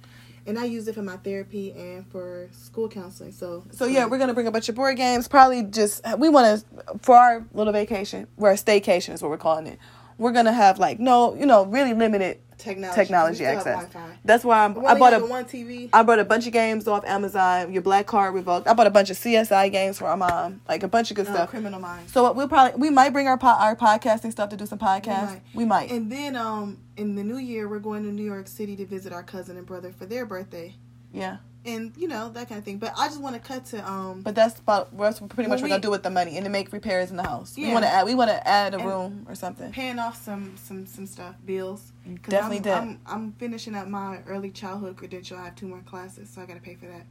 And 0.47 0.59
I 0.59 0.64
use 0.64 0.86
it 0.86 0.94
for 0.94 1.03
my 1.03 1.16
therapy 1.16 1.72
and 1.72 2.07
for 2.07 2.49
school 2.53 2.88
counseling. 2.88 3.32
So, 3.32 3.64
So 3.72 3.86
yeah, 3.86 4.07
we're 4.07 4.18
gonna 4.18 4.34
bring 4.34 4.47
a 4.47 4.53
bunch 4.53 4.68
of 4.68 4.74
board 4.74 4.97
games. 4.97 5.26
Probably 5.28 5.62
just 5.62 6.03
we 6.18 6.28
want 6.28 6.61
to 6.61 6.99
for 7.03 7.16
our 7.16 7.47
little 7.53 7.72
vacation. 7.72 8.28
We're 8.36 8.53
a 8.53 8.55
staycation 8.55 9.14
is 9.14 9.22
what 9.22 9.30
we're 9.30 9.38
calling 9.38 9.66
it. 9.66 9.78
We're 10.18 10.32
gonna 10.32 10.53
have 10.53 10.78
like 10.78 11.01
no, 11.01 11.34
you 11.34 11.47
know, 11.47 11.64
really 11.64 11.94
limited 11.94 12.38
technology, 12.59 12.96
technology 12.96 13.40
We 13.40 13.46
access. 13.46 13.86
That's 14.24 14.44
why 14.44 14.64
I'm, 14.64 14.86
I 14.86 14.98
bought 14.98 15.14
a 15.14 15.20
one 15.20 15.44
TV. 15.44 15.88
I 15.92 16.02
bought 16.02 16.18
a 16.18 16.24
bunch 16.24 16.46
of 16.46 16.52
games 16.52 16.86
off 16.88 17.04
Amazon. 17.04 17.72
Your 17.72 17.82
black 17.82 18.07
card 18.07 18.34
revoked. 18.34 18.66
I 18.66 18.74
bought 18.74 18.86
a 18.86 18.90
bunch 18.90 19.11
of 19.11 19.16
CSI 19.16 19.70
games 19.70 19.98
for 19.98 20.07
our 20.07 20.16
mom, 20.16 20.61
like 20.68 20.82
a 20.82 20.88
bunch 20.88 21.11
of 21.11 21.16
good 21.16 21.28
uh, 21.28 21.34
stuff. 21.34 21.50
Criminal 21.50 21.80
Minds. 21.80 22.12
So 22.12 22.32
we'll 22.32 22.48
probably 22.48 22.80
we 22.80 22.90
might 22.90 23.11
bring 23.11 23.28
our 23.28 23.38
po- 23.38 23.48
our 23.48 23.76
podcasting 23.76 24.32
stuff 24.32 24.50
to 24.50 24.57
do 24.57 24.66
some 24.66 24.78
podcasts. 24.78 25.32
might. 25.32 25.42
We 25.54 25.64
might. 25.64 25.90
And 25.90 26.11
then, 26.11 26.36
um, 26.36 26.78
in 26.96 27.14
the 27.14 27.24
new 27.24 27.38
year, 27.38 27.68
we're 27.68 27.78
going 27.78 28.04
to 28.04 28.12
New 28.12 28.24
York 28.24 28.48
City 28.48 28.76
to 28.76 28.86
visit 28.86 29.12
our 29.12 29.22
cousin 29.22 29.57
and 29.57 29.66
brother 29.66 29.92
for 29.92 30.07
their 30.07 30.24
birthday, 30.24 30.74
yeah, 31.12 31.38
and 31.66 31.92
you 31.96 32.08
know 32.08 32.28
that 32.30 32.48
kind 32.48 32.58
of 32.58 32.64
thing. 32.64 32.78
But 32.78 32.92
I 32.96 33.08
just 33.08 33.20
want 33.20 33.34
to 33.34 33.40
cut 33.40 33.64
to 33.66 33.90
um. 33.90 34.22
but 34.22 34.34
that's 34.34 34.58
about 34.60 34.96
that's 34.96 35.18
pretty 35.20 35.48
much 35.48 35.58
Well, 35.60 35.62
we're 35.64 35.68
gonna 35.68 35.82
do 35.82 35.90
with 35.90 36.02
the 36.02 36.10
money 36.10 36.36
and 36.36 36.44
to 36.44 36.50
make 36.50 36.72
repairs 36.72 37.10
in 37.10 37.16
the 37.16 37.22
house. 37.24 37.56
Yeah. 37.58 37.68
We 37.68 37.72
want 37.74 37.84
to 37.84 37.90
add 37.90 38.06
we 38.06 38.14
want 38.14 38.30
to 38.30 38.48
add 38.48 38.74
a 38.74 38.78
And- 38.78 38.86
room 38.86 39.26
or 39.28 39.34
something. 39.34 39.72
paying 39.72 39.98
off 39.98 40.22
some 40.22 40.56
some 40.56 40.86
some 40.86 41.06
stuff 41.06 41.34
bills 41.44 41.92
Definitely 42.28 42.58
I'm, 42.58 42.62
did. 42.62 42.72
I'm, 42.72 43.00
I'm 43.06 43.32
finishing 43.32 43.74
up 43.74 43.88
my 43.88 44.20
early 44.28 44.50
childhood 44.50 44.96
credential 44.96 45.36
i 45.38 45.44
have 45.46 45.56
two 45.56 45.66
more 45.66 45.80
classes 45.80 46.30
so 46.30 46.40
i 46.40 46.46
gotta 46.46 46.60
pay 46.60 46.76
for 46.76 46.86
that 46.86 47.04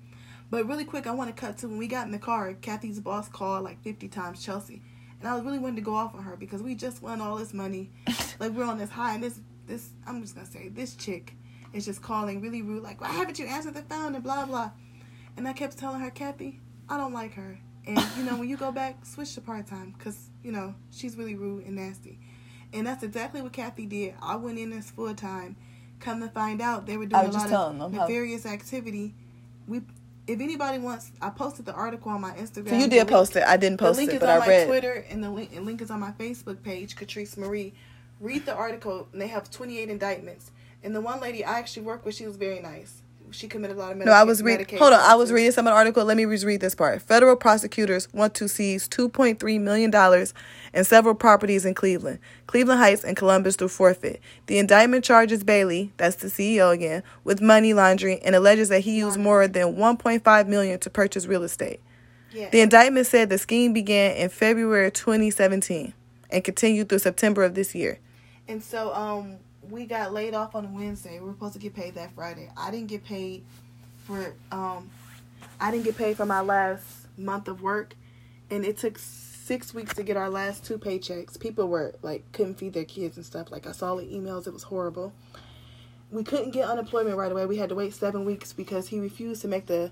but 0.50 0.66
really 0.68 0.86
quick 0.86 1.06
i 1.06 1.12
want 1.12 1.36
to 1.36 1.40
cut 1.40 1.58
to 1.60 1.68
when 1.68 1.78
we 1.78 1.88
got 1.88 2.06
in 2.06 2.12
the 2.14 2.18
car 2.20 2.54
kathy's 2.54 3.00
boss 3.02 3.28
called 3.28 3.64
like 3.66 3.82
50 3.84 4.08
times 4.08 4.42
chelsea 4.44 4.82
and 5.20 5.28
i 5.28 5.38
really 5.40 5.60
wanting 5.60 5.76
to 5.76 5.82
go 5.82 5.96
off 5.96 6.16
on 6.16 6.24
her 6.24 6.38
because 6.38 6.62
we 6.64 6.76
just 6.76 7.02
won 7.04 7.20
all 7.20 7.36
this 7.36 7.54
money 7.54 7.90
like 8.40 8.52
we're 8.54 8.64
on 8.64 8.78
this 8.78 8.90
high 8.90 9.16
and 9.16 9.24
this 9.24 9.40
this 9.68 9.90
i'm 10.08 10.22
just 10.22 10.36
gonna 10.36 10.48
say 10.48 10.70
this 10.70 10.96
chick 10.96 11.36
is 11.76 11.86
just 11.86 12.02
calling 12.02 12.42
really 12.42 12.62
rude 12.62 12.82
like 12.84 13.02
why 13.02 13.10
haven't 13.10 13.38
you 13.38 13.46
answered 13.46 13.74
the 13.74 13.82
phone 13.84 14.16
and 14.16 14.24
blah 14.24 14.46
blah 14.46 14.72
and 15.38 15.48
i 15.48 15.54
kept 15.54 15.78
telling 15.78 16.00
her 16.00 16.10
kathy 16.10 16.60
i 16.90 16.98
don't 16.98 17.14
like 17.14 17.34
her 17.34 17.58
and 17.86 18.00
you 18.18 18.24
know 18.24 18.38
when 18.38 18.48
you 18.50 18.58
go 18.58 18.72
back 18.72 19.06
switch 19.06 19.34
to 19.36 19.42
part-time 19.42 19.94
because 19.98 20.30
you 20.44 20.52
know 20.52 20.74
she's 20.92 21.16
really 21.18 21.36
rude 21.36 21.66
and 21.66 21.76
nasty 21.76 22.18
and 22.74 22.86
that's 22.86 23.04
exactly 23.04 23.42
what 23.42 23.54
Kathy 23.54 23.86
did. 23.86 24.16
I 24.22 24.36
went 24.36 24.60
in 24.60 24.74
as 24.74 24.92
full 24.92 25.14
time. 25.16 25.56
Come 26.02 26.20
to 26.20 26.28
find 26.28 26.62
out, 26.62 26.86
they 26.86 26.98
were 26.98 27.06
doing 27.06 27.24
a 27.28 27.32
lot 27.32 27.46
of 27.50 27.78
them 27.80 27.94
how- 27.94 28.02
nefarious 28.06 28.46
activity. 28.46 29.14
We, 29.66 29.78
if 30.28 30.42
anybody 30.42 30.80
wants, 30.80 31.12
I 31.22 31.30
posted 31.30 31.66
the 31.66 31.74
article 31.74 32.12
on 32.12 32.20
my 32.20 32.32
Instagram. 32.32 32.70
So 32.72 32.76
you 32.76 32.88
did 32.90 32.98
link- 32.98 33.10
post 33.10 33.36
it. 33.38 33.44
I 33.48 33.56
didn't 33.56 33.78
The 33.80 33.86
post 33.86 33.98
link 34.00 34.10
it, 34.12 34.16
is 34.16 34.20
but 34.20 34.28
on 34.30 34.36
I 34.42 34.46
my 34.46 34.48
read. 34.48 34.68
Twitter, 34.68 35.06
and 35.10 35.24
the 35.24 35.30
link, 35.30 35.52
and 35.56 35.66
link 35.66 35.82
is 35.82 35.90
on 35.90 36.02
my 36.02 36.12
Facebook 36.20 36.64
page, 36.64 36.98
Catrice 36.98 37.38
Marie. 37.38 37.74
Read 38.20 38.46
the 38.46 38.54
article, 38.54 39.08
and 39.14 39.22
they 39.22 39.28
have 39.28 39.50
28 39.50 39.90
indictments. 39.90 40.52
And 40.84 40.96
the 40.96 41.02
one 41.02 41.20
lady 41.20 41.44
I 41.44 41.60
actually 41.60 41.84
worked 41.84 42.06
with, 42.06 42.16
she 42.16 42.26
was 42.26 42.38
very 42.38 42.60
nice. 42.60 43.02
she 43.32 43.48
committed 43.48 43.76
a 43.76 43.80
lot 43.80 43.92
of 43.92 43.98
No, 43.98 44.12
I 44.12 44.24
was 44.24 44.44
reading. 44.44 44.68
Hold 44.78 44.94
on, 44.94 45.00
I 45.00 45.16
was 45.16 45.32
reading 45.32 45.52
some 45.52 45.66
of 45.68 45.72
the 45.72 45.76
article. 45.76 46.06
Let 46.06 46.16
me 46.16 46.26
just 46.26 46.46
read 46.46 46.62
this 46.62 46.76
part. 46.76 47.02
Federal 47.02 47.36
prosecutors 47.36 48.08
want 48.14 48.36
to 48.36 48.48
seize 48.48 48.88
two 48.88 49.10
point 49.10 49.40
three 49.40 49.58
million 49.58 49.90
dollars 49.90 50.34
and 50.74 50.86
several 50.86 51.16
properties 51.16 51.66
in 51.66 51.74
Cleveland, 51.74 52.20
Cleveland 52.48 52.80
Heights, 52.80 53.04
and 53.04 53.18
Columbus 53.18 53.56
through 53.56 53.70
forfeit. 53.70 54.22
The 54.46 54.60
indictment 54.60 55.04
charges 55.04 55.44
Bailey, 55.44 55.92
that's 55.98 56.18
the 56.18 56.28
CEO 56.28 56.72
again, 56.72 57.02
with 57.24 57.42
money 57.42 57.74
laundering 57.74 58.20
and 58.24 58.36
alleges 58.36 58.70
that 58.70 58.82
he 58.82 58.98
used 58.98 59.18
more 59.20 59.48
than 59.48 59.76
1.5 59.76 60.48
million 60.48 60.78
to 60.80 60.90
purchase 60.90 61.26
real 61.26 61.44
estate. 61.44 61.80
Yeah. 62.32 62.50
The 62.50 62.60
indictment 62.62 63.08
said 63.08 63.30
the 63.30 63.38
scheme 63.38 63.72
began 63.74 64.18
in 64.18 64.30
February 64.30 64.92
2017 64.92 65.94
and 66.30 66.44
continued 66.44 66.90
through 66.90 67.00
September 67.00 67.44
of 67.44 67.56
this 67.56 67.74
year. 67.74 68.00
And 68.48 68.62
so 68.62 68.94
um 68.94 69.38
we 69.70 69.86
got 69.86 70.14
laid 70.14 70.34
off 70.34 70.56
on 70.56 70.74
Wednesday. 70.74 71.20
We 71.20 71.28
were 71.28 71.34
supposed 71.34 71.54
to 71.54 71.60
get 71.60 71.74
paid 71.74 71.96
that 71.96 72.14
Friday. 72.16 72.50
I 72.58 72.72
didn't 72.72 72.88
get 72.88 73.04
paid 73.04 73.44
for 74.06 74.34
um 74.52 74.90
I 75.60 75.72
didn't 75.72 75.86
get 75.86 75.98
paid 75.98 76.18
for 76.18 76.26
my 76.26 76.42
last 76.42 76.86
month 77.18 77.48
of 77.48 77.62
work 77.62 77.96
and 78.50 78.66
it 78.66 78.78
took 78.78 78.98
six 79.00 79.74
weeks 79.74 79.96
to 79.96 80.04
get 80.04 80.18
our 80.18 80.30
last 80.30 80.66
two 80.66 80.78
paychecks. 80.78 81.40
People 81.40 81.68
were 81.68 81.94
like 82.02 82.32
couldn't 82.32 82.56
feed 82.56 82.74
their 82.74 82.86
kids 82.86 83.18
and 83.18 83.26
stuff. 83.26 83.52
Like 83.52 83.68
I 83.68 83.72
saw 83.72 83.96
the 83.96 84.04
emails, 84.04 84.48
it 84.48 84.54
was 84.54 84.64
horrible. 84.64 85.14
We 86.12 86.24
couldn't 86.24 86.52
get 86.52 86.68
unemployment 86.70 87.18
right 87.18 87.32
away. 87.32 87.46
We 87.46 87.58
had 87.58 87.70
to 87.70 87.76
wait 87.76 87.94
seven 87.94 88.26
weeks 88.26 88.54
because 88.54 88.88
he 88.88 89.00
refused 89.00 89.42
to 89.42 89.48
make 89.48 89.66
the 89.66 89.92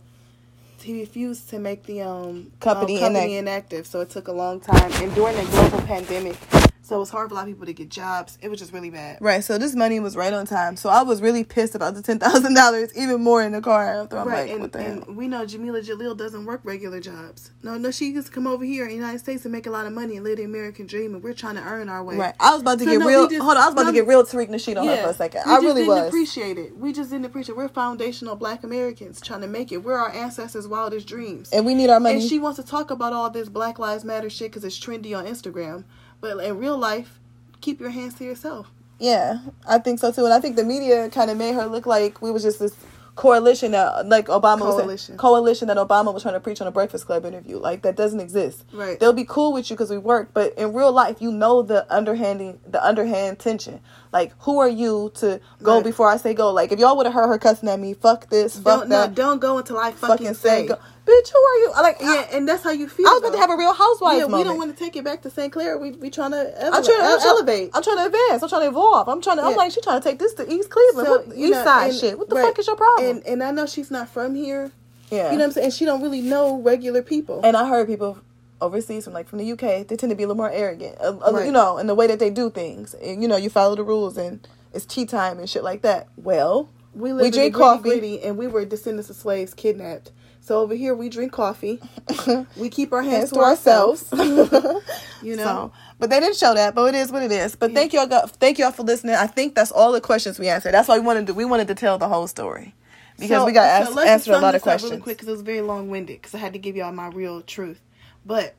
he 0.81 0.99
refused 0.99 1.49
to 1.49 1.59
make 1.59 1.83
the 1.83 2.01
um 2.01 2.51
Company 2.59 2.95
um, 2.97 3.13
company 3.13 3.33
inact- 3.33 3.39
inactive. 3.39 3.87
So 3.87 4.01
it 4.01 4.09
took 4.09 4.27
a 4.27 4.33
long 4.33 4.59
time. 4.59 4.91
And 4.93 5.13
during 5.15 5.35
the 5.37 5.43
global 5.51 5.81
pandemic, 5.81 6.35
so 6.83 6.97
it 6.97 6.99
was 6.99 7.09
hard 7.09 7.29
for 7.29 7.33
a 7.33 7.37
lot 7.37 7.41
of 7.43 7.47
people 7.47 7.65
to 7.65 7.73
get 7.73 7.89
jobs. 7.89 8.37
It 8.41 8.49
was 8.49 8.59
just 8.59 8.71
really 8.73 8.89
bad. 8.91 9.17
Right, 9.21 9.43
so 9.43 9.57
this 9.57 9.73
money 9.73 9.99
was 9.99 10.15
right 10.15 10.33
on 10.33 10.45
time. 10.45 10.75
So 10.75 10.89
I 10.89 11.01
was 11.01 11.21
really 11.21 11.43
pissed 11.43 11.73
about 11.75 11.95
the 11.95 12.01
ten 12.01 12.19
thousand 12.19 12.53
dollars, 12.53 12.91
even 12.97 13.21
more 13.21 13.41
in 13.41 13.53
the 13.53 13.61
car 13.61 14.01
after. 14.01 14.17
I'm 14.17 14.27
right, 14.27 14.41
like, 14.43 14.51
and, 14.51 14.61
what 14.61 14.71
the 14.73 14.83
hell? 14.83 15.03
and 15.07 15.17
we 15.17 15.27
know 15.27 15.45
Jameela 15.45 15.83
Jalil 15.83 16.15
doesn't 16.15 16.45
work 16.45 16.61
regular 16.63 16.99
jobs. 16.99 17.51
No, 17.63 17.77
no, 17.77 17.89
she 17.89 18.13
just 18.13 18.27
to 18.27 18.33
come 18.33 18.45
over 18.47 18.63
here 18.65 18.83
in 18.83 18.89
the 18.89 18.95
United 18.95 19.19
States 19.19 19.45
and 19.45 19.51
make 19.51 19.65
a 19.65 19.71
lot 19.71 19.85
of 19.87 19.93
money 19.93 20.15
and 20.17 20.23
live 20.23 20.37
the 20.37 20.43
American 20.43 20.85
dream, 20.85 21.13
and 21.15 21.23
we're 21.23 21.33
trying 21.33 21.55
to 21.55 21.63
earn 21.63 21.89
our 21.89 22.03
way. 22.03 22.15
Right, 22.17 22.35
I 22.39 22.51
was 22.51 22.61
about 22.61 22.79
to 22.79 22.83
So, 22.85 22.91
get 22.91 22.99
no, 22.99 23.07
real. 23.07 23.27
just- 23.27 23.41
hold 23.41 23.57
on, 23.57 23.63
I 23.63 23.65
was 23.65 23.73
about 23.73 23.83
no, 23.83 23.91
to 23.91 23.95
get 23.95 24.07
real 24.07 24.23
Tariq 24.23 24.49
Nasheed 24.49 24.77
on 24.79 24.85
her 24.85 24.97
for 24.97 25.09
a 25.09 25.13
second. 25.13 25.43
we 25.45 25.51
I 25.53 25.55
really 25.57 25.73
didn't 25.81 25.87
was. 25.87 26.07
appreciate 26.09 26.57
it. 26.57 26.77
We 26.77 26.91
just 26.91 27.09
didn't 27.11 27.25
appreciate. 27.25 27.57
We're 27.57 27.69
foundational 27.69 28.35
Black 28.35 28.63
Americans 28.63 29.21
trying 29.21 29.41
to 29.41 29.47
make 29.47 29.71
it. 29.71 29.77
We're 29.77 29.97
our 29.97 30.11
ancestors' 30.11 30.67
wildest 30.67 31.07
dreams. 31.07 31.49
and 31.51 31.65
we 31.65 31.73
need 31.75 31.89
our 31.89 31.99
money. 31.99 32.15
And 32.19 32.23
she 32.29 32.39
wants 32.39 32.57
to 32.59 32.65
talk 32.65 32.91
about 32.91 33.13
all 33.13 33.29
this 33.29 33.47
Black 33.47 33.79
Lives 33.79 34.03
Matter 34.03 34.29
shit 34.29 34.51
because 34.51 34.63
it's 34.65 34.79
trendy 34.79 35.17
on 35.17 35.25
Instagram, 35.25 35.83
but 36.23 36.41
in 36.43 36.57
real 36.57 36.77
life, 36.77 37.19
keep 37.59 37.81
your 37.81 37.89
hands 37.89 38.13
to 38.15 38.23
yourself. 38.23 38.71
Yeah, 38.97 39.39
I 39.67 39.77
think 39.77 39.99
so 39.99 40.09
too. 40.11 40.23
And 40.23 40.33
I 40.33 40.39
think 40.39 40.55
the 40.55 40.63
media 40.63 41.09
kind 41.09 41.29
of 41.29 41.37
made 41.37 41.53
her 41.53 41.65
look 41.65 41.85
like 41.85 42.21
we 42.21 42.31
was 42.31 42.43
just 42.43 42.59
this 42.59 42.73
coalition 43.15 43.71
that, 43.71 44.07
like 44.07 44.27
Obama 44.27 44.61
was 44.61 44.75
Coalition. 44.75 45.17
coalition 45.17 45.67
that 45.67 45.75
Obama 45.75 46.13
was 46.13 46.23
trying 46.23 46.35
to 46.35 46.39
preach 46.39 46.61
on 46.61 46.67
a 46.67 46.71
Breakfast 46.71 47.05
Club 47.05 47.25
interview. 47.25 47.57
Like 47.57 47.81
that 47.81 47.97
doesn't 47.97 48.21
exist. 48.21 48.63
Right. 48.71 48.97
They'll 48.97 49.11
be 49.11 49.25
cool 49.25 49.51
with 49.51 49.69
you 49.69 49.75
because 49.75 49.89
we 49.89 49.97
work, 49.97 50.29
but 50.33 50.57
in 50.57 50.73
real 50.73 50.93
life, 50.93 51.17
you 51.19 51.29
know 51.29 51.61
the 51.61 51.91
underhanding, 51.93 52.61
the 52.65 52.83
underhand 52.83 53.39
tension. 53.39 53.81
Like, 54.13 54.31
who 54.41 54.59
are 54.59 54.69
you 54.69 55.11
to 55.15 55.41
go 55.63 55.75
Right. 55.77 55.83
before 55.83 56.07
I 56.07 56.17
say 56.17 56.33
go? 56.35 56.51
Like, 56.51 56.71
if 56.71 56.77
y'all 56.79 56.95
would 56.95 57.07
have 57.07 57.15
heard 57.15 57.27
her 57.27 57.37
cussing 57.39 57.67
at 57.67 57.79
me, 57.79 57.93
fuck 57.95 58.29
this, 58.29 58.57
fuck 58.59 58.81
Don't 58.81 58.89
no, 58.89 59.01
that, 59.01 59.15
don't 59.15 59.39
go 59.41 59.57
until 59.57 59.77
I 59.79 59.91
fucking, 59.91 60.07
fucking 60.27 60.33
say. 60.35 60.67
go. 60.67 60.75
Bitch, 61.05 61.31
who 61.33 61.39
are 61.39 61.57
you? 61.57 61.71
Like, 61.81 61.97
Yeah, 61.99 62.27
and 62.31 62.47
that's 62.47 62.63
how 62.63 62.69
you 62.69 62.87
feel. 62.87 63.07
I, 63.07 63.09
I 63.09 63.13
was 63.15 63.21
about 63.23 63.31
to 63.33 63.37
have 63.39 63.49
a 63.49 63.57
Real 63.57 63.73
Housewives 63.73 64.19
Yeah, 64.19 64.25
we 64.25 64.31
moment. 64.31 64.47
don't 64.47 64.57
want 64.57 64.77
to 64.77 64.81
take 64.81 64.95
it 64.95 65.03
back 65.03 65.21
to 65.23 65.29
St. 65.29 65.51
Clair. 65.51 65.77
We 65.77 65.91
we 65.91 66.09
trying 66.09 66.31
to 66.31 66.39
I'm 66.65 66.71
trying 66.71 66.85
to 66.85 66.91
ele- 67.03 67.19
I'm 67.19 67.27
elevate. 67.27 67.71
I'm 67.73 67.83
trying 67.83 67.97
to 67.97 68.05
advance. 68.05 68.41
I'm 68.43 68.47
trying 68.49 68.61
to 68.61 68.67
evolve. 68.67 69.09
I'm 69.09 69.21
trying 69.21 69.37
to. 69.37 69.43
I'm 69.43 69.55
like, 69.55 69.71
she 69.73 69.81
trying 69.81 69.99
to 69.99 70.07
take 70.09 70.19
this 70.19 70.33
to 70.35 70.49
East 70.49 70.69
Cleveland, 70.69 71.07
So, 71.07 71.11
what, 71.17 71.35
East 71.35 71.51
know, 71.51 71.63
Side 71.65 71.89
and- 71.89 71.99
shit. 71.99 72.17
What 72.19 72.29
the 72.29 72.35
right. 72.35 72.45
fuck 72.45 72.59
is 72.59 72.67
your 72.67 72.75
problem? 72.77 73.09
And 73.09 73.27
and 73.27 73.43
I 73.43 73.51
know 73.51 73.65
she's 73.65 73.91
not 73.91 74.07
from 74.09 74.35
here. 74.35 74.71
yeah, 75.11 75.31
You 75.31 75.31
know 75.31 75.37
what 75.39 75.43
I'm 75.47 75.51
saying? 75.51 75.65
And 75.65 75.73
she 75.73 75.83
don't 75.85 76.01
really 76.01 76.21
know 76.21 76.55
regular 76.61 77.01
people. 77.01 77.41
and 77.43 77.57
I 77.57 77.67
heard 77.67 77.87
people 77.87 78.19
overseas 78.63 79.03
from 79.05 79.13
like 79.13 79.27
from 79.27 79.39
the 79.39 79.51
UK, 79.51 79.87
they 79.87 79.95
tend 79.95 80.09
to 80.09 80.15
be 80.15 80.23
a 80.23 80.27
little 80.27 80.37
more 80.37 80.51
arrogant. 80.51 80.97
Uh, 80.99 81.13
Right. 81.31 81.45
You 81.45 81.51
know, 81.51 81.77
in 81.77 81.87
the 81.87 81.95
way 81.95 82.07
that 82.07 82.19
they 82.19 82.29
do 82.29 82.49
things. 82.49 82.93
And, 82.95 83.21
you 83.21 83.27
know, 83.27 83.37
you 83.37 83.49
follow 83.49 83.75
the 83.75 83.83
rules 83.83 84.17
and 84.17 84.47
it's 84.73 84.85
tea 84.85 85.05
time 85.05 85.39
and 85.39 85.49
shit 85.49 85.63
like 85.63 85.81
that. 85.83 86.07
Well, 86.17 86.69
we 86.95 87.11
live 87.13 87.21
we 87.21 87.27
in 87.27 87.33
drink 87.33 87.55
coffee. 87.55 87.89
gritty, 87.89 88.21
and 88.21 88.37
we 88.37 88.47
were 88.47 88.65
descendants 88.65 89.09
of 89.09 89.15
slaves 89.15 89.53
kidnapped. 89.53 90.11
So 90.41 90.59
over 90.59 90.75
here 90.75 90.93
we 90.93 91.07
drink 91.09 91.31
coffee. 91.31 91.79
We 92.57 92.69
keep 92.69 92.91
our 92.93 93.01
hands, 93.01 93.15
hands 93.15 93.29
to 93.29 93.35
to 93.35 93.41
ourselves. 93.41 94.11
ourselves. 94.13 94.83
you 95.23 95.35
know. 95.37 95.43
So, 95.43 95.71
but 95.99 96.09
they 96.09 96.19
didn't 96.19 96.35
show 96.35 96.53
that. 96.53 96.75
But 96.75 96.93
it 96.93 96.97
is 96.97 97.11
what 97.11 97.23
it 97.23 97.31
is. 97.31 97.55
But 97.55 97.73
thank 97.73 97.93
y'all, 97.93 98.07
go- 98.07 98.27
thank 98.27 98.59
y'all 98.59 98.71
for 98.71 98.83
listening. 98.83 99.15
I 99.15 99.27
think 99.27 99.55
that's 99.55 99.71
all 99.71 99.91
the 99.91 100.01
questions 100.01 100.37
we 100.39 100.49
answered. 100.49 100.73
That's 100.73 100.87
why 100.89 100.99
we 100.99 101.05
wanted 101.05 101.21
to. 101.27 101.33
do. 101.33 101.37
We 101.37 101.45
wanted 101.45 101.67
to 101.69 101.75
tell 101.75 101.97
the 101.97 102.07
whole 102.09 102.27
story 102.27 102.75
because 103.17 103.29
So- 103.41 103.45
we 103.45 103.53
got 103.53 103.63
so 103.63 103.83
asked, 103.87 103.95
let's 103.95 104.09
answered 104.09 104.33
a 104.35 104.39
lot 104.39 104.53
of 104.55 104.61
questions. 104.61 104.91
really 104.91 105.01
quick 105.01 105.17
because 105.17 105.29
it 105.29 105.31
was 105.31 105.41
very 105.41 105.61
long 105.61 105.89
winded. 105.89 106.17
Because 106.21 106.35
I 106.35 106.39
had 106.39 106.53
to 106.53 106.59
give 106.59 106.75
y'all 106.75 106.91
my 106.91 107.07
real 107.07 107.41
truth. 107.41 107.79
But 108.25 108.55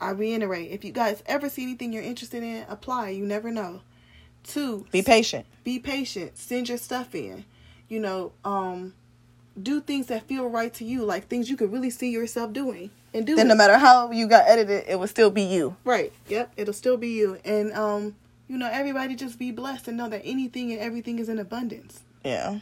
I 0.00 0.10
reiterate: 0.10 0.70
if 0.70 0.84
you 0.84 0.92
guys 0.92 1.22
ever 1.26 1.48
see 1.48 1.62
anything 1.62 1.92
you're 1.92 2.02
interested 2.02 2.42
in, 2.42 2.64
apply. 2.68 3.10
You 3.10 3.24
never 3.24 3.50
know. 3.50 3.80
Two, 4.44 4.86
Be 4.92 5.02
patient. 5.02 5.44
be 5.64 5.78
patient. 5.80 6.38
Send 6.38 6.68
your 6.68 6.78
stuff 6.78 7.14
in. 7.16 7.44
You 7.88 7.98
know, 7.98 8.32
um, 8.44 8.94
do 9.60 9.80
things 9.80 10.06
that 10.06 10.26
feel 10.28 10.48
right 10.48 10.72
to 10.74 10.84
you, 10.84 11.04
like 11.04 11.26
things 11.28 11.50
you 11.50 11.56
could 11.56 11.72
really 11.72 11.90
see 11.90 12.10
yourself 12.10 12.52
doing, 12.52 12.90
and 13.12 13.26
do 13.26 13.34
Then 13.34 13.46
it. 13.46 13.48
no 13.48 13.54
matter 13.56 13.76
how 13.78 14.12
you 14.12 14.28
got 14.28 14.46
edited, 14.48 14.84
it 14.86 14.98
will 15.00 15.08
still 15.08 15.30
be 15.30 15.42
you. 15.42 15.76
Right. 15.84 16.12
Yep. 16.28 16.52
It'll 16.56 16.74
still 16.74 16.96
be 16.96 17.08
you. 17.08 17.38
And 17.44 17.72
um, 17.72 18.14
you 18.48 18.56
know, 18.56 18.68
everybody 18.70 19.16
just 19.16 19.36
be 19.38 19.50
blessed 19.50 19.88
and 19.88 19.96
know 19.96 20.08
that 20.08 20.22
anything 20.24 20.70
and 20.70 20.80
everything 20.80 21.18
is 21.18 21.28
in 21.28 21.38
abundance. 21.40 22.02
Yeah. 22.24 22.60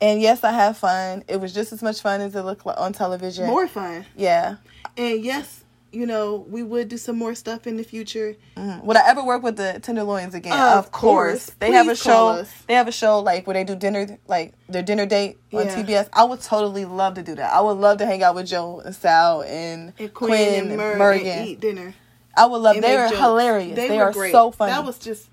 And 0.00 0.20
yes, 0.20 0.44
I 0.44 0.52
have 0.52 0.76
fun. 0.76 1.24
It 1.26 1.40
was 1.40 1.52
just 1.54 1.72
as 1.72 1.82
much 1.82 2.00
fun 2.02 2.20
as 2.20 2.36
it 2.36 2.42
looked 2.42 2.66
like 2.66 2.78
on 2.78 2.92
television. 2.92 3.46
More 3.46 3.66
fun. 3.66 4.04
Yeah. 4.16 4.56
And 4.96 5.24
yes, 5.24 5.64
you 5.92 6.06
know, 6.06 6.44
we 6.48 6.62
would 6.62 6.88
do 6.88 6.96
some 6.98 7.16
more 7.16 7.34
stuff 7.34 7.66
in 7.66 7.76
the 7.76 7.82
future. 7.84 8.36
Mhm. 8.56 8.84
Would 8.84 8.96
I 8.96 9.08
ever 9.08 9.24
work 9.24 9.42
with 9.42 9.56
the 9.56 9.78
Tenderloins 9.82 10.34
again? 10.34 10.52
Of 10.52 10.86
Of, 10.86 10.92
course. 10.92 11.46
course. 11.46 11.56
They 11.58 11.72
have 11.72 11.88
a 11.88 11.94
show. 11.96 12.28
us. 12.28 12.50
They 12.66 12.74
have 12.74 12.88
a 12.88 12.92
show 12.92 13.20
like 13.20 13.46
where 13.46 13.54
they 13.54 13.64
do 13.64 13.74
dinner, 13.76 14.18
like 14.28 14.52
their 14.68 14.82
dinner 14.82 15.06
date 15.06 15.38
on 15.52 15.66
Yeah. 15.66 15.74
TBS. 15.74 16.08
I 16.12 16.24
would 16.24 16.42
totally 16.42 16.84
love 16.84 17.14
to 17.14 17.22
do 17.22 17.34
that. 17.36 17.52
I 17.52 17.60
would 17.60 17.78
love 17.78 17.98
to 17.98 18.06
hang 18.06 18.22
out 18.22 18.34
with 18.34 18.46
Joe 18.46 18.80
and 18.84 18.94
Sal 18.94 19.42
and, 19.42 19.92
And 19.98 20.12
Quinn, 20.12 20.30
Quinn, 20.30 20.54
and 20.62 20.68
and 20.68 20.76
Mer- 20.76 20.96
Morgan. 20.98 21.26
and 21.26 21.48
eat 21.48 21.60
dinner. 21.60 21.94
I 22.36 22.46
would 22.46 22.58
love. 22.58 22.80
They 22.80 22.96
are 22.96 23.08
jokes. 23.08 23.18
hilarious. 23.20 23.76
They, 23.76 23.96
were 23.96 24.04
are 24.04 24.12
great. 24.12 24.32
so 24.32 24.50
funny. 24.50 24.72
That 24.72 24.84
was 24.84 24.98
just. 24.98 25.28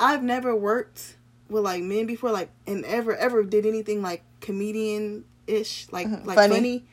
I've 0.00 0.22
never 0.22 0.54
worked 0.56 1.16
with 1.50 1.62
like 1.64 1.82
men 1.82 2.06
before, 2.06 2.30
like, 2.30 2.48
and 2.66 2.84
ever 2.86 3.14
ever 3.14 3.42
did 3.44 3.66
anything 3.66 4.00
like 4.02 4.22
comedian 4.40 5.24
ish, 5.46 5.86
like 5.90 6.06
Mhm. 6.06 6.24
like 6.26 6.36
Funny. 6.36 6.54
funny. 6.54 6.84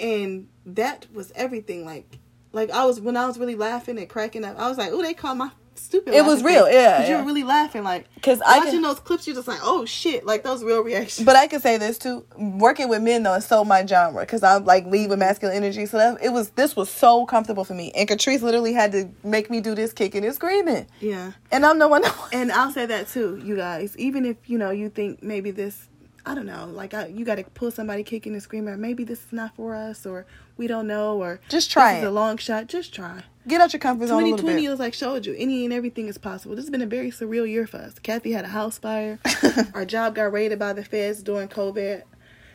and 0.00 0.48
that 0.66 1.06
was 1.12 1.32
everything. 1.36 1.84
Like, 1.84 2.18
like 2.54 2.70
I 2.70 2.84
was 2.84 3.00
when 3.00 3.16
I 3.16 3.26
was 3.26 3.38
really 3.38 3.56
laughing 3.56 3.98
and 3.98 4.08
cracking 4.08 4.44
up. 4.44 4.58
I 4.58 4.68
was 4.68 4.78
like, 4.78 4.90
"Oh, 4.92 5.02
they 5.02 5.14
call 5.14 5.34
my 5.34 5.50
stupid." 5.74 6.14
It 6.14 6.24
was 6.24 6.42
real, 6.42 6.64
face." 6.66 6.74
yeah, 6.74 6.96
'Cause 6.98 7.08
you 7.08 7.14
yeah. 7.14 7.20
were 7.20 7.26
really 7.26 7.42
laughing, 7.42 7.82
like 7.82 8.06
because 8.14 8.40
I 8.40 8.58
watching 8.58 8.72
can, 8.74 8.82
those 8.82 9.00
clips. 9.00 9.26
You're 9.26 9.36
just 9.36 9.48
like, 9.48 9.58
"Oh 9.62 9.84
shit!" 9.84 10.24
Like 10.24 10.42
those 10.44 10.62
real 10.64 10.82
reactions. 10.82 11.26
But 11.26 11.36
I 11.36 11.46
can 11.48 11.60
say 11.60 11.76
this 11.76 11.98
too: 11.98 12.24
working 12.38 12.88
with 12.88 13.02
men 13.02 13.22
though 13.24 13.34
is 13.34 13.44
so 13.44 13.64
my 13.64 13.84
genre 13.84 14.20
because 14.20 14.42
I'm 14.42 14.64
like 14.64 14.86
lead 14.86 15.10
with 15.10 15.18
masculine 15.18 15.56
energy. 15.56 15.86
So 15.86 15.98
that 15.98 16.22
it 16.22 16.30
was 16.30 16.50
this 16.50 16.76
was 16.76 16.88
so 16.88 17.26
comfortable 17.26 17.64
for 17.64 17.74
me. 17.74 17.90
And 17.94 18.08
Catrice 18.08 18.40
literally 18.42 18.72
had 18.72 18.92
to 18.92 19.10
make 19.24 19.50
me 19.50 19.60
do 19.60 19.74
this 19.74 19.92
kicking 19.92 20.24
and 20.24 20.34
screaming, 20.34 20.86
yeah. 21.00 21.32
and 21.50 21.66
I'm 21.66 21.78
the 21.78 21.88
one. 21.88 22.04
And 22.32 22.50
I'll 22.52 22.72
say 22.72 22.86
that 22.86 23.08
too, 23.08 23.40
you 23.44 23.56
guys. 23.56 23.96
Even 23.98 24.24
if 24.24 24.36
you 24.48 24.58
know 24.58 24.70
you 24.70 24.88
think 24.88 25.22
maybe 25.22 25.50
this, 25.50 25.88
I 26.26 26.34
don't 26.34 26.46
know, 26.46 26.66
like 26.66 26.94
I, 26.94 27.06
you 27.08 27.24
got 27.24 27.34
to 27.34 27.44
pull 27.44 27.70
somebody 27.70 28.02
kicking 28.02 28.32
and 28.32 28.42
screaming, 28.42 28.72
or 28.72 28.76
maybe 28.78 29.04
this 29.04 29.20
is 29.26 29.32
not 29.32 29.54
for 29.56 29.74
us, 29.74 30.06
or 30.06 30.24
we 30.56 30.66
don't 30.66 30.86
know, 30.86 31.20
or 31.22 31.40
Just 31.48 31.70
try 31.70 31.94
this 31.94 32.02
is 32.02 32.08
a 32.08 32.10
long 32.10 32.38
shot. 32.38 32.66
Just 32.66 32.94
try. 32.94 33.22
Get 33.46 33.60
out 33.60 33.74
your 33.74 33.80
comfort 33.80 34.06
zone 34.06 34.22
a 34.22 34.24
little 34.24 34.38
2020 34.38 34.62
bit. 34.62 34.70
was 34.70 34.78
like 34.80 34.94
showed 34.94 35.26
you 35.26 35.34
any 35.36 35.64
and 35.64 35.74
everything 35.74 36.08
is 36.08 36.16
possible. 36.16 36.56
This 36.56 36.64
has 36.64 36.70
been 36.70 36.80
a 36.80 36.86
very 36.86 37.10
surreal 37.10 37.46
year 37.46 37.66
for 37.66 37.76
us. 37.76 37.98
Kathy 37.98 38.32
had 38.32 38.46
a 38.46 38.48
house 38.48 38.78
fire. 38.78 39.18
Our 39.74 39.84
job 39.84 40.14
got 40.14 40.32
raided 40.32 40.58
by 40.58 40.72
the 40.72 40.82
feds 40.84 41.22
during 41.22 41.48
COVID. 41.48 42.02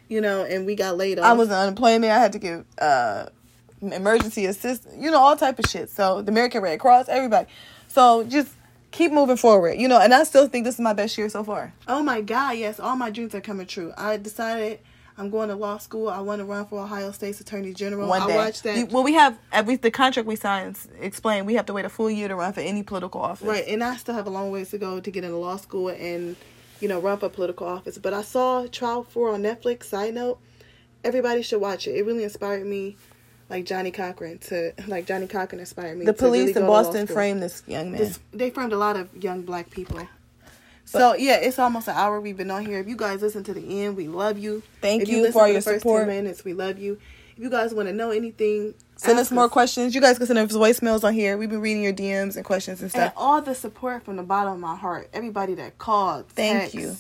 You 0.08 0.22
know, 0.22 0.44
and 0.44 0.66
we 0.66 0.74
got 0.74 0.98
laid 0.98 1.20
off. 1.20 1.26
I 1.26 1.34
was 1.34 1.52
on 1.52 1.62
unemployment. 1.62 2.12
I 2.12 2.18
had 2.18 2.32
to 2.34 2.40
give 2.40 2.66
uh, 2.80 3.28
emergency 3.80 4.46
assistance. 4.48 4.96
You 4.98 5.12
know 5.12 5.20
all 5.20 5.36
type 5.36 5.60
of 5.60 5.66
shit. 5.70 5.92
So 5.92 6.24
the 6.24 6.32
American 6.32 6.64
Red 6.64 6.80
Cross, 6.80 7.08
everybody. 7.10 7.48
So 7.88 8.24
just 8.24 8.56
keep 8.92 9.12
moving 9.12 9.38
forward. 9.38 9.78
You 9.78 9.88
know, 9.88 10.00
and 10.00 10.14
I 10.14 10.24
still 10.24 10.48
think 10.48 10.66
this 10.66 10.76
is 10.76 10.82
my 10.82 10.94
best 10.94 11.18
year 11.18 11.30
so 11.30 11.44
far. 11.44 11.74
Oh 11.88 12.02
my 12.04 12.22
God, 12.22 12.58
yes, 12.58 12.80
all 12.80 12.96
my 12.96 13.10
dreams 13.10 13.34
are 13.36 13.42
coming 13.42 13.68
true. 13.68 13.94
I 13.98 14.18
decided 14.18 14.80
I'm 15.18 15.30
going 15.30 15.50
to 15.50 15.56
law 15.56 15.78
school. 15.78 16.08
I 16.10 16.22
want 16.22 16.40
to 16.40 16.46
run 16.46 16.66
for 16.66 16.80
Ohio 16.82 17.12
State's 17.12 17.42
Attorney 17.42 17.74
General. 17.74 18.08
One 18.08 18.26
day. 18.28 18.34
I 18.34 18.38
watched 18.38 18.64
that. 18.64 18.78
You- 18.78 18.86
well, 18.86 19.04
we 19.04 19.14
have 19.14 19.34
uh, 19.34 19.38
at 19.52 19.68
least 19.68 19.82
the 19.82 19.92
contract 19.92 20.28
we 20.28 20.36
signed 20.38 20.78
explained 21.00 21.46
we 21.46 21.56
have 21.56 21.66
to 21.66 21.74
wait 21.74 21.84
a 21.86 21.90
full 21.90 22.10
year 22.10 22.28
to 22.30 22.36
run 22.36 22.54
for 22.54 22.62
any 22.62 22.84
political 22.84 23.20
office. 23.22 23.46
Right, 23.48 23.68
and 23.68 23.84
I 23.84 23.98
still 23.98 24.16
have 24.16 24.28
a 24.28 24.30
long 24.30 24.50
ways 24.52 24.70
to 24.72 24.78
go 24.78 25.00
to 25.00 25.12
get 25.12 25.24
into 25.24 25.36
law 25.38 25.58
school 25.58 25.90
and, 25.90 26.36
you 26.80 26.88
know, 26.88 27.00
run 27.02 27.18
for 27.18 27.28
political 27.30 27.68
office. 27.68 27.98
But 27.98 28.14
I 28.14 28.22
saw 28.22 28.66
Trial 28.68 29.04
4 29.04 29.34
on 29.34 29.44
Netflix. 29.44 29.84
Side 29.86 30.14
note, 30.14 30.40
everybody 31.04 31.42
should 31.42 31.60
watch 31.60 31.86
it. 31.88 31.96
It 31.98 32.06
really 32.06 32.24
inspired 32.24 32.66
me, 32.66 32.96
like 33.50 33.66
Johnnie 33.66 33.92
Cochran, 33.92 34.38
to, 34.40 34.74
like 34.88 35.06
Johnnie 35.06 35.28
Cochran 35.28 35.60
inspired 35.60 35.98
me. 35.98 36.06
The 36.06 36.14
really 36.14 36.46
police 36.46 36.54
go 36.54 36.62
in 36.62 36.66
to 36.66 36.68
Boston 36.68 37.08
framed 37.08 37.42
this 37.42 37.64
young 37.68 37.92
man. 37.92 38.02
This, 38.02 38.20
they 38.32 38.50
framed 38.50 38.74
a 38.74 38.78
lot 38.78 38.96
of 38.96 39.10
young 39.22 39.42
black 39.42 39.70
people. 39.72 40.08
So 40.86 41.14
yeah, 41.14 41.36
it's 41.36 41.60
almost 41.60 41.88
an 41.88 41.96
hour 41.96 42.20
we've 42.20 42.38
been 42.38 42.50
on 42.50 42.66
here. 42.66 42.80
If 42.80 42.88
you 42.88 42.96
guys 42.96 43.22
listen 43.22 43.44
to 43.44 43.54
the 43.54 43.84
end, 43.84 43.96
we 43.96 44.08
love 44.08 44.40
you. 44.40 44.64
Thank 44.82 45.04
if 45.04 45.10
you 45.10 45.18
listen 45.22 45.34
for 45.34 45.48
your 45.48 45.56
the 45.58 45.62
first 45.62 45.82
support. 45.82 46.08
10 46.08 46.08
minutes, 46.08 46.44
we 46.44 46.54
love 46.54 46.80
you. 46.80 47.00
If 47.38 47.44
you 47.44 47.50
guys 47.50 47.74
want 47.74 47.88
to 47.88 47.94
know 47.94 48.10
anything, 48.12 48.74
Send 49.00 49.18
us 49.18 49.32
more 49.32 49.48
questions. 49.48 49.96
You 49.96 50.02
guys 50.02 50.18
can 50.18 50.28
send 50.28 50.40
us 50.40 50.52
voicemails 50.52 51.06
on 51.06 51.14
here. 51.14 51.38
We've 51.38 51.50
been 51.50 51.62
reading 51.62 51.82
your 51.82 51.94
DMs 51.94 52.36
and 52.36 52.44
questions 52.44 52.82
and 52.82 52.88
And 52.88 52.92
stuff. 52.92 53.14
all 53.16 53.42
the 53.42 53.56
support 53.56 54.04
from 54.04 54.18
the 54.18 54.24
bottom 54.24 54.52
of 54.54 54.60
my 54.60 54.76
heart. 54.76 55.10
Everybody 55.14 55.54
that 55.54 55.78
called, 55.78 56.28
Thank 56.28 56.60
text, 56.72 56.76
you. 56.76 56.98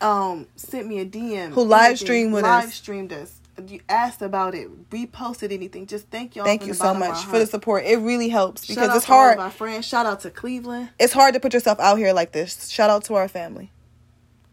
Um, 0.00 0.48
sent 0.56 0.88
me 0.88 0.98
a 0.98 1.06
DM. 1.06 1.52
Who 1.52 1.62
live 1.62 1.96
streamed 1.98 2.32
with 2.32 2.42
live 2.42 2.64
us. 2.64 2.74
streamed 2.74 3.12
us. 3.12 3.35
You 3.66 3.80
asked 3.88 4.22
about 4.22 4.54
it, 4.54 4.90
reposted 4.90 5.52
anything. 5.52 5.86
Just 5.86 6.08
thank 6.08 6.36
y'all. 6.36 6.44
Thank 6.44 6.66
you 6.66 6.74
so 6.74 6.94
much 6.94 7.24
for 7.24 7.38
the 7.38 7.46
support. 7.46 7.84
It 7.84 7.96
really 7.98 8.28
helps 8.28 8.68